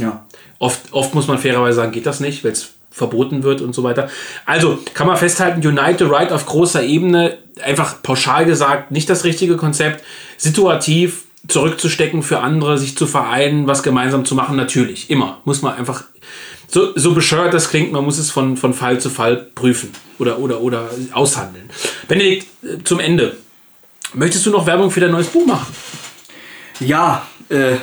Ja. 0.00 0.24
Oft, 0.60 0.92
oft 0.92 1.14
muss 1.16 1.26
man 1.26 1.38
fairerweise 1.38 1.76
sagen, 1.76 1.90
geht 1.90 2.06
das 2.06 2.20
nicht, 2.20 2.44
weil 2.44 2.52
es 2.52 2.75
verboten 2.96 3.42
wird 3.42 3.60
und 3.60 3.74
so 3.74 3.82
weiter. 3.82 4.08
Also 4.46 4.78
kann 4.94 5.06
man 5.06 5.18
festhalten, 5.18 5.66
Unite 5.66 6.06
the 6.06 6.10
Right 6.10 6.32
auf 6.32 6.46
großer 6.46 6.82
Ebene, 6.82 7.36
einfach 7.62 8.02
pauschal 8.02 8.46
gesagt, 8.46 8.90
nicht 8.90 9.10
das 9.10 9.24
richtige 9.24 9.56
Konzept. 9.56 10.02
Situativ 10.38 11.24
zurückzustecken 11.46 12.22
für 12.22 12.40
andere, 12.40 12.78
sich 12.78 12.96
zu 12.96 13.06
vereinen, 13.06 13.66
was 13.66 13.82
gemeinsam 13.82 14.24
zu 14.24 14.34
machen, 14.34 14.56
natürlich, 14.56 15.10
immer. 15.10 15.42
Muss 15.44 15.60
man 15.60 15.74
einfach, 15.74 16.04
so, 16.68 16.96
so 16.96 17.12
bescheuert 17.12 17.52
das 17.52 17.68
klingt, 17.68 17.92
man 17.92 18.02
muss 18.02 18.16
es 18.16 18.30
von, 18.30 18.56
von 18.56 18.72
Fall 18.72 18.98
zu 18.98 19.10
Fall 19.10 19.36
prüfen 19.54 19.90
oder, 20.18 20.38
oder, 20.38 20.62
oder 20.62 20.88
aushandeln. 21.12 21.68
Benedikt, 22.08 22.46
äh, 22.64 22.82
zum 22.82 22.98
Ende. 22.98 23.36
Möchtest 24.14 24.46
du 24.46 24.50
noch 24.50 24.66
Werbung 24.66 24.90
für 24.90 25.00
dein 25.00 25.10
neues 25.10 25.26
Buch 25.26 25.46
machen? 25.46 25.66
Ja, 26.80 27.26
äh, 27.50 27.74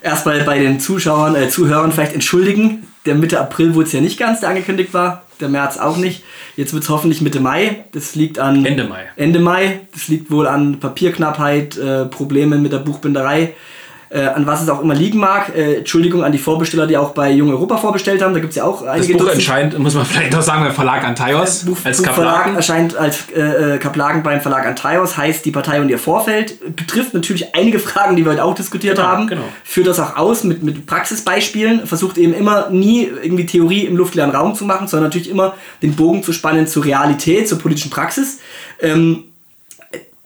erstmal 0.00 0.42
bei 0.44 0.58
den 0.58 0.80
Zuschauern, 0.80 1.36
äh, 1.36 1.50
Zuhörern 1.50 1.92
vielleicht 1.92 2.14
entschuldigen. 2.14 2.86
Der 3.06 3.14
Mitte 3.14 3.40
April 3.40 3.74
wurde 3.74 3.86
es 3.86 3.92
ja 3.92 4.00
nicht 4.00 4.18
ganz, 4.18 4.40
der 4.40 4.50
angekündigt 4.50 4.92
war. 4.92 5.22
Der 5.40 5.48
März 5.48 5.78
auch 5.78 5.96
nicht. 5.96 6.24
Jetzt 6.56 6.72
wird 6.72 6.82
es 6.82 6.88
hoffentlich 6.88 7.20
Mitte 7.20 7.40
Mai. 7.40 7.84
Das 7.92 8.14
liegt 8.14 8.38
an. 8.38 8.64
Ende 8.64 8.84
Mai. 8.84 9.06
Ende 9.16 9.38
Mai. 9.38 9.80
Das 9.92 10.08
liegt 10.08 10.30
wohl 10.30 10.46
an 10.46 10.80
Papierknappheit, 10.80 11.76
äh, 11.76 12.06
Problemen 12.06 12.62
mit 12.62 12.72
der 12.72 12.78
Buchbinderei. 12.78 13.54
Äh, 14.08 14.20
an 14.26 14.46
was 14.46 14.62
es 14.62 14.68
auch 14.68 14.80
immer 14.82 14.94
liegen 14.94 15.18
mag. 15.18 15.52
Äh, 15.56 15.78
Entschuldigung 15.78 16.22
an 16.22 16.30
die 16.30 16.38
Vorbesteller, 16.38 16.86
die 16.86 16.96
auch 16.96 17.10
bei 17.10 17.30
Jung 17.32 17.50
Europa 17.50 17.76
vorbestellt 17.76 18.22
haben. 18.22 18.34
Da 18.34 18.40
gibt 18.40 18.50
es 18.50 18.56
ja 18.56 18.64
auch 18.64 18.82
Das 18.82 18.90
einige 18.90 19.14
Buch 19.14 19.20
Dutzend. 19.22 19.38
erscheint, 19.40 19.78
muss 19.80 19.94
man 19.94 20.04
vielleicht 20.06 20.32
noch 20.32 20.42
sagen, 20.42 20.62
beim 20.62 20.72
Verlag 20.72 21.02
Antaios 21.04 21.64
Buch, 21.64 21.76
als 21.82 21.98
Buchverlag 21.98 22.34
Kaplaken. 22.34 22.56
erscheint 22.56 22.96
als 22.96 23.24
äh, 23.34 23.74
äh, 23.74 23.78
Kaplaken 23.78 24.22
beim 24.22 24.40
Verlag 24.40 24.64
Antaios, 24.64 25.16
heißt 25.16 25.44
die 25.44 25.50
Partei 25.50 25.80
und 25.80 25.88
ihr 25.88 25.98
Vorfeld. 25.98 26.76
Betrifft 26.76 27.14
natürlich 27.14 27.54
einige 27.54 27.78
Fragen, 27.80 28.14
die 28.16 28.24
wir 28.24 28.32
heute 28.32 28.44
auch 28.44 28.54
diskutiert 28.54 28.96
Genau, 28.96 29.08
haben. 29.08 29.26
genau. 29.26 29.42
Führt 29.64 29.88
das 29.88 29.98
auch 29.98 30.16
aus 30.16 30.44
mit, 30.44 30.62
mit 30.62 30.86
Praxisbeispielen. 30.86 31.86
Versucht 31.86 32.16
eben 32.18 32.32
immer 32.32 32.70
nie 32.70 33.10
irgendwie 33.22 33.46
Theorie 33.46 33.86
im 33.86 33.96
luftleeren 33.96 34.30
Raum 34.30 34.54
zu 34.54 34.64
machen, 34.64 34.86
sondern 34.88 35.08
natürlich 35.08 35.30
immer 35.30 35.54
den 35.82 35.96
Bogen 35.96 36.22
zu 36.22 36.32
spannen 36.32 36.66
zur 36.66 36.84
Realität, 36.84 37.48
zur 37.48 37.58
politischen 37.58 37.90
Praxis. 37.90 38.38
Ähm, 38.80 39.25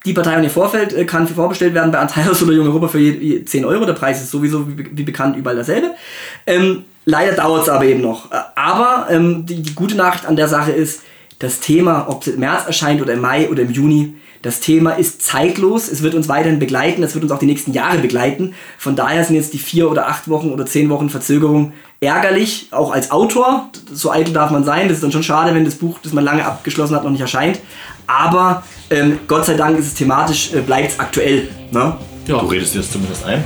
die 0.04 0.12
Partei 0.12 0.36
und 0.36 0.44
ihr 0.44 0.50
Vorfeld 0.50 0.92
äh, 0.92 1.04
kann 1.04 1.26
vorbestellt 1.26 1.74
werden 1.74 1.90
bei 1.90 1.98
Antaios 1.98 2.42
oder 2.42 2.52
Jung 2.52 2.66
Europa 2.66 2.88
für 2.88 2.98
je, 2.98 3.12
je 3.12 3.44
10 3.44 3.64
Euro. 3.64 3.84
Der 3.84 3.92
Preis 3.92 4.20
ist 4.20 4.30
sowieso 4.30 4.66
wie, 4.68 5.02
bekannt 5.02 5.36
überall 5.36 5.56
dasselbe. 5.56 5.90
Ähm, 6.46 6.84
leider 7.04 7.32
dauert 7.32 7.64
es 7.64 7.68
aber 7.68 7.84
eben 7.84 8.00
noch. 8.00 8.30
Äh, 8.30 8.36
Aber 8.54 9.08
ähm, 9.10 9.44
die, 9.46 9.62
die 9.62 9.74
gute 9.74 9.96
Nachricht 9.96 10.26
an 10.26 10.36
der 10.36 10.48
Sache 10.48 10.72
ist, 10.72 11.02
das 11.38 11.60
Thema, 11.60 12.06
ob 12.08 12.22
es 12.22 12.28
im 12.34 12.40
März 12.40 12.66
erscheint 12.66 13.00
oder 13.00 13.14
im 13.14 13.20
Mai 13.20 13.48
oder 13.48 13.62
im 13.62 13.70
Juni, 13.70 14.14
Das 14.42 14.60
Thema 14.60 14.92
ist 14.92 15.22
zeitlos, 15.22 15.90
es 15.90 16.02
wird 16.02 16.14
uns 16.14 16.28
weiterhin 16.28 16.58
begleiten, 16.58 17.02
es 17.02 17.14
wird 17.14 17.24
uns 17.24 17.32
auch 17.32 17.38
die 17.38 17.46
nächsten 17.46 17.72
Jahre 17.72 17.98
begleiten. 17.98 18.54
Von 18.78 18.96
daher 18.96 19.24
sind 19.24 19.36
jetzt 19.36 19.52
die 19.52 19.58
vier 19.58 19.90
oder 19.90 20.08
acht 20.08 20.28
Wochen 20.28 20.50
oder 20.50 20.64
zehn 20.64 20.88
Wochen 20.88 21.10
Verzögerung 21.10 21.72
ärgerlich, 22.00 22.68
auch 22.70 22.92
als 22.92 23.10
Autor. 23.10 23.68
So 23.92 24.10
eitel 24.10 24.32
darf 24.32 24.50
man 24.50 24.64
sein. 24.64 24.88
Das 24.88 24.96
ist 24.96 25.02
dann 25.02 25.12
schon 25.12 25.22
schade, 25.22 25.54
wenn 25.54 25.64
das 25.64 25.74
Buch, 25.74 25.98
das 26.02 26.12
man 26.12 26.24
lange 26.24 26.44
abgeschlossen 26.44 26.96
hat, 26.96 27.04
noch 27.04 27.10
nicht 27.10 27.20
erscheint. 27.20 27.60
Aber 28.06 28.62
ähm, 28.90 29.20
Gott 29.28 29.46
sei 29.46 29.54
Dank 29.54 29.78
ist 29.78 29.86
es 29.86 29.94
thematisch, 29.94 30.52
äh, 30.52 30.60
bleibt 30.60 30.92
es 30.92 30.98
aktuell. 30.98 31.48
Ne? 31.70 31.96
Ja. 32.26 32.38
Du 32.38 32.46
redest 32.46 32.74
dir 32.74 32.78
das 32.78 32.90
zumindest 32.90 33.24
ein. 33.24 33.44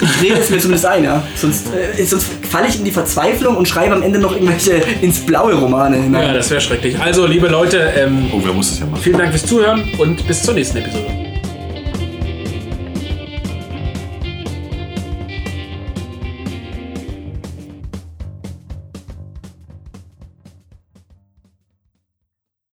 Ich 0.00 0.22
rede 0.22 0.40
es 0.40 0.50
mir 0.50 0.58
zumindest 0.58 0.86
ein, 0.86 1.04
ja. 1.04 1.22
Sonst, 1.36 1.68
äh, 1.72 2.04
sonst 2.04 2.28
falle 2.50 2.66
ich 2.66 2.76
in 2.76 2.84
die 2.84 2.90
Verzweiflung 2.90 3.56
und 3.56 3.68
schreibe 3.68 3.94
am 3.94 4.02
Ende 4.02 4.18
noch 4.18 4.32
irgendwelche 4.32 4.72
ins 5.00 5.20
blaue 5.20 5.54
Romane 5.54 5.96
hinein. 5.96 6.28
Ja, 6.28 6.34
das 6.34 6.50
wäre 6.50 6.60
schrecklich. 6.60 6.98
Also, 6.98 7.26
liebe 7.26 7.46
Leute, 7.46 7.92
ähm, 7.96 8.28
oh, 8.32 8.40
wer 8.42 8.52
muss 8.52 8.70
das 8.70 8.80
ja 8.80 8.86
machen? 8.86 9.00
vielen 9.00 9.18
Dank 9.18 9.30
fürs 9.30 9.46
Zuhören 9.46 9.84
und 9.98 10.26
bis 10.26 10.42
zur 10.42 10.54
nächsten 10.54 10.78
Episode. 10.78 11.33